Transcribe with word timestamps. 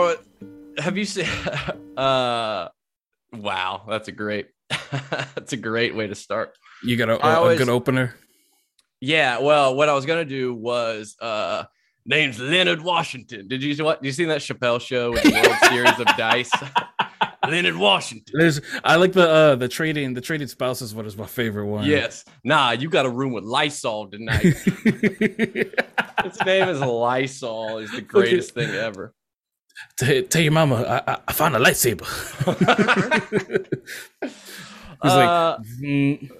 Would, 0.00 0.18
have 0.78 0.96
you 0.96 1.04
seen? 1.04 1.26
Uh, 1.94 2.68
wow, 3.34 3.82
that's 3.86 4.08
a 4.08 4.12
great, 4.12 4.46
that's 4.90 5.52
a 5.52 5.58
great 5.58 5.94
way 5.94 6.06
to 6.06 6.14
start. 6.14 6.56
You 6.82 6.96
got 6.96 7.10
a, 7.10 7.16
a, 7.16 7.36
always- 7.36 7.60
a 7.60 7.64
good 7.64 7.70
opener. 7.70 8.14
Yeah, 8.98 9.40
well, 9.40 9.74
what 9.74 9.90
I 9.90 9.94
was 9.94 10.06
gonna 10.06 10.24
do 10.24 10.54
was 10.54 11.14
uh 11.20 11.64
name's 12.06 12.38
Leonard 12.40 12.80
Washington. 12.80 13.46
Did 13.46 13.62
you 13.62 13.84
what? 13.84 14.00
Did 14.00 14.06
you 14.06 14.12
see 14.12 14.24
that 14.24 14.40
Chappelle 14.40 14.80
show 14.80 15.10
with 15.12 15.22
the 15.22 15.32
World 15.32 15.56
Series 15.68 15.98
of 16.00 16.06
Dice? 16.16 16.50
Leonard 17.46 17.76
Washington. 17.76 18.32
There's, 18.38 18.60
I 18.84 18.96
like 18.96 19.12
the 19.12 19.28
uh 19.28 19.56
the 19.56 19.68
trading 19.68 20.14
the 20.14 20.20
traded 20.22 20.48
spouses 20.48 20.94
one 20.94 21.04
is 21.04 21.16
my 21.16 21.26
favorite 21.26 21.66
one. 21.66 21.84
Yes. 21.84 22.24
Nah, 22.42 22.70
you 22.70 22.88
got 22.88 23.04
a 23.04 23.10
room 23.10 23.32
with 23.32 23.44
Lysol 23.44 24.08
tonight. 24.08 24.40
His 24.42 26.40
name 26.46 26.68
is 26.68 26.80
Lysol. 26.80 27.78
Is 27.78 27.90
the 27.90 28.00
greatest 28.00 28.54
thing 28.54 28.70
ever. 28.70 29.12
T- 29.98 30.22
tell 30.22 30.42
your 30.42 30.52
mama 30.52 30.76
I, 30.82 31.12
I, 31.12 31.18
I 31.28 31.32
found 31.32 31.56
a 31.56 31.58
lightsaber. 31.58 32.06
He's 35.02 35.10
Uh, 35.10 35.56
like, 35.58 35.66
mm. 35.82 36.30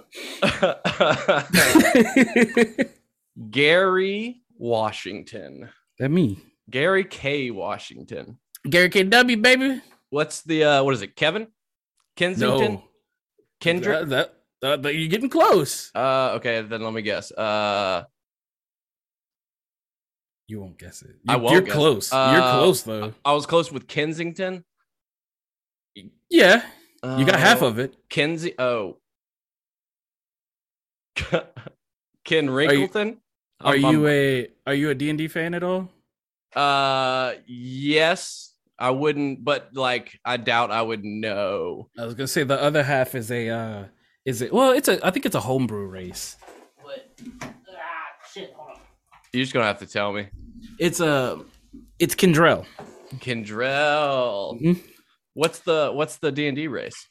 Gary 3.51 4.41
Washington. 4.59 5.69
that 5.99 6.11
me, 6.11 6.39
Gary 6.71 7.05
K. 7.05 7.51
Washington. 7.51 8.39
Gary 8.69 8.89
KW, 8.91 9.43
baby. 9.43 9.81
What's 10.11 10.43
the 10.43 10.65
uh 10.65 10.83
what 10.85 10.95
is 10.95 11.03
it? 11.03 11.17
Kevin? 11.17 11.49
Kensington? 12.17 12.75
No, 12.75 12.85
Kendrick? 13.61 14.09
that, 14.11 14.35
that, 14.61 14.83
that, 14.83 14.95
you're 14.95 15.09
getting 15.09 15.31
close. 15.31 15.91
Uh 15.95 16.35
okay, 16.37 16.61
then 16.63 16.83
let 16.83 16.93
me 16.93 17.03
guess. 17.03 17.33
Uh 17.33 18.05
You 20.53 20.61
won't 20.61 20.77
guess 20.79 21.01
it. 21.01 21.17
I 21.27 21.37
You, 21.37 21.41
won't 21.41 21.53
You're 21.55 21.63
guess. 21.63 21.75
close. 21.75 22.13
you're 22.13 22.21
Uh, 22.21 22.53
close 22.59 22.83
though. 22.83 23.15
I 23.25 23.33
was 23.33 23.47
close 23.47 23.73
with 23.73 23.89
Kensington. 23.89 24.65
Yeah, 26.29 26.63
you 27.03 27.25
got 27.25 27.41
half 27.41 27.63
Uh, 27.63 27.67
of 27.69 27.79
it. 27.79 27.95
Kenzie. 28.11 28.55
Oh, 28.59 28.99
Ken 31.17 32.49
Wrinkleton. 32.49 33.17
Are 33.63 33.73
I'm- 33.73 33.81
you 33.81 34.07
a 34.07 34.49
are 34.67 34.75
you 34.75 34.91
a 34.91 34.95
D 34.95 35.09
and 35.09 35.17
D 35.19 35.27
fan 35.29 35.55
at 35.55 35.63
all? 35.63 35.89
Uh, 36.55 37.33
yes, 37.47 38.53
I 38.79 38.91
wouldn't, 38.91 39.43
but 39.43 39.71
like, 39.75 40.19
I 40.23 40.37
doubt 40.37 40.71
I 40.71 40.83
would 40.83 41.03
know. 41.03 41.89
I 41.99 42.05
was 42.05 42.13
gonna 42.15 42.27
say 42.29 42.45
the 42.45 42.61
other 42.61 42.83
half 42.83 43.15
is 43.15 43.31
a 43.31 43.49
uh 43.49 43.85
is 44.27 44.43
it 44.43 44.53
well 44.53 44.73
it's 44.73 44.89
a 44.89 45.01
I 45.07 45.11
think 45.13 45.25
it's 45.25 45.35
a 45.35 45.41
homebrew 45.41 45.87
race. 45.87 46.37
You're 49.35 49.45
just 49.45 49.55
gonna 49.55 49.65
have 49.67 49.79
to 49.79 49.87
tell 49.87 50.13
me. 50.13 50.29
It's 50.83 50.99
a 50.99 51.39
it's 52.01 52.17
Kindrel. 52.17 52.67
Kendrell. 53.21 54.61
Mhm. 54.61 54.81
What's 55.35 55.61
the 55.61 55.93
what's 55.95 56.17
the 56.19 56.33
D 56.33 56.49
and 56.49 56.57
D 56.57 56.67
race? 56.67 57.07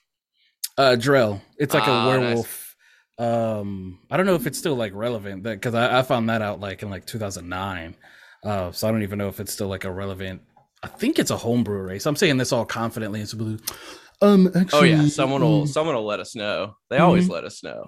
Uh 0.78 0.98
Drell. 1.00 1.40
It's 1.58 1.74
like 1.74 1.88
Ah, 1.88 2.18
a 2.18 2.20
nice. 2.20 2.36
werewolf. 2.36 2.76
Um 3.18 4.00
I 4.12 4.18
don't 4.18 4.26
know 4.26 4.36
if 4.36 4.46
it's 4.46 4.58
still 4.58 4.76
like 4.76 4.92
relevant 4.94 5.44
because 5.44 5.74
I, 5.74 6.00
I 6.00 6.02
found 6.02 6.30
that 6.30 6.42
out 6.42 6.60
like 6.60 6.84
in 6.84 6.90
like 6.90 7.06
2009. 7.06 7.96
Uh 8.44 8.72
so 8.74 8.90
I 8.90 8.92
don't 8.92 9.04
even 9.04 9.18
know 9.18 9.30
if 9.30 9.40
it's 9.40 9.54
still 9.54 9.68
like 9.70 9.86
a 9.86 9.92
relevant 9.92 10.42
I 10.84 10.88
think 10.88 11.18
it's 11.18 11.32
a 11.32 11.38
homebrew 11.38 11.82
race. 11.82 12.06
I'm 12.06 12.18
saying 12.18 12.36
this 12.38 12.52
all 12.52 12.66
confidently 12.66 13.22
and 13.22 13.30
so 13.30 13.38
um 14.22 14.52
actually 14.54 14.94
Oh 14.94 15.02
yeah, 15.02 15.08
someone 15.08 15.42
will 15.44 15.62
um, 15.62 15.68
someone 15.68 15.96
will 15.96 16.06
let 16.06 16.20
us 16.20 16.36
know. 16.36 16.76
They 16.90 16.98
always 16.98 17.24
Mm-hmm. 17.26 17.34
let 17.34 17.46
us 17.46 17.64
know. 17.64 17.86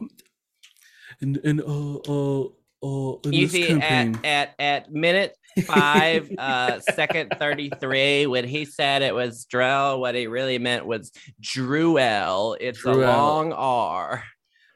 and 1.19 1.37
and 1.43 1.59
uh 1.61 1.95
uh 1.97 2.47
in 2.83 3.33
You 3.33 3.45
this 3.47 3.51
see, 3.51 3.67
campaign. 3.67 4.15
at, 4.25 4.55
at 4.59 4.85
at 4.85 4.91
minute 4.91 5.35
five, 5.65 6.29
uh, 6.37 6.79
second 6.81 7.31
thirty 7.39 7.69
three, 7.79 8.25
when 8.27 8.45
he 8.47 8.65
said 8.65 9.01
it 9.01 9.13
was 9.15 9.45
Drell, 9.51 9.99
what 9.99 10.15
he 10.15 10.27
really 10.27 10.59
meant 10.59 10.85
was 10.85 11.11
Druel. 11.41 12.57
It's 12.59 12.83
a 12.83 12.91
long 12.91 13.53
R. 13.53 14.23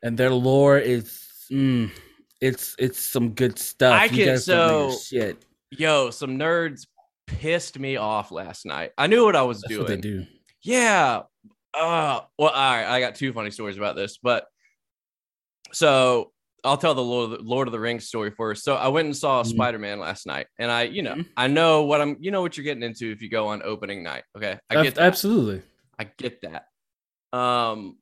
and 0.03 0.17
their 0.17 0.31
lore 0.31 0.77
is 0.77 1.21
mm, 1.51 1.91
it's 2.39 2.75
it's 2.79 2.99
some 2.99 3.31
good 3.31 3.59
stuff. 3.59 3.93
I 3.99 4.05
You 4.05 4.09
can- 4.09 4.25
guys 4.27 4.45
don't 4.45 4.57
know 4.67 4.79
your 4.87 4.91
so- 4.93 4.99
shit. 4.99 5.45
Yo, 5.71 6.09
some 6.11 6.37
nerds 6.39 6.87
pissed 7.25 7.77
me 7.77 7.97
off 7.97 8.31
last 8.31 8.65
night. 8.65 8.91
I 8.97 9.07
knew 9.07 9.25
what 9.25 9.35
I 9.35 9.41
was 9.41 9.59
That's 9.61 9.73
doing. 9.73 9.87
they 9.87 9.97
do. 9.97 10.25
Yeah. 10.63 11.23
Uh 11.73 12.21
well, 12.39 12.49
all 12.49 12.75
right. 12.75 12.85
I 12.85 13.01
got 13.01 13.15
two 13.15 13.33
funny 13.33 13.51
stories 13.51 13.75
about 13.77 13.97
this, 13.97 14.17
but 14.17 14.45
so 15.73 16.31
I'll 16.67 16.77
tell 16.77 16.93
the 16.93 17.01
Lord 17.03 17.31
of 17.31 17.37
the, 17.39 17.43
Lord 17.43 17.67
of 17.67 17.71
the 17.71 17.79
Rings 17.79 18.07
story 18.07 18.29
first. 18.31 18.63
So 18.63 18.75
I 18.75 18.89
went 18.89 19.05
and 19.05 19.15
saw 19.15 19.41
Mhm. 19.43 19.47
Spider 19.47 19.79
Man 19.79 19.99
last 19.99 20.25
night, 20.27 20.47
and 20.59 20.69
I, 20.69 20.83
you 20.83 21.01
know, 21.01 21.15
Mhm. 21.15 21.27
I 21.37 21.47
know 21.47 21.83
what 21.83 22.01
I'm, 22.01 22.17
you 22.19 22.29
know, 22.31 22.41
what 22.41 22.57
you're 22.57 22.63
getting 22.65 22.83
into 22.83 23.09
if 23.11 23.21
you 23.21 23.29
go 23.29 23.47
on 23.47 23.61
opening 23.63 24.03
night. 24.03 24.23
Okay, 24.35 24.59
I 24.69 24.83
get 24.83 24.95
that. 24.95 25.03
absolutely. 25.05 25.61
I 25.97 26.03
get 26.03 26.41
that. 26.41 26.67
Um, 27.37 27.97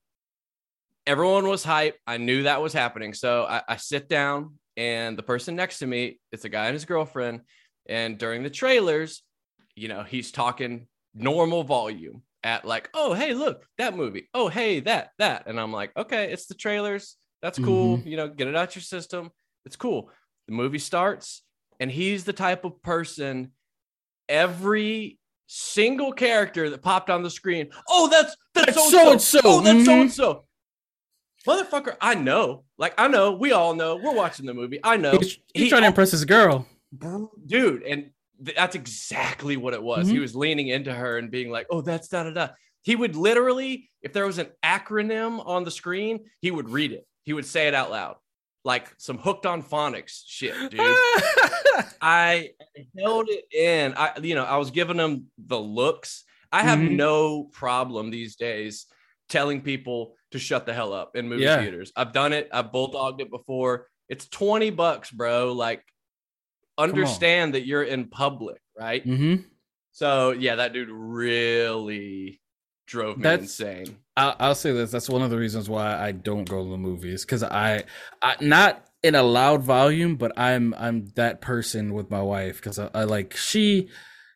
everyone 1.08 1.48
was 1.48 1.64
hype. 1.64 1.98
I 2.08 2.18
knew 2.18 2.44
that 2.44 2.62
was 2.62 2.74
happening. 2.74 3.14
So 3.14 3.46
I, 3.46 3.62
I 3.68 3.76
sit 3.78 4.10
down, 4.10 4.58
and 4.76 5.18
the 5.18 5.24
person 5.24 5.56
next 5.56 5.80
to 5.80 5.88
me, 5.88 6.20
it's 6.32 6.46
a 6.46 6.50
guy 6.50 6.66
and 6.66 6.74
his 6.74 6.86
girlfriend. 6.86 7.42
And 7.88 8.18
during 8.18 8.44
the 8.44 8.50
trailers, 8.50 9.22
you 9.76 9.88
know, 9.88 10.04
he's 10.04 10.32
talking 10.32 10.88
normal 11.14 11.64
volume 11.64 12.24
at 12.44 12.66
like, 12.66 12.90
oh, 12.94 13.14
hey, 13.14 13.34
look, 13.34 13.66
that 13.78 13.96
movie. 13.96 14.28
Oh, 14.34 14.48
hey, 14.48 14.80
that, 14.82 15.12
that. 15.20 15.44
And 15.48 15.60
I'm 15.60 15.72
like, 15.72 15.92
okay, 15.96 16.32
it's 16.32 16.48
the 16.48 16.56
trailers. 16.56 17.16
That's 17.46 17.60
cool. 17.60 18.00
You 18.00 18.18
know, 18.18 18.28
get 18.28 18.48
it 18.48 18.56
out 18.56 18.76
your 18.76 18.82
system. 18.82 19.30
It's 19.68 19.76
cool. 19.76 20.10
The 20.48 20.54
movie 20.56 20.80
starts, 20.80 21.44
and 21.80 21.92
he's 21.92 22.24
the 22.24 22.34
type 22.34 22.66
of 22.66 22.82
person 22.82 23.52
every 24.28 25.20
single 25.46 26.12
character 26.12 26.72
that 26.72 26.82
popped 26.82 27.12
on 27.12 27.22
the 27.22 27.30
screen. 27.30 27.70
Oh, 27.88 28.10
that's 28.10 28.36
that's 28.56 28.74
so 28.92 29.12
and 29.12 29.22
so-and-so. 29.22 29.42
Oh, 29.44 29.62
that's 29.62 29.86
so 29.86 30.02
and 30.02 30.12
so. 30.12 30.46
Motherfucker, 31.46 31.96
I 32.02 32.16
know. 32.16 32.64
Like 32.80 32.96
I 32.98 33.08
know. 33.08 33.34
We 33.34 33.52
all 33.52 33.76
know. 33.76 33.98
We're 33.98 34.16
watching 34.16 34.48
the 34.48 34.54
movie. 34.56 34.80
I 34.84 34.98
know, 34.98 35.12
He's, 35.12 35.38
he's 35.54 35.64
He- 35.66 35.70
trying 35.70 35.84
to 35.84 35.88
impress 35.90 36.10
his 36.10 36.26
girl. 36.26 36.66
dude. 37.46 37.84
And 37.84 38.10
th- 38.44 38.58
that's 38.58 38.76
exactly 38.76 39.56
what 39.56 39.76
it 39.76 39.84
was. 39.84 40.08
He 40.08 40.18
Mhm. 40.18 40.22
was 40.22 40.36
leaning 40.36 40.70
into 40.70 40.92
her 40.92 41.20
and 41.20 41.30
being 41.30 41.52
like, 41.52 41.68
"Oh, 41.70 41.82
that's 41.82 42.08
da 42.08 42.24
da 42.24 42.32
da." 42.32 42.48
He 42.82 42.96
would 42.96 43.16
literally, 43.16 43.90
if 44.02 44.14
there 44.14 44.26
was 44.26 44.38
an 44.40 44.48
acronym 44.64 45.46
on 45.46 45.64
the 45.64 45.72
screen, 45.72 46.26
he 46.42 46.50
would 46.52 46.70
read 46.70 46.92
it. 46.92 47.06
He 47.26 47.34
would 47.34 47.46
say 47.46 47.68
it 47.68 47.74
out 47.74 47.90
loud, 47.92 48.16
like 48.64 48.94
some 48.98 49.18
hooked 49.18 49.46
on 49.46 49.62
phonics 49.64 50.22
shit, 50.26 50.56
dude. 50.72 50.80
I 52.02 52.52
held 52.98 53.28
it 53.30 53.46
in. 53.54 53.94
I, 53.98 54.12
you 54.22 54.36
know, 54.36 54.44
I 54.46 54.58
was 54.58 54.72
giving 54.72 54.98
them 54.98 55.26
the 55.38 55.60
looks. 55.60 56.24
I 56.52 56.62
have 56.62 56.80
Mhm. 56.80 56.92
no 56.96 57.44
problem 57.46 58.12
these 58.12 58.36
days 58.36 58.86
telling 59.28 59.62
people 59.62 60.16
to 60.32 60.40
shut 60.40 60.66
the 60.68 60.74
hell 60.74 60.94
up 60.94 61.16
in 61.16 61.28
movie 61.28 61.44
Yeah. 61.44 61.62
theaters. 61.62 61.92
I've 61.96 62.14
done 62.14 62.32
it. 62.32 62.48
I've 62.54 62.72
bulldogged 62.72 63.22
it 63.22 63.32
before. 63.32 63.88
It's 64.08 64.28
20 64.28 64.70
bucks, 64.70 65.10
bro. 65.10 65.52
Like, 65.54 65.84
understand 66.78 67.56
that 67.56 67.66
you're 67.66 67.84
in 67.84 68.08
public, 68.10 68.62
right? 68.78 69.04
hmm 69.04 69.36
So, 69.92 70.32
yeah, 70.32 70.56
that 70.56 70.74
dude 70.74 70.90
really 70.92 72.40
drove 72.86 73.18
me 73.18 73.24
That's- 73.24 73.42
insane. 73.60 73.98
I'll, 74.18 74.36
I'll 74.40 74.56
say 74.56 74.72
this. 74.72 74.92
That's 74.92 75.10
one 75.10 75.22
of 75.22 75.30
the 75.30 75.38
reasons 75.38 75.70
why 75.70 75.98
I 75.98 76.12
don't 76.14 76.48
go 76.48 76.64
to 76.64 76.70
the 76.70 76.78
movies 76.78 77.26
because 77.26 77.44
I, 77.44 77.84
I, 78.22 78.36
not 78.40 78.86
in 79.04 79.14
a 79.14 79.24
loud 79.24 79.62
volume, 79.62 80.16
but 80.16 80.32
I'm 80.40 80.74
I'm 80.78 81.08
that 81.16 81.42
person 81.42 81.94
with 81.94 82.10
my 82.10 82.22
wife 82.22 82.56
because 82.56 82.80
I, 82.80 82.90
I 82.94 83.04
like 83.04 83.36
she, 83.36 83.90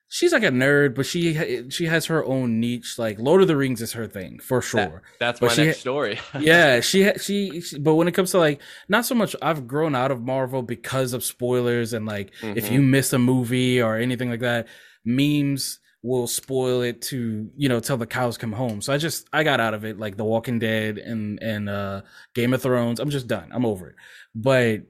she's 0.09 0.33
like 0.33 0.43
a 0.43 0.49
nerd, 0.51 0.95
but 0.95 1.05
she 1.05 1.69
she 1.69 1.85
has 1.85 2.07
her 2.07 2.25
own 2.25 2.59
niche. 2.59 2.99
Like 2.99 3.19
Lord 3.19 3.41
of 3.41 3.47
the 3.47 3.55
Rings 3.55 3.81
is 3.81 3.93
her 3.93 4.05
thing 4.05 4.39
for 4.39 4.61
sure. 4.61 5.01
That's 5.17 5.39
But 5.39 5.47
my 5.47 5.53
she- 5.53 5.65
next 5.67 5.79
story. 5.79 6.19
yeah, 6.39 6.81
she, 6.81 7.09
she 7.21 7.61
she 7.61 7.79
but 7.79 7.95
when 7.95 8.09
it 8.09 8.13
comes 8.13 8.31
to 8.31 8.37
like 8.39 8.61
not 8.89 9.05
so 9.05 9.15
much 9.15 9.33
I've 9.41 9.65
grown 9.65 9.95
out 9.95 10.11
of 10.11 10.21
Marvel 10.21 10.61
because 10.61 11.13
of 11.13 11.23
spoilers 11.23 11.93
and 11.93 12.05
like 12.05 12.33
if 12.43 12.65
Mhm. 12.67 12.71
you 12.73 12.81
miss 12.81 13.13
a 13.13 13.17
movie 13.19 13.81
or 13.81 13.95
anything 13.95 14.29
like 14.29 14.41
that, 14.41 14.67
memes 15.05 15.79
will 16.01 16.27
spoil 16.27 16.81
it 16.81 17.01
to 17.01 17.49
you 17.57 17.67
know 17.69 17.79
till 17.79 17.97
the 17.97 18.07
cows 18.07 18.37
come 18.37 18.53
home. 18.53 18.81
So 18.81 18.93
I 18.93 18.97
just 18.97 19.27
I 19.33 19.43
got 19.43 19.59
out 19.59 19.73
of 19.73 19.83
it 19.85 19.99
like 19.99 20.17
The 20.17 20.23
Walking 20.25 20.59
Dead 20.59 20.97
and 20.97 21.41
and 21.41 21.69
uh 21.69 22.01
Game 22.33 22.53
of 22.53 22.61
Thrones. 22.61 22.99
I'm 22.99 23.09
just 23.09 23.27
done. 23.27 23.49
I'm 23.51 23.65
over 23.65 23.89
it. 23.89 23.95
But 24.33 24.81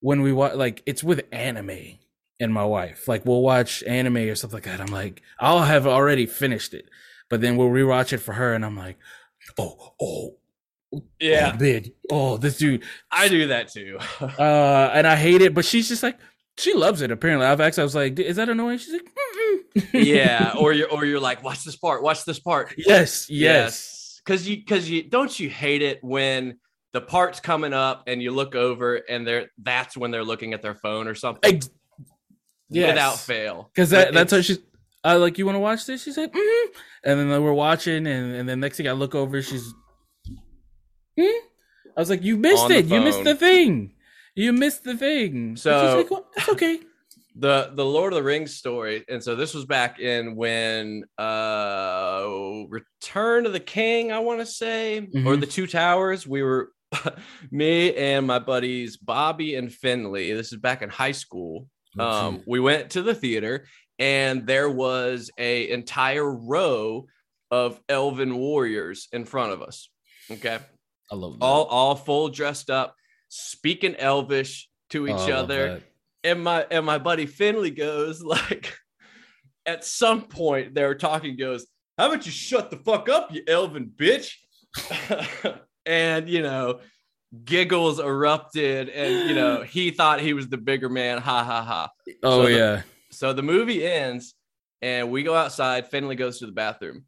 when 0.00 0.22
we 0.22 0.32
watch 0.32 0.54
like 0.54 0.82
it's 0.86 1.02
with 1.02 1.24
anime 1.32 1.98
and 2.40 2.52
my 2.52 2.64
wife, 2.64 3.08
like 3.08 3.24
we'll 3.24 3.42
watch 3.42 3.82
anime 3.84 4.16
or 4.18 4.34
stuff 4.34 4.52
like 4.52 4.64
that. 4.64 4.80
I'm 4.80 4.86
like 4.92 5.22
I'll 5.40 5.62
have 5.62 5.86
already 5.86 6.26
finished 6.26 6.74
it, 6.74 6.88
but 7.28 7.40
then 7.40 7.56
we'll 7.56 7.68
rewatch 7.68 8.12
it 8.12 8.18
for 8.18 8.34
her, 8.34 8.54
and 8.54 8.64
I'm 8.64 8.76
like, 8.76 8.98
oh 9.58 9.94
oh 10.00 10.34
yeah, 11.20 11.56
oh, 11.60 11.80
oh 12.10 12.36
this 12.38 12.58
dude 12.58 12.82
I 13.10 13.28
do 13.28 13.48
that 13.48 13.68
too. 13.68 13.98
uh 14.20 14.90
and 14.94 15.06
i 15.06 15.16
hate 15.16 15.42
it 15.42 15.52
but 15.54 15.64
she's 15.64 15.88
just 15.88 16.02
like 16.02 16.18
she 16.56 16.72
loves 16.72 17.02
it 17.02 17.10
apparently 17.10 17.46
i've 17.46 17.60
asked 17.60 17.78
i 17.78 17.82
was 17.82 17.94
like 17.94 18.18
is 18.18 18.36
that 18.36 18.48
annoying 18.48 18.78
she's 18.78 18.94
like 18.94 19.02
Mm-mm. 19.02 19.27
Yeah, 19.92 20.54
or 20.58 20.72
you're 20.72 20.90
or 20.90 21.04
you're 21.04 21.20
like, 21.20 21.42
watch 21.42 21.64
this 21.64 21.76
part, 21.76 22.02
watch 22.02 22.24
this 22.24 22.38
part. 22.38 22.74
yes 22.76 23.28
yes 23.30 24.20
because 24.24 24.48
you 24.48 24.56
because 24.56 24.88
you 24.88 25.02
don't 25.08 25.38
you 25.38 25.48
hate 25.48 25.82
it 25.82 26.02
when 26.02 26.58
the 26.92 27.00
part's 27.00 27.40
coming 27.40 27.72
up 27.72 28.04
and 28.06 28.22
you 28.22 28.30
look 28.30 28.54
over 28.54 28.96
and 28.96 29.26
they're 29.26 29.50
that's 29.58 29.96
when 29.96 30.10
they're 30.10 30.24
looking 30.24 30.54
at 30.54 30.62
their 30.62 30.74
phone 30.74 31.06
or 31.06 31.14
something 31.14 31.54
Ex- 31.54 31.70
yes. 32.70 32.88
without 32.88 33.18
fail 33.18 33.70
because 33.74 33.90
that, 33.90 34.12
that's 34.12 34.32
how 34.32 34.40
she's 34.40 34.58
uh, 35.04 35.18
like 35.18 35.38
you 35.38 35.46
want 35.46 35.56
to 35.56 35.60
watch 35.60 35.86
this? 35.86 36.02
She's 36.02 36.16
like, 36.16 36.32
mm-hmm. 36.32 36.78
and 37.04 37.30
then 37.30 37.42
we're 37.42 37.52
watching, 37.52 38.06
and, 38.06 38.34
and 38.34 38.48
then 38.48 38.60
next 38.60 38.76
thing 38.76 38.88
I 38.88 38.92
look 38.92 39.14
over, 39.14 39.40
she's, 39.42 39.72
hmm? 41.18 41.22
I 41.96 42.00
was 42.00 42.10
like, 42.10 42.22
you 42.22 42.36
missed 42.36 42.70
it. 42.70 42.86
You 42.86 43.00
missed 43.00 43.24
the 43.24 43.34
thing. 43.34 43.94
You 44.34 44.52
missed 44.52 44.84
the 44.84 44.96
thing. 44.96 45.56
So- 45.56 45.80
she's 45.80 45.94
like, 46.04 46.10
well, 46.10 46.26
it's 46.36 46.48
okay. 46.48 46.80
The 47.38 47.70
the 47.74 47.84
Lord 47.84 48.12
of 48.12 48.16
the 48.16 48.22
Rings 48.22 48.56
story, 48.56 49.04
and 49.08 49.22
so 49.22 49.36
this 49.36 49.54
was 49.54 49.64
back 49.64 50.00
in 50.00 50.34
when 50.36 51.04
uh 51.18 52.64
Return 52.68 53.46
of 53.46 53.52
the 53.52 53.60
King, 53.60 54.12
I 54.12 54.18
want 54.18 54.40
to 54.40 54.46
say, 54.46 54.98
or 54.98 55.02
Mhm. 55.36 55.40
the 55.40 55.46
Two 55.46 55.66
Towers. 55.66 56.26
We 56.26 56.42
were 56.42 56.72
me 57.50 57.94
and 57.94 58.26
my 58.26 58.38
buddies 58.38 58.96
Bobby 58.96 59.54
and 59.54 59.72
Finley. 59.72 60.32
This 60.32 60.52
is 60.52 60.58
back 60.58 60.82
in 60.82 60.88
high 60.88 61.12
school. 61.12 61.68
Um, 61.98 62.42
we 62.46 62.60
went 62.60 62.90
to 62.90 63.02
the 63.02 63.14
theater, 63.14 63.66
and 63.98 64.46
there 64.46 64.68
was 64.70 65.30
a 65.38 65.70
entire 65.70 66.28
row 66.30 67.06
of 67.50 67.80
elven 67.88 68.36
warriors 68.36 69.08
in 69.12 69.24
front 69.24 69.52
of 69.52 69.62
us. 69.62 69.88
Okay, 70.30 70.58
I 71.10 71.14
love 71.14 71.38
that. 71.38 71.44
all 71.44 71.64
all 71.64 71.94
full 71.96 72.28
dressed 72.28 72.70
up, 72.70 72.94
speaking 73.28 73.96
Elvish 73.96 74.68
to 74.90 75.06
Oh, 75.08 75.10
each 75.10 75.28
love 75.28 75.44
other. 75.44 75.82
And 76.24 76.42
my 76.42 76.66
and 76.70 76.84
my 76.84 76.98
buddy 76.98 77.26
Finley 77.26 77.70
goes 77.70 78.22
like 78.36 78.72
at 79.66 79.84
some 79.84 80.22
point 80.22 80.74
they 80.74 80.84
were 80.84 80.94
talking 80.94 81.36
goes 81.36 81.66
how 81.96 82.06
about 82.10 82.24
you 82.26 82.32
shut 82.32 82.70
the 82.70 82.76
fuck 82.76 83.08
up 83.08 83.32
you 83.32 83.42
elven 83.46 83.90
bitch? 83.94 84.34
And 85.86 86.28
you 86.28 86.42
know 86.42 86.80
giggles 87.44 87.98
erupted 87.98 88.88
and 88.90 89.28
you 89.28 89.34
know 89.34 89.62
he 89.74 89.90
thought 89.90 90.20
he 90.20 90.34
was 90.34 90.48
the 90.48 90.58
bigger 90.58 90.88
man 90.90 91.18
ha 91.18 91.42
ha 91.44 91.62
ha. 91.62 91.88
Oh 92.22 92.42
so 92.42 92.46
the- 92.46 92.56
yeah. 92.56 92.82
so 93.10 93.32
the 93.32 93.42
movie 93.42 93.86
ends 93.86 94.34
and 94.82 95.10
we 95.10 95.22
go 95.22 95.34
outside 95.34 95.88
finley 95.88 96.14
goes 96.16 96.38
to 96.40 96.46
the 96.46 96.52
bathroom. 96.52 97.04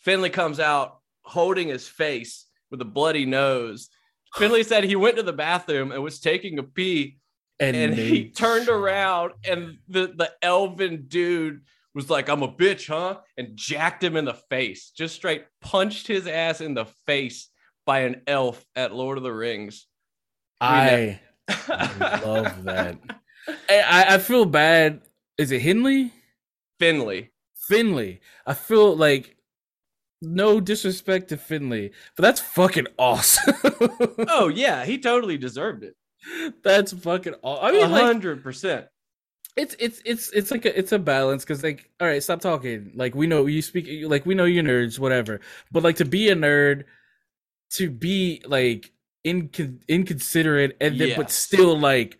Finley 0.00 0.30
comes 0.30 0.58
out 0.60 0.98
holding 1.22 1.68
his 1.68 1.88
face 1.88 2.46
with 2.70 2.80
a 2.82 2.84
bloody 2.84 3.24
nose. 3.24 3.88
Finley 4.34 4.62
said 4.64 4.84
he 4.84 4.96
went 4.96 5.16
to 5.16 5.22
the 5.22 5.32
bathroom 5.32 5.92
and 5.92 6.02
was 6.02 6.18
taking 6.20 6.58
a 6.58 6.62
pee 6.62 7.18
and 7.60 7.94
he 7.94 8.22
they- 8.24 8.28
turned 8.30 8.68
around 8.68 9.32
and 9.48 9.78
the 9.88 10.08
the 10.16 10.30
elven 10.42 11.04
dude 11.08 11.60
was 11.94 12.10
like 12.10 12.28
i'm 12.28 12.42
a 12.42 12.48
bitch 12.52 12.88
huh 12.88 13.18
and 13.36 13.56
jacked 13.56 14.02
him 14.02 14.16
in 14.16 14.24
the 14.24 14.34
face 14.34 14.90
just 14.90 15.14
straight 15.14 15.44
punched 15.60 16.06
his 16.08 16.26
ass 16.26 16.60
in 16.60 16.74
the 16.74 16.84
face 17.06 17.48
by 17.86 18.00
an 18.00 18.22
elf 18.26 18.64
at 18.74 18.94
lord 18.94 19.16
of 19.18 19.24
the 19.24 19.32
rings 19.32 19.86
I 20.60 21.20
love 21.68 22.64
that. 22.64 22.98
I, 23.68 23.80
I- 23.80 24.14
I 24.14 24.18
feel 24.18 24.46
bad. 24.46 25.02
Is 25.36 25.50
it 25.52 25.60
Henley? 25.60 26.10
finley 26.78 27.30
Finley. 27.68 28.20
I 28.46 28.54
feel 28.54 28.96
like 28.96 29.36
no 30.22 30.60
disrespect 30.60 31.28
to 31.28 31.36
Finley, 31.36 31.92
but 32.16 32.22
that's 32.22 32.40
fucking 32.40 32.86
awesome. 32.98 33.54
oh 34.28 34.48
yeah 34.48 34.84
he 34.84 34.98
totally 34.98 35.36
deserved 35.36 35.84
it 35.84 35.94
that's 36.62 36.92
fucking 36.92 37.34
awesome. 37.42 37.64
I 37.64 37.68
i 37.68 37.72
mean, 37.72 37.82
mean 37.82 37.90
like, 37.90 38.16
100% 38.16 38.88
it's 39.56 39.76
it's 39.78 40.02
it's 40.04 40.30
it's 40.32 40.50
like 40.50 40.64
a, 40.64 40.76
it's 40.76 40.92
a 40.92 40.98
balance 40.98 41.44
because 41.44 41.62
like 41.62 41.88
all 42.00 42.08
right 42.08 42.22
stop 42.22 42.40
talking 42.40 42.90
like 42.94 43.14
we 43.14 43.26
know 43.26 43.46
you 43.46 43.62
speak 43.62 43.88
like 44.08 44.26
we 44.26 44.34
know 44.34 44.44
you're 44.44 44.64
nerds 44.64 44.98
whatever 44.98 45.40
but 45.70 45.84
like 45.84 45.96
to 45.96 46.04
be 46.04 46.28
a 46.28 46.34
nerd 46.34 46.84
to 47.70 47.88
be 47.88 48.42
like 48.46 48.92
incon- 49.24 49.80
inconsiderate 49.88 50.76
and 50.80 50.98
then 50.98 51.16
but 51.16 51.30
still 51.30 51.78
like 51.78 52.18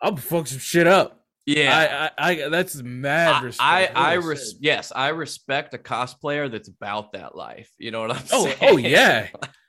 i'll 0.00 0.16
fuck 0.16 0.46
some 0.46 0.58
shit 0.58 0.86
up 0.86 1.24
yeah 1.44 2.10
I, 2.18 2.30
I 2.30 2.44
i 2.44 2.48
that's 2.48 2.76
mad 2.76 3.42
I, 3.42 3.44
respect 3.44 3.96
I, 3.96 4.12
I 4.12 4.14
said. 4.20 4.24
res- 4.24 4.54
yes, 4.60 4.92
I 4.94 5.08
respect 5.08 5.74
a 5.74 5.78
cosplayer 5.78 6.50
that's 6.50 6.68
about 6.68 7.12
that 7.12 7.34
life. 7.34 7.72
You 7.78 7.90
know 7.90 8.02
what 8.02 8.12
I'm 8.12 8.18
oh, 8.18 8.26
oh 8.32 8.44
saying? 8.44 8.56
oh 8.60 8.76
yeah 8.76 9.28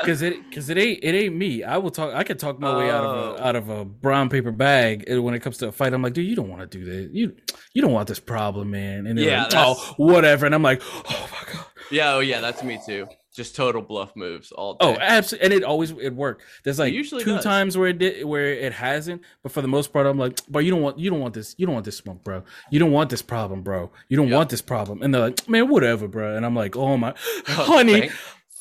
because 0.00 0.22
it 0.22 0.42
because 0.48 0.70
it 0.70 0.78
ain't 0.78 1.00
it 1.02 1.14
ain't 1.14 1.34
me 1.36 1.62
i 1.62 1.76
will 1.76 1.90
talk 1.90 2.14
i 2.14 2.22
could 2.24 2.38
talk 2.38 2.58
my 2.58 2.76
way 2.76 2.90
out 2.90 3.04
of 3.04 3.10
Oh. 3.10 3.34
a 3.42 3.46
out 3.46 3.56
of 3.56 3.68
a 3.68 3.84
brown 3.84 4.28
paper 4.28 4.50
bag 4.50 5.04
and 5.08 5.22
when 5.22 5.34
it 5.34 5.40
comes 5.40 5.58
to 5.58 5.68
a 5.68 5.72
fight 5.72 5.92
i'm 5.92 6.02
like 6.02 6.12
dude 6.14 6.26
you 6.26 6.34
don't 6.36 6.48
want 6.48 6.62
to 6.62 6.78
do 6.78 6.84
this 6.84 7.10
you 7.12 7.34
you 7.74 7.82
don't 7.82 7.92
want 7.92 8.08
this 8.08 8.20
problem 8.20 8.70
man 8.70 9.06
and 9.06 9.18
they're 9.18 9.28
Yeah, 9.30 9.44
like, 9.44 9.52
oh 9.54 9.94
whatever 9.98 10.46
and 10.46 10.54
i'm 10.54 10.62
like 10.62 10.82
oh 10.84 11.28
my 11.32 11.52
god 11.52 11.64
yeah, 11.88 12.14
oh 12.14 12.18
yeah, 12.18 12.40
that's 12.40 12.64
me 12.64 12.80
too. 12.84 13.06
Just 13.32 13.54
total 13.54 13.80
bluff 13.80 14.16
moves 14.16 14.50
all 14.50 14.76
oh, 14.80 14.94
day. 14.94 14.98
Oh, 14.98 15.02
absolutely, 15.04 15.44
and 15.44 15.54
it 15.54 15.62
always 15.64 15.92
it 15.92 16.12
worked. 16.12 16.42
There's 16.64 16.80
like 16.80 16.92
usually 16.92 17.22
two 17.22 17.36
does. 17.36 17.44
times 17.44 17.78
where 17.78 17.86
it 17.90 17.98
did 17.98 18.24
where 18.24 18.46
it 18.46 18.72
hasn't, 18.72 19.22
but 19.44 19.52
for 19.52 19.62
the 19.62 19.68
most 19.68 19.92
part, 19.92 20.04
I'm 20.04 20.18
like, 20.18 20.44
bro, 20.48 20.60
you 20.60 20.72
don't 20.72 20.82
want 20.82 20.98
you 20.98 21.10
don't 21.10 21.20
want 21.20 21.34
this 21.34 21.54
you 21.58 21.64
don't 21.64 21.74
want 21.74 21.84
this 21.84 21.96
smoke, 21.96 22.24
bro. 22.24 22.42
You 22.72 22.80
don't 22.80 22.90
want 22.90 23.10
this 23.10 23.22
problem, 23.22 23.62
bro. 23.62 23.92
You 24.08 24.16
don't 24.16 24.26
Yep. 24.26 24.36
want 24.36 24.50
this 24.50 24.62
problem, 24.62 25.00
and 25.00 25.14
they're 25.14 25.20
like, 25.20 25.48
man, 25.48 25.68
whatever, 25.68 26.08
bro. 26.08 26.34
And 26.36 26.44
I'm 26.44 26.56
like, 26.56 26.74
oh 26.74 26.96
my, 26.96 27.14
Oh, 27.50 27.52
honey, 27.52 28.00
thank, 28.00 28.12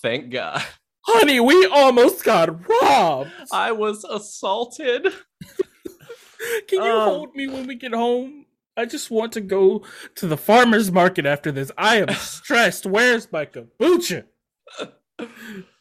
thank 0.03 0.29
God. 0.29 0.61
Honey, 1.05 1.39
we 1.39 1.65
almost 1.67 2.23
got 2.23 2.67
robbed. 2.67 3.31
I 3.51 3.71
was 3.71 4.03
assaulted. 4.03 5.07
Can 6.67 6.83
you 6.83 6.91
Um, 6.91 7.09
hold 7.09 7.35
me 7.35 7.47
when 7.47 7.65
we 7.67 7.75
get 7.75 7.93
home? 7.93 8.45
I 8.77 8.85
just 8.85 9.09
want 9.09 9.31
to 9.33 9.41
go 9.41 9.83
to 10.15 10.27
the 10.27 10.37
farmer's 10.37 10.91
market 10.91 11.25
after 11.25 11.51
this. 11.51 11.71
I 11.77 11.97
am 11.97 12.09
stressed. 12.15 12.85
Where's 12.85 13.31
my 13.31 13.45
kombucha? 13.45 14.25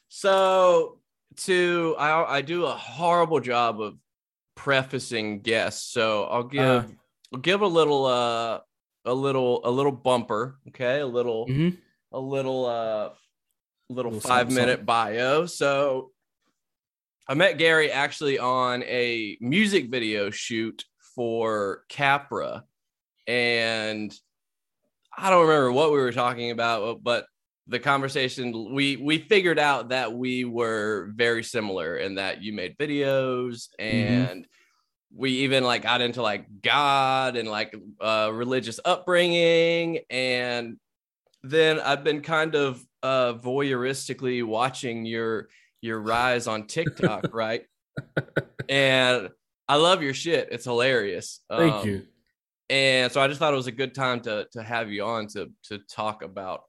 So 0.09 1.01
to 1.39 1.97
I 1.99 2.37
I 2.37 2.41
do 2.43 2.65
a 2.67 2.71
horrible 2.73 3.41
job 3.41 3.81
of 3.81 3.97
prefacing 4.55 5.41
guests. 5.41 5.93
So 5.93 6.25
I'll 6.25 6.45
give 6.45 6.63
Uh. 6.63 6.85
I'll 7.33 7.41
give 7.41 7.63
a 7.63 7.67
little 7.67 8.07
uh 8.07 8.61
a 9.05 9.13
little 9.15 9.61
a 9.65 9.71
little 9.71 9.93
bumper, 9.93 10.59
okay? 10.69 11.01
A 11.01 11.07
little 11.07 11.47
Mhm. 11.49 11.77
a 12.13 12.21
little 12.21 12.65
uh 12.67 13.11
little 13.89 14.13
Little 14.13 14.21
five 14.21 14.47
something, 14.47 14.55
minute 14.55 14.71
something. 14.73 14.87
bio. 14.87 15.47
So 15.47 16.11
I 17.29 17.35
met 17.35 17.59
Gary 17.59 17.91
actually 17.91 18.39
on 18.39 18.83
a 18.85 19.37
music 19.41 19.91
video 19.91 20.31
shoot 20.31 20.85
for 21.15 21.85
Capra. 21.89 22.65
And 23.27 24.15
I 25.17 25.31
don't 25.31 25.47
remember 25.47 25.73
what 25.73 25.93
we 25.93 25.99
were 25.99 26.13
talking 26.13 26.51
about, 26.51 27.03
but 27.03 27.27
the 27.67 27.79
conversation 27.79 28.75
we 28.75 28.97
we 28.97 29.19
figured 29.19 29.59
out 29.59 29.89
that 29.89 30.13
we 30.13 30.45
were 30.45 31.11
very 31.15 31.43
similar 31.43 31.97
in 31.97 32.17
that 32.17 32.43
you 32.43 32.53
made 32.53 32.77
videos 32.77 33.69
and 33.79 34.47
we 35.17 35.31
even 35.31 35.65
like 35.65 35.83
got 35.83 36.03
into 36.03 36.21
like 36.21 36.45
God 36.61 37.37
and 37.37 37.49
like 37.49 37.75
uh 38.03 38.31
religious 38.35 38.81
upbringing 38.85 40.01
and 40.11 40.77
then 41.43 41.81
I've 41.81 42.05
been 42.05 42.21
kind 42.21 42.55
of 42.55 42.85
uh 43.05 43.35
voyeuristically 43.35 44.43
watching 44.43 45.05
your 45.05 45.49
your 45.83 46.01
rise 46.01 46.47
on 46.49 46.67
TikTok, 46.67 47.27
right? 47.35 47.63
And 48.69 49.29
I 49.69 49.77
love 49.77 50.03
your 50.03 50.15
shit. 50.15 50.49
It's 50.51 50.65
hilarious. 50.65 51.41
Thank 51.51 51.75
Um, 51.75 51.89
you. 51.89 52.03
and 52.71 53.13
so 53.13 53.21
I 53.21 53.29
just 53.29 53.39
thought 53.39 53.53
it 53.53 53.57
was 53.57 53.67
a 53.67 53.73
good 53.73 53.95
time 53.95 54.21
to 54.23 54.47
to 54.53 54.63
have 54.63 54.91
you 54.91 55.05
on 55.05 55.27
to 55.29 55.51
to 55.65 55.79
talk 55.91 56.23
about 56.23 56.63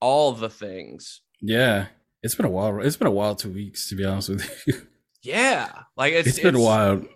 all 0.00 0.32
the 0.32 0.48
things. 0.48 1.20
Yeah, 1.42 1.86
it's 2.22 2.34
been 2.36 2.46
a 2.46 2.50
while. 2.50 2.80
It's 2.80 2.96
been 2.96 3.08
a 3.08 3.10
while. 3.12 3.34
Two 3.34 3.52
weeks, 3.52 3.88
to 3.88 3.96
be 3.96 4.04
honest 4.04 4.28
with 4.30 4.62
you. 4.66 4.86
Yeah, 5.22 5.70
like 5.96 6.12
it's, 6.18 6.28
it's 6.28 6.40
been 6.40 6.58
wild. 6.58 7.06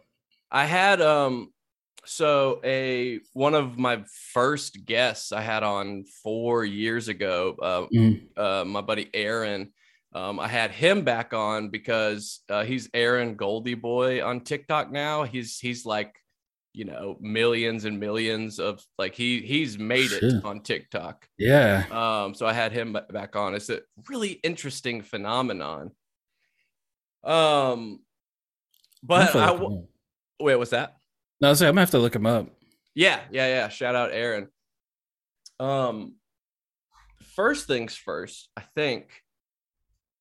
I 0.50 0.66
had 0.66 1.00
um 1.00 1.52
so 2.06 2.60
a 2.64 3.20
one 3.32 3.54
of 3.54 3.78
my 3.78 4.04
first 4.32 4.84
guests 4.84 5.32
I 5.32 5.40
had 5.40 5.62
on 5.62 6.04
four 6.22 6.64
years 6.64 7.08
ago. 7.08 7.56
Uh, 7.60 7.86
Mm. 7.94 8.26
uh 8.36 8.64
my 8.64 8.80
buddy 8.80 9.08
Aaron. 9.14 9.72
Um, 10.12 10.38
I 10.38 10.46
had 10.46 10.70
him 10.70 11.02
back 11.02 11.34
on 11.34 11.70
because 11.70 12.40
uh, 12.48 12.62
he's 12.64 12.88
Aaron 12.94 13.34
Goldie 13.34 13.74
Boy 13.74 14.24
on 14.24 14.40
TikTok 14.42 14.92
now. 14.92 15.24
He's 15.24 15.58
he's 15.58 15.84
like, 15.84 16.14
you 16.72 16.84
know, 16.84 17.16
millions 17.20 17.84
and 17.84 17.98
millions 17.98 18.60
of 18.60 18.80
like 18.96 19.14
he 19.16 19.40
he's 19.40 19.76
made 19.76 20.12
it 20.12 20.20
Shit. 20.20 20.44
on 20.44 20.60
TikTok. 20.60 21.26
Yeah. 21.36 21.84
Um, 21.90 22.32
so 22.34 22.46
I 22.46 22.52
had 22.52 22.70
him 22.70 22.96
back 23.10 23.34
on. 23.34 23.54
It's 23.56 23.70
a 23.70 23.80
really 24.08 24.32
interesting 24.44 25.02
phenomenon. 25.02 25.90
Um, 27.24 28.00
but 29.02 29.34
I 29.34 29.50
look 29.50 29.54
him 29.56 29.60
w- 29.62 29.78
up. 29.80 29.84
wait, 30.40 30.56
what's 30.56 30.70
that? 30.70 30.96
No, 31.40 31.48
I 31.48 31.50
was 31.50 31.60
like, 31.60 31.68
I'm 31.68 31.74
gonna 31.74 31.82
have 31.82 31.90
to 31.90 31.98
look 31.98 32.14
him 32.14 32.26
up. 32.26 32.48
Yeah, 32.94 33.20
yeah, 33.30 33.48
yeah. 33.48 33.68
Shout 33.68 33.94
out 33.94 34.10
Aaron. 34.12 34.48
Um, 35.60 36.14
first 37.34 37.66
things 37.66 37.96
first, 37.96 38.48
I 38.56 38.62
think 38.74 39.06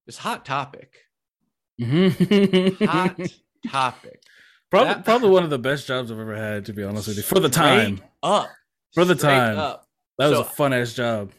is 0.08 0.18
hot 0.18 0.46
topic. 0.46 0.96
Mhm. 1.82 2.86
Hot 2.88 3.20
topic. 3.72 4.22
probably, 4.70 4.94
that- 4.94 5.06
probably 5.06 5.30
one 5.30 5.44
of 5.44 5.50
the 5.50 5.60
best 5.60 5.88
jobs 5.88 6.12
I've 6.12 6.20
ever 6.20 6.36
had, 6.36 6.66
to 6.66 6.74
be 6.74 6.84
honest 6.84 7.08
with 7.08 7.18
you. 7.18 7.24
For 7.24 7.40
the 7.40 7.50
time, 7.50 8.02
up. 8.22 8.50
For 8.94 9.06
the 9.06 9.16
time. 9.16 9.58
up. 9.58 9.88
that 10.18 10.28
was 10.30 10.38
So- 10.38 10.42
a 10.42 10.46
fun 10.46 10.74
ass 10.74 10.94
job. 10.94 11.32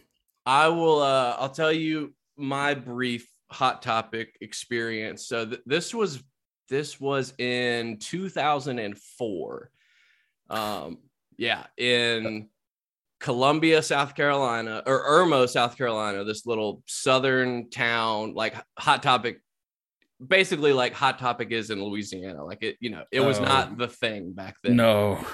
I 0.47 0.69
will 0.69 1.00
uh 1.00 1.37
I'll 1.38 1.49
tell 1.50 1.73
you 1.73 2.12
my 2.37 2.75
brief 2.75 3.26
hot 3.50 3.81
topic 3.83 4.37
experience. 4.43 5.26
So 5.26 5.47
th- 5.47 5.61
this 5.64 5.95
was 5.95 6.23
this 6.68 7.00
was 7.00 7.33
in 7.38 7.99
2004. 7.99 9.71
Um 10.50 10.99
yeah, 11.37 11.64
in 11.76 12.49
Columbia, 13.21 13.83
South 13.83 14.14
Carolina, 14.14 14.83
or 14.87 15.04
Irmo, 15.04 15.49
South 15.49 15.76
Carolina, 15.76 16.25
this 16.25 16.47
little 16.47 16.83
southern 16.87 17.71
town, 17.71 18.35
like 18.35 18.54
Hot 18.78 19.02
Topic, 19.02 19.40
basically 20.25 20.73
like 20.73 20.92
Hot 20.94 21.18
Topic 21.18 21.50
is 21.50 21.71
in 21.71 21.83
Louisiana. 21.83 22.44
Like 22.44 22.62
it, 22.62 22.76
you 22.80 22.90
know, 22.90 23.04
it 23.11 23.21
was 23.21 23.38
Oh. 23.38 23.44
not 23.44 23.78
the 23.78 23.88
thing 23.88 24.33
back 24.33 24.56
then. 24.62 24.76
No. 24.76 25.25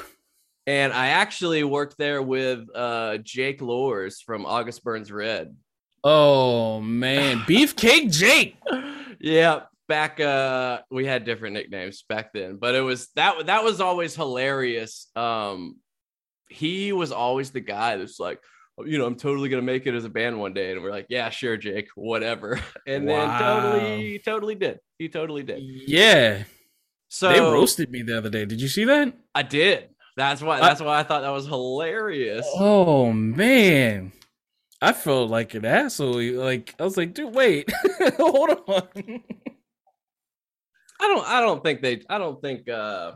And 0.66 0.92
I 0.92 1.08
actually 1.08 1.64
worked 1.64 1.98
there 1.98 2.22
with 2.22 2.64
uh, 2.74 3.18
Jake 3.18 3.60
Luhrs 3.60 4.22
from 4.24 4.46
August 4.46 4.84
Burns 4.84 5.10
Red. 5.10 5.54
Oh 6.04 6.80
man, 6.80 7.38
Beefcake 7.48 8.10
Jake. 8.12 8.56
yeah, 9.18 9.62
back 9.90 10.18
uh 10.20 10.80
we 10.90 11.04
had 11.04 11.24
different 11.26 11.52
nicknames 11.52 12.02
back 12.08 12.32
then, 12.32 12.56
but 12.56 12.74
it 12.74 12.80
was 12.80 13.08
that 13.16 13.46
that 13.46 13.62
was 13.64 13.82
always 13.82 14.16
hilarious. 14.16 15.08
Um 15.14 15.76
he 16.48 16.92
was 16.92 17.12
always 17.12 17.50
the 17.50 17.60
guy 17.60 17.96
that's 17.96 18.18
like, 18.18 18.40
"Oh, 18.78 18.84
you 18.84 18.96
know, 18.98 19.04
I'm 19.06 19.16
totally 19.16 19.48
gonna 19.50 19.62
make 19.62 19.86
it 19.86 19.94
as 19.94 20.04
a 20.06 20.08
band 20.08 20.40
one 20.40 20.54
day. 20.54 20.72
And 20.72 20.82
we're 20.82 20.90
like, 20.90 21.06
yeah, 21.10 21.28
sure, 21.30 21.56
Jake, 21.58 21.88
whatever. 21.94 22.58
And 22.86 23.06
then 23.06 23.28
Wow. 23.28 23.38
totally, 23.38 24.18
totally 24.24 24.54
did. 24.54 24.78
He 24.98 25.08
totally 25.10 25.42
did. 25.42 25.60
Yeah, 25.62 26.44
So 27.08 27.28
they 27.28 27.40
roasted 27.40 27.90
me 27.90 28.02
the 28.02 28.16
other 28.18 28.30
day. 28.30 28.46
Did 28.46 28.60
you 28.62 28.68
see 28.68 28.84
that? 28.86 29.14
I 29.34 29.42
did. 29.42 29.90
That's 30.16 30.42
why 30.42 30.56
I- 30.56 30.60
that's 30.60 30.80
why 30.80 30.98
I 30.98 31.02
thought 31.04 31.22
that 31.22 31.30
was 31.30 31.46
hilarious. 31.46 32.46
Oh 32.48 33.12
man, 33.12 34.10
I 34.82 34.92
felt 34.92 35.30
like 35.30 35.54
an 35.54 35.64
asshole. 35.64 36.20
Like 36.34 36.74
I 36.80 36.82
was 36.84 36.96
like, 36.96 37.14
dude, 37.14 37.32
wait, 37.34 37.70
hold 38.16 38.50
on. 38.66 39.22
I 41.00 41.08
don't 41.08 41.26
I 41.26 41.40
don't 41.40 41.64
think 41.64 41.80
they 41.82 42.02
I 42.08 42.18
don't 42.18 42.40
think 42.40 42.68
uh 42.68 43.12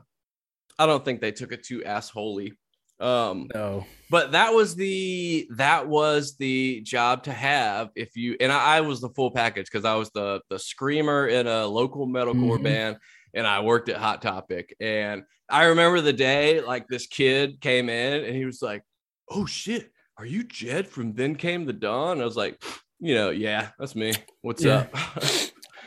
I 0.79 0.87
don't 0.87 1.05
think 1.05 1.21
they 1.21 1.33
took 1.33 1.53
it 1.53 1.63
too 1.65 1.81
assholey. 1.81 2.53
Um 3.01 3.49
No. 3.55 3.85
but 4.11 4.33
that 4.33 4.53
was 4.55 4.75
the 4.75 5.49
that 5.57 5.87
was 5.89 6.37
the 6.37 6.81
job 6.83 7.25
to 7.25 7.33
have 7.33 7.91
if 7.95 8.17
you 8.17 8.37
and 8.41 8.51
I, 8.51 8.77
I 8.77 8.81
was 8.81 9.01
the 9.01 9.11
full 9.11 9.31
package 9.31 9.67
because 9.67 9.85
I 9.85 9.95
was 9.97 10.11
the 10.11 10.41
the 10.51 10.59
screamer 10.59 11.27
in 11.29 11.47
a 11.47 11.67
local 11.67 12.07
metalcore 12.07 12.59
Mhm. 12.59 12.63
band 12.63 12.97
and 13.35 13.47
I 13.47 13.61
worked 13.61 13.89
at 13.89 13.97
Hot 13.97 14.23
Topic 14.23 14.75
and 14.81 15.23
I 15.51 15.65
remember 15.65 16.01
the 16.01 16.13
day 16.13 16.61
like 16.61 16.89
this 16.89 17.07
kid 17.07 17.61
came 17.61 17.89
in 17.91 18.25
and 18.25 18.35
he 18.35 18.47
was 18.47 18.63
like, 18.63 18.83
"Oh 19.29 19.45
shit, 19.45 19.91
are 20.17 20.25
you 20.25 20.43
Jed 20.43 20.87
from 20.89 21.13
Then 21.13 21.35
Came 21.37 21.67
the 21.67 21.73
Dawn?" 21.75 22.21
I 22.23 22.25
was 22.25 22.37
like, 22.37 22.63
"You 22.99 23.15
know, 23.15 23.29
yeah, 23.31 23.71
that's 23.79 23.95
me. 23.95 24.15
What's 24.41 24.65
Yeah. 24.65 24.87
up?" 24.95 24.95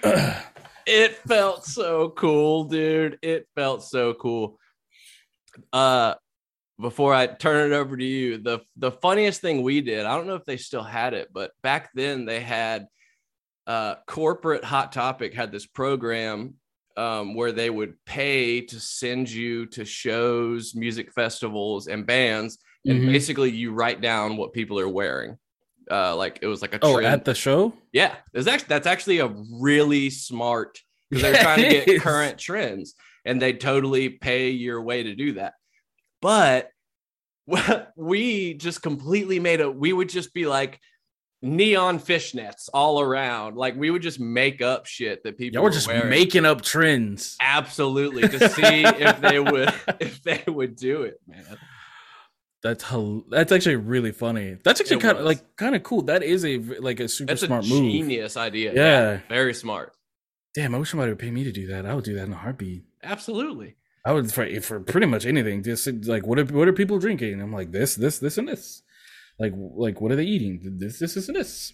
it 0.88 1.15
felt 1.27 1.65
so 1.65 2.10
cool, 2.10 2.63
dude. 2.63 3.20
It 3.22 3.48
felt 3.56 3.84
so 3.84 4.13
cool. 4.15 4.60
Uh 5.74 6.15
before 6.79 7.12
I 7.13 7.25
turn 7.25 7.72
it 7.72 7.75
over 7.75 7.98
to 7.98 8.03
you, 8.03 8.38
the 8.38 8.60
the 8.75 8.91
funniest 8.91 9.41
thing 9.41 9.63
we 9.63 9.82
did, 9.82 10.06
I 10.06 10.15
don't 10.15 10.27
know 10.27 10.36
if 10.36 10.46
they 10.46 10.58
still 10.58 10.84
had 10.84 11.13
it, 11.15 11.29
but 11.34 11.51
back 11.63 11.89
then 11.94 12.25
they 12.25 12.39
had 12.39 12.88
uh 13.65 13.96
corporate 14.08 14.63
hot 14.63 14.91
topic 14.91 15.34
had 15.34 15.51
this 15.51 15.65
program 15.65 16.53
um 16.96 17.34
where 17.36 17.51
they 17.51 17.70
would 17.70 17.96
pay 18.06 18.62
to 18.62 18.79
send 18.79 19.29
you 19.29 19.65
to 19.67 19.84
shows, 19.86 20.74
music 20.75 21.12
festivals, 21.13 21.88
and 21.88 22.06
bands, 22.06 22.60
and 22.86 23.01
Mhm. 23.01 23.08
basically 23.08 23.51
you 23.51 23.74
write 23.74 24.00
down 24.01 24.38
what 24.38 24.53
people 24.53 24.79
are 24.79 24.88
wearing. 24.88 25.38
Uh 25.89 26.15
like 26.15 26.39
it 26.41 26.48
was 26.48 26.62
like 26.62 26.74
a 26.74 26.79
Oh, 26.82 26.94
trend. 26.96 27.08
at 27.13 27.25
the 27.25 27.34
show? 27.36 27.74
Yeah, 27.94 28.15
it's 28.34 28.48
actually 28.48 28.67
that's 28.70 28.88
actually 28.88 29.20
a 29.20 29.27
really 29.60 30.10
smart 30.10 30.79
because 31.10 31.22
they're 31.24 31.41
trying 31.44 31.62
to 31.63 31.86
get 31.86 32.01
current 32.01 32.38
trends, 32.38 32.96
and 33.25 33.41
they 33.41 33.53
totally 33.53 34.10
pay 34.10 34.50
your 34.50 34.82
way 34.82 35.03
to 35.03 35.15
do 35.15 35.34
that. 35.34 35.53
But 36.22 36.70
we 37.96 38.53
just 38.56 38.82
completely 38.82 39.39
made 39.39 39.62
a. 39.62 39.72
We 39.72 39.94
would 39.94 40.10
just 40.10 40.34
be 40.34 40.46
like 40.46 40.79
neon 41.41 42.00
fishnets 42.00 42.67
all 42.74 43.00
around. 43.00 43.56
Like 43.56 43.75
we 43.75 43.89
would 43.91 44.01
just 44.01 44.20
make 44.20 44.62
up 44.62 44.86
shit 44.86 45.24
that 45.24 45.38
people 45.38 45.56
Y'all 45.56 45.63
were 45.63 45.70
were 45.70 45.74
just 45.74 45.88
wearing. 45.88 46.10
making 46.10 46.46
up 46.46 46.62
trends. 46.62 47.38
absolutely 47.39 48.27
to 48.27 48.50
see 48.50 48.62
if 48.84 49.22
they 49.22 49.39
would 49.39 49.74
if 50.00 50.22
they 50.24 50.44
would 50.48 50.75
do 50.75 51.03
it, 51.03 51.22
man. 51.27 51.58
That's 52.64 52.84
that's 53.30 53.52
actually 53.52 53.76
really 53.76 54.12
funny. 54.12 54.58
That's 54.64 54.82
actually 54.82 54.98
kind 55.00 55.18
of 55.18 55.26
like 55.26 55.56
kind 55.58 55.76
of 55.76 55.84
cool. 55.84 56.02
That 56.04 56.24
is 56.24 56.44
a 56.44 56.58
like 56.58 57.00
a 57.00 57.08
super 57.08 57.28
That's 57.32 57.44
a 57.44 57.46
smart 57.48 57.66
move. 57.68 57.92
genius 57.92 58.36
idea. 58.36 58.74
Yeah. 58.74 59.20
very 59.30 59.54
smart. 59.54 59.94
Damn, 60.56 60.74
I 60.74 60.80
wish 60.80 60.90
somebody 60.90 61.12
would 61.12 61.20
pay 61.20 61.30
me 61.30 61.44
to 61.44 61.52
do 61.52 61.68
that. 61.68 61.86
I 61.86 61.94
would 61.94 62.04
do 62.04 62.16
that 62.16 62.24
in 62.26 62.34
a 62.34 62.38
heartbeat. 62.38 62.84
Absolutely. 63.04 63.76
I 64.06 64.12
would 64.14 64.32
for 64.34 64.50
for 64.62 64.80
pretty 64.80 65.06
much 65.06 65.26
anything. 65.26 65.62
Just 65.64 65.88
like 66.06 66.26
what 66.26 66.40
are 66.40 66.46
what 66.46 66.68
are 66.68 66.74
people 66.74 66.98
drinking? 66.98 67.40
I'm 67.42 67.54
like 67.54 67.72
this, 67.72 67.96
this, 67.96 68.18
this, 68.20 68.38
and 68.40 68.48
this. 68.48 68.82
Like 69.40 69.54
like 69.56 70.02
what 70.02 70.12
are 70.12 70.16
they 70.16 70.24
eating? 70.26 70.78
This, 70.80 70.98
this, 71.00 71.14
this, 71.14 71.28
and 71.28 71.38
this. 71.38 71.74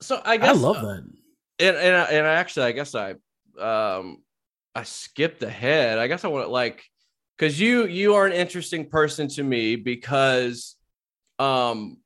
So 0.00 0.20
I 0.24 0.36
guess 0.36 0.56
I, 0.56 0.60
love 0.60 0.76
uh, 0.76 0.82
that. 0.82 1.04
and 1.58 1.76
and 1.76 1.96
I- 1.96 2.10
and 2.12 2.26
I 2.26 2.34
actually 2.34 2.66
I 2.66 2.72
guess 2.72 2.94
I 2.94 3.14
um 3.58 4.22
I 4.74 4.82
skipped 4.84 5.42
ahead. 5.42 5.98
I 5.98 6.06
guess 6.06 6.24
I 6.24 6.28
want 6.28 6.44
to 6.46 6.50
like 6.52 6.84
because 7.36 7.60
you 7.60 7.86
you 7.86 8.14
are 8.14 8.26
an 8.26 8.32
interesting 8.32 8.88
person 8.88 9.28
to 9.28 9.42
me 9.42 9.76
because 9.76 10.76
um 11.38 11.98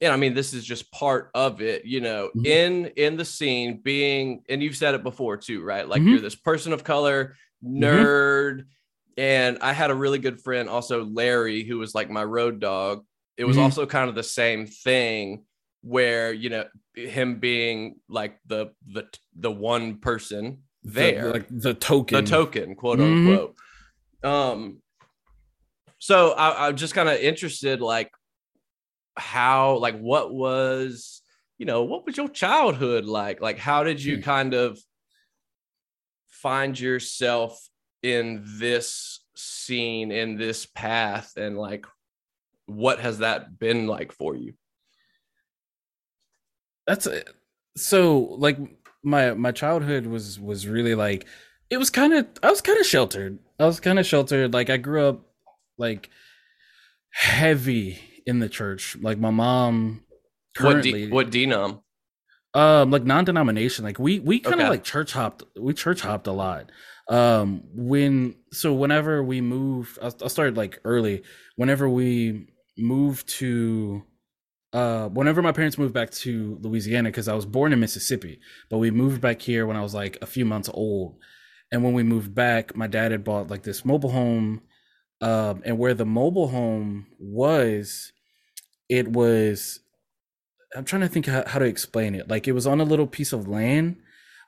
and 0.00 0.12
I 0.12 0.16
mean 0.16 0.32
this 0.34 0.54
is 0.54 0.64
just 0.64 0.90
part 0.92 1.30
of 1.34 1.60
it, 1.60 1.84
you 1.84 2.00
know, 2.00 2.30
Mhm. 2.34 2.46
in 2.46 2.86
in 2.96 3.16
the 3.16 3.24
scene 3.24 3.80
being 3.82 4.42
and 4.48 4.62
you've 4.62 4.76
said 4.76 4.94
it 4.94 5.02
before 5.02 5.36
too, 5.36 5.62
right? 5.62 5.86
Like 5.86 6.00
Mhm. 6.02 6.10
you're 6.12 6.20
this 6.20 6.34
person 6.34 6.72
of 6.72 6.84
color, 6.84 7.36
nerd, 7.62 8.64
and 9.18 9.58
I 9.60 9.72
had 9.72 9.90
a 9.90 9.94
really 9.94 10.18
good 10.18 10.40
friend 10.40 10.68
also 10.68 11.04
Larry 11.04 11.64
who 11.64 11.78
was 11.78 11.94
like 11.94 12.08
my 12.10 12.24
road 12.24 12.60
dog. 12.60 13.04
It 13.36 13.44
was 13.44 13.56
Mhm. 13.56 13.62
also 13.62 13.86
kind 13.86 14.08
of 14.08 14.14
the 14.14 14.22
same 14.22 14.66
thing 14.66 15.44
where 15.82 16.32
you 16.32 16.48
know 16.50 16.64
him 16.94 17.38
being 17.40 17.96
like 18.08 18.38
the 18.46 18.70
the 18.86 19.04
the 19.34 19.50
one 19.50 19.96
person 19.98 20.62
The- 20.82 20.90
there 20.92 21.32
like 21.32 21.46
the 21.50 21.74
token. 21.74 22.24
the 22.24 22.30
token 22.30 22.74
quote 22.74 22.98
Mhm. 22.98 23.28
unquote 23.28 23.56
um 24.22 24.80
so 25.98 26.32
I, 26.32 26.68
i'm 26.68 26.76
just 26.76 26.94
kind 26.94 27.08
of 27.08 27.18
interested 27.18 27.80
like 27.80 28.10
how 29.16 29.76
like 29.78 29.98
what 29.98 30.32
was 30.32 31.22
you 31.58 31.66
know 31.66 31.82
what 31.82 32.06
was 32.06 32.16
your 32.16 32.28
childhood 32.28 33.04
like 33.04 33.40
like 33.40 33.58
how 33.58 33.82
did 33.84 34.02
you 34.02 34.16
Hmm. 34.16 34.22
kind 34.22 34.54
of 34.54 34.78
find 36.28 36.78
yourself 36.78 37.68
in 38.02 38.44
this 38.58 39.20
scene 39.36 40.10
in 40.10 40.36
this 40.38 40.64
path 40.64 41.32
and 41.36 41.58
like 41.58 41.84
what 42.66 42.98
has 43.00 43.18
that 43.18 43.58
been 43.58 43.86
like 43.86 44.12
for 44.12 44.34
you 44.34 44.54
that's 46.86 47.06
a, 47.06 47.22
so 47.76 48.18
like 48.38 48.58
my 49.02 49.32
my 49.34 49.52
childhood 49.52 50.06
was 50.06 50.40
was 50.40 50.66
really 50.66 50.94
like 50.94 51.26
it 51.68 51.76
was 51.78 51.90
kind 51.90 52.12
of 52.14 52.26
I 52.42 52.50
was 52.50 52.60
kind 52.60 52.78
of 52.80 52.86
sheltered. 52.86 53.38
I 53.60 53.66
was 53.66 53.78
kind 53.78 53.98
of 53.98 54.06
sheltered. 54.06 54.52
Like 54.54 54.70
I 54.70 54.76
grew 54.78 55.06
up 55.06 55.20
like 55.78 56.10
heavy 57.10 57.98
in 58.26 58.38
the 58.38 58.48
church. 58.48 58.96
Like 59.00 59.18
my 59.18 59.30
mom 59.30 60.02
what 60.58 60.72
currently 60.72 61.06
de- 61.06 61.12
what 61.12 61.30
denom 61.30 61.82
um 62.54 62.90
like 62.90 63.04
non-denomination 63.04 63.84
like 63.84 64.00
we 64.00 64.18
we 64.18 64.40
kind 64.40 64.54
of 64.54 64.60
Okay. 64.62 64.70
like 64.70 64.82
church 64.82 65.12
hopped 65.12 65.44
we 65.56 65.72
church 65.72 66.00
hopped 66.00 66.26
a 66.26 66.32
lot 66.32 66.72
um 67.08 67.62
when 67.72 68.34
so 68.52 68.72
whenever 68.72 69.22
we 69.22 69.40
moved 69.40 69.96
I'll, 70.02 70.12
I'll 70.22 70.28
start 70.28 70.54
like 70.54 70.80
early 70.84 71.22
whenever 71.54 71.88
we 71.88 72.48
moved 72.76 73.28
to 73.38 74.02
uh 74.72 75.06
whenever 75.10 75.40
my 75.42 75.52
parents 75.52 75.78
moved 75.78 75.94
back 75.94 76.10
to 76.10 76.58
louisiana 76.60 77.10
because 77.10 77.28
i 77.28 77.34
was 77.34 77.46
born 77.46 77.72
in 77.72 77.78
mississippi 77.78 78.40
but 78.68 78.78
we 78.78 78.90
moved 78.90 79.20
back 79.20 79.40
here 79.40 79.64
when 79.64 79.76
i 79.76 79.80
was 79.82 79.94
like 79.94 80.18
a 80.20 80.26
few 80.26 80.44
months 80.44 80.68
old 80.74 81.16
and 81.72 81.84
when 81.84 81.92
we 81.92 82.02
moved 82.02 82.34
back 82.34 82.74
my 82.76 82.86
dad 82.86 83.12
had 83.12 83.24
bought 83.24 83.48
like 83.48 83.62
this 83.62 83.84
mobile 83.84 84.10
home 84.10 84.62
um 85.20 85.62
and 85.64 85.78
where 85.78 85.94
the 85.94 86.06
mobile 86.06 86.48
home 86.48 87.06
was 87.18 88.12
it 88.88 89.08
was 89.08 89.80
I'm 90.76 90.84
trying 90.84 91.02
to 91.02 91.08
think 91.08 91.26
how, 91.26 91.44
how 91.46 91.58
to 91.58 91.64
explain 91.64 92.14
it. 92.14 92.28
Like 92.28 92.46
it 92.46 92.52
was 92.52 92.66
on 92.66 92.80
a 92.80 92.84
little 92.84 93.06
piece 93.06 93.32
of 93.32 93.48
land, 93.48 93.96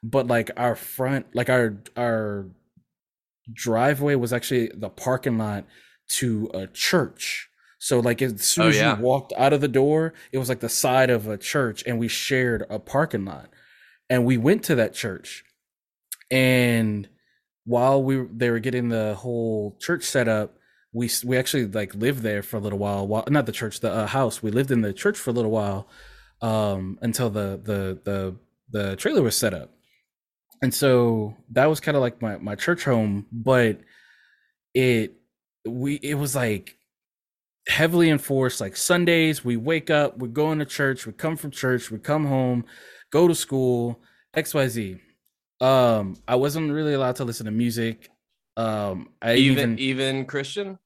but 0.04 0.26
like 0.28 0.50
our 0.56 0.76
front, 0.76 1.26
like 1.34 1.50
our 1.50 1.78
our 1.96 2.46
driveway 3.52 4.14
was 4.14 4.32
actually 4.32 4.70
the 4.74 4.88
parking 4.88 5.38
lot 5.38 5.64
to 6.18 6.50
a 6.54 6.66
church. 6.68 7.48
So 7.78 7.98
like 8.00 8.22
as 8.22 8.42
soon 8.42 8.66
Oh, 8.66 8.68
as 8.68 8.76
yeah. 8.76 8.96
you 8.96 9.02
walked 9.02 9.32
out 9.36 9.52
of 9.52 9.60
the 9.60 9.68
door, 9.68 10.14
it 10.30 10.38
was 10.38 10.48
like 10.48 10.60
the 10.60 10.68
side 10.68 11.10
of 11.10 11.26
a 11.26 11.36
church, 11.36 11.82
and 11.86 11.98
we 11.98 12.08
shared 12.08 12.64
a 12.70 12.78
parking 12.78 13.24
lot. 13.24 13.50
And 14.08 14.24
we 14.24 14.36
went 14.36 14.62
to 14.64 14.74
that 14.76 14.94
church, 14.94 15.44
and 16.32 17.08
while 17.64 18.02
we 18.02 18.26
they 18.32 18.50
were 18.50 18.58
getting 18.58 18.88
the 18.88 19.14
whole 19.14 19.76
church 19.78 20.02
set 20.02 20.26
up, 20.26 20.56
we 20.92 21.10
we 21.24 21.36
actually 21.36 21.66
like 21.66 21.94
lived 21.94 22.20
there 22.22 22.42
for 22.42 22.56
a 22.56 22.60
little 22.60 22.78
while. 22.78 23.06
While 23.06 23.24
not 23.28 23.46
the 23.46 23.52
church, 23.52 23.80
the 23.80 23.92
uh, 23.92 24.06
house. 24.06 24.42
We 24.42 24.50
lived 24.50 24.70
in 24.70 24.80
the 24.80 24.94
church 24.94 25.18
for 25.18 25.30
a 25.30 25.32
little 25.34 25.50
while, 25.50 25.88
um, 26.40 26.98
until 27.02 27.30
the 27.30 27.60
the 27.62 28.00
the 28.02 28.36
the 28.70 28.96
trailer 28.96 29.22
was 29.22 29.36
set 29.36 29.54
up. 29.54 29.70
And 30.62 30.72
so 30.72 31.36
that 31.50 31.66
was 31.66 31.80
kind 31.80 31.96
of 31.96 32.00
like 32.00 32.22
my 32.22 32.38
my 32.38 32.54
church 32.54 32.84
home, 32.84 33.26
but 33.30 33.80
it 34.74 35.12
we 35.66 35.96
it 35.96 36.14
was 36.14 36.34
like 36.34 36.76
heavily 37.68 38.10
enforced 38.10 38.60
like 38.60 38.76
Sundays, 38.76 39.44
we 39.44 39.56
wake 39.56 39.90
up, 39.90 40.18
we're 40.18 40.28
going 40.28 40.58
to 40.58 40.64
church, 40.64 41.06
we 41.06 41.12
come 41.12 41.36
from 41.36 41.50
church, 41.50 41.90
we 41.90 41.98
come 41.98 42.26
home, 42.26 42.64
go 43.10 43.28
to 43.28 43.34
school, 43.34 44.00
XYZ. 44.34 44.98
Um, 45.62 46.16
I 46.26 46.34
wasn't 46.34 46.72
really 46.72 46.94
allowed 46.94 47.16
to 47.16 47.24
listen 47.24 47.46
to 47.46 47.52
music. 47.52 48.10
Um, 48.56 49.10
I 49.22 49.34
even 49.34 49.78
even, 49.78 49.78
even 49.78 50.26
Christian. 50.26 50.78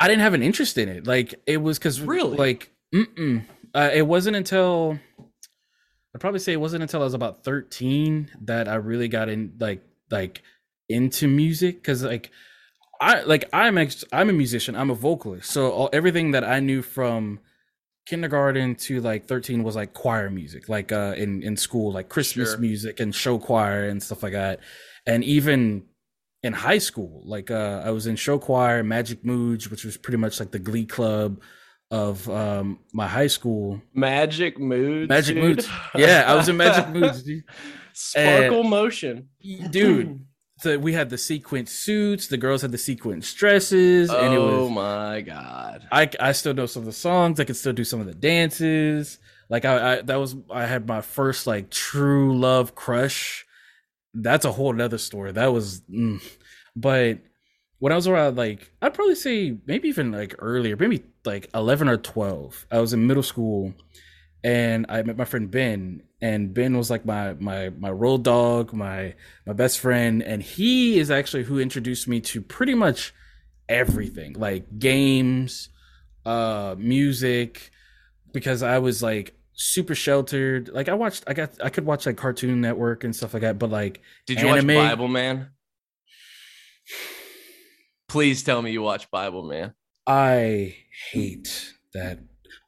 I 0.00 0.08
didn't 0.08 0.22
have 0.22 0.34
an 0.34 0.42
interest 0.42 0.78
in 0.78 0.88
it. 0.88 1.06
Like 1.06 1.34
it 1.46 1.58
was 1.58 1.78
because 1.78 2.00
really 2.00 2.36
like 2.36 2.72
mm-mm. 2.94 3.44
Uh, 3.74 3.90
it 3.92 4.02
wasn't 4.02 4.34
until 4.34 4.98
I'd 6.14 6.20
probably 6.20 6.40
say 6.40 6.52
it 6.52 6.60
wasn't 6.60 6.82
until 6.82 7.02
I 7.02 7.04
was 7.04 7.14
about 7.14 7.44
13 7.44 8.30
that 8.42 8.66
I 8.66 8.76
really 8.76 9.08
got 9.08 9.28
in 9.28 9.52
like 9.60 9.82
like 10.10 10.42
into 10.88 11.28
music 11.28 11.76
because 11.76 12.02
like 12.02 12.30
I 13.00 13.22
like 13.22 13.48
I'm 13.52 13.76
ex- 13.76 14.04
I'm 14.12 14.30
a 14.30 14.32
musician. 14.32 14.74
I'm 14.74 14.90
a 14.90 14.94
vocalist. 14.94 15.50
So 15.50 15.70
all, 15.70 15.90
everything 15.92 16.30
that 16.32 16.44
I 16.44 16.60
knew 16.60 16.80
from 16.80 17.40
kindergarten 18.08 18.74
to 18.74 19.00
like 19.00 19.26
13 19.26 19.62
was 19.62 19.76
like 19.76 19.92
choir 19.92 20.30
music, 20.30 20.68
like 20.68 20.92
uh 20.92 21.14
in 21.16 21.42
in 21.42 21.56
school, 21.56 21.92
like 21.92 22.08
Christmas 22.08 22.50
sure. 22.50 22.58
music 22.58 23.00
and 23.00 23.14
show 23.14 23.38
choir 23.38 23.88
and 23.88 24.02
stuff 24.02 24.22
like 24.22 24.32
that. 24.32 24.60
And 25.06 25.22
even 25.24 25.84
in 26.42 26.54
high 26.54 26.78
school, 26.78 27.22
like 27.24 27.50
uh 27.50 27.82
I 27.84 27.90
was 27.90 28.06
in 28.06 28.16
show 28.16 28.38
choir, 28.38 28.82
Magic 28.82 29.24
Moods, 29.24 29.70
which 29.70 29.84
was 29.84 29.96
pretty 29.98 30.16
much 30.16 30.40
like 30.40 30.50
the 30.50 30.58
glee 30.58 30.86
club 30.86 31.42
of 31.90 32.28
um 32.30 32.78
my 32.94 33.06
high 33.06 33.26
school. 33.26 33.82
Magic 33.92 34.58
Moods. 34.58 35.08
Magic 35.08 35.34
dude. 35.34 35.44
Moods. 35.44 35.68
Yeah, 35.94 36.24
I 36.26 36.34
was 36.34 36.48
in 36.48 36.56
Magic 36.56 36.88
Moods. 36.94 37.22
Dude. 37.22 37.44
Sparkle 37.92 38.60
and, 38.60 38.70
motion. 38.70 39.28
Dude, 39.70 40.24
the, 40.62 40.78
we 40.78 40.92
had 40.92 41.10
the 41.10 41.18
sequin 41.18 41.66
suits. 41.66 42.28
The 42.28 42.36
girls 42.36 42.62
had 42.62 42.72
the 42.72 42.78
sequin 42.78 43.20
dresses. 43.20 44.10
Oh 44.10 44.18
and 44.18 44.34
it 44.34 44.38
was, 44.38 44.70
my 44.70 45.20
god! 45.20 45.86
I 45.90 46.10
I 46.20 46.32
still 46.32 46.54
know 46.54 46.66
some 46.66 46.82
of 46.82 46.86
the 46.86 46.92
songs. 46.92 47.40
I 47.40 47.44
can 47.44 47.54
still 47.54 47.72
do 47.72 47.84
some 47.84 48.00
of 48.00 48.06
the 48.06 48.14
dances. 48.14 49.18
Like 49.48 49.64
I, 49.64 49.94
I 49.98 50.02
that 50.02 50.16
was 50.16 50.36
I 50.50 50.66
had 50.66 50.86
my 50.86 51.00
first 51.00 51.46
like 51.46 51.70
true 51.70 52.38
love 52.38 52.74
crush. 52.74 53.46
That's 54.14 54.44
a 54.44 54.52
whole 54.52 54.72
nother 54.72 54.98
story. 54.98 55.32
That 55.32 55.52
was, 55.52 55.82
mm. 55.82 56.22
but 56.74 57.18
when 57.78 57.92
I 57.92 57.96
was 57.96 58.08
around 58.08 58.36
like 58.36 58.72
I'd 58.82 58.94
probably 58.94 59.14
say 59.14 59.56
maybe 59.66 59.88
even 59.88 60.12
like 60.12 60.34
earlier, 60.38 60.76
maybe 60.76 61.04
like 61.24 61.48
eleven 61.54 61.88
or 61.88 61.96
twelve. 61.96 62.66
I 62.70 62.80
was 62.80 62.92
in 62.92 63.06
middle 63.06 63.22
school, 63.22 63.74
and 64.44 64.86
I 64.88 65.02
met 65.02 65.16
my 65.16 65.24
friend 65.24 65.50
Ben, 65.50 66.02
and 66.20 66.54
Ben 66.54 66.76
was 66.76 66.90
like 66.90 67.04
my 67.04 67.34
my 67.34 67.70
my 67.70 67.90
road 67.90 68.24
dog, 68.24 68.72
my 68.72 69.14
my 69.46 69.52
best 69.52 69.78
friend, 69.78 70.22
and 70.22 70.42
he 70.42 70.98
is 70.98 71.10
actually 71.10 71.44
who 71.44 71.58
introduced 71.58 72.08
me 72.08 72.20
to 72.20 72.40
pretty 72.40 72.74
much 72.74 73.14
everything, 73.68 74.34
like 74.34 74.78
games, 74.78 75.68
uh, 76.24 76.74
music, 76.78 77.70
because 78.32 78.62
I 78.62 78.78
was 78.78 79.02
like 79.02 79.34
super 79.54 79.94
sheltered. 79.94 80.68
Like 80.68 80.88
I 80.88 80.94
watched, 80.94 81.24
I 81.26 81.34
got, 81.34 81.50
I 81.62 81.68
could 81.68 81.84
watch 81.84 82.06
like 82.06 82.16
Cartoon 82.16 82.60
Network 82.60 83.04
and 83.04 83.14
stuff 83.14 83.34
like 83.34 83.42
that, 83.42 83.58
but 83.58 83.70
like, 83.70 84.00
did 84.26 84.40
you 84.40 84.48
anime, 84.48 84.74
watch 84.76 84.90
Bible 84.90 85.08
Man? 85.08 85.50
Please 88.08 88.42
tell 88.42 88.62
me 88.62 88.70
you 88.70 88.82
watch 88.82 89.10
Bible 89.10 89.42
Man. 89.42 89.74
I 90.06 90.76
hate 91.10 91.74
that 91.92 92.20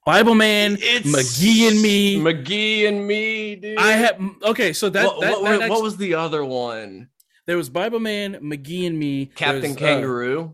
Bible 0.06 0.34
Man, 0.34 0.78
it's 0.80 1.06
McGee 1.06 1.68
and 1.68 1.82
me, 1.82 2.16
McGee 2.16 2.88
and 2.88 3.06
me, 3.06 3.56
dude. 3.56 3.78
I 3.78 3.92
have 3.92 4.18
okay. 4.44 4.72
So 4.72 4.88
that, 4.88 5.04
what, 5.04 5.20
that, 5.20 5.32
what, 5.32 5.42
that 5.42 5.52
actually, 5.54 5.70
what 5.70 5.82
was 5.82 5.96
the 5.98 6.14
other 6.14 6.44
one? 6.44 7.08
There 7.46 7.56
was 7.56 7.68
Bible 7.68 8.00
Man, 8.00 8.34
McGee 8.36 8.86
and 8.86 8.98
me, 8.98 9.26
Captain 9.26 9.72
was, 9.72 9.76
Kangaroo. 9.76 10.40
Uh, 10.42 10.48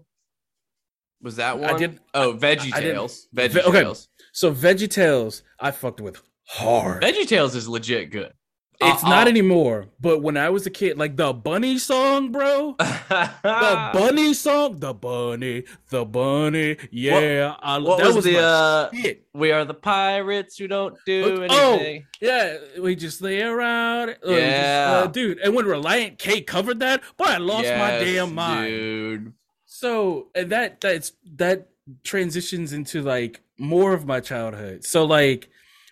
was 1.23 1.37
that 1.37 1.59
one? 1.59 1.71
I 1.71 1.79
did. 1.79 2.01
Oh, 2.13 2.35
Veggie 2.35 2.73
Tales. 2.73 3.29
Veggie 3.35 3.63
okay. 3.63 3.83
Tales. 3.83 4.09
So 4.33 4.53
Veggie 4.53 4.91
Tales, 4.91 5.43
I 5.61 5.71
fucked 5.71 6.01
with 6.01 6.21
hard. 6.49 7.03
Veggie 7.03 7.27
Tales 7.27 7.55
is 7.55 7.69
legit 7.69 8.11
good. 8.11 8.33
It's 8.81 9.05
uh, 9.05 9.09
not 9.09 9.27
uh, 9.27 9.31
anymore. 9.31 9.87
But 10.01 10.23
when 10.23 10.37
I 10.37 10.51
was 10.51 10.67
a 10.67 10.71
kid, 10.71 10.99
like 10.99 11.17
the 11.17 11.33
bunny 11.33 11.79
song, 11.79 12.31
bro. 12.31 12.75
the 12.79 13.31
bunny 13.93 14.35
song, 14.35 14.79
the 14.79 14.93
bunny, 14.93 15.65
the 15.89 16.05
bunny. 16.05 16.77
Yeah, 16.91 17.51
what, 17.51 17.59
I, 17.63 17.79
what 17.79 17.99
that 17.99 18.07
was, 18.07 18.17
was 18.17 18.25
the 18.25 18.39
uh, 18.39 18.91
shit. 18.93 19.27
We 19.33 19.53
are 19.53 19.65
the 19.65 19.75
pirates 19.75 20.59
who 20.59 20.69
don't 20.69 20.97
do 21.07 21.47
oh, 21.51 21.73
anything. 21.75 22.05
Oh, 22.05 22.17
yeah, 22.21 22.57
we 22.81 22.97
just 22.97 23.23
lay 23.23 23.43
around. 23.43 24.11
Uh, 24.11 24.31
yeah, 24.31 24.95
just, 24.95 25.05
uh, 25.05 25.07
dude. 25.09 25.39
And 25.39 25.55
when 25.55 25.65
Relient 25.65 26.19
K 26.19 26.43
covered 26.43 26.81
that, 26.81 27.03
boy, 27.17 27.27
I 27.27 27.39
lost 27.39 27.65
yes, 27.65 27.79
my 27.79 28.05
damn 28.05 28.35
mind, 28.35 28.71
dude. 28.71 29.33
So 29.65 30.29
and 30.35 30.51
that 30.53 30.81
that's 30.81 31.13
that 31.37 31.69
transitions 32.03 32.73
into 32.73 33.03
like 33.03 33.41
more 33.59 33.93
of 33.93 34.07
my 34.07 34.21
childhood. 34.21 34.85
So 34.85 35.05
like 35.05 35.49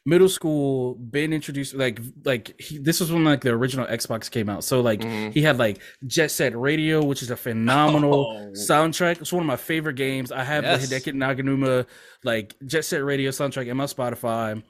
middle 0.07 0.29
school 0.29 0.97
Ben 0.99 1.33
introduced 1.33 1.75
like 1.75 2.01
like 2.25 2.61
he, 2.61 2.79
this 2.79 3.01
was 3.01 3.11
when 3.11 3.25
like 3.25 3.41
the 3.41 3.51
original 3.51 3.87
Xbox 3.87 4.31
came 4.31 4.49
out. 4.49 4.65
So 4.65 4.81
like 4.81 5.01
mm-hmm. 5.01 5.31
he 5.31 5.43
had 5.43 5.59
like 5.59 5.79
Jet 6.07 6.31
Set 6.31 6.57
Radio, 6.57 7.03
which 7.03 7.23
is 7.23 7.31
a 7.31 7.37
phenomenal 7.37 8.27
oh. 8.27 8.53
soundtrack. 8.53 9.21
It's 9.21 9.33
one 9.33 9.43
of 9.43 9.47
my 9.47 9.57
favorite 9.57 9.97
games. 9.97 10.31
I 10.31 10.45
have 10.45 10.65
yes. 10.65 10.89
the 10.89 10.97
Hideki 10.97 11.15
Naganuma 11.15 11.87
like 12.23 12.55
Jet 12.67 12.85
Set 12.85 13.03
Radio 13.03 13.31
soundtrack 13.31 13.67
in 13.67 13.77
my 13.77 13.85
Spotify. 13.85 14.63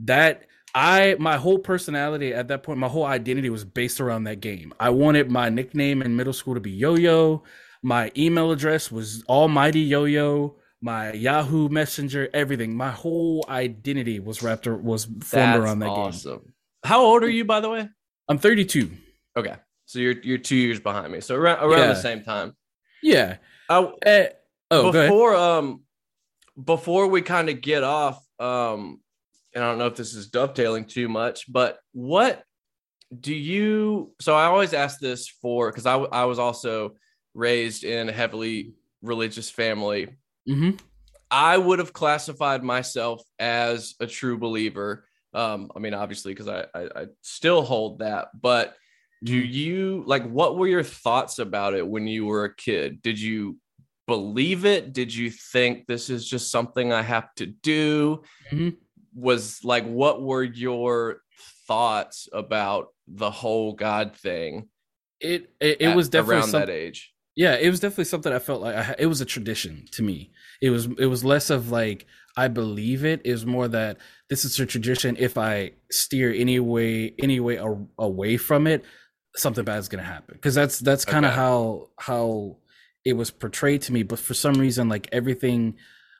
That 0.00 0.46
I 0.74 1.16
my 1.18 1.36
whole 1.36 1.58
personality 1.58 2.34
at 2.34 2.48
that 2.48 2.62
point, 2.62 2.78
my 2.78 2.88
whole 2.88 3.06
identity 3.06 3.48
was 3.48 3.64
based 3.64 4.00
around 4.00 4.24
that 4.24 4.40
game. 4.40 4.74
I 4.78 4.90
wanted 4.90 5.30
my 5.30 5.48
nickname 5.48 6.02
in 6.02 6.16
middle 6.16 6.32
school 6.32 6.54
to 6.54 6.60
be 6.60 6.72
Yo 6.72 6.96
Yo. 6.96 7.42
My 7.82 8.10
email 8.16 8.50
address 8.50 8.90
was 8.90 9.22
Almighty 9.28 9.80
Yo 9.80 10.04
Yo 10.04 10.56
my 10.84 11.12
Yahoo 11.12 11.70
Messenger, 11.70 12.28
everything. 12.34 12.76
My 12.76 12.90
whole 12.90 13.42
identity 13.48 14.20
was 14.20 14.42
wrapped 14.42 14.66
or 14.66 14.76
was 14.76 15.06
formed 15.06 15.22
That's 15.22 15.58
around 15.58 15.78
that 15.78 15.88
awesome. 15.88 16.40
game. 16.40 16.52
How 16.84 17.00
old 17.00 17.22
are 17.24 17.30
you, 17.30 17.46
by 17.46 17.60
the 17.60 17.70
way? 17.70 17.88
I'm 18.28 18.36
32. 18.36 18.90
Okay, 19.34 19.56
so 19.86 19.98
you're 19.98 20.20
you're 20.20 20.38
two 20.38 20.56
years 20.56 20.78
behind 20.78 21.10
me, 21.10 21.20
so 21.20 21.36
around 21.36 21.64
around 21.64 21.78
yeah. 21.80 21.86
the 21.86 21.94
same 21.94 22.22
time. 22.22 22.54
Yeah. 23.02 23.38
I, 23.70 23.78
uh, 24.04 24.24
oh, 24.70 24.92
before 24.92 25.34
um 25.34 25.82
before 26.62 27.06
we 27.06 27.22
kind 27.22 27.48
of 27.48 27.62
get 27.62 27.82
off, 27.82 28.22
um, 28.38 29.00
and 29.54 29.64
I 29.64 29.70
don't 29.70 29.78
know 29.78 29.86
if 29.86 29.96
this 29.96 30.14
is 30.14 30.28
dovetailing 30.28 30.84
too 30.84 31.08
much, 31.08 31.50
but 31.50 31.78
what 31.92 32.44
do 33.18 33.34
you? 33.34 34.12
So 34.20 34.34
I 34.34 34.44
always 34.46 34.74
ask 34.74 35.00
this 35.00 35.28
for 35.28 35.70
because 35.70 35.86
I 35.86 35.96
I 35.96 36.26
was 36.26 36.38
also 36.38 36.96
raised 37.32 37.84
in 37.84 38.10
a 38.10 38.12
heavily 38.12 38.74
religious 39.00 39.48
family 39.48 40.08
Mm-hmm. 40.48 40.76
I 41.30 41.58
would 41.58 41.78
have 41.78 41.92
classified 41.92 42.62
myself 42.62 43.22
as 43.38 43.94
a 44.00 44.06
true 44.06 44.38
believer. 44.38 45.06
Um, 45.32 45.70
I 45.74 45.80
mean, 45.80 45.94
obviously, 45.94 46.32
because 46.32 46.48
I, 46.48 46.66
I, 46.74 46.82
I 46.94 47.06
still 47.22 47.62
hold 47.62 47.98
that. 47.98 48.28
But 48.40 48.76
do 49.22 49.40
mm-hmm. 49.40 49.52
you 49.52 50.04
like? 50.06 50.28
What 50.28 50.56
were 50.56 50.68
your 50.68 50.82
thoughts 50.82 51.38
about 51.38 51.74
it 51.74 51.86
when 51.86 52.06
you 52.06 52.26
were 52.26 52.44
a 52.44 52.54
kid? 52.54 53.02
Did 53.02 53.18
you 53.18 53.58
believe 54.06 54.64
it? 54.64 54.92
Did 54.92 55.14
you 55.14 55.30
think 55.30 55.86
this 55.86 56.10
is 56.10 56.28
just 56.28 56.50
something 56.50 56.92
I 56.92 57.02
have 57.02 57.34
to 57.36 57.46
do? 57.46 58.22
Mm-hmm. 58.52 58.70
Was 59.16 59.64
like, 59.64 59.86
what 59.86 60.22
were 60.22 60.42
your 60.42 61.22
thoughts 61.66 62.28
about 62.32 62.88
the 63.06 63.30
whole 63.30 63.72
God 63.72 64.16
thing? 64.16 64.68
It 65.20 65.50
it, 65.60 65.80
it 65.80 65.86
at, 65.86 65.96
was 65.96 66.08
definitely 66.08 66.36
around 66.36 66.48
some, 66.48 66.60
that 66.60 66.70
age. 66.70 67.13
Yeah, 67.36 67.56
it 67.56 67.68
was 67.68 67.80
definitely 67.80 68.04
something 68.04 68.32
I 68.32 68.38
felt 68.38 68.62
like 68.62 68.76
I, 68.76 68.94
it 68.98 69.06
was 69.06 69.20
a 69.20 69.24
tradition 69.24 69.86
to 69.92 70.02
me. 70.02 70.30
It 70.62 70.70
was 70.70 70.86
it 70.98 71.06
was 71.06 71.24
less 71.24 71.50
of 71.50 71.70
like 71.70 72.06
I 72.36 72.48
believe 72.48 73.04
it. 73.04 73.22
It 73.24 73.32
was 73.32 73.46
more 73.46 73.68
that 73.68 73.98
this 74.28 74.44
is 74.44 74.58
a 74.60 74.66
tradition. 74.66 75.16
If 75.18 75.36
I 75.36 75.72
steer 75.90 76.32
any 76.32 76.60
way 76.60 77.14
any 77.18 77.40
way 77.40 77.56
a, 77.56 77.76
away 77.98 78.36
from 78.36 78.66
it, 78.66 78.84
something 79.36 79.64
bad 79.64 79.78
is 79.78 79.88
gonna 79.88 80.04
happen. 80.04 80.34
Because 80.34 80.54
that's 80.54 80.78
that's 80.78 81.04
kind 81.04 81.24
of 81.24 81.32
okay. 81.32 81.40
how 81.40 81.88
how 81.98 82.56
it 83.04 83.14
was 83.14 83.30
portrayed 83.30 83.82
to 83.82 83.92
me. 83.92 84.04
But 84.04 84.20
for 84.20 84.34
some 84.34 84.54
reason, 84.54 84.88
like 84.88 85.08
everything, 85.10 85.74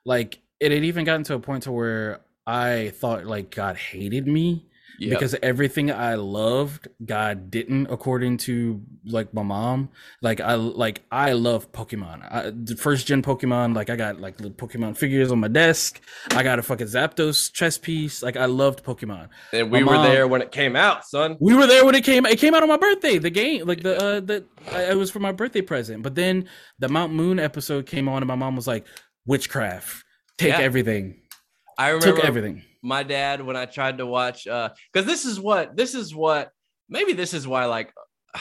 like 0.05 0.40
it 0.59 0.72
had 0.72 0.85
even 0.85 1.05
gotten 1.05 1.24
to 1.24 1.35
a 1.35 1.40
point 1.40 1.64
to 1.64 1.72
where 1.72 2.20
I 2.46 2.92
thought 2.96 3.24
like 3.24 3.55
God 3.55 3.77
hated 3.77 4.27
me 4.27 4.66
yep. 4.98 5.11
because 5.11 5.35
everything 5.42 5.90
I 5.90 6.14
loved, 6.14 6.88
God 7.04 7.50
didn't, 7.50 7.87
according 7.87 8.38
to 8.38 8.83
like 9.04 9.33
my 9.35 9.42
mom. 9.42 9.90
Like 10.22 10.40
I 10.40 10.54
like 10.54 11.02
I 11.11 11.33
love 11.33 11.72
Pokemon. 11.72 12.33
I, 12.33 12.50
the 12.50 12.76
first 12.76 13.07
gen 13.07 13.22
Pokemon, 13.22 13.74
like 13.74 13.90
I 13.90 13.96
got 13.96 14.20
like 14.20 14.37
the 14.37 14.50
Pokemon 14.50 14.96
figures 14.96 15.30
on 15.33 15.40
my 15.40 15.48
desk. 15.48 16.00
I 16.30 16.42
got 16.42 16.59
a 16.59 16.62
fucking 16.62 16.87
Zapdos 16.87 17.52
chess 17.52 17.78
piece. 17.78 18.22
Like 18.22 18.37
I 18.37 18.46
loved 18.46 18.85
Pokemon. 18.85 19.28
And 19.52 19.70
we 19.70 19.80
my 19.80 19.90
were 19.90 19.96
mom, 19.96 20.07
there 20.07 20.28
when 20.28 20.42
it 20.42 20.52
came 20.52 20.76
out, 20.76 21.04
son. 21.07 21.37
We 21.40 21.54
were 21.54 21.66
there 21.66 21.85
when 21.85 21.94
it 21.94 22.04
came. 22.04 22.26
It 22.26 22.38
came 22.38 22.54
out 22.54 22.62
on 22.62 22.68
my 22.68 22.76
birthday. 22.76 23.18
The 23.18 23.30
game, 23.30 23.66
like 23.66 23.83
the 23.83 23.96
uh 23.96 24.20
the 24.20 24.44
it 24.72 24.96
was 24.96 25.11
for 25.11 25.20
my 25.20 25.33
birthday 25.33 25.62
present. 25.62 26.02
But 26.02 26.14
then 26.14 26.48
the 26.78 26.88
Mount 26.88 27.12
Moon 27.12 27.38
episode 27.38 27.87
came 27.87 28.09
on, 28.09 28.18
and 28.18 28.28
my 28.28 28.37
mom 28.37 28.57
was 28.57 28.66
like, 28.66 28.87
"Witchcraft, 29.26 30.04
take 30.38 30.50
yeah. 30.50 30.59
everything." 30.59 31.20
I 31.76 31.88
remember 31.88 32.16
took 32.16 32.24
everything 32.24 32.62
my 32.85 33.03
dad 33.03 33.42
when 33.42 33.57
I 33.57 33.64
tried 33.64 33.99
to 33.99 34.07
watch 34.07 34.47
uh 34.47 34.70
because 34.92 35.07
this 35.07 35.25
is 35.25 35.40
what 35.40 35.77
this 35.77 35.94
is 35.94 36.14
what 36.14 36.51
maybe 36.88 37.12
this 37.12 37.35
is 37.35 37.49
why 37.49 37.64
like 37.64 37.92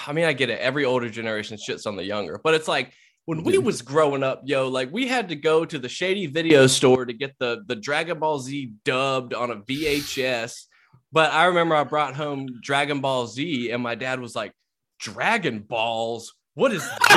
I 0.07 0.13
mean 0.13 0.25
I 0.25 0.33
get 0.33 0.49
it 0.49 0.59
every 0.59 0.85
older 0.85 1.09
generation 1.09 1.57
shits 1.57 1.87
on 1.87 1.95
the 1.95 2.03
younger 2.03 2.39
but 2.43 2.53
it's 2.53 2.67
like 2.67 2.93
when 3.25 3.43
we 3.43 3.57
was 3.57 3.81
growing 3.81 4.21
up, 4.21 4.41
yo, 4.43 4.67
like 4.67 4.91
we 4.91 5.07
had 5.07 5.29
to 5.29 5.35
go 5.35 5.63
to 5.63 5.79
the 5.79 5.87
shady 5.87 6.27
video 6.27 6.67
store 6.67 7.05
to 7.05 7.13
get 7.13 7.37
the 7.39 7.63
the 7.67 7.75
Dragon 7.75 8.19
Ball 8.19 8.39
Z 8.39 8.73
dubbed 8.83 9.33
on 9.33 9.51
a 9.51 9.57
VHS. 9.57 10.65
But 11.11 11.31
I 11.31 11.45
remember 11.45 11.75
I 11.75 11.83
brought 11.83 12.15
home 12.15 12.47
Dragon 12.61 12.99
Ball 12.99 13.27
Z, 13.27 13.71
and 13.71 13.81
my 13.81 13.95
dad 13.95 14.19
was 14.19 14.35
like, 14.35 14.51
"Dragon 14.99 15.59
Balls? 15.59 16.33
What 16.55 16.73
is 16.73 16.83
this?" 16.83 16.99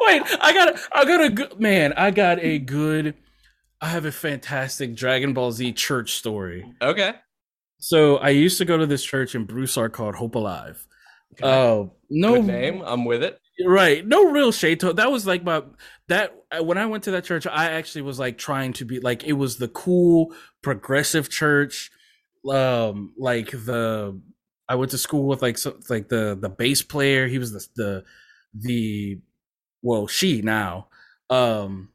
Wait, 0.00 0.22
I 0.40 0.52
got, 0.54 0.78
I 0.92 1.04
got 1.04 1.24
a 1.24 1.30
good 1.30 1.60
man. 1.60 1.92
I 1.94 2.10
got 2.10 2.38
a 2.40 2.58
good. 2.58 3.14
I 3.82 3.88
have 3.88 4.04
a 4.04 4.12
fantastic 4.12 4.94
Dragon 4.94 5.34
Ball 5.34 5.52
Z 5.52 5.72
church 5.72 6.12
story. 6.14 6.72
okay. 6.80 7.14
So 7.80 8.18
I 8.18 8.28
used 8.28 8.58
to 8.58 8.64
go 8.64 8.78
to 8.78 8.86
this 8.86 9.02
church 9.02 9.34
in 9.34 9.44
Broussard 9.44 9.92
called 9.92 10.14
Hope 10.14 10.36
Alive. 10.36 10.86
Okay. 11.32 11.44
Oh, 11.44 11.92
no 12.08 12.36
Good 12.36 12.44
name. 12.44 12.82
I'm 12.86 13.04
with 13.04 13.24
it. 13.24 13.40
right 13.66 14.06
no 14.06 14.30
real 14.30 14.50
shade 14.50 14.80
to 14.80 14.92
that 14.94 15.10
was 15.10 15.26
like 15.26 15.44
my 15.44 15.62
that 16.08 16.32
when 16.62 16.78
i 16.78 16.86
went 16.86 17.04
to 17.04 17.10
that 17.10 17.22
church 17.22 17.46
i 17.46 17.66
actually 17.70 18.00
was 18.00 18.18
like 18.18 18.38
trying 18.38 18.72
to 18.72 18.84
be 18.86 18.98
like 18.98 19.24
it 19.24 19.34
was 19.34 19.58
the 19.58 19.68
cool 19.68 20.34
progressive 20.62 21.28
church 21.28 21.90
um 22.50 23.12
like 23.18 23.50
the 23.50 24.18
i 24.70 24.74
went 24.74 24.90
to 24.90 24.98
school 24.98 25.26
with 25.28 25.42
like 25.42 25.58
so, 25.58 25.76
like 25.90 26.08
the 26.08 26.36
the 26.40 26.48
bass 26.48 26.82
player 26.82 27.28
he 27.28 27.38
was 27.38 27.52
the 27.52 27.66
the 27.76 28.04
the 28.54 29.20
well 29.82 30.06
she 30.06 30.40
now 30.40 30.88
um 31.28 31.90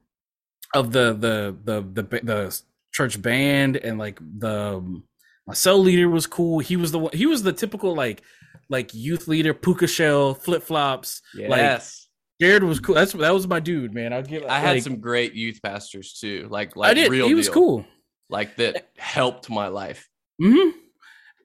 of 0.73 0.91
the 0.91 1.13
the 1.13 1.55
the 1.63 1.81
the, 1.81 2.19
the, 2.23 2.61
church 2.93 3.21
band 3.21 3.77
and 3.77 3.99
like 3.99 4.19
the 4.39 5.01
my 5.45 5.53
cell 5.53 5.77
leader 5.77 6.09
was 6.09 6.25
cool 6.25 6.57
he 6.57 6.75
was 6.75 6.91
the 6.91 6.97
one 6.97 7.11
he 7.13 7.27
was 7.27 7.43
the 7.43 7.53
typical 7.53 7.93
like 7.93 8.23
like 8.69 8.91
youth 8.93 9.27
leader 9.27 9.53
puka 9.53 9.85
shell 9.85 10.33
flip-flops 10.33 11.21
like 11.35 11.59
Yes. 11.59 12.07
Jared 12.39 12.63
was 12.63 12.79
cool. 12.79 12.95
That's 12.95 13.13
that 13.13 13.33
was 13.33 13.47
my 13.47 13.59
dude, 13.59 13.93
man. 13.93 14.13
I'll 14.13 14.21
give. 14.21 14.43
I 14.45 14.59
had 14.59 14.75
like, 14.75 14.83
some 14.83 14.99
great 14.99 15.33
youth 15.33 15.59
pastors 15.63 16.13
too. 16.13 16.47
Like 16.49 16.75
like 16.75 16.91
I 16.91 16.93
did. 16.93 17.09
real 17.09 17.27
he 17.27 17.33
was 17.33 17.47
deal. 17.47 17.53
cool. 17.53 17.85
Like 18.29 18.55
that 18.57 18.89
helped 18.97 19.49
my 19.49 19.67
life. 19.67 20.07
hmm 20.39 20.69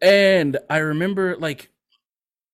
And 0.02 0.58
I 0.68 0.78
remember 0.78 1.37
like 1.37 1.70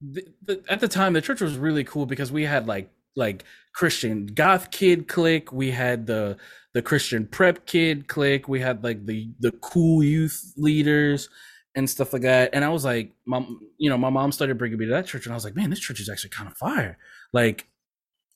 the, 0.00 0.24
the, 0.44 0.62
at 0.68 0.80
the 0.80 0.88
time 0.88 1.14
the 1.14 1.20
church 1.20 1.40
was 1.40 1.56
really 1.56 1.82
cool 1.82 2.06
because 2.06 2.30
we 2.30 2.44
had 2.44 2.68
like 2.68 2.90
like 3.16 3.44
Christian 3.78 4.26
goth 4.26 4.72
kid 4.72 5.06
clique. 5.06 5.52
We 5.52 5.70
had 5.70 6.08
the 6.08 6.36
the 6.74 6.82
Christian 6.82 7.28
prep 7.28 7.64
kid 7.64 8.08
clique. 8.08 8.48
We 8.48 8.58
had 8.58 8.82
like 8.82 9.06
the 9.06 9.30
the 9.38 9.52
cool 9.52 10.02
youth 10.02 10.52
leaders 10.56 11.28
and 11.76 11.88
stuff 11.88 12.12
like 12.12 12.22
that. 12.22 12.50
And 12.52 12.64
I 12.64 12.70
was 12.70 12.84
like, 12.84 13.12
mom, 13.24 13.60
you 13.78 13.88
know, 13.88 13.96
my 13.96 14.10
mom 14.10 14.32
started 14.32 14.58
bringing 14.58 14.78
me 14.78 14.86
to 14.86 14.90
that 14.90 15.06
church, 15.06 15.26
and 15.26 15.32
I 15.32 15.36
was 15.36 15.44
like, 15.44 15.54
man, 15.54 15.70
this 15.70 15.78
church 15.78 16.00
is 16.00 16.08
actually 16.08 16.30
kind 16.30 16.50
of 16.50 16.56
fire. 16.56 16.98
Like, 17.32 17.68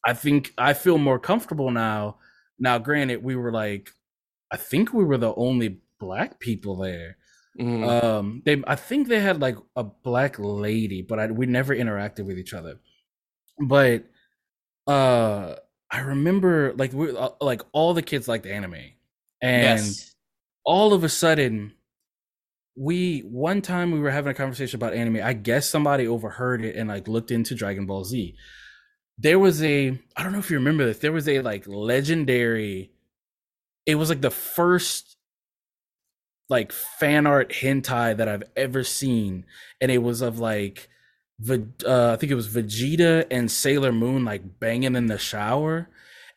I 0.06 0.12
think 0.12 0.54
I 0.56 0.74
feel 0.74 0.96
more 0.96 1.18
comfortable 1.18 1.72
now. 1.72 2.18
Now, 2.60 2.78
granted, 2.78 3.24
we 3.24 3.34
were 3.34 3.50
like, 3.50 3.90
I 4.52 4.56
think 4.56 4.92
we 4.92 5.02
were 5.02 5.18
the 5.18 5.34
only 5.34 5.80
black 5.98 6.38
people 6.38 6.76
there. 6.76 7.16
Mhm. 7.58 8.04
Um, 8.04 8.42
they, 8.44 8.62
I 8.64 8.76
think 8.76 9.08
they 9.08 9.18
had 9.18 9.40
like 9.40 9.56
a 9.74 9.82
black 9.82 10.38
lady, 10.38 11.02
but 11.02 11.18
I, 11.18 11.26
we 11.26 11.46
never 11.46 11.74
interacted 11.74 12.26
with 12.26 12.38
each 12.38 12.54
other. 12.54 12.78
But, 13.58 14.04
uh, 14.86 15.56
I 15.90 16.00
remember 16.00 16.72
like 16.74 16.92
we, 16.92 17.16
uh, 17.16 17.30
like 17.40 17.62
all 17.72 17.94
the 17.94 18.02
kids 18.02 18.28
liked 18.28 18.46
anime, 18.46 18.74
and 19.40 19.80
yes. 19.80 20.14
all 20.64 20.92
of 20.92 21.04
a 21.04 21.08
sudden 21.08 21.74
we 22.76 23.20
one 23.20 23.60
time 23.60 23.90
we 23.90 24.00
were 24.00 24.10
having 24.10 24.30
a 24.30 24.34
conversation 24.34 24.78
about 24.78 24.94
anime 24.94 25.20
i 25.22 25.34
guess 25.34 25.68
somebody 25.68 26.06
overheard 26.08 26.64
it 26.64 26.74
and 26.74 26.88
like 26.88 27.06
looked 27.06 27.30
into 27.30 27.54
dragon 27.54 27.84
ball 27.84 28.02
z. 28.02 28.34
There 29.18 29.38
was 29.38 29.62
a 29.62 30.00
i 30.16 30.22
don't 30.22 30.32
know 30.32 30.38
if 30.38 30.50
you 30.50 30.56
remember 30.56 30.86
this 30.86 30.98
there 30.98 31.12
was 31.12 31.28
a 31.28 31.40
like 31.40 31.66
legendary 31.66 32.90
it 33.84 33.96
was 33.96 34.08
like 34.08 34.22
the 34.22 34.30
first 34.30 35.16
like 36.48 36.72
fan 36.72 37.26
art 37.26 37.50
hentai 37.50 38.16
that 38.16 38.28
i've 38.28 38.42
ever 38.56 38.84
seen. 38.84 39.44
And 39.80 39.90
it 39.90 39.98
was 39.98 40.20
of 40.20 40.38
like 40.38 40.88
uh, 41.50 42.12
i 42.12 42.16
think 42.16 42.30
it 42.32 42.34
was 42.36 42.48
vegeta 42.48 43.26
and 43.30 43.50
sailor 43.50 43.92
moon 43.92 44.24
like 44.24 44.42
banging 44.60 44.96
in 44.96 45.06
the 45.06 45.18
shower 45.18 45.88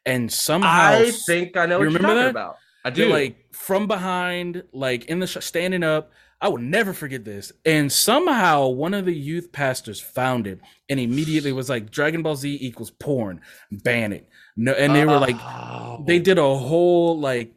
and 0.06 0.32
somehow 0.32 0.94
I 1.00 1.12
think 1.12 1.58
I 1.58 1.66
know 1.66 1.80
You 1.80 1.86
what 1.88 1.92
you're 1.92 2.00
remember 2.00 2.08
talking 2.08 2.24
that? 2.26 2.30
about. 2.30 2.56
I 2.84 2.90
they're 2.92 3.08
do. 3.08 3.12
like 3.12 3.54
from 3.54 3.88
behind, 3.88 4.62
like 4.72 5.06
in 5.06 5.20
the 5.20 5.26
sh- 5.26 5.38
standing 5.42 5.82
up. 5.84 6.12
I 6.40 6.50
will 6.50 6.60
never 6.60 6.94
forget 6.94 7.26
this. 7.26 7.52
And 7.66 7.92
somehow 7.92 8.68
one 8.68 8.94
of 8.94 9.06
the 9.06 9.14
youth 9.16 9.52
pastors 9.52 10.00
found 10.00 10.46
it 10.46 10.60
and 10.90 11.00
immediately 11.00 11.52
was 11.54 11.70
like, 11.70 11.90
Dragon 11.90 12.22
Ball 12.22 12.36
Z 12.36 12.60
equals 12.62 12.92
porn, 12.92 13.42
ban 13.72 14.14
it. 14.14 14.28
No, 14.56 14.74
and 14.74 14.94
they 14.94 15.06
were 15.06 15.18
like, 15.18 15.38
Oh. 15.40 16.04
they 16.06 16.20
did 16.20 16.38
a 16.38 16.56
whole 16.56 17.20
like, 17.20 17.54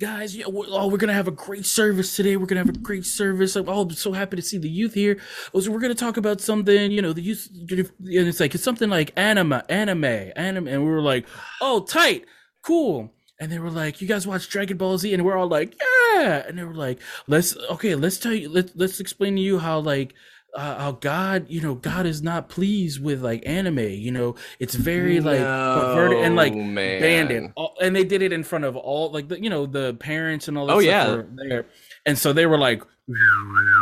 guys, 0.00 0.36
yeah, 0.36 0.46
we're, 0.46 0.66
oh, 0.68 0.86
we're 0.86 0.96
gonna 0.96 1.12
have 1.12 1.26
a 1.26 1.32
great 1.32 1.66
service 1.66 2.14
today. 2.14 2.36
We're 2.36 2.46
gonna 2.46 2.60
have 2.60 2.68
a 2.68 2.78
great 2.78 3.04
service. 3.04 3.56
I'm, 3.56 3.68
oh, 3.68 3.82
I'm 3.82 3.90
so 3.90 4.12
happy 4.12 4.36
to 4.36 4.42
see 4.42 4.58
the 4.58 4.68
youth 4.68 4.94
here. 4.94 5.18
Oh, 5.52 5.60
so 5.60 5.72
we're 5.72 5.80
gonna 5.80 5.94
talk 5.94 6.16
about 6.16 6.40
something, 6.40 6.92
you 6.92 7.02
know, 7.02 7.12
the 7.12 7.20
youth, 7.20 7.48
and 7.52 7.90
it's 8.00 8.38
like 8.38 8.54
it's 8.54 8.62
something 8.62 8.88
like 8.88 9.12
anime, 9.16 9.60
anime, 9.68 10.04
anime, 10.04 10.68
and 10.68 10.84
we 10.84 10.90
were 10.90 11.02
like, 11.02 11.26
oh, 11.60 11.80
tight, 11.80 12.26
cool. 12.62 13.12
And 13.40 13.52
they 13.52 13.60
were 13.60 13.70
like, 13.70 14.00
"You 14.00 14.08
guys 14.08 14.26
watch 14.26 14.48
Dragon 14.48 14.76
Ball 14.76 14.98
Z?" 14.98 15.14
And 15.14 15.24
we're 15.24 15.36
all 15.36 15.46
like, 15.46 15.80
"Yeah!" 15.80 16.42
And 16.48 16.58
they 16.58 16.64
were 16.64 16.74
like, 16.74 16.98
"Let's 17.28 17.56
okay, 17.70 17.94
let's 17.94 18.18
tell 18.18 18.34
you, 18.34 18.48
let 18.48 18.76
let's 18.76 18.98
explain 18.98 19.36
to 19.36 19.40
you 19.40 19.60
how 19.60 19.78
like 19.78 20.12
uh, 20.54 20.78
how 20.78 20.92
God, 20.92 21.46
you 21.48 21.60
know, 21.60 21.74
God 21.74 22.06
is 22.06 22.22
not 22.22 22.48
pleased 22.48 23.02
with 23.02 23.22
like 23.22 23.42
anime. 23.46 23.78
You 23.78 24.10
know, 24.12 24.34
it's 24.58 24.74
very 24.74 25.20
like 25.20 25.38
perverted 25.40 26.18
and 26.24 26.36
like 26.36 26.54
No, 26.54 26.64
man. 26.64 27.00
banned 27.00 27.30
it. 27.30 27.50
All- 27.56 27.76
And 27.82 27.94
they 27.94 28.04
did 28.04 28.22
it 28.22 28.32
in 28.32 28.42
front 28.44 28.64
of 28.64 28.76
all 28.76 29.10
like 29.12 29.28
the 29.28 29.40
you 29.42 29.50
know 29.50 29.66
the 29.66 29.94
parents 29.94 30.48
and 30.48 30.56
all 30.58 30.66
that. 30.66 30.72
Oh, 30.76 30.78
yeah. 30.78 31.22
there. 31.48 31.66
And 32.06 32.16
so 32.18 32.32
they 32.32 32.46
were 32.46 32.58
like, 32.58 32.82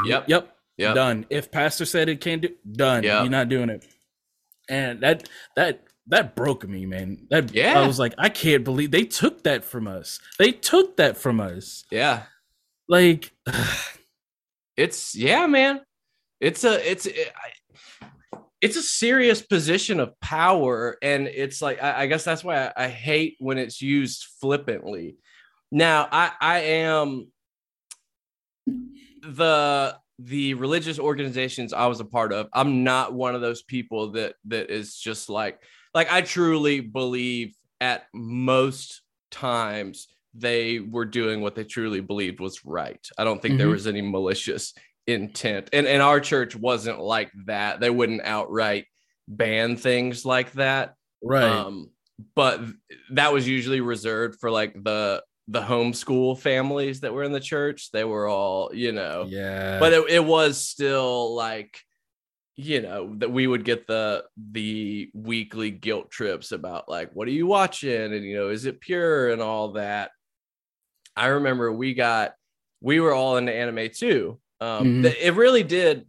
Yep. 0.06 0.28
yep, 0.28 0.56
Yep. 0.76 0.94
done. 0.94 1.26
If 1.30 1.50
pastor 1.50 1.84
said 1.84 2.08
it 2.08 2.20
can't 2.20 2.42
do, 2.42 2.48
done. 2.72 3.02
Yep. 3.04 3.22
You're 3.22 3.30
not 3.30 3.48
doing 3.48 3.70
it." 3.70 3.84
And 4.68 5.00
that 5.02 5.28
that 5.54 5.82
that 6.08 6.36
broke 6.36 6.66
me, 6.68 6.84
man. 6.86 7.26
That 7.30 7.54
Yeah. 7.54 7.80
I 7.80 7.86
was 7.86 7.98
like, 7.98 8.14
I 8.18 8.28
can't 8.28 8.64
believe 8.64 8.90
they 8.90 9.04
took 9.04 9.42
that 9.44 9.64
from 9.64 9.86
us. 9.88 10.20
They 10.38 10.52
took 10.52 10.96
that 10.98 11.16
from 11.16 11.40
us. 11.40 11.84
Yeah. 11.90 12.24
Like, 12.88 13.32
It's 14.76 15.14
yeah, 15.16 15.46
man. 15.46 15.80
It's 16.40 16.64
a 16.64 16.90
it's 16.90 17.06
it, 17.06 17.32
I- 17.36 17.52
it's 18.62 18.76
a 18.76 18.82
serious 18.82 19.42
position 19.42 20.00
of 20.00 20.18
power, 20.20 20.96
and 21.02 21.28
it's 21.28 21.60
like 21.60 21.82
I, 21.82 22.02
I 22.02 22.06
guess 22.06 22.24
that's 22.24 22.42
why 22.42 22.66
I, 22.68 22.84
I 22.84 22.88
hate 22.88 23.36
when 23.38 23.58
it's 23.58 23.82
used 23.82 24.24
flippantly. 24.40 25.16
Now, 25.70 26.08
I 26.10 26.32
I 26.40 26.58
am 26.60 27.28
the 29.22 29.96
the 30.18 30.54
religious 30.54 30.98
organizations 30.98 31.72
I 31.74 31.86
was 31.86 32.00
a 32.00 32.04
part 32.04 32.32
of. 32.32 32.48
I'm 32.52 32.82
not 32.84 33.12
one 33.12 33.34
of 33.34 33.40
those 33.42 33.62
people 33.62 34.12
that 34.12 34.34
that 34.46 34.70
is 34.70 34.96
just 34.96 35.28
like 35.28 35.60
like 35.94 36.10
I 36.10 36.22
truly 36.22 36.80
believe 36.80 37.54
at 37.80 38.04
most 38.14 39.02
times 39.30 40.08
they 40.34 40.78
were 40.80 41.04
doing 41.04 41.40
what 41.42 41.54
they 41.54 41.64
truly 41.64 42.00
believed 42.00 42.40
was 42.40 42.64
right. 42.64 43.06
I 43.18 43.24
don't 43.24 43.40
think 43.40 43.58
there 43.58 43.68
Mhm. 43.68 43.72
was 43.72 43.86
any 43.86 44.02
malicious 44.02 44.72
intent. 45.06 45.70
And 45.72 45.86
and 45.86 46.02
our 46.02 46.20
church 46.20 46.56
wasn't 46.56 47.00
like 47.00 47.30
that. 47.46 47.80
They 47.80 47.90
wouldn't 47.90 48.22
outright 48.22 48.86
ban 49.28 49.76
things 49.76 50.24
like 50.24 50.52
that. 50.52 50.94
right. 51.22 51.44
Um 51.44 51.90
but 52.34 52.60
that 53.10 53.32
was 53.32 53.46
usually 53.46 53.80
reserved 53.80 54.38
for 54.40 54.50
like 54.50 54.72
the 54.82 55.22
the 55.48 55.60
homeschool 55.60 56.38
families 56.38 57.00
that 57.00 57.12
were 57.12 57.22
in 57.22 57.32
the 57.32 57.40
church. 57.40 57.90
They 57.92 58.04
were 58.04 58.26
all, 58.26 58.74
you 58.74 58.90
know, 58.92 59.26
yeah. 59.28 59.78
but 59.78 59.92
it, 59.92 60.10
it 60.10 60.24
was 60.24 60.58
still 60.58 61.34
like 61.34 61.78
you 62.56 62.80
know 62.80 63.14
that 63.18 63.30
we 63.30 63.46
would 63.46 63.64
get 63.64 63.86
the 63.86 64.24
the 64.50 65.10
weekly 65.12 65.70
guilt 65.70 66.10
trips 66.10 66.52
about 66.52 66.88
like 66.88 67.10
what 67.12 67.28
are 67.28 67.32
you 67.32 67.46
watching 67.46 68.14
and 68.14 68.24
you 68.24 68.34
know 68.34 68.48
is 68.48 68.64
it 68.64 68.80
pure 68.80 69.30
and 69.30 69.42
all 69.42 69.72
that 69.72 70.10
i 71.14 71.26
remember 71.26 71.70
we 71.70 71.92
got 71.92 72.32
we 72.80 72.98
were 72.98 73.12
all 73.12 73.36
into 73.36 73.52
anime 73.52 73.90
too 73.94 74.38
um 74.60 74.86
Mhm. 74.86 75.02
th- 75.02 75.16
it 75.20 75.34
really 75.34 75.62
did 75.62 76.06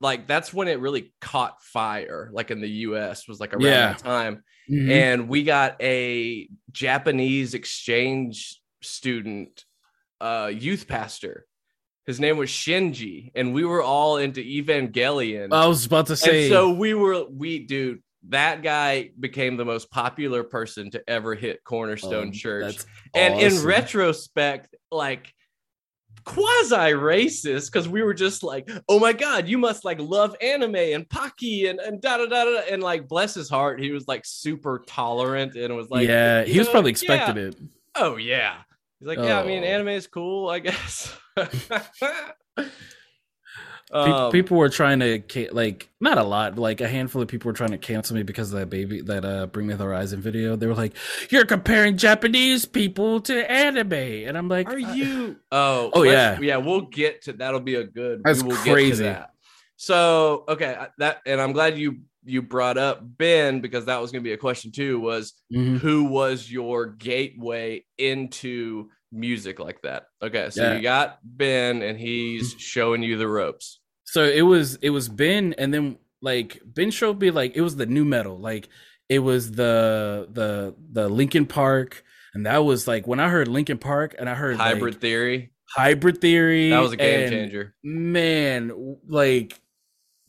like 0.00 0.26
that's 0.26 0.52
when 0.52 0.68
it 0.68 0.78
really 0.80 1.12
caught 1.20 1.62
fire 1.62 2.30
like 2.32 2.50
in 2.50 2.60
the 2.60 2.68
us 2.68 3.26
was 3.26 3.40
like 3.40 3.52
around 3.54 3.62
Yeah. 3.64 3.88
that 3.92 3.98
time 3.98 4.42
Mhm. 4.70 4.90
and 4.90 5.28
we 5.28 5.42
got 5.44 5.80
a 5.82 6.48
Japanese 6.72 7.54
exchange 7.54 8.60
student, 8.82 9.64
uh, 10.20 10.52
youth 10.54 10.86
pastor. 10.86 11.46
His 12.06 12.20
name 12.20 12.36
was 12.36 12.48
Shinji, 12.50 13.32
and 13.34 13.52
we 13.54 13.64
were 13.64 13.82
all 13.82 14.18
into 14.18 14.40
Evangelion. 14.42 15.52
I 15.52 15.66
was 15.66 15.84
about 15.86 16.06
to 16.06 16.16
say, 16.16 16.44
and 16.44 16.52
so 16.52 16.70
we 16.70 16.94
were, 16.94 17.24
we 17.30 17.60
dude, 17.66 18.02
that 18.28 18.62
guy 18.62 19.10
became 19.18 19.56
the 19.56 19.64
most 19.64 19.90
popular 19.90 20.44
person 20.44 20.90
to 20.92 21.02
ever 21.08 21.34
hit 21.34 21.64
Cornerstone 21.64 22.28
um, 22.28 22.32
Church. 22.32 22.76
And 23.14 23.40
in 23.40 23.62
retrospect, 23.64 24.74
like 24.90 25.32
quasi 26.28 26.92
racist 26.92 27.72
because 27.72 27.88
we 27.88 28.02
were 28.02 28.12
just 28.12 28.42
like, 28.42 28.70
oh 28.88 28.98
my 28.98 29.14
god, 29.14 29.48
you 29.48 29.56
must 29.56 29.82
like 29.82 29.98
love 29.98 30.36
anime 30.42 30.76
and 30.76 31.08
Pocky 31.08 31.68
and 31.68 31.80
and 31.80 32.02
da 32.02 32.18
da 32.18 32.26
da 32.26 32.44
da 32.44 32.60
and 32.70 32.82
like 32.82 33.08
bless 33.08 33.34
his 33.34 33.48
heart, 33.48 33.80
he 33.80 33.92
was 33.92 34.06
like 34.06 34.26
super 34.26 34.84
tolerant 34.86 35.56
and 35.56 35.74
was 35.74 35.88
like, 35.88 36.06
yeah, 36.06 36.44
he 36.44 36.58
was 36.58 36.68
know, 36.68 36.72
probably 36.72 36.90
expecting 36.90 37.36
yeah. 37.36 37.48
it. 37.48 37.56
Oh 37.94 38.16
yeah, 38.16 38.56
he's 39.00 39.08
like, 39.08 39.18
yeah, 39.18 39.40
I 39.40 39.46
mean, 39.46 39.62
Oh. 39.64 39.66
anime 39.66 39.88
is 39.88 40.06
cool, 40.06 40.50
I 40.50 40.58
guess. 40.58 41.16
Pe- 43.90 43.98
Um, 43.98 44.30
people 44.32 44.58
were 44.58 44.68
trying 44.68 45.00
to 45.00 45.48
like 45.52 45.88
not 46.00 46.18
a 46.18 46.22
lot, 46.22 46.54
but 46.54 46.60
like 46.60 46.80
a 46.82 46.88
handful 46.88 47.22
of 47.22 47.28
people 47.28 47.48
were 47.48 47.54
trying 47.54 47.70
to 47.70 47.78
cancel 47.78 48.16
me 48.16 48.22
because 48.22 48.52
of 48.52 48.58
that 48.58 48.68
baby 48.68 49.00
that 49.02 49.24
uh 49.24 49.46
Bring 49.46 49.66
Me 49.66 49.74
the 49.74 49.84
Horizon 49.84 50.20
video. 50.20 50.56
They 50.56 50.66
were 50.66 50.74
like, 50.74 50.92
"You're 51.30 51.46
comparing 51.46 51.96
Japanese 51.96 52.66
people 52.66 53.20
to 53.22 53.50
anime," 53.50 53.92
and 53.94 54.36
I'm 54.36 54.48
like, 54.48 54.68
Are 54.68 54.78
you? 54.78 55.36
Oh, 55.52 55.90
Oh, 55.94 56.02
yeah. 56.02 56.38
yeah. 56.40 56.58
We'll 56.58 56.82
get 56.82 57.22
to 57.22 57.32
that'll 57.32 57.60
be 57.60 57.76
a 57.76 57.84
good. 57.84 58.20
That's 58.24 58.42
we 58.42 58.48
will 58.50 58.56
get 58.56 58.64
to 58.64 58.72
crazy. 58.72 59.04
that. 59.04 59.30
So 59.76 60.44
okay, 60.48 60.76
that 60.98 61.18
and 61.24 61.40
I'm 61.40 61.52
glad 61.52 61.78
you 61.78 62.00
you 62.24 62.42
brought 62.42 62.76
up 62.76 63.00
Ben 63.02 63.60
because 63.60 63.86
that 63.86 64.02
was 64.02 64.12
going 64.12 64.22
to 64.22 64.28
be 64.28 64.34
a 64.34 64.36
question 64.36 64.70
too. 64.70 65.00
Was 65.00 65.32
Mhm. 65.50 65.78
who 65.78 66.04
was 66.04 66.50
your 66.50 66.86
gateway 66.86 67.84
into 67.96 68.90
music 69.12 69.58
like 69.58 69.82
that? 69.82 70.04
Okay, 70.22 70.50
so 70.50 70.62
Yeah. 70.62 70.76
you 70.76 70.82
got 70.82 71.18
Ben 71.24 71.82
and 71.82 71.98
he's 71.98 72.54
showing 72.58 73.02
you 73.02 73.16
the 73.16 73.28
ropes. 73.28 73.80
So 74.04 74.24
it 74.24 74.42
was 74.42 74.76
it 74.76 74.90
was 74.90 75.08
Ben, 75.08 75.54
and 75.58 75.72
then 75.72 75.98
like 76.22 76.60
Ben 76.64 76.90
showed 76.90 77.20
me 77.20 77.30
like 77.30 77.56
it 77.56 77.60
was 77.60 77.76
the 77.76 77.86
nu 77.86 78.04
metal, 78.04 78.38
like 78.38 78.68
it 79.08 79.18
was 79.20 79.52
the 79.52 80.28
the 80.32 80.74
the 80.92 81.08
Linkin 81.08 81.46
Park, 81.46 82.04
and 82.34 82.44
that 82.46 82.58
was 82.58 82.86
like 82.88 83.06
when 83.06 83.20
I 83.20 83.28
heard 83.28 83.48
Linkin 83.48 83.78
Park 83.78 84.14
and 84.18 84.28
I 84.28 84.34
heard 84.34 84.58
like, 84.58 84.74
Hybrid 84.74 85.00
theory. 85.00 85.52
hybrid 85.76 86.20
theory. 86.20 86.70
That 86.70 86.80
was 86.80 86.92
a 86.92 86.96
game 86.96 87.20
and, 87.20 87.30
changer. 87.30 87.74
Man, 87.82 88.96
like 89.06 89.58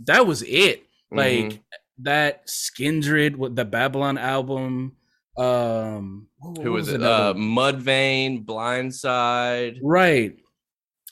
that 0.06 0.26
was 0.26 0.42
it. 0.44 0.84
Like 1.12 1.46
Mhm. 1.46 1.60
that 2.04 2.48
Skindred 2.48 3.36
with 3.36 3.56
the 3.56 3.66
Babylon 3.66 4.18
album. 4.18 4.96
Um, 5.38 6.29
what- 6.40 6.58
who 6.58 6.64
what 6.72 6.74
was 6.74 6.90
it? 6.90 7.02
Uh? 7.04 7.34
Mudvayne, 7.36 8.46
Blindside. 8.46 9.80
right. 9.84 10.36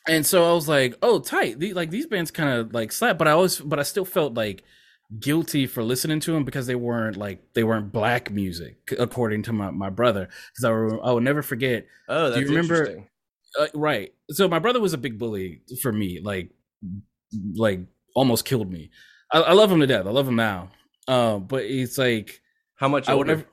And 0.10 0.26
so 0.26 0.50
i 0.50 0.54
was 0.54 0.70
like 0.70 0.96
oh 1.02 1.20
tight. 1.20 1.60
The, 1.60 1.74
like 1.74 1.90
these 1.90 2.06
bands 2.08 2.32
kind 2.32 2.50
of 2.50 2.74
like 2.74 2.94
slap 2.94 3.18
but 3.18 3.28
i 3.28 3.32
always 3.32 3.60
but 3.60 3.78
i 3.78 3.84
still 3.84 4.06
felt 4.06 4.36
like 4.36 4.64
guilty 5.20 5.68
for 5.68 5.84
listening 5.84 6.22
to 6.22 6.32
them 6.32 6.46
because 6.46 6.66
they 6.66 6.76
weren't 6.76 7.18
like 7.18 7.42
they 7.56 7.64
weren't 7.66 7.92
black 7.92 8.32
music 8.32 8.78
according 8.98 9.44
to 9.44 9.52
my, 9.54 9.70
my 9.72 9.90
brother 9.90 10.30
because 10.54 10.64
I, 10.64 10.72
will- 10.72 11.04
I 11.04 11.12
will 11.12 11.20
never 11.22 11.42
forget. 11.42 11.88
Oh, 12.08 12.34
Do 12.34 12.40
you 12.40 12.48
remember- 12.48 13.04
uh, 13.60 13.68
right. 13.74 14.14
So 14.32 14.48
my 14.48 14.60
brother 14.60 14.80
was 14.80 14.94
a 14.94 14.98
big 14.98 15.18
bully 15.20 15.62
for 15.82 15.92
me 15.92 16.20
like 16.24 16.52
like 17.56 17.82
almost 18.16 18.46
killed 18.46 18.72
me. 18.72 18.92
I, 19.34 19.40
I 19.42 19.54
love 19.54 19.72
him 19.72 19.80
to 19.82 19.88
death. 19.88 20.06
I 20.06 20.12
love 20.12 20.28
him 20.28 20.36
now. 20.38 20.70
Uh, 21.08 21.38
but 21.38 21.64
it's 21.64 21.98
like 21.98 22.42
How 22.76 22.88
much 22.88 23.08
i 23.10 23.14
would 23.14 23.28
never 23.28 23.46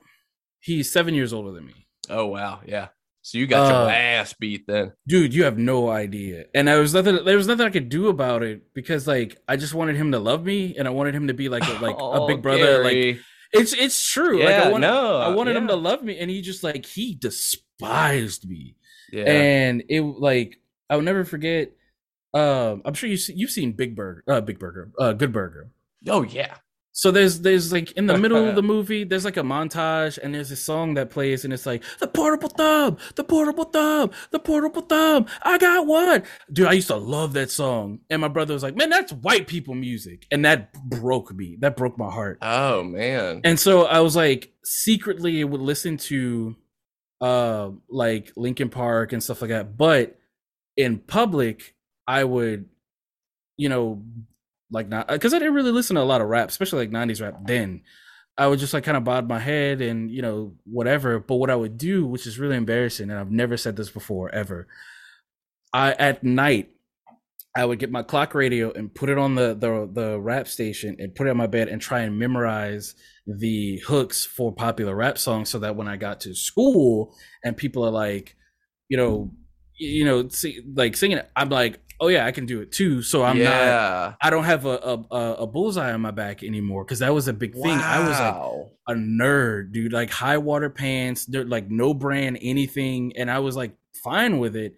he's 0.65 0.91
seven 0.91 1.13
years 1.13 1.31
older 1.33 1.51
than 1.51 1.65
me 1.65 1.87
Oh 2.09 2.27
wow, 2.27 2.61
yeah. 2.65 2.89
So 3.23 3.39
you 3.39 3.47
got 3.47 3.65
Uh, 3.65 3.79
your 3.85 3.89
ass 3.91 4.33
beat 4.39 4.65
then. 4.67 4.93
dude 5.07 5.33
you 5.33 5.43
have 5.45 5.57
no 5.57 5.89
idea 5.89 6.45
and 6.53 6.67
there 6.67 6.79
was 6.79 6.93
nothing 6.93 7.23
there 7.25 7.37
was 7.37 7.47
nothing 7.47 7.65
i 7.65 7.69
could 7.71 7.89
do 7.89 8.09
about 8.09 8.43
it 8.43 8.73
because 8.75 9.07
like 9.07 9.37
i 9.47 9.55
just 9.55 9.73
wanted 9.73 9.95
him 9.95 10.11
to 10.11 10.19
love 10.19 10.45
me 10.45 10.75
and 10.77 10.87
i 10.87 10.91
wanted 10.91 11.15
him 11.15 11.27
to 11.27 11.33
be 11.33 11.49
like 11.49 11.63
a, 11.67 11.73
like 11.87 11.95
a 11.95 11.99
Oh, 11.99 12.27
big 12.27 12.41
brother 12.43 12.83
like 12.83 13.17
it's 13.53 13.73
it's 13.73 13.99
true 14.11 14.39
yeah, 14.39 14.45
like 14.45 14.55
i 14.55 14.71
wanted, 14.71 14.87
no, 14.87 15.17
I 15.17 15.29
wanted 15.29 15.55
him 15.55 15.67
to 15.69 15.75
love 15.75 16.03
me 16.03 16.19
and 16.19 16.29
he 16.29 16.41
just 16.41 16.63
like 16.63 16.85
he 16.85 17.15
despised 17.15 18.47
me 18.47 18.75
Yeah. 19.11 19.23
and 19.31 19.83
it 19.89 20.01
like 20.01 20.59
i'll 20.89 21.01
never 21.01 21.23
forget 21.25 21.71
um 22.33 22.81
i'm 22.85 22.93
sure 22.93 23.09
you 23.09 23.17
see, 23.17 23.33
you've 23.35 23.49
seen 23.51 23.71
big 23.73 23.95
burger 23.95 24.23
uh 24.27 24.41
big 24.41 24.59
burger 24.59 24.91
uh 24.99 25.13
good 25.13 25.31
burger 25.33 25.69
oh 26.07 26.21
yeah. 26.23 26.57
So 26.97 27.11
there's 27.11 27.41
there's 27.41 27.73
like 27.73 27.91
in 27.91 28.05
the 28.05 28.17
middle 28.23 28.47
of 28.47 28.55
the 28.55 28.63
movie 28.63 29.03
there's 29.03 29.25
like 29.25 29.35
a 29.35 29.41
montage 29.41 30.17
and 30.17 30.33
there's 30.33 30.49
a 30.49 30.55
song 30.55 30.93
that 30.93 31.09
plays 31.09 31.43
and 31.43 31.53
it's 31.53 31.65
like 31.65 31.83
the 31.99 32.07
portable 32.07 32.47
thumb 32.47 32.95
the 33.15 33.23
portable 33.23 33.65
thumb 33.65 34.09
the 34.31 34.39
portable 34.39 34.81
thumb 34.81 35.25
i 35.43 35.57
got 35.57 35.85
one 35.85 36.23
dude 36.53 36.67
i 36.67 36.71
used 36.71 36.87
to 36.87 36.95
love 36.95 37.33
that 37.33 37.51
song 37.51 37.99
and 38.09 38.21
my 38.21 38.29
brother 38.29 38.53
was 38.53 38.63
like 38.63 38.75
man 38.77 38.89
that's 38.89 39.11
white 39.11 39.45
people 39.45 39.75
music 39.75 40.25
and 40.31 40.45
that 40.45 40.71
broke 40.89 41.33
me 41.35 41.57
that 41.59 41.75
broke 41.75 41.97
my 41.97 42.09
heart 42.09 42.37
Oh 42.41 42.81
man. 42.81 43.41
and 43.43 43.59
so 43.59 43.85
i 43.85 43.99
was 43.99 44.15
like 44.15 44.53
secretly 44.63 45.43
would 45.43 45.61
listen 45.61 45.97
to 45.97 46.55
uh 47.19 47.71
like 47.89 48.31
linkin 48.37 48.69
park 48.69 49.11
and 49.11 49.21
stuff 49.21 49.41
like 49.41 49.49
that 49.49 49.77
but 49.77 50.17
in 50.77 50.97
public 50.99 51.75
i 52.07 52.23
would 52.23 52.65
you 53.57 53.67
know 53.69 54.01
like 54.71 54.87
not 54.87 55.09
uh, 55.09 55.13
because 55.13 55.33
i 55.33 55.39
didn't 55.39 55.53
really 55.53 55.71
listen 55.71 55.95
to 55.95 56.01
a 56.01 56.03
lot 56.03 56.21
of 56.21 56.27
rap 56.27 56.49
especially 56.49 56.79
like 56.79 56.91
90s 56.91 57.21
rap 57.21 57.39
then. 57.45 57.81
I 58.37 58.47
would 58.47 58.59
just 58.59 58.73
like 58.73 58.83
kind 58.83 58.97
of 58.97 59.05
bob 59.05 59.29
my 59.29 59.39
head 59.39 59.81
and 59.81 60.11
you 60.11 60.21
know 60.21 60.55
whatever 60.65 61.19
but 61.19 61.35
what 61.35 61.49
i 61.49 61.55
would 61.55 61.77
do 61.77 62.05
which 62.05 62.27
is 62.27 62.37
really 62.37 62.57
embarrassing 62.57 63.09
and 63.09 63.17
i've 63.17 63.31
never 63.31 63.55
said 63.55 63.77
this 63.77 63.89
before 63.89 64.29
ever 64.35 64.67
i 65.73 65.93
at 65.93 66.21
night 66.21 66.75
I 67.57 67.63
would 67.63 67.79
get 67.79 67.89
my 67.89 68.03
clock 68.03 68.35
radio 68.35 68.71
and 68.73 68.93
put 68.93 69.09
it 69.09 69.17
on 69.17 69.35
the 69.35 69.53
the 69.53 69.89
the 69.91 70.19
rap 70.19 70.47
station 70.47 70.97
and 70.99 71.15
put 71.15 71.27
it 71.27 71.29
on 71.29 71.37
my 71.37 71.47
bed 71.47 71.69
and 71.69 71.81
try 71.81 72.01
and 72.01 72.19
memorize 72.19 72.95
the 73.25 73.77
hooks 73.87 74.25
for 74.25 74.53
popular 74.53 74.93
rap 74.93 75.17
songs 75.17 75.49
so 75.49 75.59
that 75.59 75.77
when 75.77 75.87
I 75.87 75.95
got 75.95 76.19
to 76.21 76.35
school 76.35 77.15
and 77.43 77.55
people 77.55 77.85
are 77.85 77.91
like, 77.91 78.35
you 78.89 78.97
know, 78.97 79.31
you 79.77 80.03
know, 80.03 80.27
see, 80.27 80.61
like 80.73 80.97
singing 80.97 81.17
it, 81.19 81.29
I'm 81.35 81.49
like, 81.49 81.79
oh 81.99 82.07
yeah, 82.07 82.25
I 82.25 82.31
can 82.31 82.45
do 82.45 82.61
it 82.61 82.71
too. 82.71 83.01
So 83.01 83.23
I'm 83.23 83.37
not, 83.41 84.17
I 84.21 84.29
don't 84.29 84.43
have 84.43 84.65
a 84.65 84.69
a, 85.11 85.17
a- 85.39 85.47
bullseye 85.47 85.91
on 85.93 86.01
my 86.01 86.11
back 86.11 86.43
anymore 86.43 86.83
because 86.83 86.99
that 86.99 87.13
was 87.13 87.27
a 87.27 87.33
big 87.33 87.53
thing. 87.53 87.65
I 87.79 87.99
was 88.07 88.19
like 88.19 88.67
a 88.87 88.93
nerd, 88.99 89.71
dude, 89.71 89.93
like 89.93 90.09
high 90.11 90.37
water 90.37 90.69
pants, 90.69 91.27
like 91.29 91.69
no 91.69 91.93
brand 91.93 92.37
anything, 92.41 93.13
and 93.17 93.29
I 93.31 93.39
was 93.39 93.55
like 93.55 93.75
fine 94.03 94.39
with 94.39 94.55
it 94.55 94.75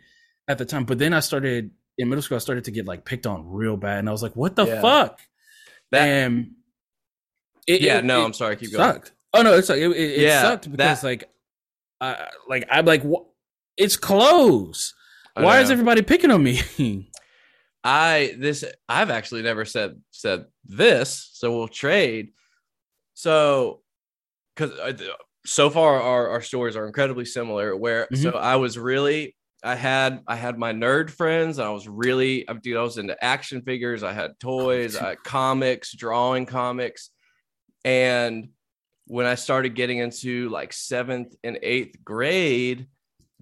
at 0.48 0.58
the 0.58 0.66
time. 0.66 0.86
But 0.86 1.00
then 1.00 1.14
I 1.14 1.20
started 1.20 1.72
in 1.98 2.10
middle 2.10 2.22
school, 2.22 2.36
I 2.36 2.40
started 2.40 2.66
to 2.66 2.72
get 2.72 2.86
like 2.86 3.04
picked 3.06 3.26
on 3.28 3.50
real 3.50 3.76
bad, 3.78 4.00
and 4.00 4.08
I 4.10 4.12
was 4.12 4.22
like, 4.24 4.36
what 4.36 4.56
the 4.56 4.66
Yeah. 4.66 4.82
fuck? 4.82 5.20
That- 5.92 6.08
and 6.08 6.52
it, 7.68 7.82
yeah. 7.82 7.98
it- 8.00 8.06
no, 8.06 8.22
it 8.22 8.26
I'm 8.26 8.34
sorry. 8.34 8.56
Keep 8.56 8.74
going. 8.74 8.94
sucked. 8.94 9.12
Oh 9.34 9.42
no, 9.42 9.56
it's 9.58 9.70
like 9.70 9.80
it, 9.80 10.20
Yeah, 10.20 10.42
sucked 10.42 10.72
because 10.72 11.02
that- 11.02 11.08
like, 11.08 11.30
I 12.00 12.30
like 12.48 12.68
I'm 12.72 12.86
like? 12.86 13.04
It's 13.76 13.96
clothes. 13.98 14.96
Why 15.44 15.62
is 15.62 15.72
everybody 15.72 16.02
picking 16.02 16.32
on 16.32 16.44
me? 16.44 16.62
I 17.84 18.36
this 18.38 18.66
I've 18.90 19.10
actually 19.10 19.44
never 19.44 19.64
said 19.66 20.02
said 20.12 20.46
this, 20.66 21.30
so 21.34 21.56
we'll 21.58 21.68
trade. 21.68 22.30
So, 23.14 23.82
because 24.56 25.02
so 25.46 25.70
far 25.70 26.02
our 26.02 26.30
our 26.30 26.42
stories 26.42 26.76
are 26.76 26.86
incredibly 26.86 27.26
similar. 27.26 27.76
Where 27.76 28.08
so 28.14 28.32
Mm-hmm. 28.32 28.38
I 28.38 28.58
was 28.58 28.78
really 28.78 29.36
I 29.64 29.76
had 29.76 30.22
I 30.28 30.36
had 30.36 30.58
my 30.58 30.74
nerd 30.74 31.10
friends. 31.10 31.58
And 31.60 31.68
I 31.68 31.72
was 31.72 31.88
really 31.88 32.48
I 32.50 32.54
dude 32.54 32.78
I 32.78 32.82
was 32.82 32.98
into 32.98 33.22
action 33.24 33.62
figures. 33.62 34.04
I 34.04 34.14
had 34.14 34.40
toys, 34.40 34.96
I 34.98 35.10
had 35.10 35.24
comics, 35.24 35.94
drawing 35.94 36.46
comics, 36.46 37.10
and 37.86 38.50
when 39.06 39.26
I 39.26 39.36
started 39.36 39.74
getting 39.76 40.00
into 40.00 40.50
like 40.50 40.74
seventh 40.74 41.34
and 41.44 41.58
eighth 41.64 42.04
grade, 42.04 42.88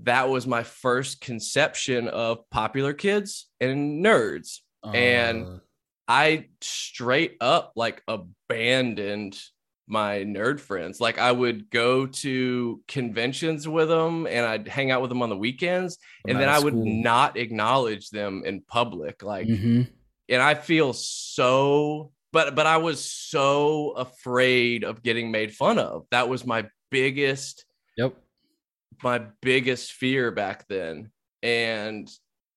that 0.03 0.29
was 0.29 0.45
my 0.45 0.63
first 0.63 1.21
conception 1.21 2.08
of 2.08 2.49
popular 2.49 2.93
kids 2.93 3.47
and 3.60 4.03
nerds. 4.03 4.60
And- 4.84 5.45
Uh, 5.45 5.60
I 6.08 6.49
straight 6.62 7.38
up 7.41 7.71
like 7.75 8.03
abandoned 8.08 9.39
my 9.88 10.19
nerd 10.19 10.60
friends. 10.60 10.99
Like 10.99 11.17
I 11.19 11.31
would 11.31 11.69
go 11.69 12.05
to 12.08 12.81
conventions 12.88 13.67
with 13.67 13.88
them 13.89 14.27
and 14.27 14.45
I'd 14.45 14.67
hang 14.67 14.91
out 14.91 15.01
with 15.01 15.10
them 15.10 15.21
on 15.21 15.29
the 15.29 15.38
weekends 15.38 15.97
and 16.27 16.39
then 16.39 16.49
I 16.49 16.60
would 16.60 16.73
school. 16.73 16.86
not 16.86 17.38
acknowledge 17.38 18.10
them 18.10 18.43
in 18.45 18.62
public. 18.62 19.23
Like 19.23 19.47
mhm. 19.47 19.88
and 20.29 20.41
I 20.41 20.53
feel 20.55 20.93
so 20.93 22.12
but 22.31 22.53
but 22.55 22.65
I 22.67 22.77
was 22.77 23.03
so 23.03 23.91
afraid 23.91 24.84
of 24.84 25.01
getting 25.03 25.31
made 25.31 25.55
fun 25.55 25.79
of. 25.79 26.05
That 26.12 26.29
was 26.29 26.45
my 26.45 26.67
biggest 26.91 27.65
Yep. 27.97 28.15
My 29.04 29.21
biggest 29.41 29.93
fear 29.93 30.32
back 30.32 30.67
then 30.67 31.12
and 31.43 32.10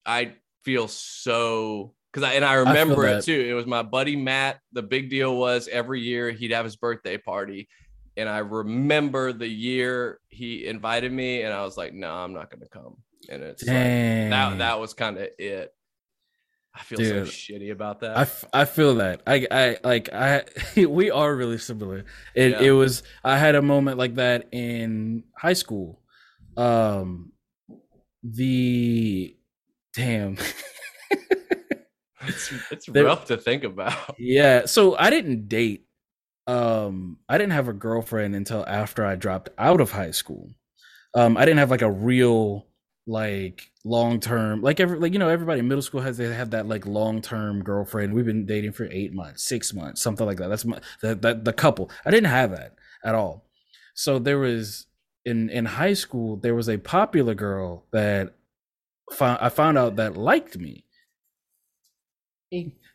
i 0.07 0.33
feel 0.65 0.89
so 0.89 1.95
because 2.13 2.29
I 2.29 2.35
and 2.35 2.45
I 2.45 2.55
remember 2.55 3.07
it 3.07 3.25
too. 3.25 3.47
It 3.49 3.53
was 3.53 3.67
my 3.67 3.83
buddy 3.83 4.17
Matt. 4.17 4.61
The 4.73 4.83
big 4.83 5.11
deal 5.11 5.37
was 5.37 5.69
every 5.69 6.01
year 6.01 6.31
he'd 6.31 6.53
have 6.53 6.65
his 6.65 6.77
birthday 6.77 7.19
party, 7.19 7.69
and 8.17 8.29
I 8.29 8.39
remember 8.39 9.33
the 9.33 9.47
year 9.49 10.21
he 10.29 10.67
invited 10.67 11.13
me, 11.13 11.43
and 11.43 11.53
I 11.53 11.65
was 11.65 11.77
like, 11.77 11.93
"No, 11.93 12.11
I'm 12.13 12.33
not 12.33 12.51
going 12.51 12.63
to 12.63 12.69
come." 12.69 12.97
And 13.29 13.43
it's 13.43 13.63
like, 13.63 13.75
that 13.77 14.59
that 14.59 14.81
was 14.81 14.95
kind 14.95 15.19
of 15.19 15.29
it. 15.39 15.73
I 16.75 16.83
feel 16.83 16.99
so 16.99 17.23
shitty 17.23 17.73
about 17.73 18.01
that. 18.01 18.17
I, 18.17 18.23
f- 18.23 18.45
I 18.53 18.65
feel 18.65 18.95
that 18.97 19.23
I 19.27 19.47
I 19.51 19.77
like 19.83 20.13
I 20.13 20.45
we 20.77 21.11
are 21.11 21.35
really 21.35 21.59
similar. 21.59 22.05
It 22.35 22.53
Yeah. 22.53 22.61
it 22.61 22.71
was 22.71 23.03
I 23.25 23.37
had 23.39 23.55
a 23.55 23.63
moment 23.63 23.99
like 23.99 24.15
that 24.15 24.49
in 24.53 25.25
high 25.37 25.55
school. 25.55 26.01
Um 26.59 27.33
the 28.23 29.37
damn. 29.95 30.37
It's 32.23 32.53
it's 32.71 32.87
There- 32.87 33.05
rough 33.05 33.27
to 33.27 33.37
think 33.37 33.65
about. 33.65 34.17
Yeah, 34.19 34.67
so 34.67 34.97
I 34.97 35.11
didn't 35.11 35.49
date. 35.49 35.87
Um, 36.47 37.19
I 37.29 37.39
didn't 37.39 37.53
have 37.53 37.69
a 37.69 37.73
girlfriend 37.73 38.35
until 38.35 38.65
after 38.67 39.05
I 39.05 39.15
dropped 39.17 39.51
out 39.59 39.81
of 39.81 39.93
high 39.93 40.11
school. 40.11 40.51
Um, 41.15 41.37
I 41.37 41.45
didn't 41.45 41.59
have 41.59 41.71
like 41.71 41.83
a 41.83 41.91
real 41.91 42.67
like 43.07 43.71
long 43.87 44.21
term 44.21 44.61
like 44.61 44.81
every 44.81 44.99
like 44.99 45.15
you 45.15 45.19
know 45.19 45.31
everybody 45.31 45.61
in 45.61 45.69
middle 45.69 45.81
school 45.81 46.03
has 46.03 46.19
they 46.19 46.27
have 46.35 46.51
that 46.51 46.67
like 46.69 46.87
long 46.87 47.23
term 47.23 47.63
girlfriend. 47.63 48.13
We've 48.13 48.27
been 48.27 48.47
dating 48.47 48.73
for 48.73 48.87
eight 48.91 49.15
months, 49.15 49.45
six 49.45 49.73
months, 49.73 50.03
something 50.03 50.27
like 50.27 50.39
that. 50.39 50.49
That's 50.49 50.65
my 50.65 50.81
the, 51.03 51.15
the 51.15 51.35
the 51.35 51.53
couple. 51.53 51.91
I 52.05 52.11
didn't 52.11 52.31
have 52.31 52.51
that 52.51 52.75
at 53.05 53.15
all. 53.15 53.47
So 53.95 54.19
there 54.19 54.39
was 54.39 54.87
in 55.29 55.51
in 55.51 55.65
high 55.67 55.93
school 55.93 56.37
there 56.37 56.55
was 56.55 56.69
a 56.69 56.79
popular 56.79 57.35
girl 57.35 57.85
that 57.93 58.35
found 59.13 59.39
I 59.41 59.51
found 59.51 59.77
out 59.77 59.97
that 59.97 60.17
liked 60.17 60.57
me. 60.57 60.85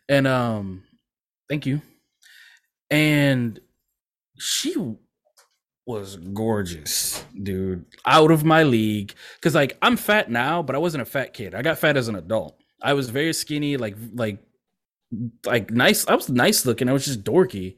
And 0.08 0.26
um 0.26 0.82
thank 1.48 1.64
you. 1.64 1.80
And 2.90 3.60
she 4.38 4.74
was 5.86 6.16
gorgeous, 6.16 7.24
dude. 7.40 7.84
Out 8.04 8.30
of 8.32 8.44
my 8.44 8.64
league 8.64 9.14
cuz 9.40 9.54
like 9.54 9.78
I'm 9.80 9.96
fat 9.96 10.28
now, 10.30 10.62
but 10.62 10.74
I 10.74 10.78
wasn't 10.78 11.02
a 11.02 11.06
fat 11.06 11.32
kid. 11.34 11.54
I 11.54 11.62
got 11.62 11.78
fat 11.78 11.96
as 11.96 12.08
an 12.08 12.16
adult. 12.16 12.58
I 12.82 12.94
was 12.94 13.10
very 13.10 13.32
skinny 13.32 13.76
like 13.76 13.96
like 14.12 14.38
like 15.46 15.70
nice 15.70 16.06
I 16.08 16.16
was 16.16 16.28
nice 16.28 16.66
looking. 16.66 16.88
I 16.88 16.92
was 16.92 17.04
just 17.04 17.22
dorky. 17.22 17.76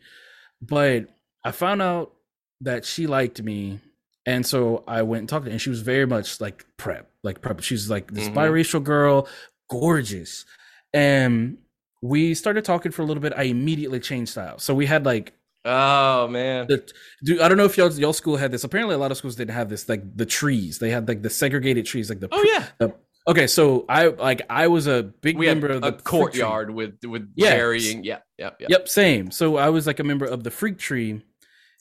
But 0.63 1.09
I 1.45 1.51
found 1.51 1.83
out 1.83 2.15
that 2.63 2.87
she 2.87 3.07
liked 3.07 3.43
me 3.43 3.81
and 4.27 4.45
so 4.45 4.85
I 4.87 5.03
went 5.03 5.21
and 5.21 5.29
talked 5.29 5.45
to 5.45 5.51
her, 5.51 5.53
and 5.53 5.61
she 5.61 5.71
was 5.71 5.81
very 5.81 6.07
much 6.07 6.41
like 6.41 6.67
prep, 6.77 7.09
like 7.23 7.41
prep. 7.41 7.61
She's 7.63 7.89
like 7.89 8.13
this 8.13 8.29
Mhm. 8.29 8.35
biracial 8.35 8.83
girl, 8.83 9.29
gorgeous. 9.71 10.45
And 10.93 11.59
we 12.03 12.35
started 12.35 12.65
talking 12.65 12.93
for 12.93 13.03
a 13.03 13.05
little 13.05 13.23
bit. 13.23 13.33
I 13.37 13.45
immediately 13.45 14.01
changed 14.01 14.33
style. 14.33 14.59
So 14.59 14.75
we 14.75 14.87
had 14.87 15.05
like 15.05 15.33
Oh 15.65 16.29
man. 16.29 16.67
the 16.69 16.87
do 17.25 17.43
I 17.43 17.49
don't 17.49 17.59
know 17.59 17.65
if 17.65 17.77
y'all 17.77 17.93
y'all 17.93 18.13
school 18.13 18.37
had 18.37 18.53
this. 18.53 18.63
Apparently 18.65 18.95
a 18.95 18.99
lot 18.99 19.11
of 19.11 19.17
schools 19.17 19.35
didn't 19.37 19.55
have 19.55 19.69
this, 19.69 19.89
like 19.89 20.17
the 20.17 20.27
trees. 20.27 20.79
They 20.79 20.91
had 20.91 21.09
like 21.09 21.23
the 21.23 21.31
segregated 21.31 21.87
trees, 21.87 22.09
like 22.09 22.21
the 22.21 22.29
Oh 22.31 22.43
yeah. 22.43 22.89
Okay, 23.29 23.49
so 23.49 23.85
I 23.89 24.07
like 24.07 24.43
I 24.49 24.69
was 24.69 24.87
a 24.87 25.03
big 25.03 25.37
We 25.37 25.47
member 25.47 25.67
of 25.67 25.83
the 25.83 25.93
courtyard 25.93 26.71
with 26.71 26.95
with 27.05 27.29
Yes. 27.35 27.53
varying. 27.55 28.05
Yeah. 28.05 28.19
Yeah. 28.39 28.51
Yeah. 28.61 28.67
Yep, 28.71 28.89
same. 28.89 29.31
So 29.33 29.57
I 29.57 29.69
was 29.71 29.87
like 29.89 29.99
a 29.99 30.05
member 30.05 30.25
of 30.27 30.45
the 30.45 30.51
freak 30.53 30.79
tree, 30.79 31.23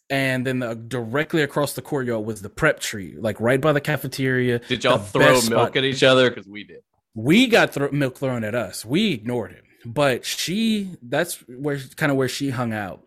and 0.09 0.45
then 0.45 0.59
the, 0.59 0.75
directly 0.75 1.41
across 1.41 1.73
the 1.73 1.81
courtyard 1.81 2.25
was 2.25 2.41
the 2.41 2.49
prep 2.49 2.79
tree, 2.79 3.15
like 3.17 3.39
right 3.39 3.59
by 3.59 3.73
the 3.73 3.81
cafeteria. 3.81 4.59
Did 4.59 4.83
y'all 4.83 4.97
throw 4.97 5.33
milk 5.33 5.43
spot. 5.43 5.75
at 5.75 5.83
each 5.83 6.03
other? 6.03 6.29
Because 6.29 6.47
we 6.47 6.63
did. 6.63 6.81
we 7.15 7.47
got 7.47 7.73
thro- 7.73 7.91
milk 7.91 8.17
thrown 8.17 8.43
at 8.43 8.55
us. 8.55 8.85
We 8.85 9.13
ignored 9.13 9.51
it, 9.51 9.63
but 9.85 10.25
she 10.25 10.91
that's 11.01 11.37
where 11.47 11.79
kind 11.95 12.11
of 12.11 12.17
where 12.17 12.29
she 12.29 12.49
hung 12.51 12.73
out. 12.73 13.03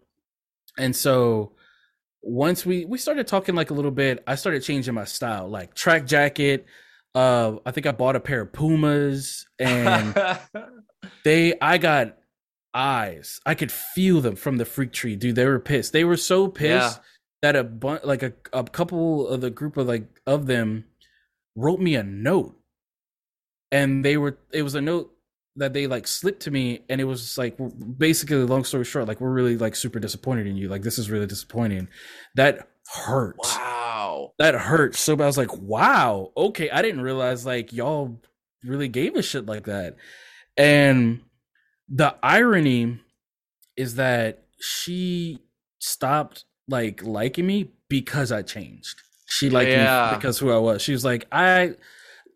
And 0.76 0.94
so 0.94 1.52
once 2.22 2.66
we 2.66 2.84
we 2.84 2.98
started 2.98 3.26
talking 3.26 3.54
like 3.54 3.70
a 3.70 3.74
little 3.74 3.90
bit, 3.90 4.22
I 4.26 4.34
started 4.34 4.62
changing 4.62 4.94
my 4.94 5.04
style, 5.04 5.48
like 5.48 5.74
track 5.74 6.06
jacket. 6.06 6.66
Uh, 7.14 7.56
I 7.64 7.70
think 7.70 7.87
I 7.87 7.92
bought 7.92 8.16
a 8.16 8.20
pair 8.20 8.42
of 8.42 8.52
Pumas, 8.52 9.46
and 9.58 10.14
they 11.24 11.58
I 11.61 11.78
got 11.78 12.17
eyes. 12.74 13.40
I 13.46 13.54
could 13.54 13.72
feel 13.72 14.20
them 14.20 14.37
from 14.37 14.57
the 14.57 14.64
freak 14.64 14.92
tree, 14.92 15.16
dude. 15.16 15.35
They 15.37 15.46
were 15.46 15.59
pissed. 15.61 15.92
They 15.92 16.04
were 16.04 16.16
so 16.16 16.48
pissed 16.48 16.96
Yeah. 16.98 17.02
that 17.42 17.57
a 17.57 17.64
bunch, 17.64 18.04
like 18.04 18.22
a, 18.22 18.33
a 18.52 18.64
couple 18.64 19.26
of 19.28 19.40
the 19.40 19.50
group 19.50 19.76
of 19.76 19.87
like 19.87 20.07
of 20.26 20.46
them, 20.46 20.85
wrote 21.57 21.81
me 21.81 21.94
a 21.96 22.02
note, 22.02 22.57
and 23.72 24.04
they 24.04 24.16
were. 24.16 24.38
It 24.52 24.62
was 24.62 24.74
a 24.74 24.81
note 24.81 25.12
that 25.57 25.72
they 25.72 25.87
like 25.87 26.07
slipped 26.07 26.42
to 26.42 26.50
me, 26.50 26.81
and 26.88 27.00
it 27.00 27.04
was 27.04 27.37
like 27.38 27.57
basically, 27.98 28.37
long 28.38 28.64
story 28.64 28.85
short, 28.85 29.09
like 29.09 29.20
we're 29.20 29.33
really 29.33 29.57
like 29.57 29.74
super 29.76 29.98
disappointed 29.98 30.46
in 30.46 30.57
you. 30.57 30.68
Like 30.68 30.83
this 30.83 30.98
is 30.98 31.11
really 31.11 31.26
disappointing. 31.26 31.88
That 32.37 32.68
hurt. 32.94 33.37
wow. 33.38 34.33
That 34.38 34.54
hurt 34.54 34.94
so 34.94 35.16
bad. 35.16 35.24
I 35.24 35.26
was 35.26 35.37
like, 35.38 35.54
wow, 35.59 36.33
okay. 36.37 36.70
I 36.70 36.81
didn't 36.83 37.00
realize 37.02 37.44
like 37.44 37.72
y'all 37.72 38.20
really 38.64 38.88
gave 38.88 39.16
a 39.16 39.22
shit 39.22 39.46
like 39.46 39.64
that. 39.64 39.96
And 40.57 41.20
the 41.88 42.14
irony 42.22 42.98
is 43.77 43.94
that 43.96 44.44
she 44.61 45.38
stopped 45.79 46.44
like 46.68 47.03
liking 47.03 47.46
me 47.46 47.70
because 47.88 48.33
I 48.33 48.42
changed. 48.42 49.01
She 49.27 49.51
liked 49.51 49.70
Yeah. 49.70 50.11
me 50.12 50.16
because 50.18 50.38
who 50.38 50.51
I 50.51 50.59
was. 50.59 50.83
She 50.83 50.92
was 50.92 51.05
like, 51.05 51.27
I 51.33 51.74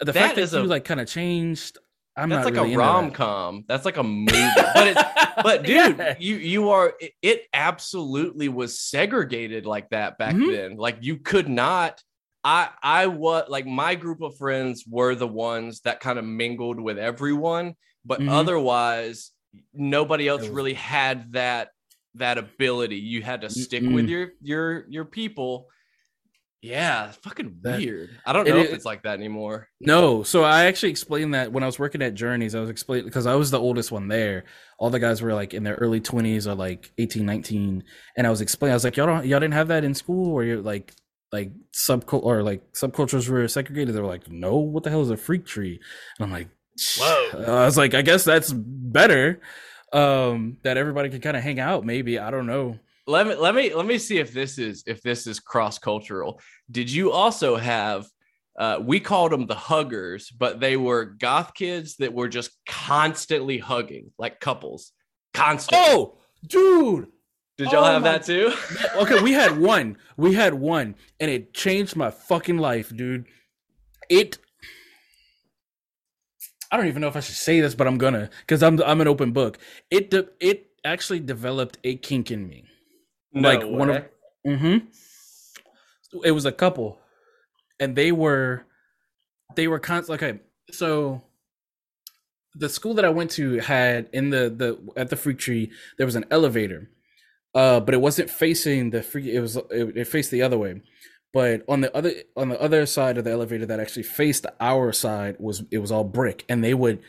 the 0.00 0.06
That 0.06 0.14
fact 0.14 0.36
that 0.36 0.52
you 0.52 0.64
like 0.64 0.84
kind 0.84 1.00
of 1.00 1.08
changed. 1.08 1.78
I'm 2.16 2.28
That's 2.28 2.44
not 2.44 2.52
like 2.52 2.54
really 2.62 2.74
a 2.74 2.76
that. 2.76 2.82
rom 2.82 3.10
com. 3.10 3.64
That's 3.68 3.84
like 3.84 3.96
a 3.96 4.02
movie. 4.02 4.32
but 4.74 4.86
it's 4.88 5.02
but 5.42 5.62
dude, 5.64 5.98
Yeah. 5.98 6.14
you 6.18 6.36
you 6.36 6.70
are 6.70 6.94
it, 7.22 7.42
absolutely 7.54 8.48
was 8.48 8.78
segregated 8.78 9.66
like 9.66 9.90
that 9.90 10.18
back 10.18 10.34
Mhm. 10.34 10.52
then. 10.52 10.76
Like 10.76 10.98
you 11.00 11.16
could 11.18 11.48
not. 11.48 12.02
I 12.44 12.68
I 12.82 13.06
was 13.08 13.44
like 13.48 13.66
my 13.66 13.94
group 13.96 14.20
of 14.22 14.36
friends 14.36 14.84
were 14.88 15.14
the 15.14 15.28
ones 15.28 15.80
that 15.80 16.00
kind 16.00 16.18
of 16.18 16.24
mingled 16.24 16.80
with 16.80 16.98
everyone, 16.98 17.74
but 18.04 18.20
Mhm. 18.20 18.30
otherwise 18.30 19.31
nobody 19.74 20.28
else 20.28 20.46
really 20.48 20.74
had 20.74 21.32
that 21.32 21.68
that 22.14 22.38
ability. 22.38 22.96
You 22.96 23.22
had 23.22 23.40
to 23.42 23.50
stick 23.50 23.82
with 23.82 24.06
Mm-mm. 24.06 24.08
your 24.08 24.28
your 24.42 24.84
your 24.88 25.04
people. 25.04 25.68
Yeah, 26.64 27.10
fucking 27.10 27.56
That- 27.62 27.80
weird. 27.80 28.10
I 28.24 28.32
don't 28.32 28.46
it 28.46 28.50
know 28.50 28.58
if 28.58 28.72
it's 28.72 28.84
like 28.84 29.02
that 29.02 29.18
anymore. 29.18 29.68
No, 29.80 30.22
so 30.22 30.44
I 30.44 30.66
actually 30.66 30.90
explained 30.90 31.34
that 31.34 31.50
when 31.50 31.64
I 31.64 31.66
was 31.66 31.76
working 31.76 32.02
at 32.02 32.14
Journeys, 32.14 32.54
I 32.54 32.60
was 32.60 32.70
explaining 32.70 33.06
because 33.06 33.26
I 33.26 33.34
was 33.34 33.50
the 33.50 33.58
oldest 33.58 33.90
one 33.90 34.06
there. 34.06 34.44
All 34.78 34.88
the 34.88 35.00
guys 35.00 35.20
were 35.22 35.34
like 35.34 35.54
in 35.54 35.64
their 35.64 35.74
early 35.74 36.00
20s 36.00 36.46
or 36.46 36.54
like 36.54 36.92
18, 36.98 37.26
19. 37.26 37.82
And 38.16 38.26
I 38.28 38.30
was 38.30 38.40
explaining, 38.40 38.74
I 38.74 38.76
was 38.76 38.84
like, 38.84 38.96
y'all 38.96 39.06
don't, 39.06 39.26
y'all 39.26 39.40
didn't 39.40 39.54
have 39.54 39.68
that 39.68 39.82
in 39.82 39.92
school 39.92 40.32
or 40.32 40.44
you're 40.44 40.62
like, 40.62 40.94
like 41.32 41.50
sub 41.72 42.04
or 42.12 42.44
like 42.44 42.62
subcultures 42.74 43.28
were 43.28 43.48
segregated. 43.48 43.96
They 43.96 44.00
were 44.00 44.06
like, 44.06 44.30
no, 44.30 44.58
what 44.58 44.84
the 44.84 44.90
hell 44.90 45.02
is 45.02 45.10
a 45.10 45.16
freak 45.16 45.44
tree? 45.44 45.80
And 46.20 46.24
I'm 46.26 46.30
like, 46.30 46.48
Whoa. 46.98 47.44
I 47.46 47.64
was 47.64 47.76
like, 47.76 47.94
I 47.94 48.02
guess 48.02 48.24
that's 48.24 48.52
better. 48.52 49.40
Um, 49.92 50.56
that 50.62 50.76
everybody 50.76 51.10
could 51.10 51.22
kind 51.22 51.36
of 51.36 51.42
hang 51.42 51.60
out. 51.60 51.84
Maybe 51.84 52.18
I 52.18 52.30
don't 52.30 52.46
know. 52.46 52.78
let 53.06 53.26
me 53.26 53.34
let 53.34 53.54
me 53.54 53.74
let 53.74 53.84
me 53.84 53.98
see 53.98 54.18
if 54.18 54.32
this 54.32 54.58
is 54.58 54.84
if 54.86 55.02
this 55.02 55.26
is 55.26 55.38
cross 55.40 55.78
cultural. 55.78 56.40
Did 56.70 56.90
you 56.90 57.12
also 57.12 57.56
have? 57.56 58.06
Uh, 58.58 58.78
we 58.82 59.00
called 59.00 59.32
them 59.32 59.46
the 59.46 59.54
huggers, 59.54 60.30
but 60.30 60.60
they 60.60 60.76
were 60.76 61.06
goth 61.06 61.54
kids 61.54 61.96
that 61.96 62.12
were 62.12 62.28
just 62.28 62.50
constantly 62.66 63.56
hugging, 63.56 64.12
like 64.18 64.40
couples. 64.40 64.92
Constantly. 65.32 65.86
Oh, 65.88 66.18
dude. 66.46 67.06
did 67.56 67.72
y'all 67.72 67.82
oh 67.82 67.92
have 67.92 68.02
my- 68.02 68.12
that 68.18 68.24
too? 68.24 68.52
okay, 68.96 69.22
we 69.22 69.32
had 69.32 69.58
one. 69.58 69.96
We 70.18 70.34
had 70.34 70.52
one, 70.52 70.96
and 71.18 71.30
it 71.30 71.54
changed 71.54 71.96
my 71.96 72.10
fucking 72.10 72.58
life, 72.58 72.94
dude. 72.94 73.24
It. 74.10 74.36
I 76.72 76.78
don't 76.78 76.86
even 76.88 77.02
know 77.02 77.08
if 77.08 77.16
I 77.16 77.20
should 77.20 77.36
say 77.36 77.60
this, 77.60 77.74
but 77.76 77.86
I'm 77.86 77.98
gonna, 77.98 78.30
because 78.40 78.62
I'm 78.62 78.82
I'm 78.82 79.02
an 79.02 79.08
open 79.08 79.32
book. 79.32 79.58
It 79.90 80.10
de- 80.10 80.28
it 80.40 80.68
actually 80.84 81.20
developed 81.20 81.78
a 81.84 81.96
kink 81.96 82.30
in 82.30 82.48
me. 82.48 82.64
like 83.34 83.62
one 83.64 83.90
of, 83.90 84.04
hmm 84.58 84.78
It 86.24 86.32
was 86.32 86.46
a 86.46 86.52
couple, 86.52 86.98
and 87.78 87.94
they 87.96 88.10
were, 88.12 88.64
they 89.54 89.68
were 89.68 89.78
constantly 89.78 90.26
okay. 90.28 90.40
So, 90.72 91.22
the 92.54 92.68
school 92.70 92.94
that 92.94 93.04
I 93.04 93.10
went 93.10 93.30
to 93.32 93.58
had 93.58 94.08
in 94.12 94.30
the 94.30 94.50
the 94.50 95.00
at 95.00 95.10
the 95.10 95.16
freak 95.16 95.38
tree 95.38 95.70
there 95.98 96.06
was 96.06 96.16
an 96.16 96.24
elevator, 96.30 96.90
uh, 97.54 97.80
but 97.80 97.94
it 97.94 98.00
wasn't 98.00 98.30
facing 98.30 98.90
the 98.90 99.02
freak. 99.02 99.26
It 99.26 99.40
was 99.40 99.56
it, 99.56 99.96
it 99.96 100.08
faced 100.08 100.30
the 100.30 100.42
other 100.42 100.58
way, 100.58 100.80
but 101.32 101.64
on 101.68 101.80
the 101.80 101.94
other 101.96 102.12
on 102.36 102.50
the 102.50 102.60
other 102.60 102.84
side 102.86 103.16
of 103.16 103.24
the 103.24 103.30
elevator 103.30 103.66
that 103.66 103.80
actually 103.80 104.02
faced 104.02 104.46
our 104.60 104.92
side 104.92 105.36
was 105.38 105.64
it 105.70 105.78
was 105.78 105.90
all 105.90 106.04
brick, 106.04 106.44
and 106.48 106.62
they 106.62 106.74
would 106.74 107.00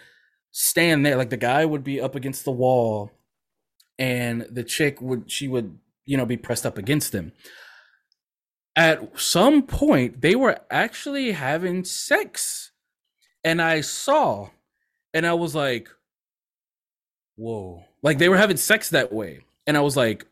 stand 0.51 1.05
there 1.05 1.17
like 1.17 1.29
the 1.29 1.37
guy 1.37 1.65
would 1.65 1.83
be 1.83 1.99
up 1.99 2.15
against 2.15 2.45
the 2.45 2.51
wall, 2.51 3.11
and 3.99 4.43
the 4.49 4.63
chick 4.63 5.01
would 5.01 5.29
she 5.29 5.47
would 5.47 5.77
you 6.05 6.17
know 6.17 6.25
be 6.25 6.37
pressed 6.37 6.65
up 6.65 6.77
against 6.77 7.11
them. 7.11 7.33
At 8.75 9.19
some 9.19 9.63
point, 9.63 10.21
they 10.21 10.35
were 10.35 10.59
actually 10.71 11.33
having 11.33 11.83
sex, 11.83 12.71
and 13.43 13.61
I 13.61 13.81
saw, 13.81 14.49
and 15.13 15.25
I 15.27 15.33
was 15.33 15.53
like, 15.53 15.89
"Whoa!" 17.35 17.83
Like 18.01 18.17
they 18.19 18.29
were 18.29 18.37
having 18.37 18.57
sex 18.57 18.89
that 18.89 19.11
way, 19.11 19.41
and 19.67 19.77
I 19.77 19.81
was 19.81 19.97
like, 19.97 20.25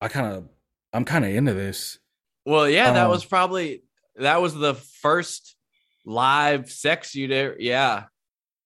"I 0.00 0.08
kind 0.08 0.26
of, 0.34 0.48
I'm 0.94 1.04
kind 1.04 1.24
of 1.24 1.30
into 1.32 1.52
this." 1.52 1.98
Well, 2.46 2.68
yeah, 2.68 2.92
that 2.92 3.04
Um, 3.04 3.10
was 3.10 3.24
probably 3.24 3.82
that 4.16 4.40
was 4.40 4.54
the 4.54 4.74
first 4.74 5.56
live 6.06 6.70
sex 6.70 7.14
you 7.14 7.26
did. 7.26 7.56
Yeah. 7.60 8.04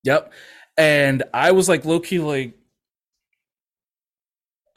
Yep, 0.04 0.32
and 0.76 1.24
I 1.34 1.50
was 1.52 1.68
like 1.68 1.84
low 1.84 2.00
key 2.00 2.20
like, 2.20 2.54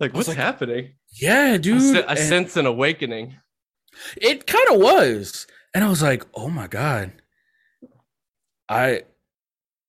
like 0.00 0.12
what's 0.12 0.28
like, 0.28 0.36
happening? 0.36 0.94
"Yeah, 1.20 1.56
dude." 1.58 2.04
I 2.06 2.14
sense 2.16 2.56
an 2.56 2.66
awakening. 2.66 3.36
It 4.16 4.46
kind 4.46 4.68
of 4.70 4.80
was. 4.80 5.46
and 5.74 5.84
I 5.84 5.88
was 5.88 6.02
like, 6.02 6.24
oh 6.34 6.48
my 6.48 6.66
god, 6.66 7.12
I, 8.68 9.02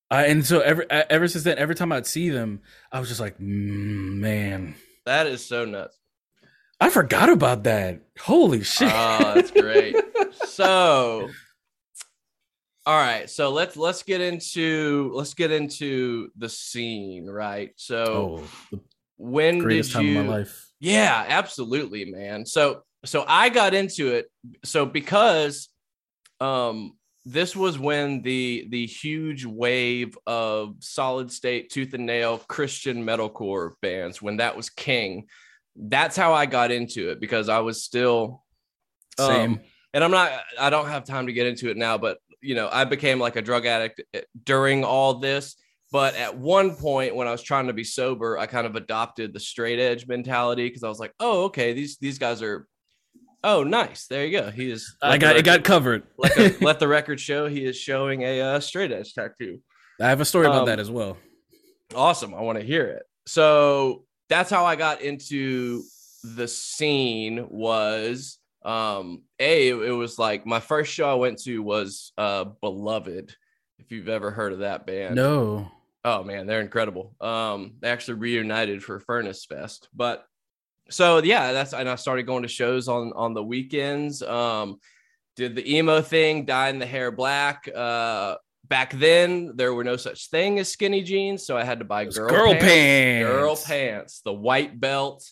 I, 0.10 0.26
and 0.28 0.45
so 0.45 0.62
ever 0.62 0.86
ever 0.89 1.28
since 1.28 1.43
then, 1.43 1.58
every 1.58 1.76
time 1.76 1.91
I'd 1.91 2.08
see 2.08 2.30
them, 2.30 2.62
I 2.91 2.99
was 2.99 3.10
just 3.10 3.20
like, 3.20 3.38
mm, 3.39 4.14
man, 4.16 4.76
that 5.05 5.28
is 5.28 5.45
so 5.45 5.66
nuts. 5.66 5.97
I 6.80 6.89
forgot 6.89 7.30
about 7.30 7.64
that. 7.64 8.01
Holy 8.20 8.64
shit! 8.64 8.91
Oh, 8.93 9.34
that's 9.34 9.51
great. 9.51 9.95
so, 10.45 11.30
all 12.86 12.97
right, 12.97 13.30
so 13.30 13.49
let's 13.49 13.76
let's 13.76 14.03
get 14.03 14.22
into 14.22 15.12
let's 15.14 15.34
get 15.34 15.51
into 15.51 16.30
the 16.38 16.47
scene, 16.47 17.26
right? 17.26 17.72
So, 17.76 18.43
oh, 18.72 18.80
when 19.18 19.60
did 19.68 19.93
you? 19.93 20.45
Yeah, 20.80 21.26
absolutely, 21.28 22.05
man. 22.05 22.45
So, 22.45 22.84
so 23.03 23.26
I 23.28 23.49
got 23.49 23.74
into 23.74 24.10
it. 24.14 24.32
So 24.64 24.86
because, 24.86 25.70
um, 26.39 26.97
this 27.30 27.57
was 27.57 27.78
when 27.78 28.21
the 28.21 28.67
the 28.69 28.86
huge 28.86 29.45
wave 29.45 30.17
of 30.25 30.75
solid 30.80 31.30
state 31.30 31.69
tooth 31.69 31.93
and 31.93 32.05
nail 32.05 32.38
christian 32.47 33.05
metalcore 33.05 33.71
bands 33.82 34.21
when 34.21 34.38
that 34.38 34.55
was 34.55 34.69
king 34.69 35.28
that's 35.75 36.15
how 36.15 36.34
i 36.34 36.45
got 36.45 36.71
into 36.71 37.09
it 37.09 37.19
because 37.19 37.49
i 37.49 37.59
was 37.59 37.84
still 37.84 38.43
um, 39.19 39.28
same 39.28 39.59
and 39.93 40.05
i'm 40.05 40.11
not 40.11 40.32
i 40.57 40.69
don't 40.69 40.88
have 40.88 41.03
time 41.03 41.28
to 41.28 41.34
get 41.34 41.45
into 41.45 41.69
it 41.69 41.75
now 41.75 41.97
but 41.97 42.17
you 42.41 42.55
know 42.55 42.69
i 42.71 42.86
became 42.86 43.19
like 43.19 43.36
a 43.36 43.41
drug 43.41 43.65
addict 43.65 44.01
eh, 44.13 44.21
during 44.43 44.84
all 44.84 45.15
this. 45.15 45.55
But 45.89 46.15
at 46.15 46.38
one 46.38 46.75
point 46.75 47.15
when 47.15 47.30
i 47.30 47.32
was 47.32 47.41
trying 47.41 47.67
to 47.67 47.73
be 47.73 47.86
sober 47.86 48.38
i 48.38 48.45
kind 48.45 48.67
of 48.67 48.75
adopted 48.75 49.34
the 49.34 49.39
straight 49.39 49.80
edge 49.80 50.05
mentality 50.05 50.67
because 50.67 50.84
i 50.84 50.89
was 50.89 50.99
like 50.99 51.13
oh 51.21 51.45
okay 51.45 51.71
these 51.71 51.97
these 51.97 52.19
guys 52.19 52.41
are 52.41 52.67
Oh, 53.44 53.64
nice. 53.64 54.08
There 54.08 54.26
you 54.26 54.32
go. 54.40 54.50
He 54.50 54.72
is. 54.72 54.96
I 55.02 55.18
got 55.18 55.36
it. 55.36 55.46
Got 55.46 55.64
covered. 55.64 56.04
let, 56.18 56.36
the, 56.36 56.58
let, 56.62 56.80
the, 56.80 56.88
record 56.88 57.20
show 57.20 57.48
he 57.48 57.66
is 57.66 57.78
showing 57.78 58.24
a 58.24 58.42
uh, 58.42 58.60
straight 58.60 58.92
edge 58.92 59.14
tattoo. 59.14 59.62
I 60.02 60.10
have 60.10 60.22
a 60.22 60.26
story 60.26 60.48
about 60.48 60.62
um, 60.62 60.66
that 60.68 60.80
as 60.80 60.92
well. 60.92 61.18
Awesome. 61.96 62.34
I 62.34 62.42
want 62.42 62.60
to 62.60 62.66
hear 62.66 62.86
it. 62.88 63.04
So 63.26 64.04
that's 64.30 64.50
how 64.50 64.66
I 64.66 64.76
got 64.76 65.02
into 65.02 65.84
the 66.24 66.48
scene. 66.48 67.48
Was 67.50 68.40
um 68.66 69.22
a 69.40 69.70
it 69.70 69.96
was 69.96 70.20
like 70.20 70.46
my 70.46 70.60
first 70.60 70.92
show 70.92 71.10
I 71.10 71.14
went 71.14 71.40
to 71.44 71.60
was 71.60 72.12
uh 72.18 72.46
Beloved. 72.62 73.34
If 73.80 73.92
you've 73.92 74.10
ever 74.10 74.32
heard 74.32 74.54
of 74.54 74.60
that 74.60 74.86
band, 74.86 75.16
no. 75.16 75.72
Oh 76.04 76.24
man, 76.24 76.48
they're 76.48 76.62
incredible. 76.62 77.16
Um, 77.22 77.76
they 77.80 77.90
actually 77.90 78.16
reunited 78.16 78.84
for 78.84 79.00
Furnace 79.00 79.46
Fest, 79.46 79.90
but 79.94 80.26
so 80.90 81.20
yeah, 81.20 81.52
that's 81.54 81.74
and 81.74 81.90
I 81.90 81.96
started 81.96 82.26
going 82.26 82.44
to 82.44 82.50
shows 82.50 82.88
on 82.88 83.14
on 83.16 83.34
the 83.34 83.44
weekends. 83.44 84.22
Um, 84.22 84.80
did 85.36 85.56
the 85.56 85.76
emo 85.76 86.02
thing, 86.02 86.46
dyeing 86.46 86.80
the 86.80 86.86
hair 86.86 87.12
black. 87.12 87.70
Uh, 87.74 88.36
back 88.68 88.94
then 88.94 89.54
there 89.56 89.74
were 89.74 89.84
no 89.84 89.96
such 89.96 90.30
thing 90.30 90.60
as 90.60 90.72
skinny 90.72 91.04
jeans, 91.04 91.46
so 91.46 91.58
I 91.58 91.64
had 91.64 91.80
to 91.80 91.86
buy 91.86 92.06
girl, 92.06 92.30
girl 92.30 92.52
pants, 92.54 92.66
pants, 92.66 93.30
girl 93.30 93.56
pants, 93.56 94.22
the 94.26 94.34
white 94.34 94.80
belt, 94.80 95.24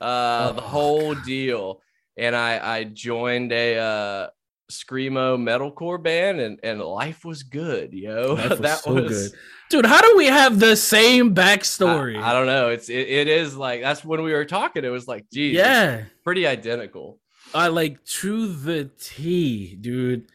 uh, 0.00 0.50
oh. 0.50 0.52
the 0.54 0.62
whole 0.62 1.14
deal. 1.14 1.80
And 2.16 2.34
I 2.36 2.78
I 2.78 2.84
joined 2.84 3.52
a 3.52 3.78
uh 3.78 4.26
screamo 4.70 5.38
metalcore 5.38 6.02
band, 6.02 6.40
and 6.40 6.60
and 6.62 6.80
life 6.80 7.24
was 7.24 7.42
good, 7.42 7.92
yo. 7.92 8.34
Was 8.48 8.58
that 8.60 8.80
so 8.80 8.94
was 8.94 9.28
good 9.28 9.38
dude 9.72 9.86
how 9.86 10.00
do 10.00 10.16
we 10.16 10.26
have 10.26 10.60
the 10.60 10.76
same 10.76 11.34
backstory? 11.34 12.20
I, 12.20 12.30
I 12.30 12.32
don't 12.32 12.46
know. 12.46 12.68
It's 12.68 12.88
it, 12.88 13.08
it 13.08 13.28
is 13.28 13.56
like 13.56 13.80
that's 13.80 14.04
when 14.04 14.22
we 14.22 14.32
were 14.32 14.44
talking 14.44 14.84
it 14.84 14.88
was 14.88 15.08
like 15.08 15.28
geez 15.32 15.56
yeah. 15.56 16.04
pretty 16.22 16.46
identical. 16.46 17.18
I 17.54 17.68
like 17.68 18.04
to 18.04 18.52
the 18.52 18.90
t 19.00 19.76
dude. 19.80 20.26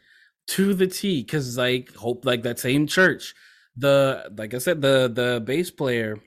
To 0.51 0.73
the 0.73 0.87
t 0.87 1.23
because 1.23 1.57
like 1.57 1.93
hope 1.95 2.25
like 2.25 2.43
that 2.43 2.59
same 2.59 2.87
church. 2.87 3.33
The 3.75 4.31
like 4.35 4.53
i 4.53 4.57
said 4.57 4.81
the 4.81 5.07
the 5.13 5.39
bass 5.39 5.69
player 5.69 6.17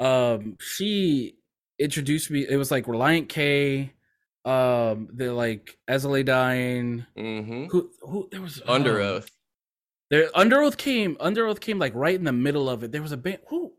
um 0.00 0.56
she 0.60 1.36
introduced 1.78 2.30
me 2.30 2.44
it 2.48 2.56
was 2.56 2.70
like 2.70 2.86
Relient 2.86 3.28
K 3.28 3.92
um 4.44 5.08
they're 5.12 5.32
like 5.32 5.76
As-I-Lay 5.86 6.24
Dying 6.24 7.06
mm-hmm. 7.16 7.66
who 7.66 7.90
who 8.00 8.28
there 8.30 8.40
was 8.40 8.60
under 8.66 9.00
um, 9.00 9.06
oath 9.06 9.30
there, 10.10 10.28
Underoath 10.30 10.76
came. 10.76 11.16
Underoath 11.16 11.60
came 11.60 11.78
like 11.78 11.94
right 11.94 12.14
in 12.14 12.24
the 12.24 12.32
middle 12.32 12.68
of 12.68 12.82
it. 12.82 12.92
There 12.92 13.02
was 13.02 13.12
a 13.12 13.16
band. 13.16 13.38
Who? 13.48 13.72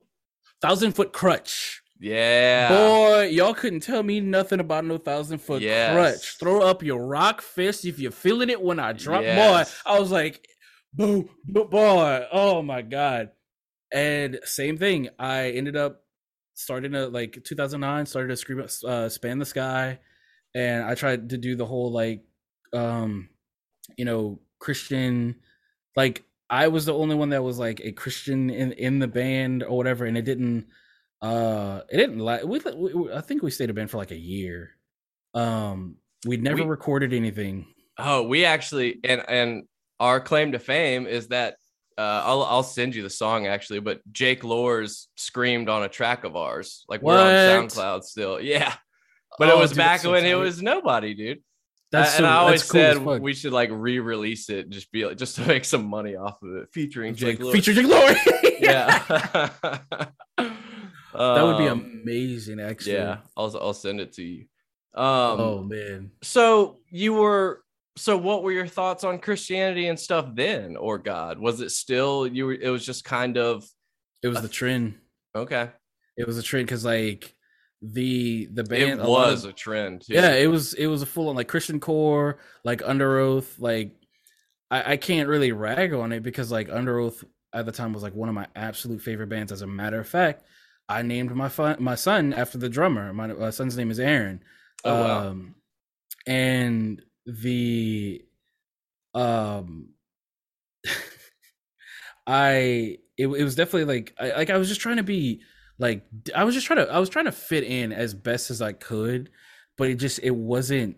Thousand 0.62 0.94
Foot 0.94 1.14
Crutch. 1.14 1.82
Yeah. 2.00 2.70
Boy, 2.70 3.24
y'all 3.26 3.54
couldn't 3.54 3.82
tell 3.82 4.04
me 4.04 4.22
nothing 4.22 4.62
about 4.62 4.86
no 4.86 4.98
thousand 4.98 5.40
foot 5.40 5.62
yes. 5.62 5.94
crutch. 5.94 6.38
Throw 6.38 6.62
up 6.62 6.82
your 6.82 7.06
rock 7.06 7.42
fist 7.42 7.84
if 7.84 8.00
you're 8.00 8.12
feeling 8.12 8.50
it 8.50 8.62
when 8.62 8.80
I 8.80 8.94
drop. 8.94 9.22
Yes. 9.22 9.76
Boy, 9.86 9.92
I 9.92 10.00
was 10.00 10.10
like, 10.10 10.48
boom, 10.94 11.30
boy. 11.46 12.26
Oh 12.32 12.62
my 12.62 12.82
god. 12.82 13.32
And 13.92 14.40
same 14.44 14.78
thing. 14.78 15.10
I 15.20 15.50
ended 15.50 15.76
up 15.76 16.04
starting 16.54 16.94
to 16.94 17.08
like 17.08 17.44
2009. 17.44 18.06
Started 18.06 18.30
to 18.30 18.38
scream, 18.38 18.66
uh, 18.88 19.10
span 19.10 19.40
the 19.40 19.46
sky, 19.46 20.00
and 20.56 20.86
I 20.86 20.96
tried 20.96 21.30
to 21.30 21.38
do 21.38 21.56
the 21.58 21.66
whole 21.66 21.92
like, 21.92 22.24
um, 22.72 23.30
you 23.98 24.06
know, 24.06 24.40
Christian 24.60 25.36
like 25.96 26.24
I 26.50 26.68
was 26.68 26.86
the 26.86 26.94
only 26.94 27.16
one 27.16 27.30
that 27.30 27.44
was 27.44 27.60
like 27.60 27.82
a 27.84 27.92
Christian 27.92 28.50
in 28.50 28.72
in 28.74 29.00
the 29.00 29.08
band 29.08 29.64
or 29.64 29.78
whatever, 29.78 30.06
and 30.06 30.18
it 30.18 30.24
didn't 30.24 30.68
uh 31.22 31.82
it 31.90 31.98
didn't 31.98 32.20
like 32.20 32.44
we, 32.44 32.60
we, 32.60 33.14
I 33.14 33.22
think 33.22 33.44
we 33.44 33.52
stayed 33.52 33.70
a 33.70 33.74
band 33.74 33.92
for 33.92 33.98
like 33.98 34.12
a 34.12 34.18
year. 34.18 34.72
Um, 35.34 35.98
we'd 36.26 36.44
never 36.44 36.64
we, 36.64 36.70
recorded 36.70 37.14
anything. 37.14 37.68
Oh, 37.98 38.24
we 38.24 38.46
actually 38.46 39.00
and 39.04 39.24
and 39.28 39.64
our 40.00 40.20
claim 40.20 40.54
to 40.54 40.60
fame 40.60 41.06
is 41.06 41.28
that 41.28 41.56
uh, 41.98 42.24
I'll 42.26 42.44
I'll 42.44 42.64
send 42.64 42.96
you 42.96 43.04
the 43.04 43.10
song 43.10 43.46
actually, 43.46 43.82
but 43.82 44.02
Jake 44.12 44.42
Luhrs 44.42 45.08
screamed 45.16 45.70
on 45.70 45.84
a 45.84 45.90
track 45.90 46.24
of 46.24 46.36
ours. 46.36 46.86
Like 46.88 47.02
what? 47.02 47.16
we're 47.16 47.60
on 47.60 47.68
SoundCloud 47.68 48.04
still. 48.04 48.40
Yeah. 48.42 48.74
But 49.38 49.50
oh, 49.50 49.58
it 49.58 49.60
was 49.60 49.72
dude, 49.72 49.78
back 49.78 50.04
when 50.04 50.26
it 50.26 50.36
was 50.36 50.62
nobody, 50.62 51.14
dude. 51.14 51.44
That's 51.92 52.18
and 52.18 52.24
so, 52.24 52.30
I 52.30 52.36
always 52.36 52.64
cool 52.64 52.82
said 52.82 53.04
we 53.22 53.34
should 53.34 53.52
like 53.52 53.70
re-release 53.72 54.50
it, 54.50 54.70
just 54.70 54.92
be 54.92 55.06
like, 55.06 55.18
just 55.18 55.36
to 55.38 55.46
make 55.48 55.66
some 55.66 55.86
money 55.86 56.16
off 56.16 56.42
of 56.44 56.56
it, 56.56 56.70
featuring 56.72 57.16
Jake. 57.16 57.42
Like, 57.42 57.54
featuring 57.54 57.78
Jake 57.78 57.88
Luhrs. 57.88 58.60
yeah, 58.60 59.50
that 60.38 61.44
would 61.44 61.58
be 61.58 61.68
um, 61.68 62.02
amazing. 62.04 62.60
Actually, 62.60 62.94
yeah, 62.94 63.18
I'll 63.36 63.56
I'll 63.60 63.74
send 63.74 64.02
it 64.02 64.14
to 64.14 64.24
you. 64.24 64.46
Um, 64.94 65.40
oh 65.40 65.64
man. 65.64 66.12
So 66.22 66.78
you 66.92 67.14
were 67.14 67.64
so 67.98 68.18
what 68.18 68.44
were 68.44 68.52
your 68.52 68.68
thoughts 68.68 69.04
on 69.04 69.18
Christianity 69.18 69.88
and 69.88 70.00
stuff 70.00 70.28
then, 70.34 70.78
or 70.78 71.00
God? 71.00 71.40
Was 71.40 71.60
it 71.60 71.72
still 71.72 72.28
you? 72.28 72.46
Were, 72.46 72.54
it 72.54 72.70
was 72.70 72.86
just 72.86 73.04
kind 73.04 73.38
of. 73.38 73.68
It 74.22 74.28
was 74.28 74.42
the 74.42 74.48
trend. 74.48 74.96
Okay. 75.36 75.70
It 76.18 76.28
was 76.28 76.38
a 76.38 76.44
trend 76.44 76.68
because 76.68 76.86
like 76.86 77.34
the 77.82 78.48
the 78.48 78.64
band 78.64 79.00
it 79.00 79.06
was 79.06 79.46
a, 79.46 79.48
of, 79.48 79.54
a 79.54 79.58
trend 79.58 80.02
too. 80.02 80.14
yeah 80.14 80.34
it 80.34 80.48
was 80.48 80.74
it 80.74 80.88
was 80.88 81.02
a 81.02 81.06
full 81.06 81.30
on 81.30 81.36
like 81.36 81.48
christian 81.48 81.80
core 81.80 82.38
like 82.66 82.82
Underoath 82.82 83.60
like 83.60 83.96
I, 84.70 84.94
I 84.94 84.98
can't 84.98 85.30
really 85.30 85.54
rag 85.54 85.94
on 85.94 86.12
it 86.12 86.22
because 86.22 86.52
like 86.52 86.68
Underoath 86.68 87.24
at 87.54 87.66
the 87.66 87.72
time 87.72 87.94
was 87.94 88.04
like 88.04 88.14
one 88.14 88.28
of 88.28 88.36
my 88.36 88.48
absolute 88.56 89.02
favorite 89.02 89.30
bands 89.30 89.52
as 89.52 89.62
a 89.62 89.68
matter 89.68 90.00
of 90.00 90.08
fact 90.08 90.44
i 90.90 91.02
named 91.02 91.34
my 91.34 91.48
fun, 91.48 91.78
my 91.80 91.96
son 91.96 92.34
after 92.34 92.58
the 92.58 92.70
drummer 92.70 93.14
my, 93.14 93.28
my 93.28 93.50
son's 93.50 93.78
name 93.78 93.92
is 93.92 94.00
aaron 94.00 94.44
oh, 94.84 95.02
wow. 95.02 95.28
um 95.28 95.56
and 96.28 97.02
the 97.26 98.22
um 99.14 99.90
i 102.28 102.98
it, 103.18 103.28
it 103.28 103.44
was 103.44 103.56
definitely 103.56 103.86
like 103.86 104.14
I, 104.20 104.32
like 104.32 104.50
i 104.50 104.58
was 104.58 104.68
just 104.68 104.82
trying 104.82 104.98
to 104.98 105.04
be 105.04 105.42
like 105.80 106.06
I 106.36 106.44
was 106.44 106.54
just 106.54 106.68
trying 106.68 106.86
to 106.86 106.92
I 106.92 107.00
was 107.00 107.10
trying 107.10 107.26
to 107.26 107.32
fit 107.32 107.64
in 107.64 107.92
as 107.94 108.14
best 108.14 108.52
as 108.52 108.62
I 108.62 108.74
could, 108.74 109.30
but 109.78 109.90
it 109.90 109.96
just 109.96 110.20
it 110.22 110.36
wasn't 110.36 110.98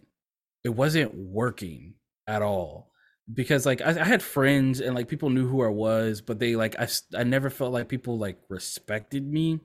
it 0.64 0.70
wasn't 0.70 1.14
working 1.14 1.94
at 2.28 2.42
all 2.42 2.92
because 3.32 3.66
like 3.66 3.82
I, 3.82 3.92
I, 3.92 4.04
had 4.04 4.24
friends 4.24 4.80
and 4.82 4.96
like 4.96 5.08
people 5.08 5.30
knew 5.30 5.48
who 5.48 5.64
I 5.64 5.70
was, 5.70 6.22
but 6.22 6.40
they 6.40 6.56
like 6.56 6.76
I 6.80 6.88
I 7.16 7.24
never 7.24 7.50
felt 7.50 7.74
like 7.74 7.90
people 7.90 8.18
like 8.18 8.40
respected 8.50 9.26
me 9.26 9.60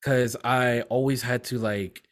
because 0.00 0.36
I 0.44 0.82
always 0.82 1.22
had 1.22 1.44
to 1.44 1.58
like 1.58 2.04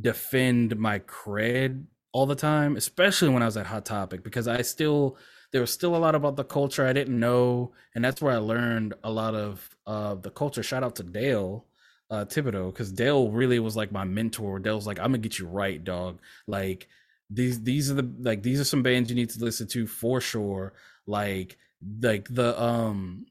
defend 0.00 0.76
my 0.78 1.00
cred 1.00 1.84
all 2.12 2.26
the 2.26 2.34
time, 2.34 2.76
especially 2.76 3.28
when 3.28 3.42
I 3.42 3.46
was 3.46 3.56
at 3.56 3.66
Hot 3.66 3.84
Topic 3.84 4.24
because 4.24 4.48
I 4.48 4.62
still 4.62 5.18
there 5.52 5.60
was 5.60 5.72
still 5.72 5.94
a 5.94 5.98
lot 5.98 6.14
about 6.14 6.36
the 6.36 6.44
culture 6.44 6.86
I 6.86 6.94
didn't 6.94 7.20
know, 7.20 7.72
and 7.94 8.02
that's 8.04 8.22
where 8.22 8.32
I 8.32 8.38
learned 8.38 8.94
a 9.04 9.10
lot 9.10 9.34
of 9.34 9.68
uh, 9.86 10.14
the 10.14 10.30
culture. 10.30 10.62
Shout 10.62 10.82
out 10.82 10.96
to 10.96 11.02
Dale 11.02 11.66
uh 12.14 12.24
Thibodeau 12.24 12.72
because 12.72 12.92
Dale 12.92 13.30
really 13.30 13.58
was 13.58 13.76
like 13.76 13.92
my 13.92 14.04
mentor. 14.04 14.58
Dale's 14.58 14.86
like, 14.86 14.98
I'm 14.98 15.06
gonna 15.06 15.18
get 15.18 15.38
you 15.38 15.46
right, 15.46 15.82
dog. 15.82 16.20
Like 16.46 16.88
these 17.30 17.62
these 17.62 17.90
are 17.90 17.94
the 17.94 18.10
like 18.20 18.42
these 18.42 18.60
are 18.60 18.64
some 18.64 18.82
bands 18.82 19.10
you 19.10 19.16
need 19.16 19.30
to 19.30 19.44
listen 19.44 19.66
to 19.68 19.86
for 19.86 20.20
sure. 20.20 20.72
Like 21.06 21.58
like 22.00 22.28
the 22.28 22.60
um 22.60 23.26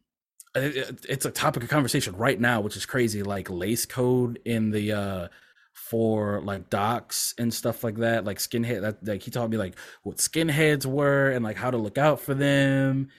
it, 0.56 1.06
it's 1.08 1.26
a 1.26 1.32
topic 1.32 1.64
of 1.64 1.70
conversation 1.70 2.16
right 2.16 2.40
now, 2.40 2.62
which 2.62 2.78
is 2.78 2.86
crazy. 2.86 3.24
Like 3.24 3.50
Lace 3.50 3.86
Code 3.86 4.40
in 4.46 4.72
the 4.72 4.92
uh 4.92 5.28
for 5.74 6.42
like 6.42 6.70
docs 6.70 7.34
and 7.38 7.54
stuff 7.54 7.84
like 7.84 7.98
that, 7.98 8.26
like 8.26 8.38
skinhead. 8.38 8.82
That 8.82 9.06
like 9.08 9.24
he 9.24 9.32
taught 9.32 9.50
me 9.50 9.58
like 9.58 9.76
what 10.04 10.18
skinheads 10.18 10.86
were 10.86 11.32
and 11.32 11.44
like 11.44 11.58
how 11.58 11.72
to 11.72 11.78
look 11.78 11.98
out 11.98 12.20
for 12.20 12.34
them. 12.34 13.10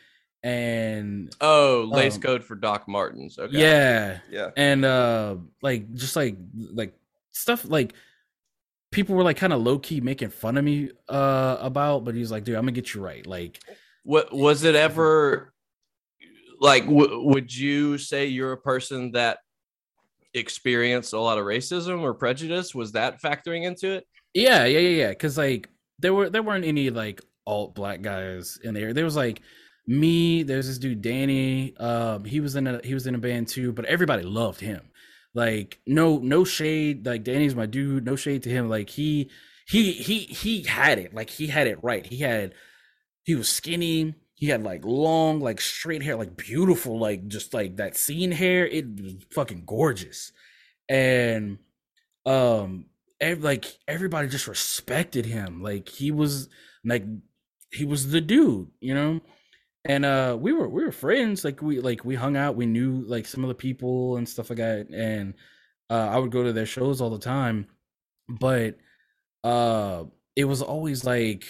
And 0.44 1.34
oh, 1.40 1.88
lace 1.90 2.16
um, 2.16 2.20
code 2.20 2.44
for 2.44 2.54
Doc 2.54 2.86
Martens. 2.86 3.38
Okay. 3.38 3.58
yeah, 3.58 4.18
Yeah. 4.30 4.50
and 4.58 4.84
uh 4.84 5.36
like 5.62 5.90
just 5.94 6.16
like 6.16 6.36
like 6.54 6.94
stuff 7.32 7.64
like 7.64 7.94
people 8.92 9.14
were 9.16 9.22
like 9.22 9.38
kind 9.38 9.54
of 9.54 9.62
low 9.62 9.78
key 9.78 10.02
making 10.02 10.28
fun 10.28 10.58
of 10.58 10.64
me 10.64 10.90
uh 11.08 11.56
about, 11.60 12.04
but 12.04 12.14
he's 12.14 12.30
like, 12.30 12.44
dude, 12.44 12.56
I'm 12.56 12.62
gonna 12.62 12.72
get 12.72 12.92
you 12.92 13.00
right. 13.00 13.26
Like 13.26 13.58
What 14.02 14.34
was 14.34 14.64
it 14.64 14.74
ever 14.74 15.54
like? 16.60 16.84
W- 16.84 17.22
would 17.22 17.54
you 17.56 17.96
say 17.96 18.26
you're 18.26 18.52
a 18.52 18.58
person 18.58 19.12
that 19.12 19.38
experienced 20.34 21.12
a 21.14 21.18
lot 21.20 21.38
of 21.38 21.44
racism 21.44 22.02
or 22.02 22.12
prejudice? 22.12 22.74
Was 22.74 22.92
that 22.92 23.22
factoring 23.22 23.64
into 23.64 23.92
it? 23.92 24.06
Yeah, 24.34 24.64
yeah, 24.66 24.80
yeah, 24.80 24.96
yeah. 25.04 25.08
Because 25.08 25.38
like 25.38 25.70
there 26.00 26.12
were 26.12 26.28
there 26.28 26.42
weren't 26.42 26.66
any 26.66 26.90
like 26.90 27.22
alt 27.46 27.74
black 27.74 28.02
guys 28.02 28.58
in 28.62 28.74
there. 28.74 28.92
There 28.92 29.04
was 29.04 29.16
like 29.16 29.40
me. 29.86 30.42
There's 30.42 30.66
this 30.66 30.78
dude 30.78 31.02
Danny. 31.02 31.76
Um, 31.78 32.24
he 32.24 32.40
was 32.40 32.56
in 32.56 32.66
a 32.66 32.80
he 32.84 32.94
was 32.94 33.06
in 33.06 33.14
a 33.14 33.18
band 33.18 33.48
too, 33.48 33.72
but 33.72 33.84
everybody 33.84 34.22
loved 34.22 34.60
him. 34.60 34.90
Like 35.34 35.80
no 35.86 36.18
no 36.18 36.44
shade. 36.44 37.06
Like 37.06 37.24
Danny's 37.24 37.54
my 37.54 37.66
dude. 37.66 38.04
No 38.04 38.16
shade 38.16 38.42
to 38.44 38.50
him. 38.50 38.68
Like 38.68 38.90
he 38.90 39.30
he 39.66 39.92
he 39.92 40.20
he 40.20 40.62
had 40.62 40.98
it. 40.98 41.14
Like 41.14 41.30
he 41.30 41.48
had 41.48 41.66
it 41.66 41.82
right. 41.82 42.06
He 42.06 42.18
had 42.18 42.54
he 43.24 43.34
was 43.34 43.48
skinny. 43.48 44.14
He 44.34 44.46
had 44.46 44.62
like 44.62 44.84
long, 44.84 45.40
like 45.40 45.60
straight 45.60 46.02
hair, 46.02 46.16
like 46.16 46.36
beautiful, 46.36 46.98
like 46.98 47.28
just 47.28 47.54
like 47.54 47.76
that 47.76 47.96
scene 47.96 48.32
hair. 48.32 48.66
It 48.66 49.00
was 49.00 49.14
fucking 49.32 49.64
gorgeous. 49.66 50.32
And 50.88 51.58
um 52.26 52.86
ev- 53.20 53.42
like 53.42 53.66
everybody 53.88 54.28
just 54.28 54.48
respected 54.48 55.26
him. 55.26 55.62
Like 55.62 55.88
he 55.88 56.10
was 56.10 56.48
like 56.84 57.04
he 57.72 57.84
was 57.84 58.10
the 58.10 58.20
dude, 58.20 58.68
you 58.80 58.94
know? 58.94 59.20
And 59.84 60.04
uh 60.04 60.36
we 60.40 60.52
were 60.52 60.68
we 60.68 60.84
were 60.84 60.92
friends. 60.92 61.44
Like 61.44 61.60
we 61.62 61.80
like 61.80 62.04
we 62.04 62.14
hung 62.14 62.36
out, 62.36 62.56
we 62.56 62.66
knew 62.66 63.04
like 63.06 63.26
some 63.26 63.44
of 63.44 63.48
the 63.48 63.54
people 63.54 64.16
and 64.16 64.28
stuff 64.28 64.50
like 64.50 64.58
that. 64.58 64.88
And 64.90 65.34
uh 65.90 66.08
I 66.08 66.18
would 66.18 66.30
go 66.32 66.42
to 66.44 66.52
their 66.52 66.66
shows 66.66 67.00
all 67.00 67.10
the 67.10 67.18
time. 67.18 67.66
But 68.28 68.78
uh 69.44 70.04
it 70.36 70.44
was 70.46 70.62
always 70.62 71.04
like 71.04 71.44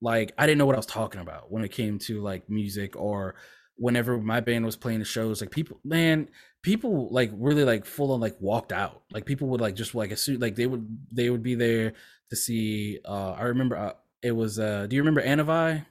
like 0.00 0.32
I 0.38 0.46
didn't 0.46 0.58
know 0.58 0.66
what 0.66 0.74
I 0.76 0.78
was 0.78 0.86
talking 0.86 1.20
about 1.20 1.50
when 1.50 1.64
it 1.64 1.70
came 1.72 1.98
to 2.00 2.20
like 2.20 2.48
music 2.50 2.96
or 2.96 3.36
whenever 3.76 4.18
my 4.18 4.40
band 4.40 4.64
was 4.64 4.76
playing 4.76 5.00
the 5.00 5.04
shows 5.04 5.40
like 5.40 5.50
people 5.50 5.80
man 5.84 6.28
people 6.62 7.08
like 7.10 7.30
really 7.34 7.64
like 7.64 7.84
full 7.84 8.12
on 8.12 8.20
like 8.20 8.36
walked 8.40 8.72
out 8.72 9.02
like 9.12 9.26
people 9.26 9.48
would 9.48 9.60
like 9.60 9.74
just 9.74 9.94
like 9.96 10.12
assume 10.12 10.38
like 10.38 10.54
they 10.54 10.66
would 10.66 10.86
they 11.10 11.28
would 11.30 11.42
be 11.42 11.56
there 11.56 11.92
to 12.30 12.36
see 12.36 13.00
uh 13.04 13.32
I 13.32 13.42
remember 13.44 13.76
uh, 13.76 13.92
it 14.22 14.32
was 14.32 14.58
uh 14.58 14.86
do 14.86 14.94
you 14.96 15.02
remember 15.02 15.22
Anavi 15.22 15.84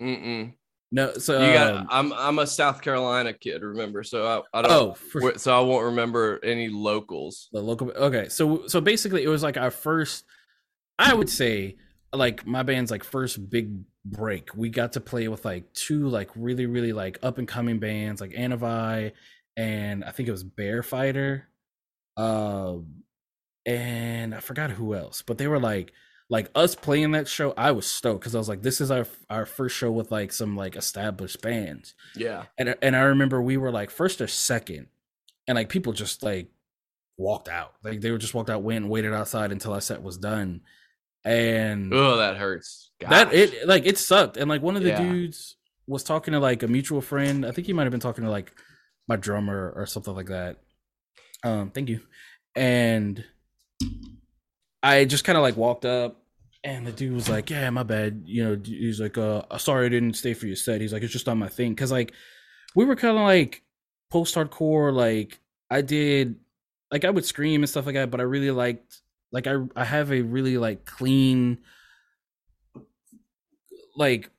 Mm-mm. 0.00 0.54
No 0.92 1.12
so 1.14 1.34
You 1.40 1.52
got. 1.52 1.74
um, 1.74 1.86
I'm 1.90 2.12
I'm 2.12 2.38
a 2.38 2.46
South 2.46 2.82
Carolina 2.82 3.32
kid. 3.32 3.62
Remember, 3.62 4.02
so 4.02 4.44
I, 4.52 4.58
I 4.58 4.62
don't. 4.62 4.72
oh 4.72 4.94
for 4.94 5.38
so 5.38 5.56
I 5.56 5.60
won't 5.60 5.84
remember 5.86 6.40
any 6.42 6.68
locals. 6.68 7.48
the 7.52 7.60
local 7.60 7.90
okay 7.90 8.28
so 8.28 8.66
so 8.66 8.80
basically 8.80 9.22
it 9.22 9.28
was 9.28 9.42
like 9.42 9.56
our 9.56 9.70
first 9.70 10.24
i 10.98 11.14
would 11.14 11.30
say 11.30 11.76
like 12.12 12.46
my 12.46 12.62
band's 12.62 12.90
like 12.90 13.04
first 13.04 13.48
big 13.48 13.72
break 14.04 14.50
we 14.56 14.68
got 14.68 14.92
to 14.92 15.00
play 15.00 15.28
with 15.28 15.44
like 15.44 15.72
two 15.72 16.08
like 16.08 16.30
really 16.34 16.66
really 16.66 16.92
like 16.92 17.18
up 17.22 17.38
and 17.38 17.46
coming 17.48 17.78
bands 17.78 18.20
like 18.20 18.32
anavi 18.32 19.12
and 19.56 20.04
i 20.04 20.10
think 20.10 20.28
it 20.28 20.32
was 20.32 20.44
bear 20.44 20.82
fighter 20.82 21.48
um 22.16 23.02
and 23.66 24.34
i 24.34 24.40
forgot 24.40 24.70
who 24.70 24.94
else 24.94 25.22
but 25.22 25.38
they 25.38 25.46
were 25.46 25.58
like 25.60 25.92
like 26.30 26.48
us 26.54 26.74
playing 26.76 27.10
that 27.10 27.26
show 27.28 27.52
i 27.56 27.70
was 27.72 27.86
stoked 27.86 28.20
because 28.20 28.34
i 28.34 28.38
was 28.38 28.48
like 28.48 28.62
this 28.62 28.80
is 28.80 28.90
our 28.90 29.04
our 29.28 29.44
first 29.44 29.76
show 29.76 29.90
with 29.90 30.10
like 30.12 30.32
some 30.32 30.56
like 30.56 30.76
established 30.76 31.42
bands 31.42 31.94
Yeah. 32.14 32.44
and 32.56 32.74
and 32.80 32.94
I 32.96 33.00
remember 33.00 33.42
we 33.42 33.56
were 33.56 33.72
like 33.72 33.90
first 33.90 34.20
or 34.20 34.28
second, 34.28 34.86
and 35.48 35.56
like 35.56 35.68
people 35.68 35.92
just 35.92 36.22
like 36.22 36.48
walked 37.18 37.48
out, 37.48 37.74
like 37.84 38.00
they 38.00 38.10
were 38.12 38.18
just 38.18 38.32
walked 38.32 38.48
out, 38.48 38.62
went 38.62 38.84
and 38.84 38.90
waited 38.90 39.12
outside 39.12 39.52
until 39.52 39.72
our 39.74 39.80
set 39.80 40.02
was 40.02 40.16
done, 40.16 40.60
and 41.24 41.92
Oh, 41.92 42.16
that 42.18 42.36
hurts. 42.36 42.92
that 43.00 43.34
it 43.34 43.66
like 43.66 43.84
it 43.84 43.98
sucked. 43.98 44.36
And 44.36 44.48
like 44.48 44.62
one 44.62 44.76
of 44.76 44.82
the 44.82 44.88
Yeah. 44.90 45.02
dudes 45.02 45.56
was 45.86 46.04
talking 46.04 46.32
to 46.32 46.38
like 46.40 46.62
a 46.62 46.68
mutual 46.68 47.00
friend. 47.00 47.44
I 47.44 47.50
think 47.50 47.66
he 47.66 47.72
might 47.72 47.82
have 47.82 47.90
been 47.90 48.00
talking 48.00 48.22
to 48.24 48.30
like 48.30 48.52
my 49.08 49.16
drummer 49.16 49.72
or 49.74 49.84
something 49.86 50.14
like 50.14 50.28
that. 50.28 50.58
Um, 51.42 51.70
thank 51.72 51.88
you. 51.88 52.00
And 52.54 53.24
I 54.82 55.04
just 55.04 55.24
kind 55.24 55.36
of 55.36 55.42
like 55.42 55.56
walked 55.56 55.84
up 55.84 56.19
and 56.64 56.86
the 56.86 56.92
dude 56.92 57.14
was 57.14 57.28
like, 57.28 57.48
"Yeah, 57.50 57.70
my 57.70 57.82
bad." 57.82 58.22
You 58.26 58.44
know, 58.44 58.60
he's 58.64 59.00
like, 59.00 59.16
"Uh, 59.18 59.42
sorry 59.58 59.86
I 59.86 59.88
didn't 59.88 60.14
stay 60.14 60.34
for 60.34 60.46
your 60.46 60.56
set." 60.56 60.80
He's 60.80 60.92
like, 60.92 61.02
"It's 61.02 61.12
just 61.12 61.28
on 61.28 61.38
my 61.38 61.48
thing." 61.48 61.74
Cuz 61.76 61.90
like 61.90 62.12
we 62.74 62.84
were 62.84 62.96
kind 62.96 63.16
of 63.16 63.24
like 63.24 63.62
post-hardcore 64.10 64.92
like 64.92 65.40
I 65.70 65.80
did 65.82 66.36
like 66.90 67.04
I 67.04 67.10
would 67.10 67.24
scream 67.24 67.62
and 67.62 67.68
stuff 67.70 67.86
like 67.86 67.94
that, 67.94 68.10
but 68.10 68.20
I 68.20 68.24
really 68.24 68.50
liked 68.50 69.00
like 69.32 69.46
I 69.46 69.56
I 69.76 69.84
have 69.84 70.10
a 70.12 70.22
really 70.22 70.58
like 70.58 70.84
clean 70.84 71.58
like 73.96 74.30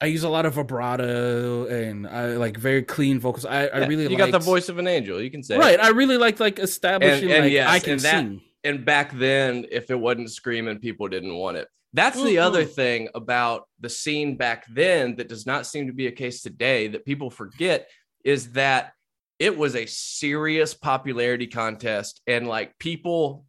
I 0.00 0.06
use 0.06 0.22
a 0.22 0.28
lot 0.28 0.46
of 0.46 0.54
vibrato 0.54 1.66
and 1.66 2.06
I 2.06 2.36
like 2.36 2.56
very 2.56 2.82
clean 2.82 3.18
vocals. 3.18 3.44
I, 3.44 3.66
I 3.66 3.80
Yeah, 3.80 3.86
really 3.88 4.02
You 4.04 4.08
liked, 4.10 4.18
got 4.18 4.30
the 4.32 4.38
voice 4.44 4.68
of 4.68 4.78
an 4.78 4.86
angel. 4.86 5.20
You 5.20 5.30
can 5.30 5.42
say. 5.42 5.58
right. 5.58 5.80
I 5.80 5.88
really 5.88 6.16
like 6.16 6.38
like 6.40 6.58
establishing 6.58 7.30
and 7.32 7.44
like 7.44 7.52
yes, 7.52 7.68
I 7.68 7.78
can 7.80 7.92
and 7.94 8.00
that- 8.02 8.10
sing. 8.24 8.40
And 8.64 8.84
back 8.84 9.12
then 9.12 9.66
if 9.70 9.90
it 9.90 9.98
wasn't 9.98 10.30
screaming 10.30 10.78
people 10.78 11.08
didn't 11.08 11.34
want 11.34 11.56
it 11.56 11.68
that's 11.94 12.22
the 12.22 12.38
other 12.38 12.64
thing 12.64 13.08
about 13.14 13.64
the 13.80 13.88
scene 13.88 14.36
back 14.36 14.64
then 14.70 15.16
that 15.16 15.28
does 15.28 15.46
not 15.46 15.66
seem 15.66 15.86
to 15.86 15.92
be 15.92 16.06
a 16.06 16.12
case 16.12 16.42
today 16.42 16.88
that 16.88 17.04
people 17.04 17.30
forget 17.30 17.88
is 18.24 18.52
that 18.52 18.92
it 19.38 19.56
was 19.56 19.74
a 19.74 19.86
serious 19.86 20.74
popularity 20.74 21.46
contest 21.46 22.20
and 22.26 22.46
like 22.46 22.76
people 22.78 23.44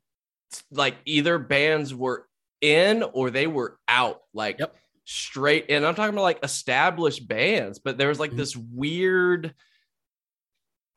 like 0.71 0.95
either 1.05 1.37
bands 1.37 1.93
were 1.93 2.27
in 2.61 3.03
or 3.13 3.29
they 3.29 3.47
were 3.47 3.77
out 3.87 4.21
like 4.33 4.59
Yep. 4.59 4.75
straight 5.05 5.65
and 5.69 5.85
i'm 5.85 5.95
talking 5.95 6.13
about 6.13 6.21
like 6.23 6.43
established 6.43 7.27
bands 7.27 7.79
but 7.79 7.97
there 7.97 8.09
was 8.09 8.19
like 8.19 8.31
Mhm. 8.31 8.37
this 8.37 8.55
weird 8.55 9.53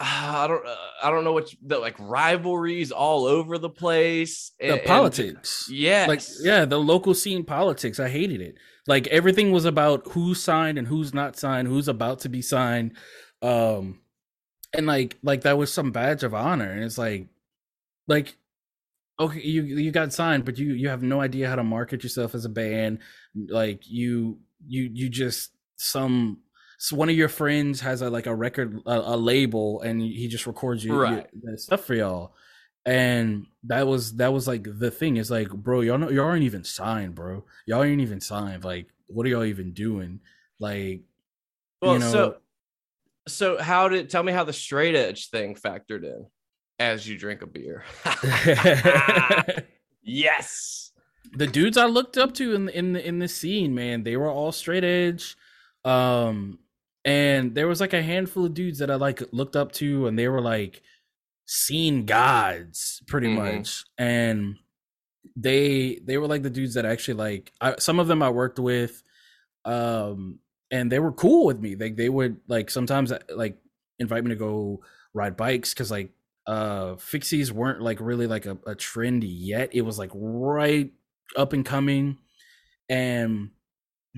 I 0.05 0.47
don't 0.49 0.67
uh, 0.67 0.75
I 1.03 1.11
don't 1.11 1.23
know 1.25 1.33
what 1.33 1.55
the 1.63 1.79
like 1.79 1.95
rivalries 1.99 2.91
all 2.91 3.25
over 3.25 3.57
the 3.59 3.71
place. 3.71 4.51
The 4.59 4.65
and- 4.73 4.79
and- 4.81 4.87
politics. 4.87 5.69
yes. 5.71 6.09
Like 6.09 6.23
yeah, 6.43 6.65
the 6.65 6.79
local 6.81 7.15
scene 7.15 7.45
politics. 7.45 8.01
I 8.01 8.09
hated 8.09 8.41
it. 8.41 8.57
Like 8.89 9.07
everything 9.09 9.53
was 9.53 9.65
about 9.65 10.09
who's 10.11 10.43
signed 10.43 10.77
and 10.77 10.89
who's 10.89 11.15
not 11.15 11.37
signed, 11.39 11.69
who's 11.69 11.87
about 11.89 12.21
to 12.21 12.29
be 12.29 12.43
signed. 12.43 12.97
Um 13.43 14.01
and 14.75 14.87
like 14.87 15.19
like 15.23 15.43
that 15.43 15.59
was 15.59 15.73
some 15.73 15.93
badge 15.93 16.25
of 16.25 16.35
honor 16.35 16.71
and 16.71 16.83
it's 16.83 16.99
like 16.99 17.29
like 18.09 18.37
okay 19.21 19.41
you 19.41 19.63
you 19.65 19.91
got 19.93 20.13
signed 20.13 20.45
but 20.47 20.57
you 20.59 20.73
you 20.73 20.89
have 20.89 21.03
no 21.03 21.21
idea 21.21 21.49
how 21.49 21.57
to 21.57 21.63
market 21.63 22.03
yourself 22.03 22.35
as 22.35 22.45
a 22.47 22.49
band 22.49 22.99
like 23.49 23.83
you 23.87 24.39
you 24.67 24.89
you 24.93 25.09
just 25.11 25.51
some 25.77 26.39
so 26.85 26.97
one 26.97 27.09
of 27.09 27.15
your 27.15 27.29
friends 27.29 27.81
has 27.81 28.03
a 28.03 28.11
like 28.11 28.27
a 28.27 28.35
record 28.35 28.81
a, 28.87 29.15
a 29.15 29.17
label 29.17 29.81
and 29.83 30.03
he 30.03 30.27
just 30.27 30.47
records 30.49 30.85
you, 30.85 30.93
you- 30.95 31.01
Right. 31.01 31.29
the 31.43 31.57
stuff 31.57 31.85
for 31.85 31.95
y'all 31.95 32.35
and 32.85 33.47
that 33.65 33.87
was 33.87 34.17
that 34.17 34.33
was 34.33 34.49
like 34.49 34.65
the 34.65 34.91
thing 34.91 35.17
is 35.17 35.31
like 35.31 35.49
bro 35.51 35.83
y'all 35.83 35.99
know 35.99 36.11
y'all 36.11 36.25
aren't 36.27 36.43
even 36.43 36.65
signed 36.65 37.15
bro 37.15 37.45
y'all 37.67 37.85
ain't 37.85 38.01
even 38.01 38.21
signed 38.21 38.65
like 38.65 38.89
what 39.07 39.25
are 39.25 39.29
y'all 39.29 39.45
even 39.45 39.73
doing 39.73 40.19
like 40.59 41.03
well, 41.81 41.93
you 41.93 41.99
know 42.01 42.11
so 42.11 42.37
so 43.29 43.63
how 43.63 43.89
did 43.89 44.11
tell 44.11 44.25
me 44.25 44.33
how 44.33 44.43
the 44.43 44.53
straight 44.53 44.97
edge 44.97 45.31
thing 45.31 45.55
factored 45.55 46.03
in 46.03 46.27
as 46.81 47.07
you 47.09 47.17
drink 47.17 47.43
a 47.43 47.47
beer? 47.47 47.85
yes. 50.03 50.91
the 51.35 51.47
dudes 51.47 51.77
I 51.77 51.87
looked 51.87 52.19
up 52.19 52.35
to 52.35 52.55
in 52.55 52.69
in 52.71 52.93
the 52.95 53.07
in 53.07 53.19
the 53.21 53.29
scene, 53.29 53.75
man, 53.75 54.03
they 54.03 54.17
were 54.17 54.29
all 54.31 54.51
straight 54.53 54.83
edge. 54.85 55.37
Um 55.85 56.59
and 57.05 57.55
there 57.55 57.69
was 57.69 57.81
like 57.81 57.93
a 57.93 58.03
handful 58.03 58.45
of 58.47 58.55
dudes 58.55 58.79
that 58.79 58.91
I 58.91 58.95
like 58.97 59.23
looked 59.33 59.57
up 59.57 59.73
to 59.73 60.07
and 60.07 60.19
they 60.19 60.29
were 60.29 60.41
like 60.41 60.83
scene 61.47 62.07
gods 62.07 63.03
pretty 63.07 63.29
Mhm. 63.29 63.35
much. 63.59 63.85
And 63.99 64.57
they 65.37 65.97
they 66.05 66.19
were 66.19 66.27
like 66.29 66.43
the 66.43 66.51
dudes 66.51 66.75
that 66.75 66.85
actually 66.85 67.15
like 67.15 67.53
I, 67.61 67.77
some 67.79 67.99
of 68.01 68.09
them 68.09 68.23
I 68.23 68.31
worked 68.31 68.59
with 68.59 69.03
um 69.65 70.39
and 70.71 70.91
they 70.91 70.99
were 70.99 71.13
cool 71.13 71.47
with 71.47 71.61
me. 71.61 71.77
Like 71.77 71.97
they 71.97 72.09
would 72.09 72.39
like 72.49 72.71
sometimes 72.71 73.13
like 73.35 73.59
invite 73.99 74.25
me 74.25 74.31
to 74.31 74.37
go 74.37 74.83
ride 75.15 75.37
bikes 75.37 75.75
cuz 75.75 75.91
like 75.91 76.13
uh 76.47 76.95
fixies 76.97 77.51
weren't 77.53 77.83
like 77.83 78.01
really 78.01 78.27
like 78.27 78.47
a, 78.47 78.59
a 78.67 78.75
trend 78.75 79.23
yet 79.25 79.71
it 79.73 79.83
was 79.83 79.99
like 79.99 80.11
right 80.15 80.93
up 81.37 81.53
and 81.53 81.65
coming 81.65 82.19
and 82.89 83.51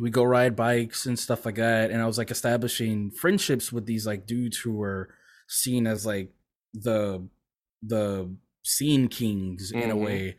we 0.01 0.11
go 0.11 0.24
ride 0.24 0.57
bikes 0.57 1.07
and 1.07 1.18
stuff 1.18 1.47
like 1.47 1.55
that 1.55 1.90
and 1.92 2.03
i 2.03 2.07
was 2.07 2.18
like 2.18 2.30
establishing 2.32 3.11
friendships 3.12 3.72
with 3.72 3.86
these 3.86 4.07
like 4.07 4.26
dudes 4.26 4.57
who 4.59 4.72
were 4.72 5.09
seen 5.49 5.86
as 5.86 6.05
like 6.05 6.32
the 6.72 7.26
the 7.82 8.34
scene 8.64 9.09
kings 9.09 9.70
in 9.70 9.90
a 9.90 9.95
Mhm. 9.95 10.05
way. 10.05 10.36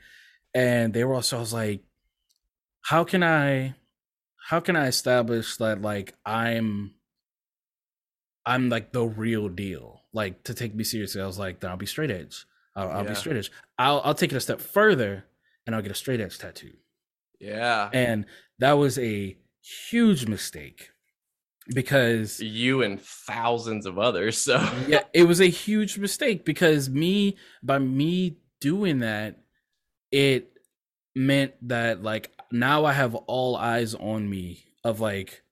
And 0.56 0.94
they 0.94 1.04
were 1.04 1.14
also 1.14 1.38
I 1.38 1.40
was 1.42 1.54
like, 1.54 1.84
how 2.82 3.04
can 3.04 3.24
I 3.24 3.76
how 4.50 4.60
can 4.60 4.76
I 4.76 4.88
establish 4.88 5.58
that 5.58 5.82
like 5.82 6.16
I'm 6.26 6.96
I'm 8.46 8.70
like 8.70 8.92
the 8.92 9.04
real 9.06 9.50
deal? 9.50 10.02
Like 10.14 10.44
to 10.46 10.54
take 10.54 10.74
me 10.76 10.84
seriously, 10.84 11.22
I 11.22 11.26
was 11.26 11.40
like, 11.40 11.60
then 11.60 11.70
I'll 11.72 11.78
be 11.78 11.86
straight 11.86 12.12
edge. 12.12 12.46
I'll, 12.76 12.90
I'll 12.90 13.04
Yeah. 13.04 13.10
be 13.10 13.16
straight 13.16 13.38
edge. 13.38 13.52
I'll 13.78 14.02
I'll 14.04 14.14
take 14.16 14.32
it 14.32 14.36
a 14.38 14.42
step 14.42 14.60
further 14.62 15.26
and 15.66 15.76
I'll 15.76 15.82
get 15.82 15.92
a 15.92 15.96
straight 15.96 16.20
edge 16.22 16.38
tattoo. 16.38 16.74
Yeah. 17.40 17.90
And 17.94 18.26
that 18.60 18.74
was 18.74 18.98
a 18.98 19.38
huge 19.90 20.28
mistake 20.28 20.92
because 21.74 22.40
You 22.40 22.84
and 22.84 23.02
thousands 23.02 23.86
of 23.86 23.98
others. 23.98 24.38
So 24.38 24.58
yeah, 24.88 25.04
it 25.14 25.24
was 25.24 25.42
a 25.42 25.48
huge 25.48 25.98
mistake 25.98 26.46
because 26.46 26.90
me 26.90 27.38
by 27.64 27.80
me 27.80 28.38
doing 28.62 29.00
that, 29.00 29.40
it 30.12 30.52
meant 31.16 31.54
that 31.68 32.04
like 32.04 32.32
now 32.52 32.86
I 32.86 32.94
have 32.94 33.16
all 33.16 33.56
eyes 33.56 33.96
on 33.96 34.30
me 34.30 34.66
of 34.84 35.00
like 35.00 35.44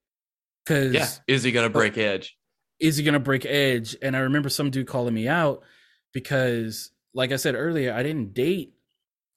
because 0.66 0.93
yeah. 0.93 1.07
Is 1.28 1.43
he 1.43 1.51
gonna 1.51 1.70
break 1.70 1.97
edge? 1.97 2.38
is 2.84 2.97
he 2.97 3.03
gonna 3.03 3.20
break 3.20 3.45
edge? 3.45 3.95
And 4.01 4.16
I 4.16 4.20
remember 4.20 4.49
some 4.49 4.70
dude 4.70 4.88
calling 4.88 5.14
me 5.14 5.28
out 5.28 5.64
because, 6.11 6.91
like 7.14 7.32
I 7.32 7.38
said 7.38 7.55
earlier, 7.55 7.93
I 7.93 8.03
didn't 8.03 8.34
date 8.34 8.73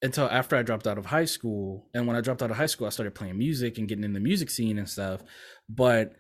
until 0.07 0.27
after 0.31 0.57
I 0.57 0.63
dropped 0.63 0.87
out 0.87 0.97
of 0.99 1.07
high 1.07 1.27
school. 1.27 1.87
And 1.93 2.07
when 2.07 2.17
I 2.17 2.23
dropped 2.23 2.43
out 2.43 2.51
of 2.51 2.57
high 2.57 2.67
school, 2.67 2.87
I 2.87 2.91
started 2.91 3.15
playing 3.15 3.37
music 3.37 3.77
and 3.77 3.87
getting 3.87 4.05
in 4.05 4.15
the 4.15 4.21
music 4.21 4.49
scene 4.49 4.79
and 4.79 4.89
stuff. 4.89 5.23
But 5.69 6.15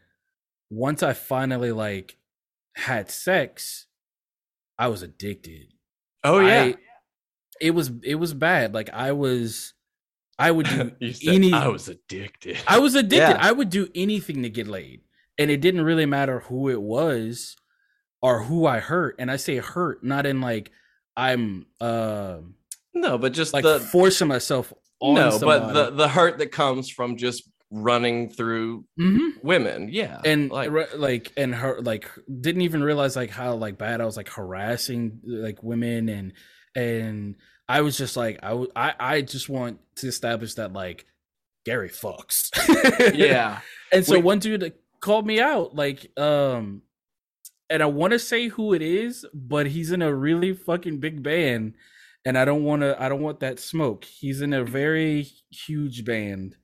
once 0.70 1.02
I 1.02 1.14
finally 1.14 1.72
like 1.72 2.18
had 2.74 3.10
sex, 3.10 3.86
I 4.78 4.88
was 4.88 5.02
addicted. 5.02 5.68
Oh 6.22 6.40
yeah. 6.40 6.62
I- 6.62 6.76
it 7.58 7.70
was 7.70 7.90
it 8.02 8.16
was 8.16 8.34
bad. 8.34 8.74
Like 8.74 8.90
I 8.92 9.12
was, 9.12 9.72
I 10.38 10.50
would 10.50 10.66
do 10.68 10.92
any. 11.26 11.54
I 11.54 11.68
was 11.68 11.88
addicted. 11.88 12.58
I 12.68 12.78
was 12.80 12.94
addicted. 12.94 13.16
Yeah. 13.16 13.38
I 13.40 13.50
would 13.50 13.70
do 13.70 13.88
anything 13.94 14.42
to 14.42 14.50
get 14.50 14.66
laid. 14.66 15.00
And 15.38 15.50
it 15.50 15.62
didn't 15.62 15.80
really 15.82 16.04
matter 16.04 16.40
who 16.40 16.68
it 16.68 16.82
was 16.82 17.56
or 18.20 18.42
who 18.42 18.66
I 18.66 18.80
hurt. 18.80 19.16
And 19.18 19.30
I 19.30 19.36
say 19.36 19.56
hurt, 19.56 20.04
not 20.04 20.26
in 20.26 20.42
like 20.42 20.70
I'm 21.16 21.64
uh 21.80 22.38
no, 22.96 23.18
but 23.18 23.32
just 23.32 23.52
like 23.52 23.62
the 23.64 23.78
forcing 23.80 24.28
myself 24.28 24.72
on 25.00 25.14
no, 25.14 25.30
somebody. 25.30 25.72
but 25.72 25.72
the 25.72 25.90
the 25.96 26.08
hurt 26.08 26.38
that 26.38 26.50
comes 26.52 26.88
from 26.90 27.16
just 27.16 27.48
running 27.70 28.30
through 28.30 28.84
Mhm. 28.98 29.42
women. 29.42 29.88
Yeah. 29.90 30.20
and 30.24 30.50
like 30.50 30.70
like, 30.70 30.96
like 30.96 31.32
and 31.36 31.54
her 31.54 31.80
like 31.80 32.08
didn't 32.40 32.62
even 32.62 32.82
realize 32.82 33.16
like 33.16 33.30
how 33.30 33.54
like 33.54 33.76
bad 33.78 34.00
I 34.00 34.04
was 34.04 34.16
like 34.16 34.28
harassing 34.28 35.20
like 35.24 35.62
women 35.62 36.08
and 36.08 36.32
and 36.74 37.36
I 37.68 37.80
was 37.80 37.96
just 37.98 38.16
like 38.16 38.38
I 38.42 38.50
w- 38.50 38.70
I 38.76 38.94
I 38.98 39.20
just 39.22 39.48
want 39.48 39.80
to 39.96 40.06
establish 40.08 40.54
that 40.54 40.72
like 40.72 41.06
Gary 41.64 41.88
fucks. 41.88 42.50
yeah. 43.16 43.60
And 43.92 44.06
so 44.06 44.14
Wait. 44.14 44.24
one 44.24 44.38
dude 44.38 44.72
called 45.00 45.26
me 45.26 45.40
out, 45.40 45.74
like, 45.74 46.10
um, 46.18 46.82
and 47.68 47.82
I 47.82 47.86
want 47.86 48.12
to 48.12 48.18
say 48.20 48.46
who 48.48 48.72
it 48.72 48.82
is, 48.82 49.24
but 49.34 49.66
he's 49.66 49.90
in 49.90 50.00
a 50.02 50.14
really 50.14 50.52
fucking 50.54 50.98
big 51.00 51.22
band, 51.24 51.74
and 52.26 52.36
I 52.36 52.44
don't 52.44 52.62
want 52.64 52.82
to. 52.82 53.00
I 53.02 53.08
don't 53.08 53.22
want 53.22 53.40
that 53.40 53.58
smoke. 53.58 54.04
He's 54.04 54.42
in 54.42 54.52
a 54.52 54.62
very 54.64 55.26
huge 55.50 56.04
band 56.04 56.56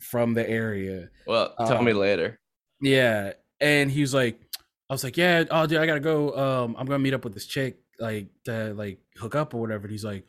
from 0.00 0.34
the 0.34 0.48
area. 0.48 1.10
Well, 1.26 1.52
tell 1.66 1.82
me 1.82 1.90
Um, 1.90 1.98
later. 1.98 2.38
Yeah, 2.80 3.32
and 3.60 3.90
he 3.90 4.00
was 4.02 4.14
like, 4.14 4.40
I 4.88 4.94
was 4.94 5.02
like, 5.02 5.16
yeah, 5.16 5.42
oh 5.50 5.66
dude, 5.66 5.78
I 5.80 5.86
gotta 5.86 5.98
go. 6.00 6.36
Um, 6.36 6.76
I'm 6.78 6.86
gonna 6.86 7.00
meet 7.00 7.14
up 7.14 7.24
with 7.24 7.34
this 7.34 7.46
chick, 7.46 7.78
like, 7.98 8.28
to 8.44 8.72
like 8.74 9.00
hook 9.16 9.34
up 9.34 9.52
or 9.54 9.60
whatever. 9.60 9.82
And 9.84 9.90
he's 9.90 10.04
like, 10.04 10.24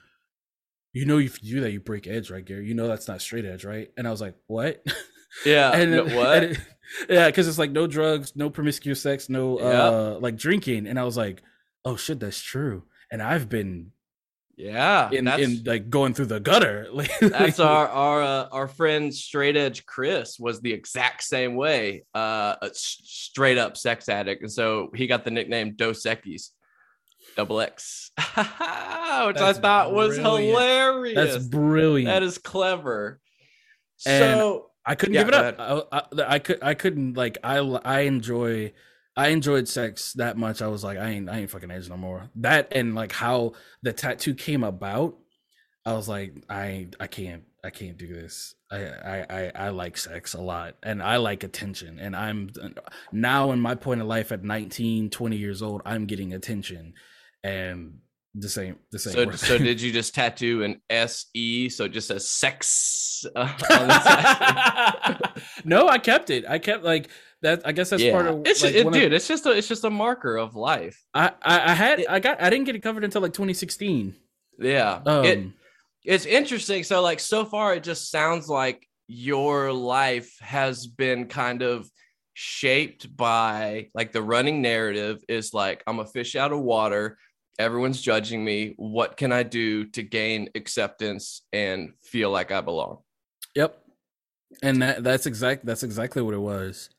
you 0.94 1.06
know, 1.06 1.20
if 1.20 1.44
you 1.44 1.56
do 1.56 1.62
that, 1.62 1.72
you 1.72 1.80
break 1.80 2.08
edge, 2.08 2.32
right, 2.32 2.44
Gary? 2.44 2.66
You 2.66 2.74
know 2.74 2.88
that's 2.88 3.08
not 3.08 3.22
straight 3.22 3.46
edge, 3.46 3.64
right? 3.66 3.92
And 3.98 4.08
I 4.08 4.12
was 4.12 4.22
like, 4.22 4.36
what? 4.48 4.84
Yeah. 5.46 5.72
and 5.76 5.92
no, 5.92 6.04
what? 6.06 6.44
and 6.44 6.52
it- 6.54 6.60
yeah, 7.08 7.28
because 7.28 7.48
it's 7.48 7.60
like 7.60 7.70
no 7.72 7.86
drugs, 7.86 8.36
no 8.36 8.50
promiscuous 8.50 9.00
sex, 9.00 9.30
no 9.30 9.60
uh 9.60 10.18
like 10.20 10.36
drinking. 10.38 10.88
And 10.88 10.98
I 11.00 11.04
was 11.04 11.16
like, 11.16 11.44
oh 11.86 11.96
shit, 11.96 12.20
that's 12.20 12.42
true. 12.42 12.86
And 13.12 13.22
I've 13.22 13.48
been 13.48 13.92
yeah. 14.60 15.10
in, 15.12 15.26
that's 15.26 15.41
in 15.41 15.64
like 15.66 15.89
going 15.89 16.14
through 16.14 16.26
the 16.28 16.39
gutter. 16.39 16.88
That's 17.22 17.60
our 17.60 17.88
our 17.88 18.22
uh, 18.22 18.47
our 18.51 18.68
friend 18.68 19.14
straight 19.14 19.55
edge 19.57 19.86
Chris 19.86 20.38
was 20.39 20.60
the 20.62 20.74
exact 20.74 21.24
same 21.24 21.55
way, 21.55 22.03
uh, 22.14 22.55
straight 22.74 23.57
up 23.57 23.78
sex 23.78 24.10
addict, 24.10 24.41
and 24.43 24.51
so 24.51 24.89
he 24.93 25.07
got 25.07 25.24
the 25.24 25.32
nickname 25.32 25.76
Dos 25.76 26.03
Equis, 26.03 26.49
double 27.38 27.62
X, 27.62 28.12
which 28.18 28.28
I 28.38 29.32
That's 29.34 29.60
thought 29.60 29.93
was 29.93 30.18
hilarious. 30.18 31.16
that's 31.16 31.45
brilliant. 31.47 32.07
That 32.07 32.24
is 32.24 32.38
clever. 32.38 33.20
And- 34.05 34.24
so 34.24 34.66
I 34.86 34.95
couldn't 34.95 35.16
Yeah, 35.16 35.22
give 35.24 35.28
it 35.30 35.34
up. 35.60 35.88
I, 35.91 35.97
I, 35.97 36.36
I 36.36 36.39
could 36.39 36.60
I 36.62 36.74
couldn't 36.74 37.16
like 37.16 37.38
I 37.43 37.57
I 37.57 38.01
enjoy 38.01 38.74
I 39.20 39.28
enjoyed 39.28 39.68
sex 39.68 40.14
that 40.14 40.38
much. 40.38 40.62
I 40.62 40.68
was 40.68 40.82
like 40.82 40.98
I 40.98 41.10
ain't 41.10 41.30
I 41.30 41.40
ain't 41.40 41.52
fucking 41.52 41.70
edge 41.70 41.90
no 41.90 41.98
more. 41.98 42.30
That 42.38 42.70
and 42.72 42.96
like 42.96 43.12
how 43.12 43.52
the 43.84 43.92
tattoo 43.92 44.34
came 44.34 44.64
about. 44.64 45.18
I 45.86 45.92
was 45.92 46.08
like 46.08 46.34
I 46.50 46.88
I 47.02 47.08
can't 47.08 47.44
I 47.62 47.70
can't 47.70 47.98
do 47.98 48.08
this. 48.08 48.56
I 48.72 48.78
I 48.86 49.26
I, 49.30 49.52
I 49.56 49.70
like 49.70 49.98
sex 49.98 50.36
a 50.36 50.42
lot 50.42 50.76
and 50.84 51.04
I 51.04 51.18
like 51.18 51.44
attention 51.44 52.00
and 52.00 52.16
I'm 52.16 52.50
now 53.12 53.52
in 53.52 53.60
my 53.60 53.76
point 53.76 54.00
of 54.00 54.08
life 54.08 54.32
at 54.32 54.46
19 54.46 55.10
20 55.10 55.36
years 55.36 55.62
old 55.62 55.82
I'm 55.84 56.06
getting 56.06 56.34
attention 56.34 56.94
and 57.44 57.96
the 58.36 58.48
same 58.48 58.78
the 58.94 59.00
same 59.00 59.14
so 59.14 59.32
so 59.32 59.58
did 59.58 59.82
you 59.82 59.92
just 59.92 60.16
tattoo 60.16 60.64
an 60.64 60.80
S 60.90 61.26
E 61.34 61.68
so 61.68 61.86
it 61.86 61.90
just 61.90 62.08
says 62.08 62.26
sex 62.26 63.26
uh, 63.36 63.54
on 63.70 63.88
the 63.88 65.32
no, 65.64 65.88
I 65.88 65.98
kept 65.98 66.30
it. 66.30 66.46
I 66.48 66.60
kept 66.60 66.84
like 66.84 67.10
that. 67.42 67.62
I 67.66 67.72
guess 67.72 67.90
that's 67.90 68.04
part 68.04 68.28
of 68.28 68.42
it's 68.46 68.64
like, 68.64 68.74
it, 68.74 68.86
one 68.86 68.94
of- 68.94 69.00
dude. 69.00 69.14
It's 69.14 69.28
just 69.28 69.46
a 69.46 69.52
it's 69.52 69.68
just 69.68 69.84
a 69.84 69.90
marker 69.90 70.38
of 70.38 70.56
life. 70.56 71.02
I, 71.14 71.32
I 71.42 71.72
I 71.72 71.74
had 71.74 72.06
I 72.08 72.20
got 72.20 72.42
I 72.42 72.50
didn't 72.50 72.66
get 72.66 72.76
it 72.76 72.84
covered 72.84 73.04
until 73.04 73.22
like 73.22 73.34
2016. 73.34 74.16
Yeah. 74.60 75.02
Um, 75.06 75.26
it, 75.26 75.48
it's 76.04 76.26
interesting. 76.26 76.84
So, 76.84 77.02
like, 77.02 77.20
so 77.20 77.46
far, 77.46 77.76
it 77.76 77.84
just 77.84 78.10
sounds 78.12 78.48
like 78.50 78.88
your 79.08 79.72
life 79.72 80.38
has 80.42 80.88
been 80.88 81.26
kind 81.28 81.62
of 81.62 81.90
shaped 82.34 83.16
by 83.16 83.90
like 83.94 84.12
the 84.12 84.22
running 84.22 84.62
narrative 84.62 85.24
is 85.28 85.54
like, 85.54 85.84
I'm 85.88 86.00
a 86.00 86.06
fish 86.06 86.36
out 86.36 86.52
of 86.52 86.60
water. 86.60 87.18
Everyone's 87.58 88.02
judging 88.02 88.44
me. 88.44 88.74
What 88.78 89.18
can 89.18 89.34
I 89.34 89.44
do 89.44 89.86
to 89.88 90.04
gain 90.04 90.50
acceptance 90.56 91.42
and 91.52 91.94
feel 92.04 92.32
like 92.32 92.52
I 92.52 92.62
belong? 92.62 93.00
Yep. 93.56 93.78
And 94.64 94.82
that 94.82 95.04
that's 95.04 95.26
exact 95.26 95.66
that's 95.66 95.84
exactly 95.84 96.22
what 96.22 96.34
it 96.34 96.40
was. 96.40 96.90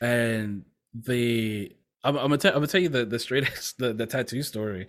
And 0.00 0.64
the 0.94 1.74
I'm, 2.04 2.16
I'm 2.16 2.24
gonna 2.24 2.38
tell 2.38 2.52
I'm 2.52 2.58
gonna 2.58 2.66
tell 2.68 2.80
you 2.80 2.88
the 2.88 3.04
the 3.04 3.18
straight 3.18 3.44
the, 3.78 3.92
the 3.92 4.06
tattoo 4.06 4.42
story. 4.42 4.86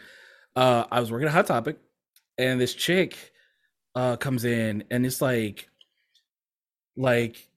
Uh 0.56 0.86
I 0.92 1.00
was 1.00 1.12
working 1.12 1.28
at 1.28 1.34
Hot 1.34 1.48
Topic 1.48 1.78
and 2.38 2.60
this 2.60 2.74
chick 2.74 3.34
uh 3.96 4.18
comes 4.18 4.46
in 4.46 4.84
and 4.92 5.06
it's 5.06 5.22
like 5.22 5.70
like 6.96 7.50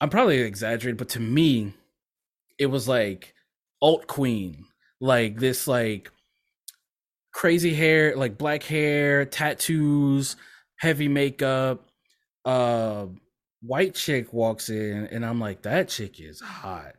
I'm 0.00 0.10
probably 0.10 0.40
exaggerating, 0.40 0.96
but 0.96 1.10
to 1.10 1.20
me, 1.20 1.74
it 2.58 2.66
was 2.66 2.88
like 2.88 3.34
alt 3.80 4.06
queen, 4.06 4.64
like 5.00 5.38
this 5.38 5.68
like 5.68 6.10
crazy 7.32 7.74
hair, 7.74 8.16
like 8.16 8.38
black 8.38 8.62
hair, 8.62 9.24
tattoos, 9.24 10.36
heavy 10.76 11.08
makeup. 11.08 11.88
Uh, 12.44 13.06
white 13.64 13.94
chick 13.94 14.32
walks 14.32 14.68
in, 14.68 15.06
and 15.06 15.24
I'm 15.24 15.40
like, 15.40 15.62
that 15.62 15.88
chick 15.88 16.20
is 16.20 16.40
hot. 16.40 16.94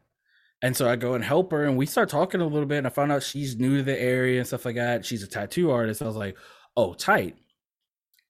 And 0.61 0.75
so 0.75 0.89
I 0.89 0.95
go 0.95 1.13
and 1.13 1.23
help 1.23 1.51
her, 1.51 1.65
and 1.65 1.77
we 1.77 1.85
start 1.85 2.09
talking 2.09 2.41
a 2.41 2.47
little 2.47 2.65
bit. 2.65 2.79
And 2.79 2.87
I 2.87 2.89
found 2.89 3.11
out 3.11 3.21
she's 3.23 3.57
new 3.59 3.77
to 3.77 3.83
the 3.83 3.99
area 3.99 4.39
and 4.39 4.47
stuff 4.47 4.65
like 4.65 4.75
that. 4.75 5.05
She's 5.05 5.23
a 5.23 5.27
tattoo 5.27 5.71
artist. 5.71 6.01
I 6.01 6.05
was 6.05 6.15
like, 6.15 6.37
oh, 6.77 6.93
tight. 6.93 7.35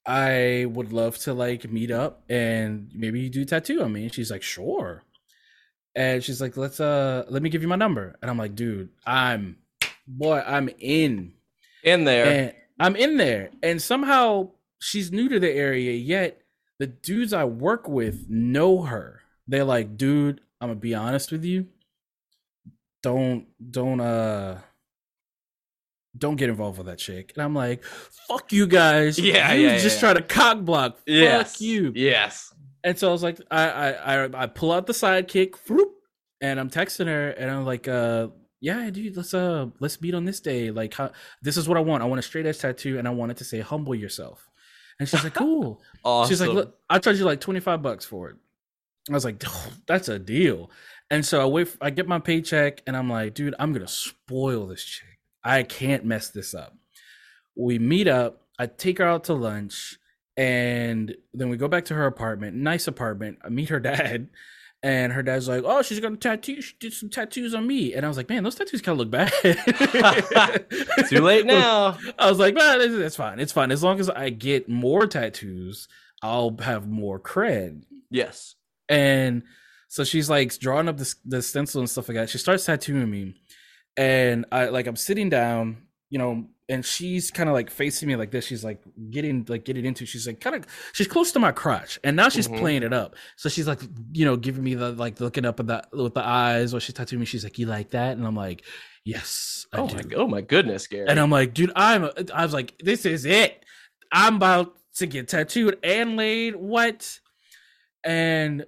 I 0.06 0.66
would 0.70 0.92
love 0.92 1.18
to 1.20 1.34
like 1.34 1.72
meet 1.72 1.92
up 1.92 2.24
and 2.30 2.92
maybe 2.94 3.22
you 3.22 3.30
do 3.30 3.46
tattoo 3.46 3.82
on 3.84 3.94
me. 3.94 4.04
And 4.04 4.14
she's 4.14 4.30
like, 4.30 4.44
sure. 4.44 5.04
And 5.96 6.24
she's 6.24 6.42
like, 6.42 6.58
let's 6.58 6.80
uh 6.80 7.24
let 7.30 7.42
me 7.42 7.50
give 7.50 7.62
you 7.62 7.68
my 7.68 7.78
number. 7.78 8.18
And 8.22 8.30
I'm 8.30 8.38
like, 8.38 8.56
dude, 8.56 8.90
I'm 9.06 9.58
boy, 10.06 10.44
I'm 10.46 10.70
in. 10.80 11.34
In 11.84 12.04
there. 12.04 12.26
And 12.26 12.54
I'm 12.80 12.96
in 12.96 13.16
there. 13.16 13.52
And 13.62 13.82
somehow 13.82 14.50
she's 14.80 15.12
new 15.12 15.30
to 15.30 15.40
the 15.40 15.52
area, 15.52 15.94
yet 15.94 16.42
the 16.80 16.88
dudes 16.88 17.34
I 17.34 17.46
work 17.46 17.88
with 17.88 18.30
know 18.30 18.84
her. 18.84 19.22
They're 19.48 19.64
like, 19.64 19.98
dude, 19.98 20.42
I'm 20.60 20.70
gonna 20.70 20.80
be 20.80 20.96
honest 20.96 21.32
with 21.32 21.44
you. 21.44 21.68
Don't 23.02 23.48
don't 23.72 24.00
uh 24.00 24.60
don't 26.18 26.36
get 26.36 26.50
involved 26.50 26.78
with 26.78 26.88
that 26.88 27.00
chick. 27.00 27.34
And 27.36 27.44
I'm 27.44 27.56
like, 27.56 27.84
fuck 27.84 28.52
you 28.54 28.68
guys. 28.68 29.18
Yeah, 29.20 29.54
you 29.54 29.68
yeah, 29.68 29.78
just 29.78 29.98
yeah. 29.98 30.00
try 30.00 30.14
to 30.14 30.22
cock 30.22 30.60
block. 30.62 31.00
yes. 31.06 31.54
Fuck 31.54 31.62
you. 31.62 31.92
Yes. 31.96 32.54
And 32.84 32.98
so 32.98 33.10
I 33.10 33.12
was 33.12 33.24
like, 33.24 33.40
I 33.50 33.70
I 33.70 33.92
I, 33.92 34.44
I 34.44 34.46
pull 34.48 34.72
out 34.72 34.88
the 34.88 34.94
sidekick, 34.94 35.56
whoop, 35.68 35.94
and 36.42 36.60
I'm 36.60 36.70
texting 36.70 37.08
her, 37.08 37.30
and 37.30 37.50
I'm 37.50 37.66
like, 37.66 37.88
uh, 37.88 38.28
yeah, 38.64 38.90
dude, 38.90 39.18
let's 39.18 39.34
uh 39.34 39.68
let's 39.82 40.02
meet 40.02 40.14
on 40.14 40.24
this 40.24 40.40
day. 40.40 40.72
Like 40.72 40.94
how, 40.94 41.12
this 41.42 41.58
is 41.58 41.68
what 41.68 41.78
I 41.78 41.82
want. 41.82 42.02
I 42.02 42.06
want 42.06 42.20
a 42.20 42.22
straight 42.22 42.46
edge 42.46 42.60
tattoo 42.60 42.98
and 42.98 43.06
I 43.06 43.12
want 43.12 43.32
it 43.32 43.38
to 43.40 43.44
say 43.44 43.60
humble 43.60 43.94
yourself. 43.94 44.50
And 45.00 45.10
she's 45.10 45.24
like, 45.24 45.34
cool. 45.34 45.82
awesome. 46.04 46.30
She's 46.32 46.42
like, 46.42 46.52
look, 46.52 46.78
I 46.90 47.00
charge 47.00 47.18
you 47.18 47.26
like 47.26 47.42
25 47.42 47.82
bucks 47.82 48.06
for 48.06 48.30
it. 48.30 48.36
I 49.10 49.14
was 49.14 49.26
like, 49.26 49.44
oh, 49.46 49.74
that's 49.86 50.08
a 50.08 50.20
deal. 50.20 50.70
And 51.10 51.26
so 51.26 51.42
I 51.42 51.46
wait, 51.46 51.76
I 51.82 51.90
get 51.90 52.08
my 52.08 52.20
paycheck 52.20 52.82
and 52.88 52.96
I'm 52.96 53.10
like, 53.10 53.34
dude, 53.34 53.56
I'm 53.60 53.74
going 53.74 53.86
to 53.86 53.92
spoil 53.92 54.68
this 54.68 54.84
chick. 54.84 55.20
I 55.44 55.64
can't 55.64 56.06
mess 56.06 56.30
this 56.30 56.54
up. 56.54 56.78
We 57.56 57.80
meet 57.80 58.08
up. 58.08 58.42
I 58.58 58.68
take 58.68 59.00
her 59.00 59.06
out 59.06 59.26
to 59.26 59.34
lunch 59.34 59.98
and 60.38 61.16
then 61.34 61.50
we 61.50 61.58
go 61.58 61.68
back 61.68 61.86
to 61.86 61.96
her 61.96 62.06
apartment. 62.06 62.56
Nice 62.56 62.88
apartment. 62.88 63.40
I 63.44 63.50
meet 63.50 63.70
her 63.70 63.80
dad. 63.82 64.30
And 64.84 65.14
her 65.14 65.24
dad's 65.24 65.48
like, 65.48 65.64
"Oh, 65.66 65.82
she's 65.82 66.02
gonna 66.02 66.18
tattoo. 66.18 66.62
She 66.62 66.74
did 66.78 66.92
some 66.92 67.10
tattoos 67.10 67.56
on 67.56 67.66
me." 67.66 67.94
And 67.94 68.06
I 68.06 68.10
was 68.10 68.18
like, 68.18 68.28
"Man, 68.28 68.44
those 68.44 68.56
tattoos 68.56 68.82
kind 68.82 69.00
of 69.00 69.08
look 69.08 69.12
bad." 69.12 69.32
Too 71.10 71.22
late 71.22 71.46
now. 71.46 71.98
I 72.20 72.30
was 72.30 72.38
like, 72.38 72.54
"Man, 72.54 72.82
it's, 72.82 72.94
it's 72.94 73.16
fine. 73.16 73.40
It's 73.40 73.54
fine. 73.54 73.72
As 73.72 73.82
long 73.82 74.02
as 74.02 74.10
I 74.10 74.30
get 74.30 74.68
more 74.68 75.08
tattoos, 75.08 75.88
I'll 76.22 76.58
have 76.60 76.86
more 76.86 77.18
cred." 77.18 77.84
Yes. 78.10 78.56
And 78.90 79.44
so 79.88 80.04
she's 80.04 80.30
like 80.30 80.58
drawing 80.60 80.90
up 80.90 80.98
the, 80.98 81.16
the 81.24 81.42
stencil 81.42 81.80
and 81.80 81.90
stuff 81.90 82.10
like 82.10 82.16
that. 82.16 82.30
She 82.30 82.38
starts 82.38 82.66
tattooing 82.66 83.10
me, 83.10 83.36
and 83.96 84.46
I 84.52 84.66
like 84.66 84.88
I'm 84.88 84.98
sitting 84.98 85.30
down, 85.30 85.84
you 86.14 86.20
know, 86.20 86.46
and 86.70 86.86
she's 86.86 87.32
kind 87.32 87.50
of 87.50 87.54
like 87.54 87.72
facing 87.72 88.08
me 88.08 88.16
like 88.16 88.30
this. 88.30 88.46
She's 88.46 88.64
like 88.64 88.84
getting 89.10 89.46
like 89.50 89.66
getting 89.66 89.84
into. 89.84 90.06
She's 90.06 90.28
like 90.28 90.40
kind 90.40 90.56
of 90.56 90.66
she's 90.94 91.08
close 91.08 91.32
to 91.32 91.40
my 91.40 91.52
crotch, 91.52 92.00
and 92.04 92.16
now 92.16 92.30
she's 92.30 92.48
Mhm. 92.48 92.60
playing 92.60 92.84
it 92.84 92.94
up. 92.94 93.16
So 93.36 93.50
she's 93.50 93.68
like 93.68 93.82
you 94.14 94.24
know 94.24 94.38
giving 94.38 94.64
me 94.64 94.76
the 94.76 94.92
like 94.92 95.20
looking 95.20 95.44
up 95.44 95.60
at 95.60 95.66
the 95.66 95.84
with 95.92 96.14
the 96.14 96.24
eyes 96.24 96.72
while 96.72 96.80
she's 96.80 96.94
tattooing 96.94 97.22
me. 97.22 97.26
She's 97.26 97.44
like, 97.44 97.58
"You 97.58 97.66
like 97.66 97.90
that?" 97.90 98.16
And 98.16 98.28
I'm 98.28 98.36
like, 98.36 98.64
"Yes, 99.04 99.66
I 99.74 99.80
Oh 99.80 99.88
do." 99.88 99.96
my, 99.96 100.04
oh 100.18 100.28
my 100.28 100.42
goodness, 100.42 100.86
Gary. 100.86 101.08
And 101.10 101.20
I'm 101.20 101.32
like, 101.32 101.56
dude, 101.56 101.72
I'm. 101.76 102.08
I 102.32 102.44
was 102.44 102.54
like, 102.54 102.76
this 102.80 103.08
is 103.08 103.26
it. 103.26 103.66
I'm 104.12 104.36
about 104.36 104.76
to 104.98 105.08
get 105.08 105.28
tattooed 105.28 105.80
and 105.84 106.16
laid. 106.16 106.56
What? 106.56 107.20
And 108.06 108.66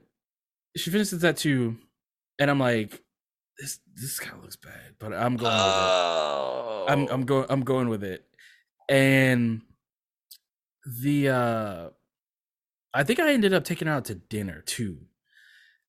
she 0.76 0.90
finishes 0.90 1.20
the 1.20 1.28
tattoo, 1.28 1.78
and 2.40 2.50
I'm 2.50 2.60
like, 2.60 3.02
this 3.60 3.80
this 3.96 4.20
kind 4.20 4.38
of 4.38 4.44
looks 4.44 4.56
bad, 4.56 4.96
but 5.00 5.14
I'm 5.14 5.38
going 5.38 5.52
with 5.52 5.62
it. 5.62 5.90
oh. 5.90 6.86
I'm 6.88 7.08
I'm 7.08 7.26
going 7.26 7.46
I'm 7.50 7.64
going 7.64 7.90
with 7.90 8.04
it. 8.04 8.26
And 8.90 9.62
the 11.02 11.30
uh 11.30 11.90
I 12.94 13.04
think 13.04 13.20
I 13.20 13.34
ended 13.34 13.54
up 13.54 13.64
taking 13.64 13.88
her 13.88 13.94
out 13.94 14.06
to 14.06 14.16
dinner 14.16 14.62
too. 14.66 15.00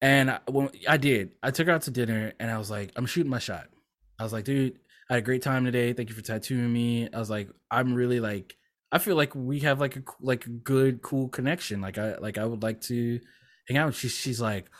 And 0.03 0.31
I, 0.31 0.41
when 0.51 0.71
I 0.89 0.97
did, 0.97 1.33
I 1.43 1.51
took 1.51 1.67
her 1.69 1.73
out 1.73 1.83
to 1.83 1.91
dinner 1.91 2.33
and 2.39 2.51
I 2.51 2.59
was 2.59 2.71
like, 2.71 2.93
I'm 2.97 3.07
shooting 3.07 3.31
my 3.31 3.39
shot. 3.39 3.67
I 4.19 4.23
was 4.23 4.33
like, 4.33 4.45
dude, 4.45 4.79
I 5.09 5.15
had 5.15 5.23
a 5.23 5.25
great 5.25 5.43
time 5.43 5.65
today. 5.65 5.93
Thank 5.93 6.09
you 6.09 6.15
for 6.15 6.23
tattooing 6.23 6.73
me. 6.73 7.09
I 7.13 7.19
was 7.19 7.31
like, 7.31 7.49
I'm 7.71 7.95
really 7.95 8.21
like 8.21 8.57
I 8.93 8.99
feel 8.99 9.17
like 9.17 9.35
we 9.35 9.61
have 9.61 9.81
like 9.81 9.97
a 9.97 10.03
like 10.21 10.47
a 10.47 10.51
good 10.51 11.03
cool 11.03 11.29
connection. 11.29 11.81
Like 11.81 11.99
I 11.99 12.17
like 12.19 12.39
I 12.39 12.45
would 12.45 12.63
like 12.63 12.81
to 12.83 13.21
hang 13.69 13.79
out. 13.79 13.95
She's 13.95 14.13
she's 14.13 14.41
like, 14.41 14.71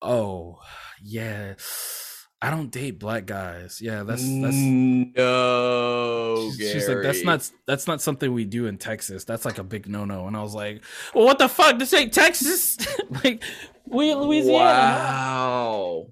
"Oh, 0.00 0.58
yeah. 1.02 1.54
I 2.44 2.50
don't 2.50 2.72
date 2.72 2.98
black 2.98 3.24
guys. 3.24 3.80
Yeah, 3.80 4.02
that's 4.02 4.22
that's 4.22 4.56
no. 5.32 6.50
She's- 6.56 6.72
She's 6.72 6.88
like, 6.88 7.02
that's 7.02 7.22
not 7.24 7.50
that's 7.66 7.86
not 7.86 8.00
something 8.02 8.32
we 8.32 8.44
do 8.44 8.66
in 8.66 8.78
Texas. 8.78 9.24
That's 9.24 9.44
like 9.44 9.58
a 9.58 9.62
big 9.64 9.88
no 9.88 10.04
no. 10.04 10.26
And 10.26 10.36
I 10.36 10.42
was 10.42 10.54
like, 10.54 10.82
well, 11.14 11.24
what 11.24 11.38
the 11.38 11.48
fuck? 11.48 11.78
This 11.78 11.94
ain't 11.94 12.12
Texas. 12.12 12.78
like 13.24 13.42
we 13.86 14.12
Louisiana. 14.14 14.58
Wow. 14.58 16.06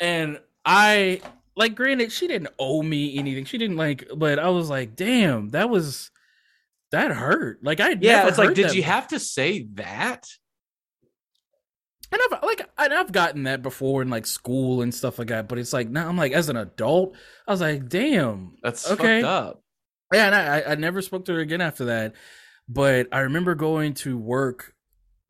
And 0.00 0.40
I 0.64 1.20
like, 1.56 1.74
granted, 1.74 2.10
she 2.12 2.26
didn't 2.28 2.48
owe 2.58 2.82
me 2.82 3.18
anything. 3.18 3.44
She 3.44 3.58
didn't 3.58 3.76
like, 3.76 4.08
but 4.16 4.38
I 4.38 4.48
was 4.48 4.70
like, 4.70 4.96
damn, 4.96 5.50
that 5.50 5.68
was 5.70 6.10
that 6.92 7.10
hurt. 7.12 7.62
Like 7.62 7.80
I 7.80 7.90
Yeah, 8.00 8.26
it's 8.28 8.38
like, 8.38 8.54
did 8.54 8.74
you 8.74 8.82
have 8.84 9.08
to 9.08 9.18
say 9.20 9.66
that? 9.74 10.26
And 12.14 12.22
I've 12.32 12.42
like 12.44 12.68
and 12.78 12.94
I've 12.94 13.10
gotten 13.12 13.42
that 13.44 13.62
before 13.62 14.00
in 14.02 14.08
like 14.08 14.24
school 14.26 14.82
and 14.82 14.94
stuff 14.94 15.18
like 15.18 15.28
that. 15.28 15.48
But 15.48 15.58
it's 15.58 15.72
like 15.72 15.88
now 15.88 16.08
I'm 16.08 16.16
like 16.16 16.32
as 16.32 16.48
an 16.48 16.56
adult, 16.56 17.16
I 17.48 17.50
was 17.50 17.60
like, 17.60 17.88
damn, 17.88 18.56
That's 18.62 18.88
Okay. 18.90 19.20
fucked 19.22 19.24
up. 19.24 19.62
Yeah, 20.12 20.26
and 20.26 20.34
I, 20.34 20.58
I- 20.60 20.72
I 20.72 20.74
never 20.76 21.02
spoke 21.02 21.24
to 21.24 21.32
her 21.34 21.40
again 21.40 21.60
after 21.60 21.86
that. 21.86 22.14
But 22.68 23.08
I 23.10 23.20
remember 23.20 23.54
going 23.56 23.94
to 23.94 24.16
work 24.16 24.74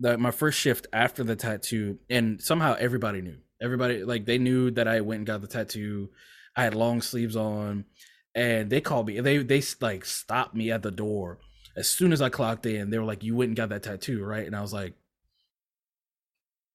that 0.00 0.20
my 0.20 0.30
first 0.30 0.58
shift 0.58 0.86
after 0.92 1.24
the 1.24 1.36
tattoo, 1.36 1.98
and 2.10 2.42
somehow 2.42 2.76
everybody 2.78 3.22
knew. 3.22 3.38
Everybody 3.62 4.04
like 4.04 4.26
they 4.26 4.36
knew 4.38 4.70
that 4.72 4.86
I 4.86 5.00
went 5.00 5.18
and 5.20 5.26
got 5.26 5.40
the 5.40 5.46
tattoo. 5.46 6.10
I 6.56 6.64
had 6.64 6.74
long 6.74 7.00
sleeves 7.00 7.34
on, 7.36 7.86
and 8.34 8.68
they 8.68 8.80
called 8.82 9.06
me. 9.06 9.20
They 9.20 9.38
they 9.38 9.62
like 9.80 10.04
stopped 10.04 10.54
me 10.54 10.70
at 10.70 10.82
the 10.82 10.90
door 10.90 11.38
as 11.76 11.88
soon 11.88 12.12
as 12.12 12.20
I 12.20 12.28
clocked 12.28 12.66
in. 12.66 12.90
They 12.90 12.98
were 12.98 13.04
like, 13.04 13.22
"You 13.24 13.36
went 13.36 13.48
and 13.48 13.56
got 13.56 13.70
that 13.70 13.84
tattoo, 13.84 14.22
right?" 14.22 14.46
And 14.46 14.54
I 14.54 14.60
was 14.60 14.72
like, 14.72 14.92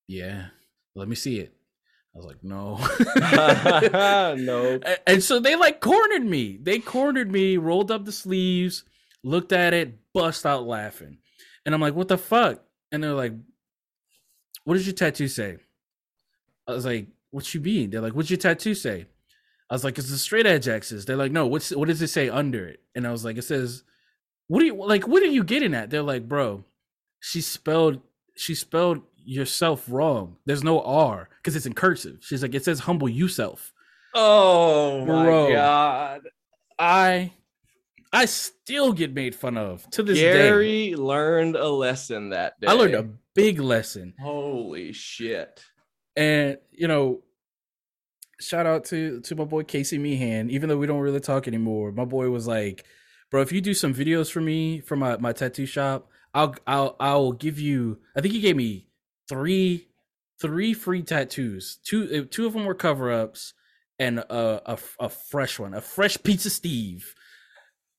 "Yeah, 0.10 0.48
let 0.96 1.08
me 1.08 1.16
see 1.16 1.40
it." 1.40 1.54
I 2.14 2.18
was 2.18 2.26
like, 2.26 2.44
"No." 2.44 2.78
no. 4.36 4.80
And 5.08 5.24
so 5.24 5.40
they 5.40 5.56
like 5.56 5.80
cornered 5.80 6.26
me. 6.26 6.58
They 6.62 6.80
cornered 6.80 7.32
me, 7.32 7.58
rolled 7.58 7.92
up 7.92 8.06
the 8.06 8.12
sleeves, 8.12 8.84
looked 9.24 9.52
at 9.52 9.74
it, 9.74 9.94
bust 10.14 10.46
out 10.46 10.66
laughing. 10.66 11.18
And 11.66 11.76
I'm 11.76 11.82
like, 11.82 11.96
what 11.96 12.08
the 12.08 12.18
fuck? 12.18 12.62
And 12.92 13.04
they're 13.04 13.14
like, 13.14 13.34
what 14.64 14.76
does 14.76 14.86
your 14.86 14.96
tattoo 14.96 15.28
say? 15.28 15.58
I 16.68 16.74
was 16.74 16.86
like, 16.86 17.08
what 17.32 17.54
you 17.54 17.60
mean? 17.60 17.90
They're 17.90 18.02
like, 18.02 18.16
what's 18.16 18.30
your 18.30 18.38
tattoo 18.38 18.74
say? 18.74 19.06
I 19.70 19.76
was 19.76 19.84
like, 19.84 19.98
it's 19.98 20.10
the 20.10 20.18
straight 20.18 20.48
edge 20.48 20.68
X's. 20.68 21.06
They're 21.06 21.16
like, 21.16 21.32
no, 21.32 21.46
what's 21.46 21.70
what 21.72 21.88
does 21.88 22.02
it 22.02 22.08
say 22.08 22.28
under 22.28 22.68
it? 22.68 22.80
And 22.96 23.06
I 23.06 23.12
was 23.12 23.24
like, 23.24 23.38
it 23.38 23.44
says, 23.44 23.84
what 24.48 24.64
are 24.64 24.66
you 24.66 24.76
like, 24.76 25.08
what 25.08 25.22
are 25.22 25.28
you 25.28 25.44
getting 25.44 25.76
at? 25.76 25.92
They're 25.92 26.02
like, 26.02 26.28
bro, 26.28 26.64
she 27.20 27.42
spelled 27.42 28.02
she 28.36 28.56
spelled 28.56 29.02
yourself 29.26 29.86
wrong. 29.88 30.38
There's 30.46 30.64
no 30.64 30.82
R 30.82 31.30
because 31.38 31.56
it's 31.56 31.66
in 31.66 31.74
cursive. 31.74 32.20
She's 32.22 32.42
like, 32.42 32.56
it 32.56 32.64
says 32.64 32.80
humble 32.80 33.10
yourself. 33.10 33.74
Oh 34.14 35.00
my 35.06 35.24
Bro. 35.24 35.52
god. 35.54 36.22
I 36.78 37.34
I 38.12 38.26
still 38.26 38.94
get 38.94 39.14
made 39.14 39.36
fun 39.36 39.58
of 39.58 39.88
to 39.92 40.04
this 40.04 40.18
day. 40.18 40.34
Gary 40.34 40.96
learned 40.96 41.56
a 41.56 41.70
lesson 41.70 42.30
that 42.30 42.60
day. 42.60 42.68
I 42.68 42.74
learned 42.74 42.96
a 42.96 43.10
big 43.36 43.60
lesson. 43.60 44.14
Holy 44.20 44.94
shit. 44.94 45.64
And 46.16 46.58
you 46.72 46.88
know, 46.88 47.22
shout 48.40 48.66
out 48.66 48.86
to 48.86 49.22
to 49.22 49.36
my 49.36 49.44
boy 49.44 49.64
Casey 49.64 49.98
Meehan. 49.98 50.50
Even 50.50 50.70
though 50.70 50.78
we 50.78 50.88
don't 50.88 51.00
really 51.00 51.20
talk 51.20 51.48
anymore, 51.48 51.92
my 51.92 52.06
boy 52.06 52.30
was 52.30 52.48
like, 52.48 52.86
"Bro, 53.30 53.42
if 53.42 53.52
you 53.52 53.62
do 53.62 53.74
some 53.74 53.94
videos 53.94 54.32
for 54.32 54.42
me 54.42 54.80
for 54.80 54.96
my 54.96 55.18
my 55.18 55.32
tattoo 55.34 55.68
shop, 55.68 56.10
I'll 56.34 56.56
I'll 56.66 56.96
I'll 57.00 57.32
give 57.32 57.60
you." 57.60 58.00
I 58.16 58.22
think 58.22 58.34
he 58.34 58.42
gave 58.42 58.56
me 58.56 58.88
three 59.30 59.88
three 60.42 60.74
free 60.74 61.04
tattoos. 61.04 61.80
Two 61.86 62.24
uh, 62.24 62.28
two 62.30 62.46
of 62.48 62.54
them 62.54 62.66
were 62.66 62.76
cover 62.76 63.12
ups, 63.12 63.54
and 64.00 64.20
a, 64.20 64.74
a 64.74 64.78
a 65.00 65.10
fresh 65.10 65.60
one, 65.60 65.74
a 65.74 65.82
fresh 65.82 66.18
pizza 66.24 66.50
Steve. 66.50 67.14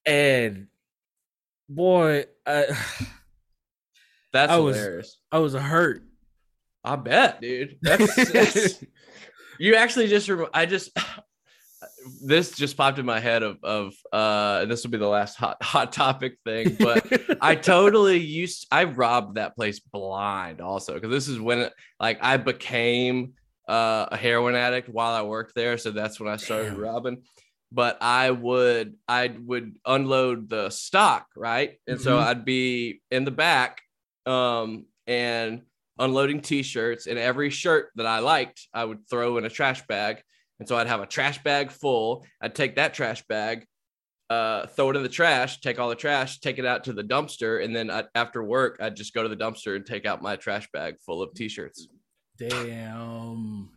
And 0.05 0.67
boy, 1.69 2.25
I 2.47 2.67
That's 4.33 4.53
I 4.53 4.59
was- 4.59 4.77
hilarious. 4.77 5.19
I 5.33 5.39
was 5.39 5.55
hurt. 5.55 6.05
I 6.83 6.97
bet, 6.97 7.43
dude. 7.43 7.77
That's, 7.83 8.33
that's 8.33 8.85
you 9.59 9.75
actually 9.75 10.09
just 10.09 10.31
I 10.55 10.65
just 10.65 10.91
this 12.23 12.53
just 12.57 12.77
popped 12.77 12.99
in 12.99 13.07
my 13.07 13.21
head 13.21 13.43
of 13.43 13.63
of 13.65 13.95
uh 14.13 14.65
this 14.67 14.83
will 14.83 14.91
be 14.91 14.99
the 14.99 15.07
last 15.09 15.37
hot 15.37 15.63
hot 15.63 15.93
topic 15.93 16.37
thing, 16.45 16.77
but 16.79 17.07
I 17.41 17.55
totally 17.55 18.19
used 18.19 18.67
I 18.71 18.85
robbed 18.85 19.37
that 19.37 19.57
place 19.57 19.81
blind 19.81 20.61
also 20.61 20.95
because 20.95 21.11
this 21.11 21.29
is 21.29 21.41
when 21.41 21.61
it, 21.61 21.73
like 21.99 22.19
I 22.23 22.37
became 22.37 23.33
uh, 23.69 24.07
a 24.11 24.17
heroin 24.17 24.57
addict 24.57 24.89
while 24.89 25.13
I 25.13 25.23
worked 25.23 25.55
there, 25.55 25.79
so 25.79 25.91
that's 25.93 26.19
when 26.19 26.29
I 26.29 26.37
started 26.37 26.71
Damn. 26.71 26.81
robbing. 26.81 27.23
But 27.73 27.99
I 28.03 28.31
would 28.33 28.97
I 29.07 29.29
would 29.29 29.77
unload 29.87 30.49
the 30.49 30.71
stock 30.71 31.27
right, 31.37 31.79
and 31.87 32.01
so 32.01 32.19
Mhm. 32.19 32.23
I'd 32.23 32.45
be 32.45 33.01
in 33.11 33.25
the 33.25 33.31
back 33.31 33.81
um 34.27 34.87
and 35.07 35.63
unloading 35.99 36.41
t-shirts 36.41 37.07
and 37.07 37.19
every 37.19 37.51
shirt 37.51 37.91
that 37.95 38.07
I 38.07 38.19
liked 38.21 38.67
I 38.75 38.85
would 38.85 39.09
throw 39.09 39.37
in 39.39 39.45
a 39.45 39.51
trash 39.51 39.87
bag 39.87 40.23
and 40.61 40.69
so 40.69 40.77
I'd 40.77 40.87
have 40.87 41.01
a 41.01 41.07
trash 41.07 41.43
bag 41.43 41.73
full 41.73 42.25
I'd 42.41 42.55
take 42.55 42.77
that 42.77 42.95
trash 42.95 43.25
bag 43.27 43.67
uh, 44.31 44.67
throw 44.69 44.91
it 44.91 44.97
in 44.97 45.03
the 45.03 45.09
trash, 45.09 45.61
take 45.61 45.81
all 45.81 45.89
the 45.89 45.97
trash, 45.97 46.39
take 46.39 46.61
it 46.61 46.65
out 46.65 46.85
to 46.85 46.93
the 46.93 47.03
dumpster, 47.03 47.65
and 47.65 47.75
then 47.75 47.91
i 47.91 48.05
after 48.15 48.45
work, 48.45 48.79
I'd 48.81 48.95
just 48.95 49.13
go 49.13 49.25
to 49.25 49.29
the 49.29 49.37
dumpster 49.37 49.75
and 49.75 49.85
take 49.85 50.07
out 50.07 50.23
my 50.23 50.37
trash 50.37 50.69
bag 50.73 50.95
full 51.05 51.21
of 51.21 51.35
t-shirts. 51.35 51.89
Damn. 52.39 53.69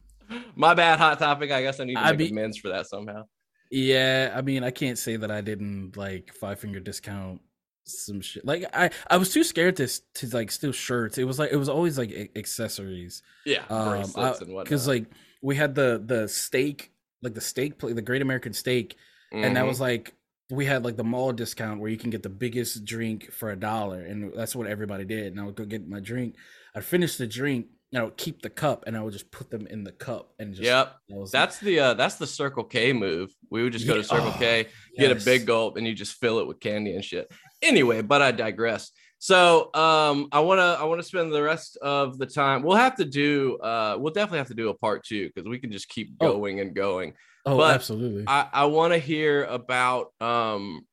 My 0.56 0.74
bad, 0.76 1.00
hot 1.00 1.20
topic. 1.20 1.52
I 1.52 1.64
guess 1.64 1.80
I 1.80 1.86
need 1.86 1.96
to 1.96 2.04
make 2.04 2.18
be- 2.18 2.30
amends 2.30 2.58
for 2.58 2.70
that 2.70 2.88
somehow. 2.88 3.24
Yeah, 3.72 4.32
I 4.36 4.42
mean, 4.42 4.64
I 4.64 4.70
can't 4.70 5.00
say 5.00 5.16
that 5.16 5.32
I 5.32 5.42
didn't 5.42 5.98
like 5.98 6.32
five 6.34 6.60
finger 6.60 6.80
discount 6.80 7.42
some 7.86 8.22
shit. 8.22 8.46
Like 8.46 8.66
I, 8.74 8.92
I 9.10 9.18
was 9.18 9.34
too 9.34 9.44
scared 9.44 9.78
to 9.78 9.88
to 9.88 10.28
like 10.28 10.52
steal 10.52 10.72
shirts. 10.72 11.18
It 11.18 11.24
was 11.24 11.40
like 11.40 11.52
it 11.52 11.58
was 11.58 11.70
always 11.70 11.98
like 11.98 12.32
accessories. 12.36 13.24
Yeah, 13.46 13.64
Um, 13.70 13.90
bracelets 13.90 14.42
and 14.42 14.50
whatnot. 14.54 14.66
because 14.66 14.88
like 14.88 15.06
we 15.44 15.56
had 15.56 15.76
the 15.76 16.02
the 16.04 16.28
steak 16.28 16.92
like 17.22 17.36
the 17.36 17.42
steak 17.42 17.78
play, 17.78 17.94
the 17.94 18.02
Great 18.02 18.22
American 18.24 18.54
Steak, 18.54 18.96
and 19.32 19.56
that 19.56 19.66
was 19.68 19.80
like 19.80 20.14
we 20.50 20.66
had 20.66 20.84
like 20.84 20.98
the 20.98 21.04
mall 21.04 21.32
discount 21.32 21.80
where 21.80 21.90
you 21.90 21.98
can 21.98 22.10
get 22.10 22.22
the 22.24 22.30
biggest 22.30 22.84
drink 22.86 23.32
for 23.32 23.52
a 23.52 23.56
dollar, 23.56 24.02
and 24.02 24.34
that's 24.36 24.56
what 24.56 24.68
everybody 24.68 25.06
did. 25.06 25.28
And 25.34 25.40
I 25.40 25.46
would 25.46 25.56
go 25.56 25.66
get 25.66 25.88
my 25.88 26.00
drink. 26.00 26.36
I'd 26.76 26.84
finish 26.84 27.16
the 27.18 27.26
drink, 27.28 27.68
and 27.92 28.02
I 28.02 28.04
would 28.04 28.18
keep 28.18 28.42
the 28.42 28.50
cup, 28.50 28.84
and 28.88 28.98
I 28.98 29.02
would 29.04 29.14
just 29.14 29.32
put 29.32 29.50
them 29.50 29.68
in 29.68 29.84
the 29.84 29.92
cup, 29.92 30.34
and 30.40 30.54
just 30.54 30.64
Yep. 30.64 30.96
That's 31.32 31.60
the 31.60 31.80
uh 31.80 31.94
that's 31.94 32.16
the 32.16 32.28
Circle 32.28 32.66
K 32.66 32.94
move. 32.94 33.34
We 33.50 33.64
would 33.64 33.74
just 33.74 33.88
go 33.88 33.94
Yeah. 33.96 34.02
to 34.02 34.08
Circle 34.08 34.34
Oh, 34.36 34.40
K, 34.40 34.68
get 34.98 35.12
a 35.12 35.24
big 35.26 35.46
gulp, 35.46 35.78
and 35.78 35.88
you 35.88 35.94
just 35.94 36.14
fill 36.20 36.40
it 36.40 36.48
with 36.48 36.60
candy 36.60 36.94
and 36.94 37.04
shit. 37.04 37.32
Anyway, 37.62 38.02
but 38.02 38.22
I 38.22 38.32
digress. 38.32 38.92
So 39.24 39.74
um 39.74 40.28
I 40.34 40.42
wanna 40.42 40.76
I 40.78 40.84
wanna 40.84 41.02
spend 41.02 41.32
the 41.32 41.42
rest 41.42 41.78
of 41.78 42.18
the 42.18 42.26
time. 42.26 42.62
We'll 42.62 42.76
have 42.76 42.98
to 42.98 43.06
do 43.06 43.56
uh 43.60 43.96
we'll 43.98 44.12
definitely 44.12 44.40
have 44.40 44.50
to 44.50 44.54
do 44.54 44.68
a 44.68 44.74
part 44.74 45.06
two 45.06 45.30
because 45.34 45.48
we 45.48 45.60
can 45.60 45.72
just 45.72 45.88
keep 45.88 46.10
Oh. 46.20 46.34
going 46.34 46.60
and 46.60 46.76
going. 46.76 47.14
Oh, 47.46 47.56
but 47.56 47.74
absolutely. 47.74 48.26
I, 48.28 48.50
I 48.52 48.66
want 48.66 48.92
to 48.92 49.00
hear 49.00 49.46
about 49.46 50.12
um 50.20 50.86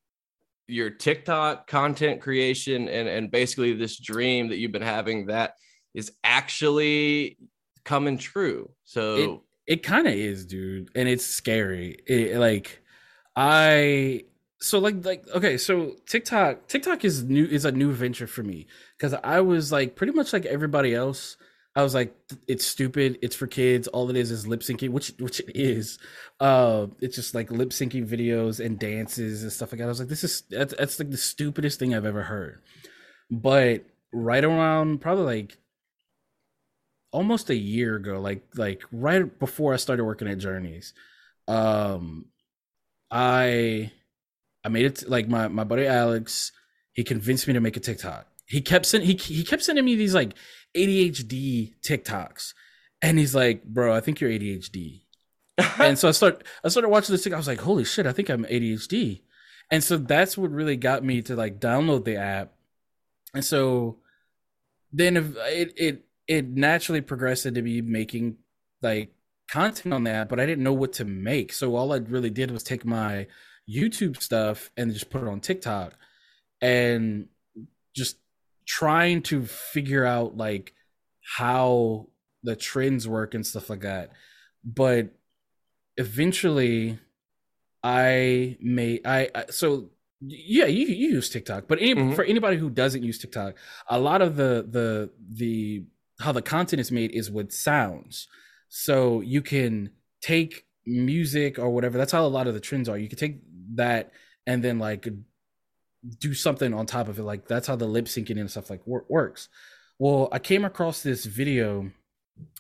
your 0.68 0.91
TikTok 0.91 1.66
content 1.66 2.20
creation 2.20 2.89
and 2.89 3.09
and 3.09 3.33
basically 3.33 3.72
this 3.72 3.99
dream 3.99 4.51
that 4.51 4.59
you've 4.59 4.70
been 4.70 4.81
having 4.81 5.26
that 5.26 5.55
is 5.93 6.12
actually 6.22 7.37
coming 7.85 8.16
true. 8.16 8.70
So 8.85 9.43
it 9.66 9.83
kind 9.83 10.07
of 10.07 10.14
is 10.14 10.47
dude 10.47 10.89
and 10.95 11.09
it's 11.09 11.26
scary 11.26 11.99
it, 12.07 12.37
like 12.39 12.83
i 13.37 14.22
so 14.61 14.79
like 14.79 15.05
like 15.05 15.27
okay 15.35 15.57
so 15.57 15.97
tiktok 16.07 16.67
tiktok 16.69 17.05
is 17.05 17.23
new 17.25 17.45
is 17.47 17.65
a 17.65 17.73
new 17.73 17.93
venture 17.93 18.27
for 18.27 18.43
me 18.43 18.67
because 18.97 19.15
i 19.25 19.41
was 19.41 19.73
like 19.73 19.97
pretty 19.97 20.13
much 20.13 20.33
like 20.33 20.47
everybody 20.47 20.95
else. 20.95 21.37
I 21.77 21.85
was 21.85 21.95
like 21.95 22.13
it's 22.49 22.67
stupid 22.67 23.21
it's 23.23 23.37
for 23.37 23.47
kids 23.47 23.87
all 23.87 24.11
it 24.11 24.17
is 24.17 24.33
is 24.33 24.45
lip 24.45 24.61
syncing 24.61 24.91
which 24.91 25.13
which 25.21 25.39
it 25.39 25.53
is. 25.55 26.01
Uh 26.41 26.89
it's 27.01 27.15
just 27.15 27.33
like 27.33 27.53
lip 27.53 27.71
syncing 27.71 28.09
videos 28.09 28.59
and 28.65 28.77
dances 28.77 29.45
and 29.45 29.53
stuff 29.53 29.71
like 29.71 29.79
that. 29.79 29.85
I 29.85 29.87
was 29.87 30.01
like 30.01 30.09
this 30.09 30.25
is 30.25 30.43
that's, 30.51 30.75
that's 30.77 30.99
like 30.99 31.11
the 31.11 31.17
stupidest 31.17 31.79
thing 31.79 31.95
i've 31.95 32.05
ever 32.05 32.25
heard. 32.25 32.61
But 33.31 33.85
right 34.13 34.43
around 34.43 35.01
probably 35.01 35.25
like 35.25 35.59
almost 37.13 37.51
a 37.51 37.57
year 37.57 37.97
ago 37.97 38.21
like 38.21 38.43
like 38.55 38.83
right 38.93 39.39
before 39.39 39.75
i 39.75 39.77
started 39.77 40.05
working 40.05 40.29
at 40.29 40.39
journeys 40.39 40.95
um 41.49 42.27
i 43.11 43.91
i 44.65 44.69
made 44.69 44.85
it 44.85 45.09
like 45.09 45.29
my 45.29 45.49
my 45.49 45.65
buddy 45.65 45.87
alex 45.87 46.53
he 46.93 47.05
convinced 47.05 47.47
me 47.47 47.55
to 47.55 47.61
make 47.61 47.77
a 47.77 47.81
tiktok. 47.81 48.27
He 48.47 48.61
kept 48.61 48.85
sending 48.85 49.09
he, 49.09 49.15
he 49.15 49.45
kept 49.45 49.63
sending 49.63 49.85
me 49.85 49.95
these 49.95 50.15
like 50.15 50.35
adhd 50.77 51.75
tiktoks. 51.83 52.53
And 53.01 53.19
he's 53.19 53.35
like 53.35 53.65
bro 53.65 53.95
i 53.95 54.01
think 54.01 54.21
you're 54.21 54.31
adhd 54.31 55.03
and 55.79 55.99
so 55.99 56.09
i 56.09 56.11
start 56.11 56.45
i 56.65 56.69
started 56.69 56.89
watching 56.89 57.13
this 57.13 57.25
thing 57.25 57.33
i 57.33 57.37
was 57.37 57.47
like 57.47 57.61
holy 57.61 57.85
shit 57.85 58.07
i 58.07 58.13
think 58.13 58.29
i'm 58.29 58.45
adhd 58.45 59.21
and 59.71 59.85
so 59.85 59.97
that's 59.97 60.37
what 60.37 60.51
really 60.51 60.77
got 60.77 61.05
me 61.05 61.23
to 61.23 61.37
like 61.37 61.61
download 61.61 62.05
the 62.05 62.17
app. 62.17 62.53
And 63.35 63.45
so 63.45 63.99
then 64.93 65.17
it 65.17 65.73
it 65.77 66.05
it 66.27 66.49
naturally 66.49 67.01
progressed 67.01 67.47
into 67.47 67.63
me 67.63 67.81
making 67.81 68.39
like 68.83 69.15
content 69.49 69.95
on 69.95 70.05
that, 70.05 70.29
but 70.29 70.41
I 70.41 70.47
didn't 70.47 70.65
know 70.65 70.73
what 70.73 70.95
to 70.95 71.05
make. 71.05 71.53
So 71.53 71.77
all 71.77 71.93
I 71.93 71.99
really 71.99 72.31
did 72.31 72.51
was 72.51 72.65
take 72.65 72.85
my 72.85 73.29
YouTube 73.71 74.21
stuff 74.21 74.71
and 74.77 74.93
just 74.93 75.11
put 75.11 75.23
it 75.23 75.29
on 75.29 75.41
TikTok 75.41 75.95
and 76.61 77.29
just 77.95 78.16
trying 78.66 79.23
to 79.23 79.45
figure 79.45 80.05
out 80.05 80.37
like 80.37 80.75
how 81.37 82.07
the 82.43 82.57
trends 82.57 83.07
work 83.07 83.35
and 83.35 83.47
stuff 83.47 83.71
like 83.71 83.81
that. 83.81 84.11
But 84.64 85.11
eventually 85.97 86.99
I 87.83 88.57
made 88.61 89.07
I, 89.07 89.29
I 89.35 89.45
so 89.51 89.91
yeah, 90.23 90.66
you, 90.66 90.87
you 90.87 91.09
use 91.12 91.31
TikTok, 91.31 91.66
but 91.66 91.79
any, 91.81 91.95
Mhm. 91.95 92.14
for 92.14 92.25
anybody 92.25 92.59
who 92.59 92.68
doesn't 92.68 93.03
use 93.03 93.18
TikTok, 93.18 93.55
a 93.89 93.99
lot 93.99 94.21
of 94.21 94.37
the 94.37 94.66
the 94.68 95.11
the 95.31 95.85
how 96.21 96.33
the 96.33 96.43
content 96.43 96.81
is 96.81 96.93
made 96.93 97.11
is 97.12 97.31
with 97.31 97.53
sounds. 97.53 98.29
So 98.68 99.21
you 99.23 99.41
can 99.41 99.91
take 100.21 100.66
music 100.87 101.59
or 101.59 101.71
whatever. 101.71 101.97
That's 101.97 102.12
how 102.12 102.25
a 102.27 102.29
lot 102.29 102.47
of 102.47 102.55
the 102.55 102.61
trends 102.61 102.89
are. 102.89 102.99
You 102.99 103.09
can 103.09 103.18
take 103.18 103.41
that 103.75 104.12
and 104.47 104.62
then 104.62 104.79
like 104.79 105.09
do 106.18 106.35
something 106.35 106.73
on 106.73 106.87
top 106.87 107.09
of 107.09 107.18
it. 107.18 107.23
Like 107.23 107.47
that's 107.47 107.66
how 107.66 107.77
the 107.77 107.87
lip 107.87 108.07
syncing 108.07 108.41
and 108.41 108.51
stuff 108.51 108.71
like 108.71 108.87
wor- 108.87 109.07
works. 109.09 109.49
Well, 109.99 110.29
I 110.33 110.39
came 110.39 110.64
across 110.64 111.03
this 111.03 111.25
video. 111.25 111.91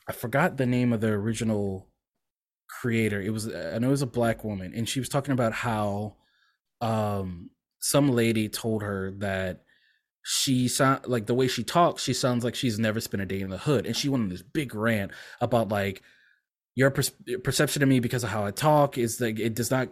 I 0.06 0.12
forgot 0.12 0.56
the 0.56 0.66
name 0.66 0.92
of 0.92 1.00
the 1.00 1.08
original 1.08 1.88
creator. 2.68 3.20
It 3.20 3.30
was 3.30 3.48
I 3.48 3.78
know 3.78 3.88
it 3.88 3.90
was 3.90 4.02
a 4.02 4.06
black 4.06 4.44
woman, 4.44 4.72
and 4.74 4.88
she 4.88 5.00
was 5.00 5.08
talking 5.08 5.32
about 5.32 5.52
how 5.52 6.16
um 6.80 7.50
some 7.80 8.10
lady 8.10 8.48
told 8.48 8.82
her 8.82 9.12
that 9.18 9.62
she 10.22 10.68
sound 10.68 11.06
like 11.06 11.26
the 11.26 11.34
way 11.34 11.48
she 11.48 11.64
talks 11.64 12.02
she 12.02 12.12
sounds 12.12 12.44
like 12.44 12.54
she's 12.54 12.78
never 12.78 13.00
spent 13.00 13.22
a 13.22 13.26
day 13.26 13.40
in 13.40 13.50
the 13.50 13.58
hood 13.58 13.86
and 13.86 13.96
she 13.96 14.08
went 14.08 14.22
on 14.22 14.28
this 14.28 14.42
big 14.42 14.74
rant 14.74 15.10
about 15.40 15.68
like 15.68 16.02
your 16.74 16.90
per- 16.90 17.38
perception 17.42 17.82
of 17.82 17.88
me 17.88 18.00
because 18.00 18.22
of 18.22 18.30
how 18.30 18.44
i 18.44 18.50
talk 18.50 18.98
is 18.98 19.20
like 19.20 19.38
it 19.38 19.54
does 19.54 19.70
not 19.70 19.88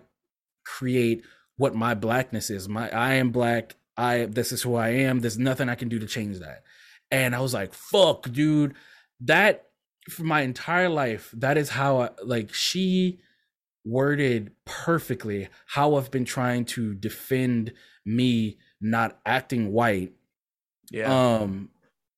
create 0.68 1.24
what 1.56 1.74
my 1.74 1.94
blackness 1.94 2.50
is. 2.50 2.68
My 2.68 2.90
i 2.90 3.14
am 3.14 3.30
black. 3.30 3.76
I 3.96 4.26
this 4.26 4.52
is 4.52 4.62
who 4.62 4.76
i 4.76 4.90
am. 4.90 5.20
There's 5.20 5.38
nothing 5.38 5.68
i 5.68 5.74
can 5.74 5.88
do 5.88 5.98
to 5.98 6.06
change 6.06 6.38
that. 6.38 6.62
And 7.10 7.34
i 7.34 7.40
was 7.40 7.54
like 7.54 7.72
fuck 7.72 8.30
dude. 8.30 8.74
That 9.20 9.66
for 10.08 10.24
my 10.24 10.42
entire 10.42 10.88
life 10.88 11.30
that 11.36 11.58
is 11.58 11.70
how 11.70 12.00
I, 12.00 12.10
like 12.24 12.54
she 12.54 13.20
worded 13.84 14.52
perfectly 14.64 15.48
how 15.66 15.96
I've 15.96 16.10
been 16.10 16.24
trying 16.24 16.64
to 16.66 16.94
defend 16.94 17.72
me 18.04 18.58
not 18.80 19.18
acting 19.24 19.72
white. 19.72 20.12
yeah. 20.90 21.12
Um 21.12 21.70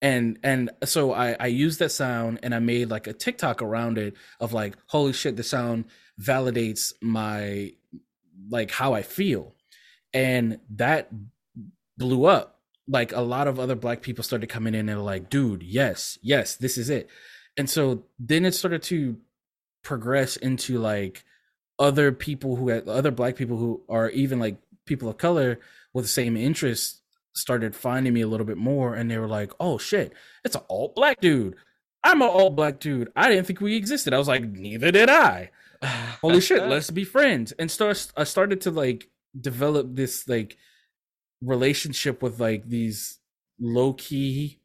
and 0.02 0.38
and 0.42 0.70
so 0.84 1.12
I 1.12 1.36
I 1.38 1.46
used 1.46 1.78
that 1.78 1.92
sound 1.92 2.40
and 2.42 2.54
I 2.54 2.58
made 2.58 2.90
like 2.90 3.06
a 3.06 3.12
TikTok 3.12 3.62
around 3.62 3.98
it 3.98 4.14
of 4.40 4.52
like 4.52 4.76
holy 4.86 5.12
shit 5.12 5.36
the 5.36 5.42
sound 5.42 5.84
validates 6.20 6.92
my 7.00 7.72
like 8.48 8.70
how 8.70 8.94
I 8.94 9.02
feel. 9.02 9.54
And 10.12 10.58
that 10.70 11.10
blew 11.98 12.24
up. 12.24 12.58
Like 12.88 13.12
a 13.12 13.20
lot 13.20 13.46
of 13.46 13.60
other 13.60 13.76
black 13.76 14.02
people 14.02 14.24
started 14.24 14.48
coming 14.48 14.74
in 14.74 14.88
and 14.88 15.04
like, 15.04 15.30
dude, 15.30 15.62
yes, 15.62 16.18
yes, 16.22 16.56
this 16.56 16.76
is 16.76 16.90
it. 16.90 17.08
And 17.56 17.70
so 17.70 18.04
then 18.18 18.44
it 18.44 18.54
started 18.54 18.82
to 18.84 19.16
progress 19.82 20.36
into 20.36 20.78
like 20.78 21.24
other 21.78 22.12
people 22.12 22.56
who 22.56 22.68
had 22.68 22.88
other 22.88 23.10
black 23.10 23.36
people 23.36 23.56
who 23.56 23.82
are 23.88 24.10
even 24.10 24.38
like 24.38 24.56
people 24.86 25.08
of 25.08 25.18
color 25.18 25.58
with 25.92 26.04
the 26.04 26.08
same 26.08 26.36
interests 26.36 27.00
started 27.32 27.74
finding 27.74 28.12
me 28.12 28.20
a 28.20 28.28
little 28.28 28.46
bit 28.46 28.58
more 28.58 28.94
and 28.94 29.10
they 29.10 29.16
were 29.16 29.28
like 29.28 29.52
oh 29.60 29.78
shit 29.78 30.12
it's 30.44 30.56
an 30.56 30.62
alt 30.68 30.94
black 30.94 31.20
dude 31.20 31.54
i'm 32.04 32.20
an 32.20 32.28
alt 32.28 32.56
black 32.56 32.80
dude 32.80 33.10
i 33.16 33.28
didn't 33.28 33.46
think 33.46 33.60
we 33.60 33.76
existed 33.76 34.12
i 34.12 34.18
was 34.18 34.28
like 34.28 34.42
neither 34.42 34.90
did 34.90 35.08
i 35.08 35.50
holy 36.20 36.40
shit 36.40 36.66
let's 36.66 36.90
be 36.90 37.04
friends. 37.04 37.52
And 37.52 37.70
start 37.70 38.12
i 38.16 38.24
started 38.24 38.60
to 38.62 38.70
like 38.70 39.08
develop 39.38 39.94
this 39.94 40.28
like 40.28 40.56
relationship 41.42 42.22
with 42.22 42.40
like 42.40 42.68
these 42.68 43.18
low-key 43.58 44.60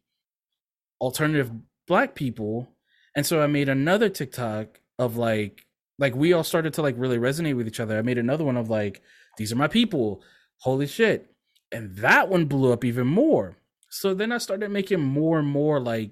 alternative 1.00 1.50
black 1.86 2.14
people. 2.14 2.68
And 3.14 3.24
so 3.24 3.40
i 3.40 3.46
made 3.46 3.68
another 3.68 4.08
tiktok 4.08 4.80
of 4.98 5.16
like 5.16 5.66
like 5.98 6.14
we 6.14 6.32
all 6.32 6.44
started 6.44 6.74
to 6.74 6.82
like 6.82 6.94
really 6.98 7.18
resonate 7.18 7.56
with 7.56 7.66
each 7.66 7.80
other. 7.80 7.98
I 7.98 8.02
made 8.02 8.18
another 8.18 8.44
one 8.44 8.56
of 8.56 8.68
like 8.68 9.02
these 9.38 9.52
are 9.52 9.56
my 9.56 9.68
people. 9.68 10.22
Holy 10.58 10.86
shit. 10.86 11.32
And 11.72 11.96
that 11.96 12.28
one 12.28 12.46
blew 12.46 12.72
up 12.72 12.84
even 12.84 13.06
more. 13.06 13.56
So 13.88 14.12
then 14.14 14.32
i 14.32 14.38
started 14.38 14.70
making 14.70 15.00
more 15.00 15.38
and 15.38 15.48
more 15.48 15.80
like 15.80 16.10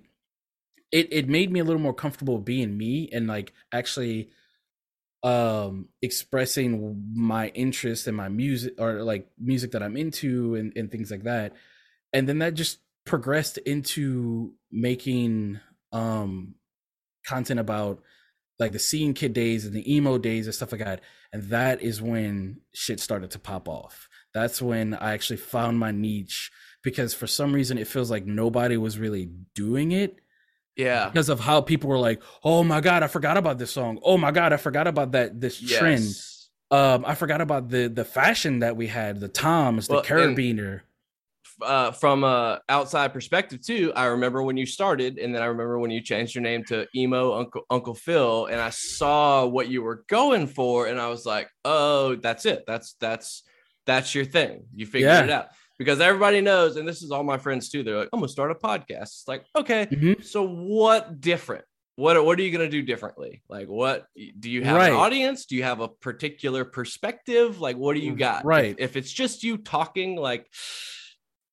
it 0.93 1.09
it 1.13 1.29
made 1.29 1.53
me 1.53 1.61
a 1.61 1.65
little 1.65 1.83
more 1.83 1.93
comfortable 1.93 2.39
being 2.39 2.79
me 2.79 3.11
and 3.13 3.27
like 3.27 3.53
actually 3.73 4.31
um 5.25 5.89
expressing 6.03 7.03
my 7.15 7.49
interest 7.49 8.07
in 8.07 8.15
my 8.15 8.29
music 8.29 8.75
or 8.79 9.03
like 9.03 9.27
music 9.39 9.73
that 9.73 9.83
i'm 9.83 9.97
into 9.97 10.55
and, 10.55 10.73
and 10.77 10.93
things 10.93 11.11
like 11.11 11.25
that. 11.25 11.55
And 12.13 12.29
then 12.29 12.39
that 12.39 12.55
just 12.55 12.79
progressed 13.07 13.59
into 13.59 14.53
making 14.71 15.61
um 15.93 16.55
content 17.27 17.59
about 17.59 18.03
like 18.59 18.73
the 18.73 18.79
scene 18.79 19.15
kid 19.15 19.33
days 19.33 19.65
and 19.65 19.75
the 19.75 19.93
emo 19.93 20.19
days 20.19 20.47
and 20.47 20.55
stuff 20.55 20.73
like 20.73 20.85
that. 20.85 21.01
And 21.33 21.45
that 21.45 21.83
is 21.83 22.01
when 22.01 22.61
shit 22.73 23.01
started 23.01 23.31
to 23.33 23.39
pop 23.39 23.67
off. 23.67 24.09
That's 24.35 24.61
when 24.61 24.95
i 24.95 25.13
actually 25.15 25.39
found 25.39 25.79
my 25.79 25.91
niche 25.91 26.51
because 26.83 27.15
for 27.15 27.27
some 27.27 27.55
reason 27.55 27.79
it 27.79 27.89
feels 27.89 28.11
like 28.11 28.27
nobody 28.27 28.77
was 28.77 28.99
really 28.99 29.31
doing 29.55 29.93
it 29.93 30.21
yeah. 30.77 31.09
because 31.09 31.29
of 31.29 31.41
how 31.41 31.61
people 31.61 31.89
were 31.89 31.99
like 31.99 32.21
oh 32.43 32.63
my 32.65 32.81
god 32.81 33.03
i 33.03 33.07
forgot 33.07 33.37
about 33.37 33.59
this 33.59 33.71
song 33.71 33.99
oh 34.03 34.17
my 34.19 34.31
god 34.31 34.53
i 34.53 34.57
forgot 34.57 34.87
about 34.87 35.13
that 35.13 35.41
this 35.41 35.61
trend 35.61 36.05
um 36.71 37.05
i 37.07 37.15
forgot 37.15 37.41
about 37.41 37.69
the 37.69 37.89
the 37.89 38.05
fashion 38.05 38.61
that 38.61 38.77
we 38.77 38.87
had 38.87 39.21
the 39.21 39.29
toms 39.29 39.87
the 39.89 39.95
Well, 39.95 40.03
and- 40.03 40.37
carabiner 40.37 40.81
uh, 41.63 41.93
from 41.93 42.25
a 42.25 42.61
outside 42.69 43.13
perspective 43.13 43.61
too, 43.65 43.93
I 43.95 44.07
remember 44.07 44.43
when 44.43 44.57
you 44.57 44.67
started, 44.67 45.19
and 45.19 45.33
then 45.33 45.41
I 45.41 45.47
remember 45.47 45.79
when 45.79 45.93
you 45.93 46.01
changed 46.01 46.35
your 46.35 46.43
name 46.43 46.65
to 46.65 46.89
emo 46.97 47.33
Uncle 47.39 47.63
Uncle 47.71 47.95
Phil, 47.95 48.47
and 48.47 48.61
I 48.61 48.71
saw 48.71 49.47
what 49.47 49.69
you 49.69 49.81
were 49.81 50.05
going 50.09 50.49
for, 50.49 50.89
and 50.89 51.01
I 51.01 51.07
was 51.11 51.25
like, 51.25 51.49
oh, 51.65 52.17
that's 52.17 52.45
it. 52.45 52.65
That's 52.67 52.97
that's 53.01 53.45
that's 53.87 54.17
your 54.17 54.25
thing. 54.25 54.65
You 54.75 54.85
figured 54.85 55.13
Yeah. 55.13 55.23
it 55.25 55.31
out 55.31 55.47
because 55.79 56.01
everybody 56.01 56.41
knows, 56.41 56.77
and 56.77 56.87
this 56.87 57.03
is 57.03 57.11
all 57.11 57.25
my 57.25 57.39
friends 57.39 57.69
too. 57.69 57.83
They're 57.83 57.99
like, 57.99 58.09
I'm 58.13 58.21
gonna 58.21 58.29
start 58.29 58.51
a 58.51 58.55
podcast. 58.55 59.03
It's 59.03 59.25
like, 59.29 59.45
okay, 59.57 59.87
Mhm. 59.87 60.25
so 60.25 60.47
what 60.47 61.21
different? 61.21 61.65
What 61.97 62.25
what 62.25 62.39
are 62.39 62.43
you 62.43 62.51
gonna 62.51 62.69
do 62.69 62.83
differently? 62.83 63.43
Like, 63.49 63.69
what 63.69 64.07
do 64.39 64.51
you 64.51 64.63
have 64.65 64.77
Right. 64.77 64.91
an 64.91 64.97
audience? 64.97 65.47
Do 65.47 65.55
you 65.57 65.63
have 65.63 65.81
a 65.81 65.89
particular 65.89 66.65
perspective? 66.65 67.61
Like, 67.61 67.77
what 67.77 67.95
do 67.95 68.01
you 68.01 68.15
got? 68.17 68.41
If- 68.41 68.45
Right. 68.47 68.75
If, 68.79 68.97
it's 68.97 69.13
just 69.13 69.43
you 69.45 69.57
talking, 69.59 70.17
like, 70.17 70.47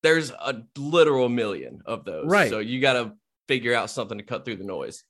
there's 0.04 0.32
a 0.32 0.64
literal 0.78 1.30
million 1.30 1.82
of 1.86 2.06
those. 2.06 2.26
Right. 2.28 2.50
So 2.50 2.58
you 2.60 2.82
got 2.82 2.94
to 2.94 3.14
figure 3.48 3.76
out 3.76 3.90
something 3.92 4.18
to 4.18 4.24
cut 4.24 4.46
through 4.46 4.56
the 4.58 4.64
noise. 4.64 5.04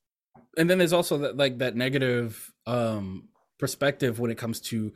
and 0.58 0.70
then 0.70 0.78
there's 0.78 0.92
also 0.94 1.18
that 1.20 1.38
like 1.38 1.60
that 1.60 1.76
negative 1.78 2.52
um 2.66 3.30
perspective 3.58 4.20
when 4.20 4.32
it 4.32 4.38
comes 4.38 4.60
to 4.60 4.92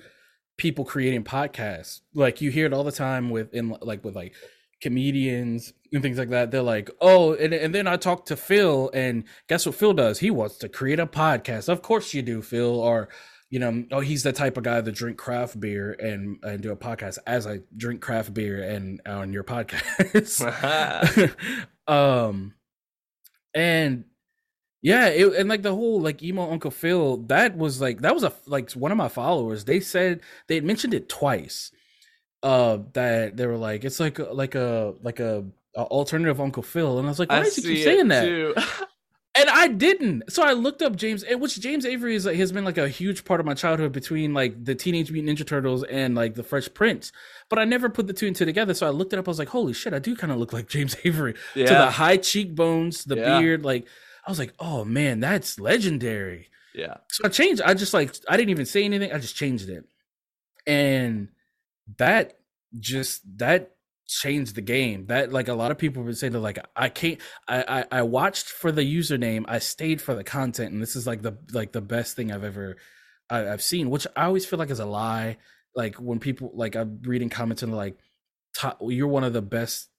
people 0.58 0.86
creating 0.86 1.24
podcasts. 1.24 2.02
Like 2.14 2.42
you 2.42 2.52
hear 2.52 2.66
it 2.66 2.74
all 2.74 2.84
the 2.84 2.92
time 2.92 3.30
with 3.30 3.54
in 3.54 3.76
like 3.82 4.04
with 4.04 4.16
like 4.16 4.34
comedians 4.82 5.74
and 5.92 6.02
things 6.02 6.18
like 6.18 6.30
that. 6.30 6.52
They're 6.52 6.62
like 6.62 6.90
oh 7.02 7.34
and, 7.34 7.54
and 7.54 7.74
then 7.74 7.88
i 7.88 7.96
talked 7.98 8.28
to 8.28 8.36
phil 8.36 8.90
and 8.94 9.24
guess 9.48 9.66
what 9.66 9.76
phil 9.76 9.94
does? 9.94 10.20
He 10.20 10.32
wants 10.32 10.58
to 10.60 10.70
create 10.70 11.00
a 11.00 11.08
podcast. 11.08 11.70
Of 11.70 11.82
course 11.82 12.14
you 12.14 12.22
do 12.22 12.42
phil 12.42 12.80
or 12.80 13.10
you 13.50 13.60
know 13.60 13.86
oh 13.92 14.00
he's 14.00 14.24
the 14.24 14.34
type 14.34 14.58
of 14.58 14.64
guy 14.64 14.82
that 14.82 14.92
drink 14.92 15.18
craft 15.18 15.60
beer 15.60 15.94
and 16.00 16.38
and 16.44 16.62
do 16.62 16.72
a 16.72 16.76
podcast 16.76 17.20
as 17.28 17.46
i 17.46 17.60
drink 17.78 18.02
craft 18.02 18.34
beer 18.34 18.62
and 18.62 19.02
on 19.06 19.34
your 19.34 19.44
podcast. 19.44 20.42
Um 21.88 22.56
and 23.54 24.06
yeah 24.86 25.08
it, 25.08 25.34
and 25.34 25.50
like 25.50 25.64
the 25.64 25.74
whole 25.74 26.00
like 26.00 26.22
emo 26.22 26.50
uncle 26.52 26.72
phil 26.72 27.18
that 27.18 27.58
was 27.58 27.82
like 27.82 28.02
that 28.02 28.14
was 28.14 28.24
a 28.24 28.32
like 28.46 28.72
one 28.74 28.92
of 28.92 28.98
my 28.98 29.08
followers 29.08 29.66
they 29.66 29.80
said 29.80 30.22
they 30.48 30.56
had 30.56 30.64
mentioned 30.64 30.94
it 30.94 31.10
twice 31.10 31.72
uh 32.44 32.78
that 32.94 33.36
they 33.36 33.48
were 33.48 33.58
like 33.58 33.84
it's 33.84 34.00
like 34.00 34.20
like 34.20 34.54
a 34.56 34.94
like 35.02 35.20
a, 35.20 35.44
a 35.76 35.82
alternative 35.84 36.40
uncle 36.40 36.64
phil 36.64 37.00
and 37.00 37.08
i 37.08 37.10
was 37.10 37.20
like 37.20 37.30
why 37.30 37.38
I 37.38 37.42
is 37.42 37.56
he 37.56 37.62
keep 37.64 37.84
saying 37.84 38.10
that 38.10 38.26
and 39.38 39.50
I 39.50 39.68
didn't. 39.68 40.32
So 40.32 40.44
I 40.44 40.54
looked 40.54 40.82
up 40.82 40.96
James, 40.96 41.26
which 41.30 41.60
James 41.60 41.86
Avery 41.86 42.16
is 42.16 42.26
like, 42.26 42.38
has 42.38 42.52
been 42.54 42.64
like 42.64 42.78
a 42.78 42.88
huge 42.88 43.26
part 43.26 43.42
of 43.42 43.46
my 43.46 43.54
childhood 43.54 43.92
between 43.92 44.34
like 44.34 44.64
the 44.64 44.74
Teenage 44.74 45.12
Mutant 45.12 45.38
Ninja 45.38 45.46
Turtles 45.46 45.84
and 45.84 46.16
like 46.16 46.36
the 46.36 46.44
Fresh 46.44 46.74
Prince. 46.74 47.12
But 47.50 47.60
I 47.60 47.66
never 47.66 47.90
put 47.90 48.08
the 48.08 48.14
two 48.14 48.28
and 48.28 48.36
two 48.36 48.46
together. 48.46 48.74
So 48.74 48.88
I 48.88 48.92
looked 48.92 49.12
it 49.12 49.20
up. 49.20 49.28
I 49.28 49.32
was 49.32 49.40
like, 49.40 49.50
holy 49.50 49.74
shit, 49.74 49.94
I 49.94 50.00
do 50.00 50.16
kind 50.16 50.32
of 50.32 50.40
look 50.40 50.54
like 50.54 50.70
James 50.70 50.96
Avery. 51.04 51.36
To 51.68 51.74
the 51.74 51.92
high 51.92 52.16
cheekbones, 52.18 53.04
the 53.04 53.18
Yeah. 53.18 53.40
beard, 53.40 53.66
like 53.66 53.88
I 54.26 54.32
was 54.32 54.40
like, 54.40 54.54
oh 54.60 54.84
man, 54.84 55.20
that's 55.20 55.60
legendary. 55.60 56.50
Yeah. 56.74 56.98
So 57.10 57.24
I 57.26 57.30
changed. 57.30 57.62
I 57.62 57.74
just 57.74 57.94
like 57.94 58.16
I 58.28 58.38
didn't 58.38 58.50
even 58.50 58.66
say 58.66 58.84
anything. 58.84 59.12
I 59.12 59.20
just 59.20 59.36
changed 59.36 59.70
it, 59.70 59.86
and 60.68 61.30
that 61.98 62.38
just 62.80 63.22
that 63.38 63.76
changed 64.08 64.56
the 64.56 64.62
game. 64.62 65.06
That 65.08 65.32
like 65.32 65.48
a 65.48 65.54
lot 65.54 65.72
of 65.72 65.78
people 65.78 66.04
would 66.04 66.18
say 66.18 66.30
that 66.30 66.40
like 66.40 66.60
I 66.76 66.90
can't. 66.90 67.20
I, 67.48 67.64
I 67.92 68.00
I 68.00 68.02
watched 68.02 68.48
for 68.50 68.72
the 68.72 68.82
username. 68.82 69.46
I 69.48 69.60
stayed 69.60 70.02
for 70.02 70.16
the 70.16 70.24
content, 70.24 70.74
and 70.74 70.82
this 70.82 70.96
is 70.96 71.08
like 71.08 71.22
the 71.22 71.38
like 71.54 71.72
the 71.72 71.82
best 71.82 72.16
thing 72.16 72.32
I've 72.32 72.44
ever 72.44 72.78
I, 73.30 73.48
I've 73.50 73.64
seen. 73.64 73.90
Which 73.90 74.08
I 74.16 74.26
always 74.26 74.46
feel 74.46 74.60
like 74.60 74.70
is 74.70 74.80
a 74.80 74.86
lie. 74.86 75.38
Like 75.76 75.96
when 75.96 76.20
people 76.20 76.52
like 76.54 76.76
I'm 76.76 77.00
reading 77.04 77.30
comments 77.30 77.64
and 77.64 77.74
like, 77.74 77.98
top, 78.58 78.80
"You're 78.82 79.08
one 79.08 79.24
of 79.24 79.34
the 79.34 79.42
best." 79.42 79.90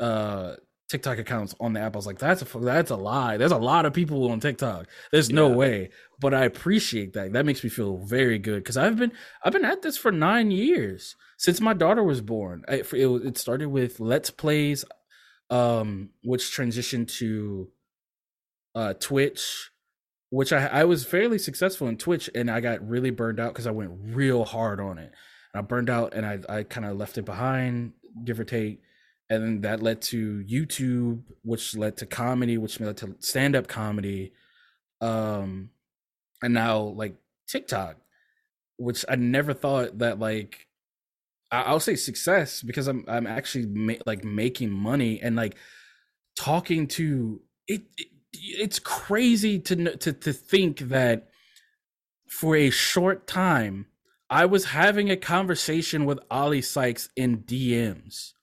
uh 0.00 0.56
TikTok 0.88 1.18
accounts 1.18 1.54
on 1.60 1.72
the 1.72 1.80
app. 1.80 1.94
I 1.94 1.98
was 1.98 2.06
like, 2.06 2.18
that's 2.18 2.42
a 2.42 2.58
that's 2.58 2.90
a 2.90 2.96
lie. 2.96 3.36
There's 3.36 3.52
a 3.52 3.56
lot 3.56 3.86
of 3.86 3.94
people 3.94 4.30
on 4.30 4.40
TikTok. 4.40 4.86
There's 5.10 5.30
no 5.30 5.48
way. 5.48 5.90
But 6.20 6.34
I 6.34 6.44
appreciate 6.44 7.14
that. 7.14 7.32
That 7.32 7.46
makes 7.46 7.64
me 7.64 7.70
feel 7.70 7.98
very 7.98 8.38
good 8.38 8.62
because 8.62 8.76
I've 8.76 8.98
been 8.98 9.12
I've 9.42 9.52
been 9.52 9.64
at 9.64 9.82
this 9.82 9.96
for 9.96 10.12
nine 10.12 10.50
years 10.50 11.16
since 11.38 11.60
my 11.60 11.72
daughter 11.72 12.02
was 12.02 12.20
born. 12.20 12.64
I, 12.68 12.82
it, 12.92 12.92
it 12.92 13.38
started 13.38 13.68
with 13.68 13.98
Let's 13.98 14.30
Plays, 14.30 14.84
um, 15.48 16.10
which 16.22 16.54
transitioned 16.54 17.08
to 17.18 17.70
uh 18.74 18.92
Twitch, 18.94 19.70
which 20.28 20.52
I 20.52 20.66
I 20.66 20.84
was 20.84 21.06
fairly 21.06 21.38
successful 21.38 21.88
in 21.88 21.96
Twitch, 21.96 22.28
and 22.34 22.50
I 22.50 22.60
got 22.60 22.86
really 22.86 23.10
burned 23.10 23.40
out 23.40 23.54
because 23.54 23.66
I 23.66 23.70
went 23.72 23.92
real 23.94 24.44
hard 24.44 24.80
on 24.80 24.98
it. 24.98 25.12
And 25.54 25.58
I 25.58 25.62
burned 25.62 25.88
out, 25.88 26.12
and 26.12 26.26
I 26.26 26.40
I 26.48 26.62
kind 26.62 26.86
of 26.86 26.98
left 26.98 27.16
it 27.16 27.24
behind, 27.24 27.94
give 28.22 28.38
or 28.38 28.44
take 28.44 28.82
and 29.34 29.44
then 29.44 29.60
that 29.62 29.82
led 29.82 30.02
to 30.02 30.44
YouTube, 30.48 31.22
which 31.42 31.76
led 31.76 31.96
to 31.98 32.06
comedy, 32.06 32.58
which 32.58 32.80
led 32.80 32.96
to 32.98 33.16
stand-up 33.20 33.66
comedy, 33.68 34.32
um, 35.00 35.70
and 36.42 36.54
now 36.54 36.78
like 36.80 37.16
TikTok, 37.48 37.96
which 38.78 39.04
I 39.08 39.16
never 39.16 39.54
thought 39.54 39.98
that 39.98 40.18
like 40.18 40.66
I- 41.50 41.62
I'll 41.62 41.80
say 41.80 41.96
success 41.96 42.62
because 42.62 42.88
I'm 42.88 43.04
I'm 43.08 43.26
actually 43.26 43.66
ma- 43.66 44.02
like 44.06 44.24
making 44.24 44.70
money 44.70 45.20
and 45.20 45.36
like 45.36 45.56
talking 46.36 46.86
to 46.88 47.40
it. 47.68 47.82
it 47.96 48.08
it's 48.32 48.78
crazy 48.80 49.60
to 49.60 49.96
to 49.96 50.12
to 50.12 50.32
think 50.32 50.80
that 50.80 51.28
for 52.28 52.56
a 52.56 52.70
short 52.70 53.26
time 53.26 53.86
I 54.30 54.46
was 54.46 54.66
having 54.66 55.10
a 55.10 55.16
conversation 55.16 56.04
with 56.04 56.18
Oli 56.30 56.62
Sykes 56.62 57.10
in 57.16 57.44
DMs. 57.44 58.33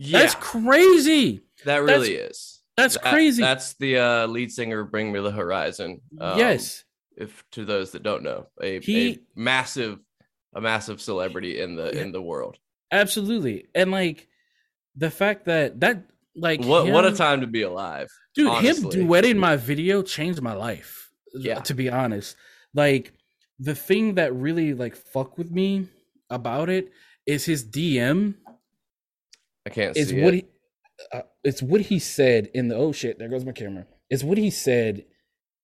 Yeah. 0.00 0.20
That's 0.20 0.34
crazy. 0.36 1.42
that 1.64 1.82
really 1.82 2.14
is. 2.14 2.62
That's 2.76 2.94
That- 2.94 3.12
crazy. 3.12 3.42
That's 3.42 3.74
the 3.74 3.98
uh, 3.98 4.26
lead 4.28 4.52
singer 4.52 4.80
of 4.80 4.90
Bring 4.92 5.10
Me 5.12 5.20
the 5.20 5.32
Horizon. 5.32 6.00
Um, 6.20 6.38
yes. 6.38 6.84
If 7.16 7.42
to 7.52 7.64
those 7.64 7.90
that 7.92 8.04
don't 8.04 8.22
know, 8.22 8.46
a, 8.62 8.78
He- 8.80 9.08
a 9.10 9.18
massive, 9.34 9.98
a 10.54 10.60
massive 10.60 11.00
celebrity 11.00 11.60
in 11.60 11.74
the 11.74 11.90
Yeah. 11.92 12.02
in 12.02 12.12
the 12.12 12.22
world. 12.22 12.56
Absolutely. 12.92 13.66
And 13.74 13.90
like 13.90 14.28
the 14.94 15.10
fact 15.10 15.46
that 15.46 15.80
that 15.80 16.04
like 16.36 16.62
What 16.64 16.86
what 16.92 17.04
a 17.04 17.12
time 17.12 17.40
to 17.40 17.48
be 17.48 17.62
alive. 17.62 18.08
dude 18.36 18.46
honestly. 18.48 19.00
him 19.00 19.08
duetting 19.08 19.36
my 19.36 19.56
video 19.56 20.02
changed 20.02 20.40
my 20.40 20.52
life 20.54 21.10
Yeah. 21.34 21.58
to 21.62 21.74
be 21.74 21.90
honest 21.90 22.36
like 22.74 23.12
the 23.58 23.74
thing 23.74 24.14
that 24.14 24.32
really 24.34 24.72
like 24.74 24.94
fuck 24.94 25.36
with 25.36 25.50
me 25.50 25.88
about 26.30 26.68
it 26.70 26.92
is 27.26 27.44
his 27.44 27.64
dm 27.64 28.34
I 29.66 29.70
can't 29.70 29.96
is 29.96 30.08
see 30.08 30.22
what 30.22 30.34
it. 30.34 30.36
he 30.36 31.16
uh, 31.18 31.22
it's 31.44 31.62
what 31.62 31.82
he 31.82 31.98
said 31.98 32.50
in 32.54 32.68
the 32.68 32.76
oh 32.76 32.92
shit 32.92 33.18
there 33.18 33.28
goes 33.28 33.44
my 33.44 33.52
camera. 33.52 33.86
It's 34.10 34.24
what 34.24 34.38
he 34.38 34.50
said 34.50 35.04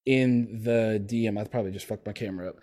in 0.07 0.61
the 0.63 1.03
dm 1.07 1.41
i 1.41 1.45
probably 1.45 1.71
just 1.71 1.87
fucked 1.87 2.07
my 2.07 2.13
camera 2.13 2.51
up. 2.51 2.57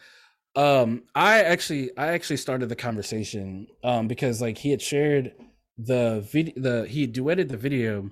Um 0.56 1.04
i 1.16 1.42
actually 1.42 1.90
i 1.98 2.10
actually 2.10 2.38
started 2.38 2.70
the 2.70 2.76
conversation 2.76 3.68
um 3.84 4.08
because 4.08 4.42
like 4.42 4.58
he 4.58 4.70
had 4.70 4.82
shared 4.82 5.34
the 5.78 6.26
video 6.32 6.54
the 6.58 6.88
he 6.88 7.08
duetted 7.08 7.50
the 7.50 7.58
video 7.58 8.12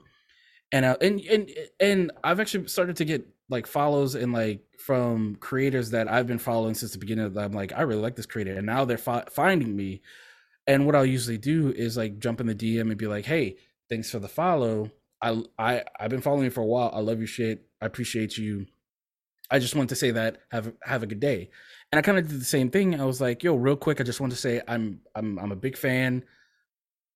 and 0.71 0.85
uh, 0.85 0.97
and 1.01 1.19
and 1.21 1.49
and 1.79 2.11
i've 2.23 2.39
actually 2.39 2.67
started 2.67 2.95
to 2.95 3.05
get 3.05 3.27
like 3.49 3.67
follows 3.67 4.15
and 4.15 4.33
like 4.33 4.61
from 4.79 5.35
creators 5.35 5.91
that 5.91 6.09
i've 6.11 6.27
been 6.27 6.39
following 6.39 6.73
since 6.73 6.93
the 6.93 6.97
beginning 6.97 7.25
of 7.25 7.33
the, 7.33 7.41
i'm 7.41 7.51
like 7.51 7.73
i 7.75 7.81
really 7.81 8.01
like 8.01 8.15
this 8.15 8.25
creator 8.25 8.55
and 8.55 8.65
now 8.65 8.85
they're 8.85 8.97
fi- 8.97 9.25
finding 9.29 9.75
me 9.75 10.01
and 10.69 10.85
what 10.85 10.95
i'll 10.95 11.05
usually 11.05 11.37
do 11.37 11.73
is 11.75 11.97
like 11.97 12.19
jump 12.19 12.39
in 12.39 12.47
the 12.47 12.55
dm 12.55 12.89
and 12.89 12.97
be 12.97 13.07
like 13.07 13.25
hey 13.25 13.57
thanks 13.89 14.09
for 14.11 14.19
the 14.19 14.27
follow. 14.27 14.91
I 15.21 15.41
i 15.57 15.83
i've 15.99 16.09
been 16.09 16.21
following 16.21 16.45
you 16.45 16.49
for 16.51 16.61
a 16.61 16.65
while. 16.65 16.91
I 16.93 16.99
love 16.99 17.17
your 17.17 17.27
shit. 17.27 17.67
I 17.81 17.85
appreciate 17.85 18.37
you. 18.37 18.67
I 19.51 19.59
just 19.59 19.75
wanted 19.75 19.89
to 19.89 19.95
say 19.95 20.11
that. 20.11 20.43
Have 20.51 20.71
have 20.83 21.03
a 21.03 21.07
good 21.07 21.19
day. 21.19 21.49
And 21.91 21.99
i 21.99 22.01
kind 22.01 22.17
of 22.17 22.29
did 22.29 22.39
the 22.39 22.45
same 22.45 22.69
thing. 22.69 22.99
I 22.99 23.05
was 23.05 23.19
like 23.19 23.43
yo 23.43 23.55
real 23.55 23.75
quick 23.75 23.99
i 23.99 24.03
just 24.03 24.21
want 24.21 24.31
to 24.31 24.37
say 24.37 24.61
i'm 24.67 25.01
i'm 25.15 25.37
i'm 25.39 25.51
a 25.51 25.57
big 25.57 25.75
fan. 25.75 26.23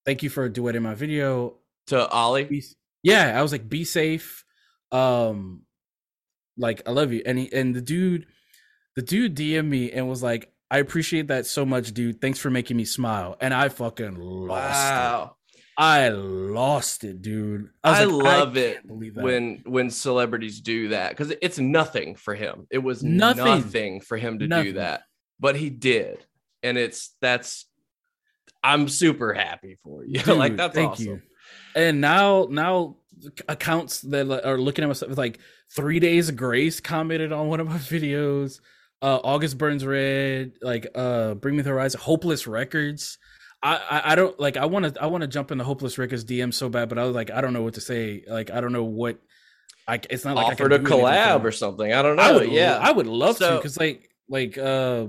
Thank 0.06 0.24
you 0.24 0.30
for 0.30 0.50
duetting 0.50 0.82
my 0.82 0.96
video. 0.96 1.56
To 1.88 2.10
Oli. 2.10 2.64
yeah 3.04 3.38
i 3.38 3.42
was 3.42 3.52
like 3.52 3.70
be 3.70 3.86
safe. 3.86 4.44
Um 4.92 5.62
like 6.58 6.82
i 6.88 6.92
love 6.92 7.14
you. 7.14 7.22
And 7.26 7.40
he, 7.40 7.54
and 7.54 7.76
the 7.76 7.82
dude 7.82 8.26
the 8.96 9.02
dude 9.02 9.36
dm 9.36 9.68
me 9.68 9.92
and 9.92 10.08
was 10.10 10.22
like 10.22 10.53
i 10.74 10.80
appreciate 10.80 11.28
that 11.28 11.46
so 11.46 11.66
much 11.66 11.94
dude 11.94 12.20
thanks 12.20 12.38
for 12.40 12.50
making 12.50 12.76
me 12.76 12.84
smile 12.84 13.38
and 13.40 13.54
i 13.54 13.70
fucking 13.70 14.16
lost 14.16 14.76
it 14.76 14.96
Wow. 14.96 15.36
i 15.78 16.10
lost 16.10 17.04
it 17.06 17.22
dude 17.22 17.70
i, 17.84 18.02
I 18.02 18.04
like, 18.04 18.26
love 18.26 18.54
can't 18.56 18.80
it 18.86 19.14
when 19.16 19.62
when 19.66 19.90
celebrities 19.90 20.60
do 20.60 20.90
that 20.90 21.12
because 21.12 21.34
it's 21.42 21.58
nothing 21.60 22.16
for 22.16 22.36
him. 22.36 22.68
It 22.70 22.80
was 22.80 23.02
Nothing. 23.04 23.46
nothing, 23.46 24.02
for 24.02 24.18
him 24.18 24.40
to 24.40 24.48
Nothing. 24.48 24.66
do 24.66 24.74
that, 24.74 25.04
but 25.40 25.56
he 25.56 25.70
did, 25.70 26.26
and 26.62 26.78
it's 26.78 27.16
that's. 27.22 27.66
I'm 28.64 28.88
super 28.88 29.34
happy 29.34 29.78
for 29.84 30.06
you. 30.06 30.22
like 30.34 30.56
that's 30.58 30.74
thank 30.76 30.92
awesome. 30.94 31.06
you. 31.06 31.22
And 31.76 32.00
now, 32.02 32.48
now 32.50 32.96
accounts 33.50 34.02
that 34.02 34.30
are 34.46 34.58
looking 34.58 34.84
at 34.84 34.88
my 34.88 34.94
stuff 34.94 35.10
with 35.10 35.18
like 35.18 35.40
three 35.76 36.00
days 36.00 36.30
of 36.30 36.36
grace 36.38 36.80
commented 36.80 37.32
on 37.34 37.48
one 37.48 37.60
of 37.60 37.68
my 37.68 37.78
videos. 37.96 38.60
Uh, 39.04 39.20
August 39.24 39.58
Burns 39.58 39.86
Red, 39.86 40.54
like 40.62 40.88
uh, 40.96 41.34
Bring 41.34 41.58
Me 41.58 41.62
the 41.62 41.70
Horizon, 41.72 42.00
Hopeless 42.02 42.48
Records. 42.48 43.18
I, 43.62 43.76
I, 43.76 44.12
I 44.14 44.16
don't 44.16 44.40
like 44.40 44.56
I 44.58 44.66
want 44.66 44.96
to 44.96 45.02
I 45.04 45.08
want 45.08 45.22
to 45.24 45.28
jump 45.28 45.52
into 45.52 45.64
hopeless 45.66 45.98
Records 45.98 46.24
DM 46.26 46.54
so 46.54 46.70
bad, 46.70 46.88
but 46.90 46.98
I 46.98 47.04
was 47.04 47.14
like 47.16 47.30
I 47.30 47.42
don't 47.42 47.54
know 47.54 47.62
what 47.64 47.74
to 47.76 47.82
say. 47.82 48.24
Like 48.28 48.50
I 48.50 48.62
don't 48.62 48.72
know 48.72 48.84
what. 48.86 49.20
I 49.88 50.00
it's 50.10 50.24
not 50.26 50.36
like 50.38 50.46
offered 50.48 50.72
I 50.72 50.76
a 50.78 50.80
can 50.80 50.86
do 50.86 50.92
anything 51.06 51.06
for 51.06 51.40
collab 51.40 51.44
or 51.44 51.52
something. 51.52 51.92
I 51.94 52.02
don't 52.02 52.16
know. 52.16 52.24
I 52.24 52.32
would 52.32 52.50
yeah. 52.50 52.78
I 52.82 52.92
would 52.92 53.08
love 53.08 53.38
to 53.40 53.56
because 53.58 53.78
like 53.78 54.10
like 54.30 54.58
uh 54.58 55.08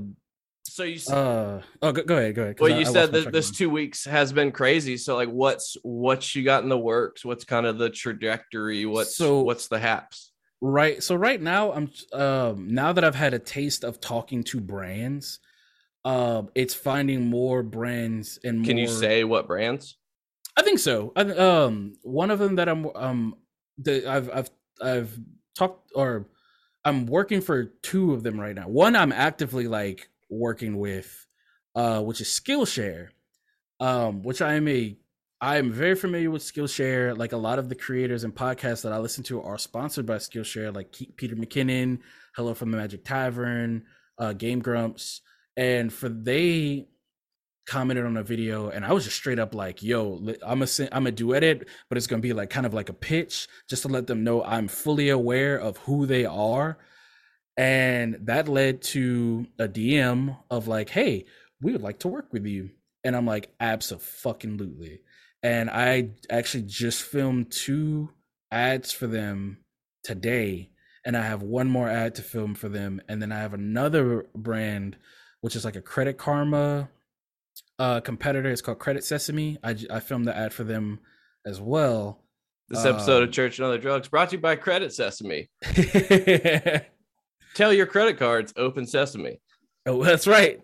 so 0.65 0.83
you 0.83 0.97
s- 0.97 1.11
uh 1.11 1.63
oh 1.83 1.93
go, 1.93 2.03
go 2.03 2.17
ahead 2.17 2.35
go 2.35 2.43
ahead. 2.43 2.57
'cause 2.57 2.63
well, 2.65 2.73
I- 2.75 2.81
you 2.81 2.87
I 2.87 2.93
said 2.93 3.13
lost 3.13 3.25
that 3.25 3.33
this 3.33 3.51
of 3.51 3.57
two 3.57 3.71
weeks 3.71 4.05
has 4.07 4.33
been 4.33 4.51
crazy. 4.51 4.97
So 4.97 5.15
like, 5.15 5.29
what's 5.31 5.77
what 5.85 6.35
you 6.35 6.43
got 6.43 6.63
in 6.65 6.69
the 6.69 6.79
works? 6.79 7.25
What's 7.25 7.45
kind 7.45 7.67
of 7.67 7.79
the 7.79 7.91
trajectory? 7.91 8.87
What's 8.87 9.17
So- 9.17 9.43
what's 9.43 9.69
the 9.69 9.79
haps? 9.79 10.33
Right. 10.61 11.03
So 11.03 11.15
right 11.15 11.41
now 11.41 11.73
I'm 11.73 11.91
um 12.13 12.75
now 12.75 12.93
that 12.93 13.05
I've 13.05 13.15
had 13.15 13.35
a 13.35 13.39
taste 13.39 13.85
of 13.85 14.01
talking 14.01 14.43
to 14.45 14.61
brands, 14.61 15.41
um 16.05 16.51
it's 16.55 16.75
finding 16.75 17.29
more 17.29 17.63
brands 17.63 18.39
and 18.45 18.59
more 18.59 18.67
Can 18.67 18.79
you 18.79 18.89
say 18.89 19.25
what 19.25 19.47
brands? 19.47 19.97
I 20.57 20.63
think 20.63 20.79
so. 20.79 21.13
I, 21.17 21.23
um 21.23 21.97
one 22.03 22.31
of 22.31 22.39
them 22.39 22.57
that 22.57 22.69
I'm 22.69 22.87
um 22.95 23.37
that 23.79 24.07
I've 24.07 24.31
I've 24.31 24.51
I've 24.83 25.19
talked 25.55 25.91
or 25.95 26.27
I'm 26.85 27.07
working 27.07 27.41
for 27.41 27.65
two 27.83 28.13
of 28.13 28.23
them 28.23 28.41
right 28.41 28.55
now. 28.55 28.69
One 28.69 28.97
I'm 28.97 29.13
actively 29.13 29.69
like 29.69 30.09
working 30.31 30.79
with 30.79 31.27
uh 31.75 32.01
which 32.01 32.21
is 32.21 32.29
Skillshare. 32.29 33.09
Um 33.81 34.23
which 34.23 34.41
I 34.41 34.55
am 34.55 34.69
a 34.69 34.97
I 35.41 35.59
am 35.59 35.73
very 35.73 35.95
familiar 35.95 36.31
with 36.31 36.43
Skillshare. 36.43 37.17
Like 37.17 37.33
a 37.33 37.37
lot 37.37 37.59
of 37.59 37.69
the 37.69 37.75
creators 37.75 38.25
and 38.25 38.35
podcasts 38.35 38.83
that 38.83 38.93
I 38.93 38.99
listen 38.99 39.25
to 39.25 39.43
are 39.43 39.59
sponsored 39.59 40.07
by 40.07 40.17
Skillshare, 40.17 40.75
like 40.75 40.97
Peter 41.17 41.37
McKinnon, 41.37 41.99
Hello 42.35 42.55
from 42.55 42.71
the 42.71 42.77
Magic 42.77 43.05
Tavern, 43.05 43.85
uh, 44.19 44.33
Game 44.33 44.61
Grumps, 44.61 45.21
and 45.57 45.93
for 45.93 46.09
they 46.09 46.89
commented 47.67 48.05
on 48.05 48.17
a 48.17 48.23
video, 48.23 48.69
and 48.69 48.85
I 48.85 48.93
was 48.93 49.05
just 49.05 49.17
straight 49.17 49.39
up 49.39 49.55
like, 49.55 49.83
"Yo, 49.83 50.35
I'm 50.43 50.63
a 50.63 50.67
I'm 50.93 51.07
a 51.07 51.13
duet 51.13 51.43
it, 51.45 51.69
but 51.89 51.99
it's 51.99 52.07
gonna 52.07 52.23
be 52.23 52.33
like 52.33 52.51
kind 52.51 52.67
of 52.67 52.75
like 52.75 52.89
a 52.89 52.95
pitch, 52.95 53.49
just 53.69 53.83
to 53.83 53.89
let 53.89 54.07
them 54.07 54.25
know 54.25 54.43
I'm 54.45 54.69
fully 54.69 55.09
aware 55.09 55.57
of 55.57 55.79
who 55.79 56.07
they 56.07 56.25
are." 56.25 56.79
And 57.57 58.19
that 58.23 58.49
led 58.49 58.83
to 58.83 59.47
a 59.59 59.69
DM 59.69 60.37
of 60.51 60.69
like, 60.69 60.91
"Hey, 60.91 61.27
we 61.61 61.73
would 61.73 61.83
like 61.83 62.01
to 62.01 62.09
work 62.09 62.33
with 62.33 62.47
you," 62.47 62.71
and 63.05 63.17
I'm 63.17 63.27
like, 63.27 63.55
"Absolutely." 63.61 65.01
And 65.45 65.71
I 65.71 66.09
actually 66.31 66.65
just 66.65 67.03
filmed 67.03 67.53
two 67.53 68.09
ads 68.51 68.91
for 68.91 69.07
them 69.07 69.59
today, 70.03 70.71
and 71.05 71.17
I 71.17 71.23
have 71.23 71.43
one 71.43 71.69
more 71.71 71.89
ad 71.89 72.17
to 72.17 72.23
film 72.23 72.55
for 72.57 72.69
them, 72.69 73.01
and 73.09 73.23
then 73.23 73.31
I 73.31 73.39
have 73.39 73.55
another 73.55 74.27
brand, 74.35 74.97
which 75.43 75.55
is 75.55 75.65
like 75.65 75.77
a 75.77 75.81
Credit 75.83 76.19
Karma 76.19 76.89
uh, 77.79 78.01
competitor. 78.01 78.51
It's 78.51 78.63
called 78.63 78.79
Credit 78.79 79.05
Sesame. 79.05 79.59
I 79.63 80.01
filmed 80.01 80.27
the 80.27 80.37
ad 80.37 80.53
for 80.53 80.65
them 80.65 80.99
as 81.47 81.61
well. 81.61 82.23
This 82.69 82.87
episode 82.87 83.19
Um, 83.19 83.29
of 83.29 83.33
Church 83.33 83.59
and 83.59 83.67
Other 83.67 83.77
Drugs 83.79 84.09
brought 84.09 84.31
to 84.31 84.37
you 84.37 84.41
by 84.43 84.57
Credit 84.57 84.91
Sesame. 84.93 85.51
Tell 87.55 87.73
your 87.73 87.87
credit 87.87 88.19
cards, 88.19 88.53
open 88.57 88.87
sesame. 88.87 89.41
Oh, 89.87 90.03
that's 90.03 90.27
right. 90.27 90.64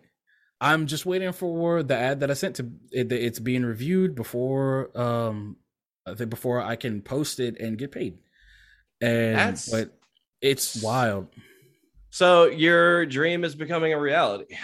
I'm 0.61 0.87
just 0.87 1.07
waiting 1.07 1.33
for 1.33 1.83
the 1.83 1.97
ad 1.97 2.21
that 2.21 2.31
I 2.31 2.35
sent 2.35 2.57
to 2.57 2.71
it. 2.93 3.11
It's 3.11 3.39
being 3.39 3.65
reviewed 3.65 4.15
before 4.15 4.91
um 4.99 5.57
I 6.07 6.15
think 6.15 6.31
before 6.31 6.61
I 6.61 6.77
can 6.77 7.03
post 7.03 7.41
it 7.41 7.59
and 7.61 7.79
get 7.79 7.93
paid. 7.93 8.19
And 9.01 9.37
That's- 9.37 9.69
but 9.71 9.99
it's 10.41 10.83
wild. 10.83 11.29
So 12.11 12.47
your 12.47 13.07
dream 13.07 13.45
is 13.45 13.55
becoming 13.55 13.93
a 13.93 14.01
reality. 14.01 14.57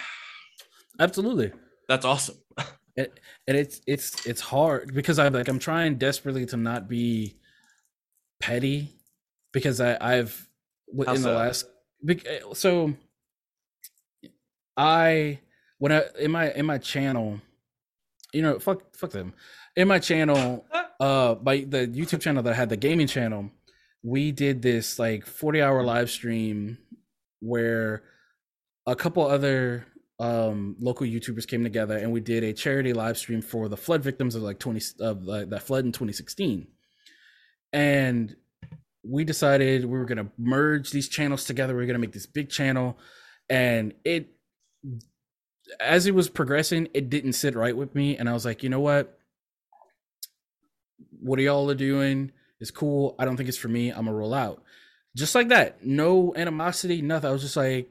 Absolutely. 1.01 1.53
That's 1.89 2.05
awesome. 2.05 2.37
And 2.99 3.57
it's 3.59 3.83
it's 3.87 4.27
it's 4.27 4.41
hard 4.41 4.95
because 4.95 5.19
I'm 5.19 5.35
like 5.35 5.49
I'm 5.49 5.59
trying 5.59 5.97
desperately 5.97 6.47
to 6.47 6.57
not 6.57 6.89
be 6.89 7.37
petty 8.41 8.89
because 9.53 9.83
I 9.83 9.99
I've 10.01 10.49
in 10.89 11.23
the 11.23 11.33
last 11.33 11.67
so 12.55 12.95
I 14.79 15.41
when 15.79 15.93
I 15.93 16.05
in 16.19 16.31
my 16.31 16.53
in 16.53 16.67
my 16.67 16.79
channel, 16.79 17.41
you 18.33 18.43
know, 18.43 18.59
fuck 18.59 18.97
fuck 18.97 19.11
them. 19.11 19.35
In 19.77 19.89
my 19.89 19.99
channel, 19.99 20.65
uh, 21.01 21.35
by 21.35 21.59
the 21.59 21.87
YouTube 21.87 22.21
channel 22.21 22.43
that 22.43 22.53
I 22.53 22.57
had, 22.57 22.69
the 22.69 22.77
gaming 22.77 23.07
channel, 23.07 23.51
we 24.03 24.33
did 24.33 24.63
this 24.63 24.99
like 24.99 25.27
40 25.27 25.63
hour 25.63 25.83
live 25.83 26.11
stream 26.11 26.79
where 27.41 28.03
a 28.87 28.97
couple 28.97 29.27
other 29.27 29.87
um 30.19 30.77
local 30.81 31.07
YouTubers 31.07 31.47
came 31.47 31.63
together 31.63 31.99
and 31.99 32.11
we 32.11 32.21
did 32.21 32.43
a 32.43 32.55
charity 32.55 32.95
live 32.95 33.19
stream 33.19 33.43
for 33.43 33.69
the 33.69 33.77
flood 33.77 34.03
victims 34.03 34.35
of 34.35 34.43
like 34.43 34.59
20 34.59 34.81
of 35.01 35.25
like 35.25 35.51
that 35.51 35.63
flood 35.63 35.85
in 35.85 35.93
2016. 35.93 36.67
And 37.73 38.35
we 39.05 39.25
decided 39.25 39.85
we 39.85 39.99
were 39.99 40.07
gonna 40.07 40.31
merge 40.39 40.91
these 40.91 41.09
channels 41.09 41.45
together. 41.45 41.77
We 41.77 41.83
are 41.83 41.87
gonna 41.87 41.99
make 41.99 42.13
this 42.13 42.27
big 42.27 42.49
channel, 42.49 42.99
and 43.49 43.93
it 44.05 44.31
as 45.81 46.07
it 46.07 46.15
was 46.15 46.29
progressing, 46.29 46.89
it 46.95 47.11
didn't 47.11 47.33
sit 47.35 47.55
right 47.55 47.77
with 47.77 47.95
me, 47.95 48.17
and 48.17 48.29
I 48.29 48.33
was 48.33 48.45
like, 48.45 48.63
you 48.63 48.69
know 48.69 48.81
what? 48.81 49.19
What 51.21 51.39
are 51.39 51.43
y'all 51.43 51.71
are 51.71 51.75
doing 51.75 52.33
is 52.61 52.71
cool. 52.71 53.15
I 53.19 53.25
don't 53.25 53.37
think 53.37 53.49
it's 53.49 53.59
for 53.59 53.69
me. 53.69 53.91
I'm 53.91 54.05
gonna 54.07 54.15
roll 54.15 54.35
out, 54.35 54.63
just 55.17 55.35
like 55.35 55.49
that. 55.49 55.85
No 55.85 56.35
animosity, 56.37 57.03
nothing. 57.03 57.29
I 57.29 57.33
was 57.33 57.43
just 57.43 57.57
like, 57.57 57.91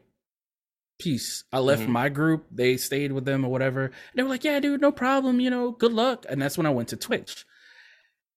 peace. 0.98 1.44
I 1.52 1.60
left 1.60 1.84
Mhm. 1.84 1.90
my 1.90 2.10
group. 2.10 2.46
They 2.52 2.78
stayed 2.78 3.12
with 3.12 3.26
them 3.26 3.44
or 3.44 3.52
whatever. 3.52 3.86
And 3.86 3.94
they 4.16 4.24
were 4.24 4.30
like, 4.30 4.46
yeah, 4.46 4.60
dude, 4.62 4.80
no 4.80 4.94
problem. 4.94 5.42
You 5.42 5.50
know, 5.50 5.72
good 5.72 5.92
luck. 5.92 6.26
And 6.30 6.42
that's 6.42 6.58
when 6.58 6.66
I 6.66 6.70
went 6.70 6.88
to 6.90 6.96
Twitch, 6.96 7.46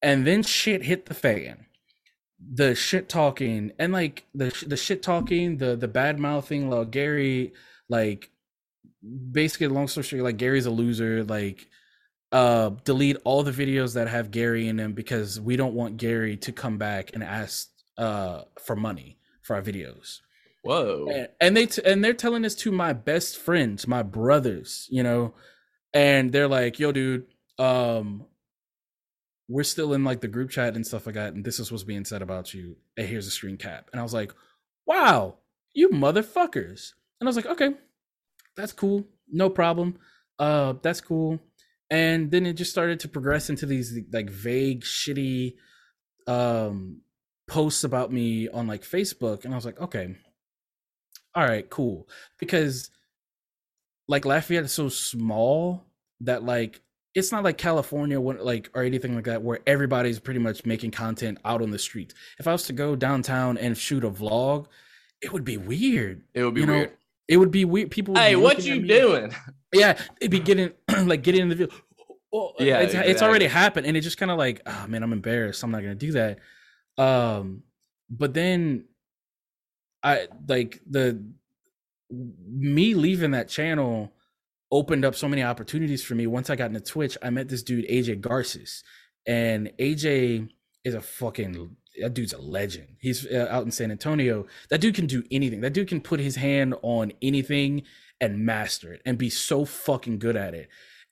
and 0.03 0.27
then 0.27 0.43
shit 0.43 0.83
hit 0.83 1.07
the 1.07 1.15
fan 1.15 1.67
the 2.41 2.73
shit 2.73 3.09
talking 3.09 3.73
and 3.81 3.93
like 3.93 4.25
the 4.33 4.55
the 4.65 4.77
shit 4.77 5.03
talking, 5.03 5.57
the 5.57 5.75
the 5.75 5.89
bad 5.89 6.21
mouthing, 6.21 6.71
like 6.71 6.91
Gary, 6.93 7.53
like 7.89 8.31
basically 9.03 9.69
long 9.69 9.89
story 9.89 10.05
short, 10.05 10.23
like 10.23 10.37
Gary's 10.37 10.67
a 10.67 10.71
loser. 10.71 11.25
Like, 11.25 11.69
uh, 12.31 12.71
delete 12.85 13.17
all 13.25 13.43
the 13.43 13.51
videos 13.51 13.95
that 13.95 14.09
have 14.09 14.31
Gary 14.31 14.69
in 14.69 14.77
them 14.77 14.93
because 14.93 15.41
we 15.41 15.57
don't 15.57 15.75
want 15.75 15.97
Gary 15.97 16.37
to 16.39 16.53
come 16.53 16.79
back 16.79 17.11
and 17.15 17.25
ask 17.25 17.69
uh 17.97 18.43
for 18.63 18.77
money 18.77 19.19
for 19.43 19.57
our 19.57 19.63
videos. 19.63 20.21
Whoa. 20.63 21.09
And, 21.11 21.29
and 21.41 21.57
they 21.57 21.67
t- 21.67 21.83
and 21.85 22.05
they're 22.05 22.13
telling 22.13 22.43
this 22.43 22.55
to 22.57 22.71
my 22.73 22.93
best 22.93 23.39
friends, 23.39 23.87
my 23.89 24.03
brothers, 24.03 24.87
you 24.91 25.03
know, 25.03 25.35
and 25.95 26.31
they're 26.31 26.49
like, 26.49 26.79
"Yo, 26.79 26.93
dude, 26.93 27.27
um, 27.59 28.27
we're 29.49 29.63
still 29.63 29.95
in 29.95 30.05
like 30.05 30.21
the 30.21 30.29
group 30.29 30.51
chat 30.51 30.75
and 30.77 30.87
stuff 30.87 31.07
like 31.07 31.15
that, 31.15 31.33
and 31.33 31.45
this 31.45 31.59
is 31.59 31.73
what's 31.73 31.85
being 31.85 32.05
said 32.05 32.23
about 32.23 32.53
you. 32.53 32.77
And 32.97 33.09
here's 33.09 33.27
a 33.27 33.31
screen 33.31 33.57
cap." 33.57 33.89
And 33.93 34.01
I 34.01 34.03
was 34.03 34.13
like, 34.15 34.33
"Wow, 34.85 35.39
you 35.73 35.89
motherfuckers!" 35.89 36.93
And 37.21 37.27
I 37.27 37.31
was 37.31 37.37
like, 37.37 37.47
"Okay, 37.47 37.75
that's 38.59 38.73
cool, 38.75 39.07
no 39.31 39.49
problem. 39.49 39.97
Uh, 40.39 40.75
that's 40.83 41.01
cool." 41.01 41.41
And 41.91 42.31
then 42.31 42.45
it 42.45 42.53
just 42.53 42.71
started 42.71 43.01
to 43.01 43.09
progress 43.09 43.49
into 43.49 43.65
these 43.65 43.99
like 44.13 44.29
vague, 44.29 44.83
shitty, 44.83 45.55
um, 46.27 47.01
posts 47.47 47.85
about 47.85 48.13
me 48.13 48.49
on 48.49 48.67
like 48.67 48.83
Facebook, 48.83 49.47
and 49.47 49.55
I 49.55 49.57
was 49.57 49.65
like, 49.65 49.81
"Okay." 49.81 50.17
all 51.39 51.45
right, 51.45 51.71
cool. 51.71 52.09
Because 52.39 52.91
like 54.09 54.25
Lafayette 54.25 54.65
is 54.65 54.73
so 54.73 54.89
small 54.89 55.85
that 56.21 56.43
like 56.43 56.81
it's 57.15 57.31
not 57.31 57.45
like 57.45 57.59
California 57.59 58.21
when, 58.21 58.45
like 58.45 58.71
or 58.75 58.83
anything 58.83 59.15
like 59.15 59.25
that 59.25 59.43
where 59.43 59.61
everybody's 59.65 60.19
pretty 60.19 60.41
much 60.41 60.67
making 60.67 60.91
content 60.91 61.39
out 61.45 61.63
on 61.63 61.71
the 61.71 61.79
streets. 61.79 62.13
If 62.41 62.49
I 62.49 62.53
was 62.53 62.65
to 62.65 62.73
go 62.73 62.97
downtown 62.97 63.57
and 63.57 63.79
shoot 63.79 64.05
a 64.05 64.11
vlog, 64.11 64.67
it 65.21 65.33
would 65.33 65.45
be 65.45 65.57
weird. 65.57 66.23
It 66.35 66.43
would 66.43 66.55
be 66.55 66.63
you 66.63 66.67
know, 66.67 66.73
weird. 66.73 66.98
It 67.29 67.37
would 67.37 67.51
be 67.51 67.65
weird. 67.65 67.91
People 67.91 68.15
would 68.15 68.23
Hey, 68.23 68.37
what 68.37 68.65
you 68.65 68.87
doing? 68.87 69.35
Yeah, 69.73 70.01
it'd 70.21 70.31
be 70.31 70.41
getting 70.41 70.73
like 71.05 71.23
getting 71.23 71.43
in 71.43 71.49
the 71.49 71.55
video. 71.55 71.75
Well, 72.33 72.55
Yeah, 72.59 72.81
it's, 72.81 72.95
it's 72.95 73.23
already 73.23 73.47
happened, 73.47 73.87
and 73.87 73.97
it 73.97 74.01
just 74.01 74.19
kind 74.19 74.31
of 74.31 74.39
like, 74.39 74.63
oh 74.67 74.87
man, 74.87 75.03
I'm 75.03 75.13
embarrassed. 75.13 75.63
I'm 75.63 75.71
not 75.71 75.83
gonna 75.83 75.95
do 75.95 76.13
that. 76.13 76.39
Um, 76.97 77.63
but 78.11 78.35
then 78.35 78.85
I 80.03 80.29
like 80.47 80.81
the 80.89 81.23
me 82.11 82.95
leaving 82.95 83.33
that 83.33 83.49
channel 83.49 84.13
opened 84.71 85.05
up 85.05 85.15
so 85.15 85.29
many 85.29 85.43
opportunities 85.43 86.03
for 86.03 86.15
me. 86.15 86.27
Once 86.27 86.51
I 86.51 86.57
got 86.57 86.71
into 86.71 86.81
Twitch, 86.81 87.17
I 87.23 87.31
met 87.31 87.49
this 87.49 87.63
dude 87.63 87.87
AJ 87.87 88.21
Garces, 88.21 88.83
and 89.27 89.71
AJ 89.79 90.49
is 90.85 90.95
a 90.95 91.01
fucking 91.01 91.77
that 92.01 92.15
dude's 92.15 92.33
a 92.33 92.39
legend. 92.39 92.89
He's 93.01 93.27
uh, 93.27 93.49
out 93.51 93.65
in 93.65 93.71
San 93.71 93.91
Antonio. 93.91 94.47
That 94.71 94.81
dude 94.81 94.95
can 94.95 95.07
do 95.07 95.25
anything. 95.31 95.61
That 95.61 95.73
dude 95.73 95.89
can 95.89 96.01
put 96.01 96.21
his 96.21 96.37
hand 96.37 96.75
on 96.83 97.13
anything 97.23 97.83
and 98.21 98.45
master 98.45 98.93
it 98.93 99.03
and 99.05 99.17
be 99.19 99.31
so 99.31 99.65
fucking 99.65 100.19
good 100.19 100.37
at 100.37 100.55
it. 100.55 100.69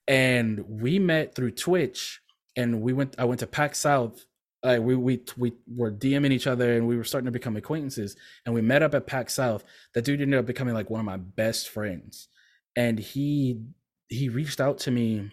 And 0.07 0.65
we 0.67 0.99
met 0.99 1.35
through 1.35 1.51
Twitch, 1.51 2.21
and 2.55 2.81
we 2.81 2.93
went. 2.93 3.15
I 3.17 3.25
went 3.25 3.39
to 3.41 3.47
PAX 3.47 3.79
South. 3.79 4.25
Uh, 4.63 4.77
we 4.81 4.95
we 4.95 5.21
we 5.37 5.53
were 5.67 5.91
DMing 5.91 6.31
each 6.31 6.47
other, 6.47 6.73
and 6.73 6.87
we 6.87 6.97
were 6.97 7.03
starting 7.03 7.25
to 7.25 7.31
become 7.31 7.57
acquaintances. 7.57 8.15
And 8.45 8.55
we 8.55 8.61
met 8.61 8.83
up 8.83 8.95
at 8.95 9.07
PAX 9.07 9.33
South. 9.33 9.63
That 9.93 10.05
dude 10.05 10.21
ended 10.21 10.39
up 10.39 10.45
becoming 10.45 10.73
like 10.73 10.89
one 10.89 10.99
of 10.99 11.05
my 11.05 11.17
best 11.17 11.69
friends. 11.69 12.29
And 12.75 12.99
he 12.99 13.61
he 14.09 14.29
reached 14.29 14.61
out 14.61 14.77
to 14.79 14.91
me 14.91 15.31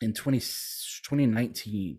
in 0.00 0.12
20, 0.12 0.38
2019 0.38 1.98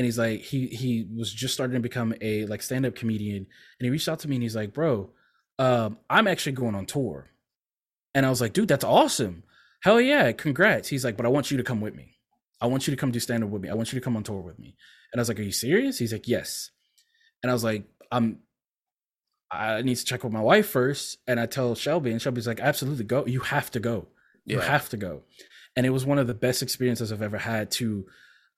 and 0.00 0.06
he's 0.06 0.16
like 0.18 0.40
he 0.40 0.66
he 0.68 1.06
was 1.14 1.30
just 1.30 1.52
starting 1.52 1.74
to 1.74 1.80
become 1.80 2.14
a 2.22 2.46
like 2.46 2.62
stand-up 2.62 2.94
comedian 2.94 3.36
and 3.36 3.84
he 3.84 3.90
reached 3.90 4.08
out 4.08 4.18
to 4.20 4.28
me 4.28 4.36
and 4.36 4.42
he's 4.42 4.56
like 4.56 4.72
bro 4.72 5.10
um, 5.58 5.98
i'm 6.08 6.26
actually 6.26 6.52
going 6.52 6.74
on 6.74 6.86
tour. 6.86 7.28
And 8.14 8.24
i 8.24 8.30
was 8.30 8.40
like 8.40 8.54
dude 8.54 8.68
that's 8.68 8.82
awesome. 8.82 9.42
Hell 9.82 10.00
yeah 10.00 10.32
congrats. 10.32 10.88
He's 10.88 11.04
like 11.04 11.18
but 11.18 11.26
i 11.26 11.28
want 11.28 11.50
you 11.50 11.58
to 11.58 11.62
come 11.62 11.82
with 11.82 11.94
me. 11.94 12.14
I 12.62 12.66
want 12.66 12.86
you 12.86 12.92
to 12.92 12.96
come 12.96 13.10
do 13.10 13.20
stand-up 13.20 13.50
with 13.50 13.60
me. 13.60 13.68
I 13.68 13.74
want 13.74 13.92
you 13.92 14.00
to 14.00 14.04
come 14.04 14.16
on 14.16 14.22
tour 14.22 14.40
with 14.40 14.58
me. 14.58 14.74
And 15.12 15.20
i 15.20 15.20
was 15.20 15.28
like 15.28 15.38
are 15.38 15.42
you 15.42 15.52
serious? 15.52 15.98
He's 15.98 16.12
like 16.14 16.26
yes. 16.26 16.70
And 17.42 17.50
i 17.50 17.52
was 17.52 17.62
like 17.62 17.84
i'm 18.10 18.38
i 19.50 19.82
need 19.82 19.96
to 19.96 20.04
check 20.06 20.24
with 20.24 20.32
my 20.32 20.40
wife 20.40 20.68
first. 20.68 21.18
And 21.26 21.38
i 21.38 21.44
tell 21.44 21.74
shelby 21.74 22.10
and 22.10 22.22
shelby's 22.22 22.46
like 22.46 22.60
absolutely 22.60 23.04
go. 23.04 23.26
You 23.26 23.40
have 23.40 23.70
to 23.72 23.80
go. 23.80 24.06
You 24.46 24.56
Yeah. 24.60 24.64
have 24.64 24.88
to 24.88 24.96
go. 24.96 25.24
And 25.76 25.84
it 25.84 25.90
was 25.90 26.06
one 26.06 26.18
of 26.18 26.26
the 26.26 26.34
best 26.46 26.62
experiences 26.62 27.12
i've 27.12 27.20
ever 27.22 27.38
had 27.38 27.70
to 27.72 28.06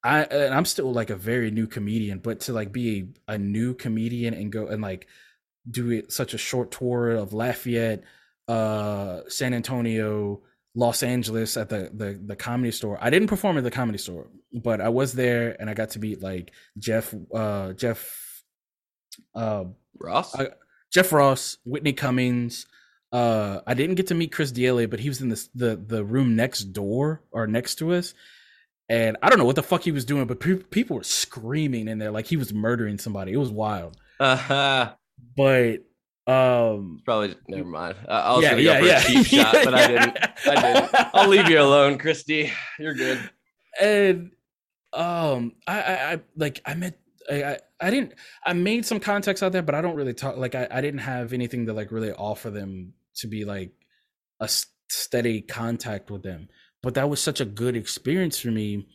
I 0.05 0.23
and 0.25 0.55
I'm 0.55 0.65
still 0.65 0.93
like 0.93 1.11
a 1.11 1.17
very 1.17 1.51
new 1.51 1.67
comedian, 1.67 2.19
but 2.19 2.41
to 2.41 2.53
like 2.53 2.73
be 2.73 3.09
a, 3.29 3.35
a 3.35 3.39
new 3.39 3.75
comedian 3.75 4.35
and 4.35 4.51
go 4.51 4.67
and 4.67 4.83
like 4.83 5.07
do 5.71 5.91
it 5.91 6.13
such 6.13 6.35
a 6.35 6.39
short 6.39 6.73
tour 6.73 7.13
of 7.13 7.33
Lafayette, 7.33 8.03
uh, 8.49 9.21
San 9.29 9.55
Antonio, 9.55 10.43
Los 10.75 11.03
Angeles 11.03 11.57
at 11.57 11.69
the 11.69 11.91
the 11.95 12.21
the 12.25 12.37
comedy 12.37 12.73
store. 12.73 12.99
I 13.01 13.11
didn't 13.11 13.29
perform 13.29 13.59
at 13.59 13.65
the 13.65 13.71
comedy 13.71 13.99
store, 13.99 14.27
but 14.53 14.81
I 14.81 14.89
was 14.89 15.13
there 15.13 15.57
and 15.61 15.71
I 15.71 15.75
got 15.75 15.91
to 15.91 16.01
meet 16.01 16.23
like 16.23 16.53
Jeff, 16.79 17.15
uh, 17.33 17.73
Jeff, 17.75 18.43
uh, 19.35 19.65
Ross. 19.99 20.35
I- 20.35 20.51
Jeff 20.93 21.11
Ross, 21.13 21.57
Whitney 21.65 21.95
Cummings. 21.95 22.67
Uh, 23.13 23.61
I 23.67 23.75
didn't 23.75 23.95
get 23.95 24.09
to 24.09 24.15
meet 24.15 24.33
Chris 24.33 24.53
D'Elia, 24.53 24.89
but 24.89 25.01
he 25.01 25.09
was 25.09 25.21
in 25.21 25.29
this 25.29 25.49
the 25.55 25.77
the 25.77 26.05
room 26.05 26.37
next 26.37 26.65
door 26.73 27.23
or 27.31 27.47
next 27.47 27.77
to 27.77 27.93
us, 27.93 28.15
and 28.93 29.17
I 29.23 29.31
don't 29.31 29.39
know 29.39 29.47
what 29.47 29.57
the 29.57 29.63
fuck 29.63 29.83
he 29.85 29.91
was 29.91 30.05
doing, 30.05 30.27
but 30.27 30.39
pe- 30.39 30.57
people 30.57 30.97
were 30.99 31.03
screaming 31.03 31.89
in 31.89 31.97
there 31.99 32.11
like 32.11 32.27
he 32.27 32.37
was 32.37 32.53
murdering 32.53 32.99
somebody. 32.99 33.33
It 33.33 33.39
was 33.39 33.51
wild. 33.51 33.97
Uh-huh. 34.21 34.93
But 35.35 35.77
um, 36.27 37.01
Probably 37.05 37.35
never 37.49 37.65
mind. 37.69 37.97
I 38.07 38.19
I 38.21 38.33
was 38.35 38.43
yeah, 38.43 38.51
gonna 38.51 38.63
yeah, 38.63 38.75
go 38.75 38.81
for 38.81 38.87
yeah, 38.87 38.99
a 38.99 39.03
cheap 39.03 39.27
shot, 39.27 39.57
but 39.65 39.75
I 39.75 39.87
didn't. 39.87 40.19
I 40.47 40.55
didn't. 40.75 40.95
I'll 41.15 41.29
leave 41.29 41.49
you 41.49 41.61
alone, 41.61 41.97
Christy. 41.97 42.53
You're 42.79 42.95
good. 42.95 43.19
and 43.81 44.31
um 44.93 45.53
I, 45.67 45.81
I 45.81 46.13
i 46.13 46.21
like 46.37 46.61
i 46.67 46.75
met 46.75 46.99
I, 47.31 47.45
I 47.45 47.59
i 47.81 47.91
didn't 47.91 48.13
i 48.45 48.53
made 48.53 48.85
some 48.85 49.01
contacts 49.01 49.43
out 49.43 49.53
there 49.53 49.63
but 49.63 49.75
i 49.75 49.81
don't 49.81 49.97
really 49.97 50.13
talk 50.13 50.37
like 50.37 50.55
i, 50.55 50.69
I 50.71 50.83
didn't 50.83 51.01
have 51.01 51.33
anything 51.33 51.65
to 51.65 51.73
like 51.73 51.91
really 51.91 52.13
offer 52.13 52.51
them 52.51 52.93
to 53.17 53.27
be 53.27 53.47
like 53.47 53.73
a 54.39 54.51
steady 54.91 55.41
contact 55.41 56.11
with 56.11 56.23
them 56.23 56.51
but 56.83 56.95
that 56.95 57.09
was 57.09 57.21
such 57.21 57.41
a 57.41 57.45
good 57.45 57.77
experience 57.77 58.39
for 58.39 58.49
me. 58.49 58.89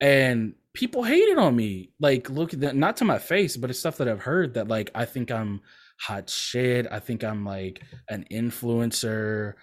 And 0.00 0.54
people 0.74 1.02
hated 1.02 1.36
on 1.38 1.54
me 1.56 1.90
like 2.00 2.30
look 2.30 2.54
at 2.54 2.60
that 2.60 2.76
not 2.76 2.96
to 2.96 3.04
my 3.04 3.18
face 3.18 3.56
but 3.56 3.70
it's 3.70 3.80
stuff 3.80 3.96
that 3.96 4.06
i've 4.06 4.20
heard 4.20 4.54
that 4.54 4.68
like 4.68 4.88
i 4.94 5.04
think 5.04 5.28
i'm 5.28 5.60
hot 5.98 6.30
shit 6.30 6.86
i 6.92 7.00
think 7.00 7.24
i'm 7.24 7.44
like 7.44 7.82
an 8.08 8.24
influencer 8.30 9.54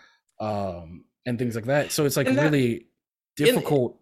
um 0.42 1.06
and 1.28 1.38
things 1.38 1.56
like 1.56 1.66
that. 1.66 1.92
So 1.92 2.06
it's 2.06 2.18
like 2.18 2.28
that- 2.28 2.42
really 2.42 2.88
difficult. 3.36 4.00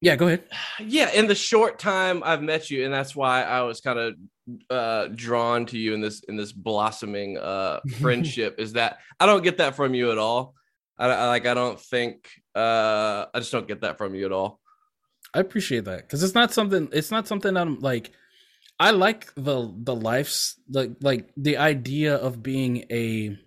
Yeah 0.00 0.16
go 0.16 0.26
ahead. 0.26 0.42
Yeah, 0.80 1.10
in 1.12 1.28
the 1.28 1.34
short 1.36 1.78
time 1.78 2.22
I've 2.24 2.42
met 2.42 2.68
you, 2.68 2.84
and 2.84 2.92
that's 2.92 3.14
why 3.14 3.44
I 3.44 3.62
was 3.62 3.80
kind 3.80 3.98
of 3.98 4.14
uh 4.68 5.06
drawn 5.14 5.64
to 5.66 5.78
you 5.78 5.94
in 5.94 6.00
this 6.00 6.20
in 6.24 6.36
this 6.36 6.50
blossoming 6.50 7.38
uh 7.38 7.78
friendship 8.00 8.56
is 8.58 8.72
that 8.72 8.98
I 9.20 9.26
don't 9.26 9.44
get 9.44 9.58
that 9.58 9.76
from 9.76 9.94
you 9.94 10.10
at 10.10 10.18
all. 10.18 10.54
I, 10.98 11.06
I 11.08 11.28
like 11.28 11.46
I 11.46 11.54
don't 11.54 11.80
think 11.80 12.28
uh 12.54 13.26
I 13.34 13.38
just 13.38 13.52
don't 13.52 13.68
get 13.68 13.80
that 13.82 13.98
from 13.98 14.14
you 14.14 14.26
at 14.26 14.32
all. 14.32 14.60
I 15.34 15.40
appreciate 15.40 15.84
that 15.84 16.02
because 16.02 16.22
it's 16.22 16.34
not 16.34 16.52
something. 16.52 16.88
It's 16.92 17.10
not 17.10 17.26
something 17.26 17.56
I'm 17.56 17.80
like. 17.80 18.12
I 18.80 18.90
like 18.90 19.32
the 19.36 19.72
the 19.76 19.94
life's 19.94 20.56
like 20.68 20.92
like 21.00 21.30
the 21.36 21.56
idea 21.58 22.16
of 22.16 22.42
being 22.42 22.84
a 22.90 23.38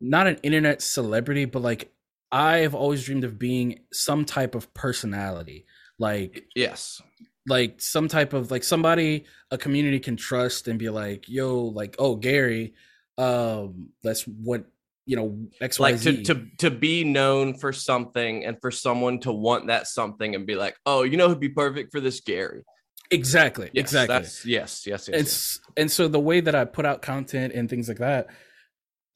not 0.00 0.26
an 0.26 0.36
internet 0.42 0.82
celebrity, 0.82 1.46
but 1.46 1.62
like 1.62 1.92
I've 2.30 2.74
always 2.74 3.04
dreamed 3.04 3.24
of 3.24 3.38
being 3.38 3.80
some 3.92 4.24
type 4.24 4.54
of 4.54 4.72
personality, 4.74 5.66
like 5.98 6.44
Yes. 6.54 7.00
like 7.46 7.80
some 7.80 8.08
type 8.08 8.32
of 8.32 8.50
like 8.50 8.64
somebody 8.64 9.24
a 9.50 9.56
community 9.58 10.00
can 10.00 10.16
trust 10.16 10.68
and 10.68 10.78
be 10.78 10.90
like, 10.90 11.28
yo, 11.28 11.60
like 11.62 11.96
oh 11.98 12.16
Gary, 12.16 12.74
um, 13.16 13.90
that's 14.02 14.22
what 14.24 14.64
you 15.06 15.16
know 15.16 15.38
X 15.60 15.78
Like 15.78 16.00
to, 16.02 16.22
to 16.24 16.46
to 16.58 16.70
be 16.70 17.04
known 17.04 17.54
for 17.54 17.72
something 17.72 18.44
and 18.44 18.56
for 18.60 18.70
someone 18.70 19.20
to 19.20 19.32
want 19.32 19.66
that 19.68 19.86
something 19.86 20.34
and 20.34 20.46
be 20.46 20.54
like, 20.54 20.76
oh, 20.86 21.02
you 21.02 21.16
know 21.16 21.28
who'd 21.28 21.40
be 21.40 21.48
perfect 21.48 21.92
for 21.92 22.00
this 22.00 22.20
Gary. 22.20 22.62
exactly 23.10 23.70
Yes, 23.72 23.82
exactly. 23.82 24.16
Yes, 24.16 24.44
yes, 24.44 24.86
yes. 24.86 25.08
yes. 25.08 25.60
and 25.76 25.90
so 25.90 26.08
the 26.08 26.20
way 26.20 26.40
that 26.40 26.54
I 26.54 26.64
put 26.64 26.86
out 26.86 27.02
content 27.02 27.52
and 27.54 27.68
things 27.68 27.88
like 27.88 27.98
that, 27.98 28.28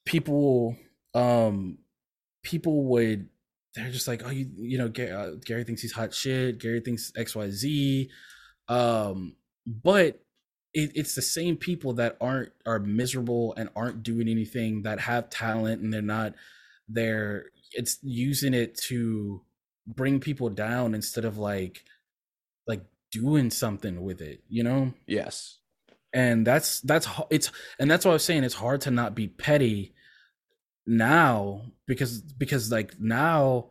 people, 0.05 0.77
um, 1.15 1.79
people 2.43 2.85
would 2.85 3.29
they're 3.75 3.91
just 3.91 4.09
like, 4.09 4.23
oh, 4.25 4.31
you 4.31 4.51
you 4.57 4.79
know, 4.79 4.89
Gary, 4.89 5.13
uh, 5.13 5.31
Gary 5.45 5.65
thinks 5.65 5.83
he's 5.83 5.93
hot 5.93 6.13
shit. 6.13 6.59
Gary 6.59 6.81
thinks 6.81 7.13
X 7.17 7.35
Y 7.35 7.49
Z, 7.51 8.11
um, 8.69 9.37
but 9.67 10.21
it, 10.75 10.93
it's 10.95 11.15
the 11.15 11.23
same 11.23 11.57
people 11.57 11.95
that 11.95 12.17
aren't 12.21 12.53
are 12.67 12.79
miserable 12.79 13.55
and 13.57 13.69
aren't 13.75 14.03
doing 14.03 14.29
anything 14.29 14.83
that 14.83 15.01
have 15.01 15.31
talent 15.31 15.83
and 15.83 15.93
they're 15.93 16.03
not 16.03 16.35
they're 16.89 17.47
it's 17.73 17.99
using 18.03 18.55
it 18.55 18.77
to 18.77 19.43
bring 19.87 20.21
people 20.21 20.51
down 20.51 20.95
instead 20.95 21.25
of 21.25 21.39
like 21.39 21.85
like 22.67 22.83
doing 23.11 23.51
something 23.51 24.03
with 24.03 24.21
it 24.21 24.43
you 24.49 24.63
know 24.63 24.93
yes. 25.07 25.59
and 26.13 26.47
that's 26.47 26.81
that's 26.81 27.09
it's 27.31 27.51
and 27.79 27.91
that's 27.91 28.05
what 28.05 28.13
I 28.13 28.15
was 28.15 28.25
saying. 28.25 28.45
It's 28.45 28.55
hard 28.55 28.83
to 28.83 28.91
not 28.91 29.15
be 29.15 29.29
petty 29.29 29.95
now 30.87 31.63
because 31.87 32.21
because 32.21 32.73
like 32.73 32.99
now 32.99 33.67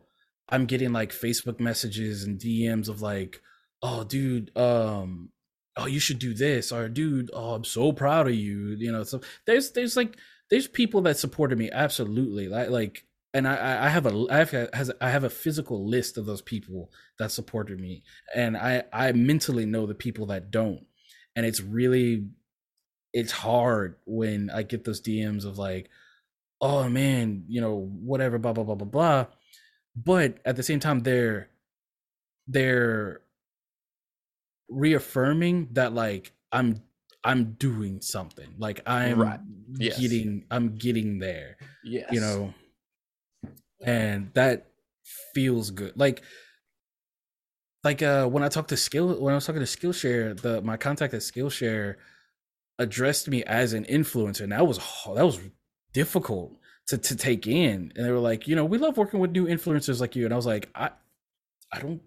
I'm 0.48 0.66
getting 0.66 0.92
like 0.92 1.12
Facebook 1.12 1.60
messages 1.60 2.24
and 2.24 2.38
DMs 2.40 2.88
of 2.88 3.02
like, 3.02 3.40
oh 3.82 4.04
dude, 4.04 4.56
um, 4.56 5.30
oh 5.78 5.86
you 5.86 6.00
should 6.00 6.20
do 6.20 6.34
this, 6.34 6.72
or 6.72 6.88
dude, 6.90 7.30
oh 7.34 7.54
I'm 7.54 7.64
so 7.64 7.92
proud 7.92 8.28
of 8.28 8.34
you, 8.34 8.76
you 8.78 8.92
know. 8.92 9.04
So 9.04 9.22
there's 9.46 9.72
there's 9.72 9.96
like 9.96 10.18
there's 10.50 10.68
people 10.68 11.02
that 11.02 11.18
supported 11.18 11.58
me 11.58 11.70
absolutely, 11.72 12.48
like 12.48 12.70
like. 12.70 13.04
And 13.34 13.46
I, 13.46 13.86
I- 13.86 13.90
have 13.90 14.06
a 14.06 14.26
I 14.30 14.38
have 14.38 14.90
I 15.02 15.10
have 15.10 15.24
a 15.24 15.30
physical 15.30 15.86
list 15.86 16.16
of 16.18 16.26
those 16.26 16.42
people 16.42 16.90
that 17.18 17.30
supported 17.30 17.78
me, 17.80 18.02
and 18.34 18.56
I 18.56 18.84
I 18.92 19.12
mentally 19.12 19.66
know 19.66 19.86
the 19.86 19.94
people 19.94 20.26
that 20.28 20.50
don't, 20.50 20.86
and 21.36 21.44
it's 21.46 21.60
really 21.60 22.28
it's 23.12 23.32
hard 23.32 23.96
when 24.06 24.50
I 24.50 24.62
get 24.62 24.84
those 24.84 25.00
DMs 25.02 25.44
of 25.44 25.58
like, 25.58 25.90
oh 26.60 26.88
man, 26.88 27.44
you 27.48 27.60
know, 27.60 27.76
whatever, 28.02 28.38
blah 28.38 28.52
blah 28.54 28.64
blah 28.64 28.76
blah 28.76 28.88
blah. 28.88 29.26
But 29.96 30.38
at 30.44 30.56
the 30.56 30.62
same 30.64 30.80
time, 30.80 31.00
they're 31.00 31.50
they're 32.46 33.20
reaffirming 34.68 35.68
that 35.72 35.92
like 35.94 36.32
I'm 36.52 36.82
I'm 37.24 37.52
doing 37.54 38.00
something. 38.00 38.48
Like 38.58 38.80
I'm 38.86 39.20
Right. 39.20 39.40
Yes. 39.76 39.98
getting 40.00 40.44
I'm 40.50 40.74
getting 40.76 41.18
there 41.18 41.56
Yes. 41.84 42.08
you 42.12 42.20
know 42.20 42.54
and 43.82 44.30
that 44.34 44.66
feels 45.34 45.70
good 45.70 45.92
like 45.96 46.22
like 47.84 48.02
uh 48.02 48.26
when 48.26 48.42
i 48.42 48.48
talked 48.48 48.68
to 48.70 48.76
skill 48.76 49.14
when 49.20 49.32
i 49.32 49.36
was 49.36 49.46
talking 49.46 49.60
to 49.64 49.66
skillshare 49.66 50.38
the 50.40 50.60
my 50.62 50.76
contact 50.76 51.14
at 51.14 51.20
skillshare 51.20 51.94
addressed 52.78 53.28
me 53.28 53.44
as 53.44 53.72
an 53.72 53.84
influencer 53.84 54.40
and 54.42 54.52
that 54.52 54.66
was 54.66 54.78
that 55.14 55.24
was 55.24 55.38
difficult 55.92 56.56
to 56.88 56.98
to 56.98 57.14
take 57.14 57.46
in 57.46 57.92
and 57.94 58.04
they 58.04 58.10
were 58.10 58.18
like 58.18 58.48
you 58.48 58.56
know 58.56 58.64
we 58.64 58.78
love 58.78 58.96
working 58.96 59.20
with 59.20 59.30
new 59.30 59.46
influencers 59.46 60.00
like 60.00 60.16
you 60.16 60.24
and 60.24 60.32
i 60.34 60.36
was 60.36 60.46
like 60.46 60.68
i 60.74 60.90
i 61.72 61.78
don't 61.78 62.00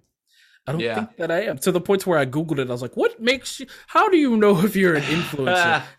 I 0.67 0.71
don't 0.73 0.81
Yeah. 0.81 0.95
think 0.95 1.17
that 1.17 1.31
I 1.31 1.41
am 1.41 1.57
to 1.59 1.71
the 1.71 1.81
point 1.81 2.05
where 2.05 2.19
I 2.19 2.25
googled 2.25 2.59
it. 2.59 2.69
I 2.69 2.71
was 2.71 2.81
like, 2.81 2.95
"What 2.95 3.19
makes 3.19 3.59
you? 3.59 3.67
How 3.87 4.09
do 4.09 4.17
you 4.17 4.37
know 4.37 4.59
if 4.65 4.75
you're 4.75 4.95
an 4.95 5.03
influencer?" 5.03 5.83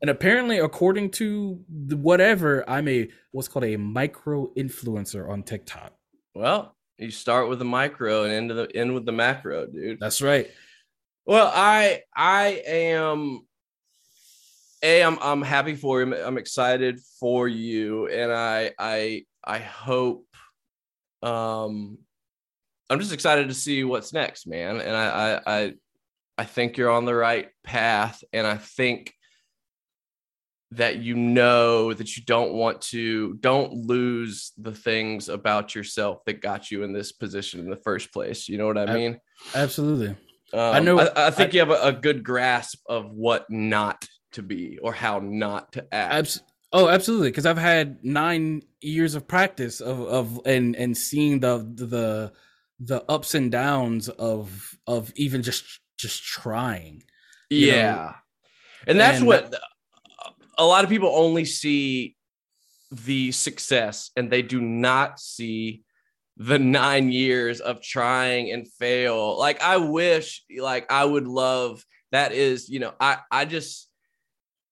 And 0.00 0.10
apparently, 0.10 0.58
according 0.58 1.10
to 1.12 1.60
the 1.68 1.96
whatever, 1.96 2.62
I'm 2.70 2.86
a 2.86 3.08
what's 3.32 3.48
called 3.48 3.64
a 3.64 3.76
micro 3.76 4.46
influencer 4.54 5.28
on 5.28 5.42
TikTok. 5.42 5.92
well, 6.36 6.76
you 6.98 7.10
start 7.10 7.48
with 7.48 7.58
the 7.58 7.64
micro 7.64 8.22
and 8.22 8.32
end, 8.32 8.50
the, 8.50 8.68
end 8.76 8.94
with 8.94 9.06
the 9.06 9.12
macro, 9.12 9.66
dude. 9.66 9.98
That's 9.98 10.22
right. 10.22 10.48
Well, 11.26 11.50
I 11.52 12.02
I 12.16 12.62
am 12.66 13.40
a 14.84 15.02
I'm 15.02 15.18
I'm 15.20 15.42
happy 15.42 15.74
for 15.74 16.00
you. 16.00 16.14
I'm 16.16 16.38
excited 16.38 17.00
for 17.18 17.48
you, 17.48 18.06
and 18.08 18.32
I 18.32 18.72
I 18.78 19.24
I 19.44 19.58
hope 19.58 20.26
um 21.22 21.98
I'm 22.90 23.00
just 23.00 23.12
excited 23.12 23.48
to 23.48 23.54
see 23.54 23.84
what's 23.84 24.12
next, 24.12 24.46
man. 24.46 24.80
And 24.80 24.96
I 24.96 25.06
I 25.06 25.40
I, 25.46 25.72
I 26.38 26.44
think 26.44 26.76
you're 26.76 26.90
on 26.90 27.04
the 27.04 27.14
right 27.14 27.48
path, 27.64 28.22
and 28.32 28.46
I 28.46 28.56
think 28.56 29.14
that 30.72 30.98
you 30.98 31.14
know 31.14 31.92
that 31.94 32.16
you 32.16 32.22
don't 32.24 32.52
want 32.52 32.80
to 32.80 33.34
don't 33.34 33.72
lose 33.72 34.52
the 34.58 34.72
things 34.72 35.28
about 35.28 35.74
yourself 35.74 36.24
that 36.26 36.42
got 36.42 36.70
you 36.70 36.82
in 36.82 36.92
this 36.92 37.12
position 37.12 37.60
in 37.60 37.70
the 37.70 37.76
first 37.76 38.12
place. 38.12 38.48
You 38.48 38.58
know 38.58 38.66
what 38.66 38.78
i 38.78 38.92
mean? 38.92 39.18
absolutely. 39.54 40.08
Um, 40.52 40.74
i 40.74 40.80
know 40.80 41.00
i, 41.00 41.28
I 41.28 41.30
think 41.30 41.50
I, 41.50 41.52
you 41.54 41.60
have 41.60 41.70
a, 41.70 41.88
a, 41.88 41.92
good 41.92 42.22
grasp 42.22 42.80
of 42.86 43.10
what 43.10 43.50
not 43.50 44.06
to 44.32 44.42
be 44.42 44.78
or 44.78 44.92
how 44.92 45.20
not 45.20 45.72
to 45.72 45.94
act. 45.94 46.14
Abs- 46.14 46.42
oh 46.72 46.88
absolutely. 46.88 47.30
Because 47.30 47.46
i've 47.46 47.58
had 47.58 48.04
nine 48.04 48.62
years 48.80 49.14
of 49.14 49.26
practice 49.26 49.80
of 49.80 50.00
of 50.00 50.40
and 50.44 50.76
and 50.76 50.96
seeing 50.96 51.40
the 51.40 51.58
the 51.74 52.32
the 52.80 53.04
ups 53.10 53.34
and 53.34 53.50
downs 53.50 54.08
of 54.08 54.76
of 54.86 55.12
even 55.16 55.42
just 55.42 55.64
just 55.98 56.22
trying 56.22 57.02
yeah 57.50 57.92
know? 57.92 58.12
and 58.86 59.00
that's 59.00 59.18
and 59.18 59.26
what 59.26 59.54
a 60.58 60.64
lot 60.64 60.84
of 60.84 60.90
people 60.90 61.10
only 61.14 61.44
see 61.44 62.16
the 62.90 63.32
success 63.32 64.10
and 64.16 64.30
they 64.30 64.42
do 64.42 64.60
not 64.60 65.20
see 65.20 65.82
the 66.38 66.58
nine 66.58 67.10
years 67.10 67.60
of 67.60 67.82
trying 67.82 68.52
and 68.52 68.70
fail. 68.78 69.36
Like 69.38 69.60
I 69.60 69.76
wish, 69.76 70.44
like 70.58 70.90
I 70.90 71.04
would 71.04 71.26
love 71.26 71.84
that 72.12 72.32
is, 72.32 72.68
you 72.68 72.78
know, 72.78 72.94
I 73.00 73.18
I 73.30 73.44
just 73.44 73.90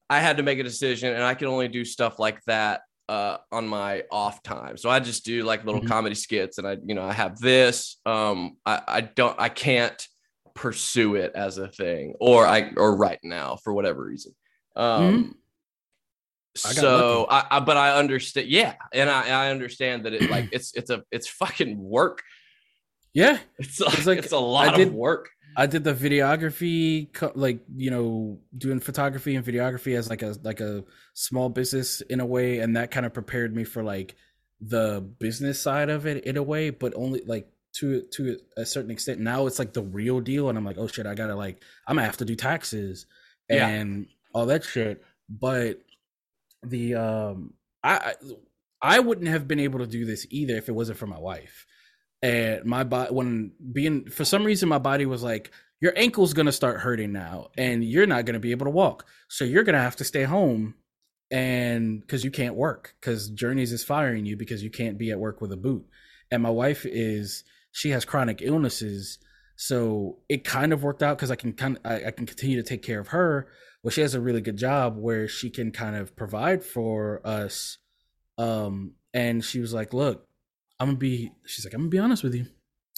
I 0.09 0.21
had 0.21 0.37
to 0.37 0.45
make 0.45 0.59
a 0.59 0.65
decision 0.65 1.13
and 1.13 1.25
I 1.25 1.35
can 1.35 1.49
only 1.49 1.69
do 1.69 1.85
stuff 1.85 2.19
like 2.19 2.43
that 2.45 2.83
uh 3.09 3.39
on 3.53 3.69
my 3.69 4.03
off 4.11 4.43
time. 4.43 4.77
So 4.77 4.91
I 4.91 5.01
just 5.01 5.25
do 5.25 5.45
like 5.45 5.65
little 5.65 5.81
mm-hmm. 5.81 5.89
comedy 5.89 6.15
skits 6.15 6.59
and 6.59 6.67
I, 6.67 6.77
you 6.85 6.95
know, 6.95 7.05
I 7.05 7.13
have 7.13 7.39
this. 7.39 7.99
Um 8.07 8.57
I, 8.67 8.83
I 8.87 9.01
don't 9.01 9.39
I 9.39 9.49
can't 9.49 10.07
pursue 10.55 11.17
it 11.17 11.33
as 11.35 11.59
a 11.59 11.69
thing 11.69 12.15
or 12.21 12.47
I 12.47 12.73
or 12.77 12.97
right 12.97 13.21
now 13.23 13.57
for 13.57 13.73
whatever 13.73 14.05
reason. 14.05 14.35
Um 14.75 15.03
mm-hmm 15.03 15.33
so 16.57 17.27
I, 17.29 17.45
I, 17.51 17.61
but 17.61 17.77
I 17.77 17.97
understand. 17.97 18.49
Yeah, 18.49 18.75
and 18.93 19.11
I, 19.11 19.47
I 19.47 19.51
understand 19.51 20.07
that 20.07 20.15
it 20.15 20.31
like 20.31 20.49
it's 20.53 20.75
it's 20.75 20.91
a 20.91 21.03
it's 21.11 21.29
fucking 21.29 21.79
work. 21.79 22.23
Yeah, 23.13 23.39
it's, 23.59 23.81
it's 23.81 24.07
like 24.07 24.19
it's 24.19 24.33
a 24.33 24.39
lot 24.39 24.77
did, 24.77 24.89
of 24.89 24.95
work. 24.95 25.31
I 25.59 25.67
did 25.67 25.85
the 25.85 25.95
videography, 25.95 27.09
like 27.35 27.61
you 27.75 27.91
know, 27.91 28.39
doing 28.57 28.79
photography 28.79 29.35
and 29.35 29.45
videography 29.45 29.97
as 29.97 30.11
like 30.11 30.23
a 30.23 30.37
like 30.43 30.61
a 30.61 30.85
small 31.15 31.49
business 31.49 32.03
in 32.03 32.21
a 32.21 32.27
way, 32.27 32.59
and 32.59 32.77
that 32.77 32.91
kind 32.91 33.07
of 33.07 33.15
prepared 33.15 33.57
me 33.57 33.65
for 33.65 33.83
like 33.83 34.15
the 34.61 35.01
business 35.19 35.61
side 35.61 35.89
of 35.89 36.07
it 36.07 36.25
in 36.25 36.37
a 36.37 36.43
way, 36.43 36.71
but 36.71 36.93
only 36.95 37.23
like 37.25 37.49
to 37.75 38.03
to 38.13 38.39
a 38.57 38.67
certain 38.67 38.91
extent. 38.91 39.21
Now 39.21 39.47
it's 39.47 39.59
like 39.59 39.73
the 39.73 39.83
real 39.83 40.21
deal, 40.21 40.51
and 40.51 40.59
I'm 40.59 40.65
like, 40.65 40.79
oh 40.79 40.89
shit, 40.89 41.07
I 41.07 41.15
gotta 41.15 41.35
like 41.35 41.63
I'm 41.89 41.97
gonna 41.97 42.07
have 42.07 42.19
to 42.19 42.27
do 42.27 42.37
taxes 42.37 43.07
and 43.49 44.07
yeah. 44.07 44.15
all 44.35 44.47
that 44.47 44.63
shit. 44.63 45.03
But 45.29 45.81
the 46.63 46.97
um 46.97 47.55
I 47.83 48.15
I 48.83 49.01
wouldn't 49.01 49.29
have 49.29 49.49
been 49.49 49.61
able 49.61 49.79
to 49.79 49.87
do 49.87 50.05
this 50.05 50.27
either 50.31 50.57
if 50.57 50.69
it 50.69 50.73
wasn't 50.73 50.99
for 50.99 51.07
my 51.07 51.19
wife. 51.19 51.67
And 52.23 52.65
my 52.65 52.85
body 52.85 53.13
when 53.13 53.53
being 53.73 54.09
for 54.09 54.25
some 54.25 54.45
reason 54.45 54.69
my 54.69 54.79
body 54.79 55.07
was 55.07 55.23
like 55.23 55.51
your 55.81 55.93
ankle's 55.97 56.33
going 56.33 56.47
to 56.47 56.53
start 56.53 56.81
hurting 56.81 57.13
now 57.13 57.49
and 57.59 57.85
you're 57.85 58.07
not 58.07 58.25
going 58.25 58.35
to 58.35 58.41
be 58.41 58.51
able 58.51 58.65
to 58.65 58.71
walk. 58.71 59.07
So 59.29 59.45
you're 59.45 59.65
going 59.65 59.75
to 59.75 59.83
have 59.83 59.97
to 59.97 60.05
stay 60.05 60.25
home 60.25 60.75
and 61.31 62.07
cuz 62.07 62.25
you 62.25 62.31
can't 62.31 62.55
work 62.55 62.95
cuz 63.03 63.29
Journeys 63.31 63.73
is 63.73 63.85
firing 63.85 64.25
you 64.27 64.37
because 64.37 64.63
you 64.63 64.71
can't 64.71 64.97
be 64.97 65.11
at 65.11 65.21
work 65.21 65.41
with 65.41 65.53
a 65.53 65.57
boot. 65.57 65.87
And 66.31 66.43
my 66.43 66.51
wife 66.51 66.87
is 66.87 67.45
she 67.73 67.91
has 67.91 68.05
chronic 68.05 68.41
illnesses 68.41 69.19
so 69.57 70.19
it 70.29 70.45
kind 70.45 70.73
of 70.73 70.83
worked 70.83 71.03
out 71.03 71.17
because 71.17 71.31
I 71.31 71.37
can 71.37 71.55
kind 71.55 71.79
of, 71.79 71.91
I, 71.91 72.09
I, 72.09 72.11
can 72.11 72.27
continue 72.27 72.57
to 72.57 72.63
take 72.63 72.83
care 72.83 73.01
of 73.01 73.09
her, 73.09 73.49
well 73.83 73.91
she 73.91 74.03
has 74.03 74.15
a 74.15 74.21
really 74.21 74.41
good 74.41 74.57
job 74.57 74.97
where 74.99 75.29
she 75.29 75.49
can 75.49 75.71
kind 75.73 75.97
of 75.97 76.15
provide 76.17 76.65
for 76.65 77.21
us 77.25 77.79
um 78.37 78.93
and 79.15 79.45
she 79.45 79.61
was 79.61 79.73
like 79.73 79.95
look 79.95 80.26
i'm 80.81 80.89
gonna 80.89 80.99
be 80.99 81.33
she's 81.47 81.65
like 81.65 81.75
i'm 81.75 81.83
gonna 81.83 81.91
be 81.91 81.99
honest 81.99 82.23
with 82.23 82.35
you 82.35 82.47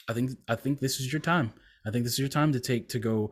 i 0.08 0.12
think 0.12 0.30
i 0.48 0.54
think 0.54 0.80
this 0.80 1.00
is 1.00 1.12
your 1.12 1.20
time 1.20 1.52
i 1.86 1.90
think 1.90 2.04
this 2.04 2.14
is 2.14 2.18
your 2.18 2.28
time 2.28 2.52
to 2.52 2.60
take 2.60 2.88
to 2.88 2.98
go 2.98 3.30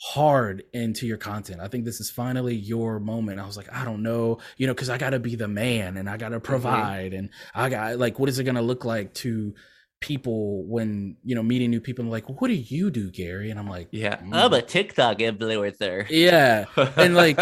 hard 0.00 0.62
into 0.72 1.06
your 1.06 1.16
content 1.16 1.60
i 1.60 1.66
think 1.66 1.84
this 1.84 2.00
is 2.00 2.10
finally 2.10 2.54
your 2.54 3.00
moment 3.00 3.40
i 3.40 3.46
was 3.46 3.56
like 3.56 3.72
i 3.72 3.84
don't 3.84 4.02
know 4.02 4.38
you 4.56 4.66
know 4.66 4.74
because 4.74 4.88
i 4.88 4.96
gotta 4.96 5.18
be 5.18 5.34
the 5.34 5.48
man 5.48 5.96
and 5.96 6.08
i 6.08 6.16
gotta 6.16 6.36
mm-hmm. 6.36 6.44
provide 6.44 7.10
mm-hmm. 7.10 7.18
and 7.18 7.30
i 7.54 7.68
got 7.68 7.98
like 7.98 8.18
what 8.18 8.28
is 8.28 8.38
it 8.38 8.44
gonna 8.44 8.62
look 8.62 8.84
like 8.84 9.12
to 9.12 9.52
people 10.00 10.64
when 10.66 11.16
you 11.24 11.34
know 11.34 11.42
meeting 11.42 11.70
new 11.70 11.80
people 11.80 12.04
like 12.04 12.28
what 12.28 12.48
do 12.48 12.54
you 12.54 12.90
do 12.90 13.10
gary? 13.10 13.50
And 13.50 13.58
i'm 13.58 13.68
like 13.68 13.88
yeah. 13.90 14.16
Mm. 14.16 14.34
i'm 14.34 14.52
a 14.52 14.62
tiktok 14.62 15.18
influencer. 15.18 16.06
Yeah. 16.08 16.66
And 16.96 17.14
like 17.14 17.36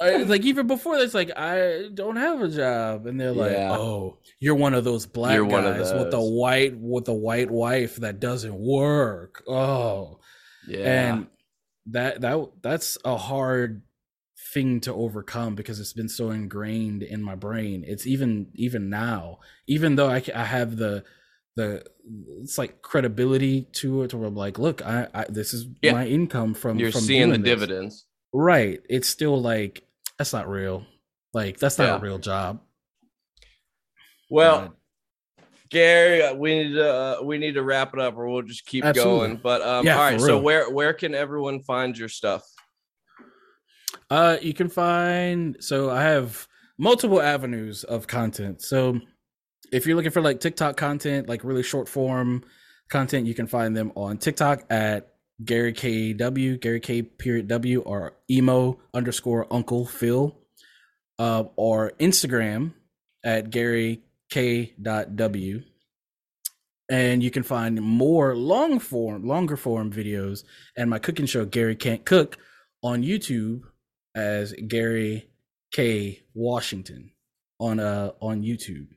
like 0.00 0.42
even 0.42 0.66
before 0.66 0.98
that's 0.98 1.14
like 1.14 1.30
i 1.36 1.88
don't 1.94 2.16
have 2.16 2.42
a 2.42 2.48
job. 2.48 3.06
And 3.06 3.18
they're 3.18 3.32
like 3.32 3.52
yeah. 3.52 3.72
oh 3.72 4.18
you're 4.40 4.54
one 4.54 4.74
of 4.74 4.84
those 4.84 5.06
black 5.06 5.34
you're 5.34 5.46
guys 5.46 5.92
with 5.92 6.10
the 6.10 6.20
white 6.20 6.76
with 6.76 7.06
the 7.06 7.14
white 7.14 7.50
wife 7.50 7.96
that 7.96 8.20
doesn't 8.20 8.54
work. 8.54 9.42
Oh. 9.48 10.20
Yeah. 10.68 11.10
And 11.10 11.26
that 11.86 12.20
that 12.20 12.46
that's 12.62 12.98
a 13.04 13.16
hard 13.16 13.82
thing 14.52 14.80
to 14.80 14.92
overcome 14.92 15.54
because 15.54 15.80
it's 15.80 15.92
been 15.92 16.08
so 16.08 16.30
ingrained 16.30 17.02
in 17.02 17.22
my 17.22 17.34
brain. 17.34 17.84
It's 17.86 18.06
even 18.06 18.48
even 18.54 18.90
now 18.90 19.38
even 19.66 19.96
though 19.96 20.08
i, 20.08 20.22
I 20.34 20.44
have 20.44 20.76
the 20.76 21.04
the 21.56 21.84
it's 22.42 22.58
like 22.58 22.82
credibility 22.82 23.62
to 23.72 24.02
it 24.02 24.14
where 24.14 24.28
I'm 24.28 24.36
like, 24.36 24.58
look, 24.58 24.84
I, 24.84 25.08
I 25.12 25.24
this 25.28 25.52
is 25.52 25.66
yeah. 25.82 25.92
my 25.92 26.06
income 26.06 26.54
from 26.54 26.78
you're 26.78 26.92
from 26.92 27.00
seeing 27.00 27.30
the 27.30 27.38
this. 27.38 27.44
dividends. 27.44 28.06
Right. 28.32 28.80
It's 28.88 29.08
still 29.08 29.40
like 29.40 29.82
that's 30.18 30.32
not 30.32 30.48
real. 30.48 30.84
Like 31.32 31.58
that's 31.58 31.78
not 31.78 31.86
yeah. 31.86 31.96
a 31.96 32.00
real 32.00 32.18
job. 32.18 32.60
Well, 34.30 34.74
Gary, 35.70 36.22
uh, 36.22 36.34
we 36.34 36.62
need 36.62 36.74
to 36.74 36.94
uh, 36.94 37.22
we 37.22 37.38
need 37.38 37.54
to 37.54 37.62
wrap 37.62 37.94
it 37.94 38.00
up, 38.00 38.16
or 38.16 38.28
we'll 38.28 38.42
just 38.42 38.66
keep 38.66 38.84
absolutely. 38.84 39.28
going. 39.28 39.40
But 39.42 39.62
um, 39.62 39.86
yeah, 39.86 39.94
all 39.96 40.00
right. 40.00 40.20
So 40.20 40.38
where 40.38 40.70
where 40.70 40.92
can 40.92 41.14
everyone 41.14 41.62
find 41.62 41.96
your 41.96 42.08
stuff? 42.08 42.42
Uh, 44.10 44.36
you 44.40 44.54
can 44.54 44.68
find. 44.68 45.56
So 45.60 45.90
I 45.90 46.02
have 46.02 46.46
multiple 46.78 47.20
avenues 47.20 47.84
of 47.84 48.06
content. 48.06 48.62
So 48.62 49.00
if 49.72 49.86
you're 49.86 49.96
looking 49.96 50.10
for 50.10 50.22
like 50.22 50.40
TikTok 50.40 50.76
content, 50.76 51.28
like 51.28 51.44
really 51.44 51.62
short 51.62 51.88
form 51.88 52.44
content, 52.88 53.26
you 53.26 53.34
can 53.34 53.46
find 53.46 53.76
them 53.76 53.92
on 53.96 54.18
TikTok 54.18 54.64
at 54.70 55.14
Gary 55.44 55.72
K 55.72 56.12
W, 56.12 56.56
Gary 56.56 56.80
K 56.80 57.02
period 57.02 57.48
W, 57.48 57.80
or 57.80 58.14
emo 58.30 58.78
underscore 58.94 59.46
Uncle 59.52 59.86
Phil, 59.86 60.36
uh, 61.18 61.44
or 61.56 61.92
Instagram 62.00 62.72
at 63.24 63.50
Gary 63.50 64.02
K 64.30 64.74
dot 64.80 65.16
W. 65.16 65.62
And 66.88 67.22
you 67.22 67.32
can 67.32 67.42
find 67.42 67.82
more 67.82 68.36
long 68.36 68.78
form, 68.78 69.26
longer 69.26 69.56
form 69.56 69.92
videos 69.92 70.44
and 70.76 70.88
my 70.88 71.00
cooking 71.00 71.26
show, 71.26 71.44
Gary 71.44 71.74
Can't 71.74 72.04
Cook, 72.04 72.38
on 72.82 73.02
YouTube 73.02 73.62
as 74.14 74.52
Gary 74.52 75.28
K 75.72 76.22
Washington 76.34 77.10
on 77.58 77.80
uh 77.80 78.12
on 78.20 78.42
YouTube 78.42 78.88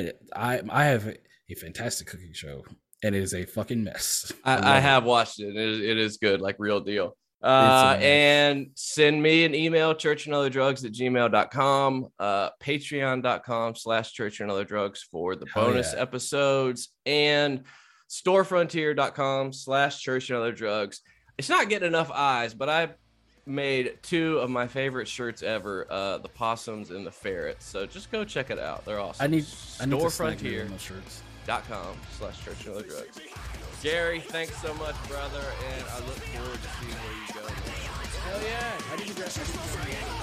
and 0.00 0.12
I 0.34 0.60
I 0.68 0.84
have 0.84 1.06
a 1.06 1.54
fantastic 1.54 2.06
cooking 2.06 2.32
show, 2.32 2.64
and 3.02 3.14
it 3.14 3.22
is 3.22 3.34
a 3.34 3.44
fucking 3.44 3.82
mess. 3.82 4.32
I, 4.44 4.76
I 4.76 4.80
have 4.80 5.04
it. 5.04 5.06
watched 5.06 5.40
it. 5.40 5.56
It 5.56 5.56
is, 5.56 5.80
it 5.80 5.98
is 5.98 6.16
good, 6.16 6.40
like 6.40 6.56
real 6.58 6.80
deal. 6.80 7.16
Uh, 7.42 7.96
and 8.00 8.70
send 8.74 9.22
me 9.22 9.44
an 9.44 9.54
email, 9.54 9.94
church 9.94 10.26
and 10.26 10.34
other 10.34 10.50
drugs 10.50 10.84
at 10.84 10.92
gmail.com, 10.92 12.08
uh, 12.18 12.50
patreon.com 12.62 13.74
slash 13.74 14.12
church 14.12 14.40
and 14.40 14.50
other 14.50 14.64
drugs 14.64 15.02
for 15.10 15.34
the 15.36 15.46
Hell 15.54 15.66
bonus 15.66 15.94
yeah. 15.94 16.02
episodes 16.02 16.90
and 17.06 17.62
storefrontier.com 18.10 19.54
slash 19.54 20.00
church 20.00 20.28
and 20.28 20.38
other 20.38 20.52
drugs. 20.52 21.00
It's 21.38 21.48
not 21.48 21.70
getting 21.70 21.88
enough 21.88 22.10
eyes, 22.10 22.52
but 22.52 22.68
I 22.68 22.90
made 23.46 23.96
two 24.02 24.38
of 24.38 24.50
my 24.50 24.66
favorite 24.66 25.08
shirts 25.08 25.42
ever 25.42 25.86
uh 25.90 26.18
the 26.18 26.28
possums 26.28 26.90
and 26.90 27.06
the 27.06 27.10
ferrets. 27.10 27.64
So 27.66 27.86
just 27.86 28.10
go 28.12 28.22
check 28.24 28.50
it 28.50 28.58
out. 28.58 28.84
They're 28.84 29.00
awesome. 29.00 29.24
I 29.24 29.28
need 29.28 29.44
storefrontier.com 29.44 31.96
slash 32.18 32.44
church 32.44 32.66
and 32.66 32.74
other 32.76 32.86
drugs. 32.86 33.18
Gary 33.82 34.20
thanks 34.20 34.60
so 34.60 34.74
much 34.74 34.94
brother 35.08 35.42
and 35.72 35.84
i 35.90 35.98
look 36.00 36.16
forward 36.16 36.60
to 36.60 36.68
seeing 36.80 36.92
where 36.92 37.16
you 37.16 37.32
go. 37.34 37.40
Hell 38.20 38.42
yeah 38.42 40.19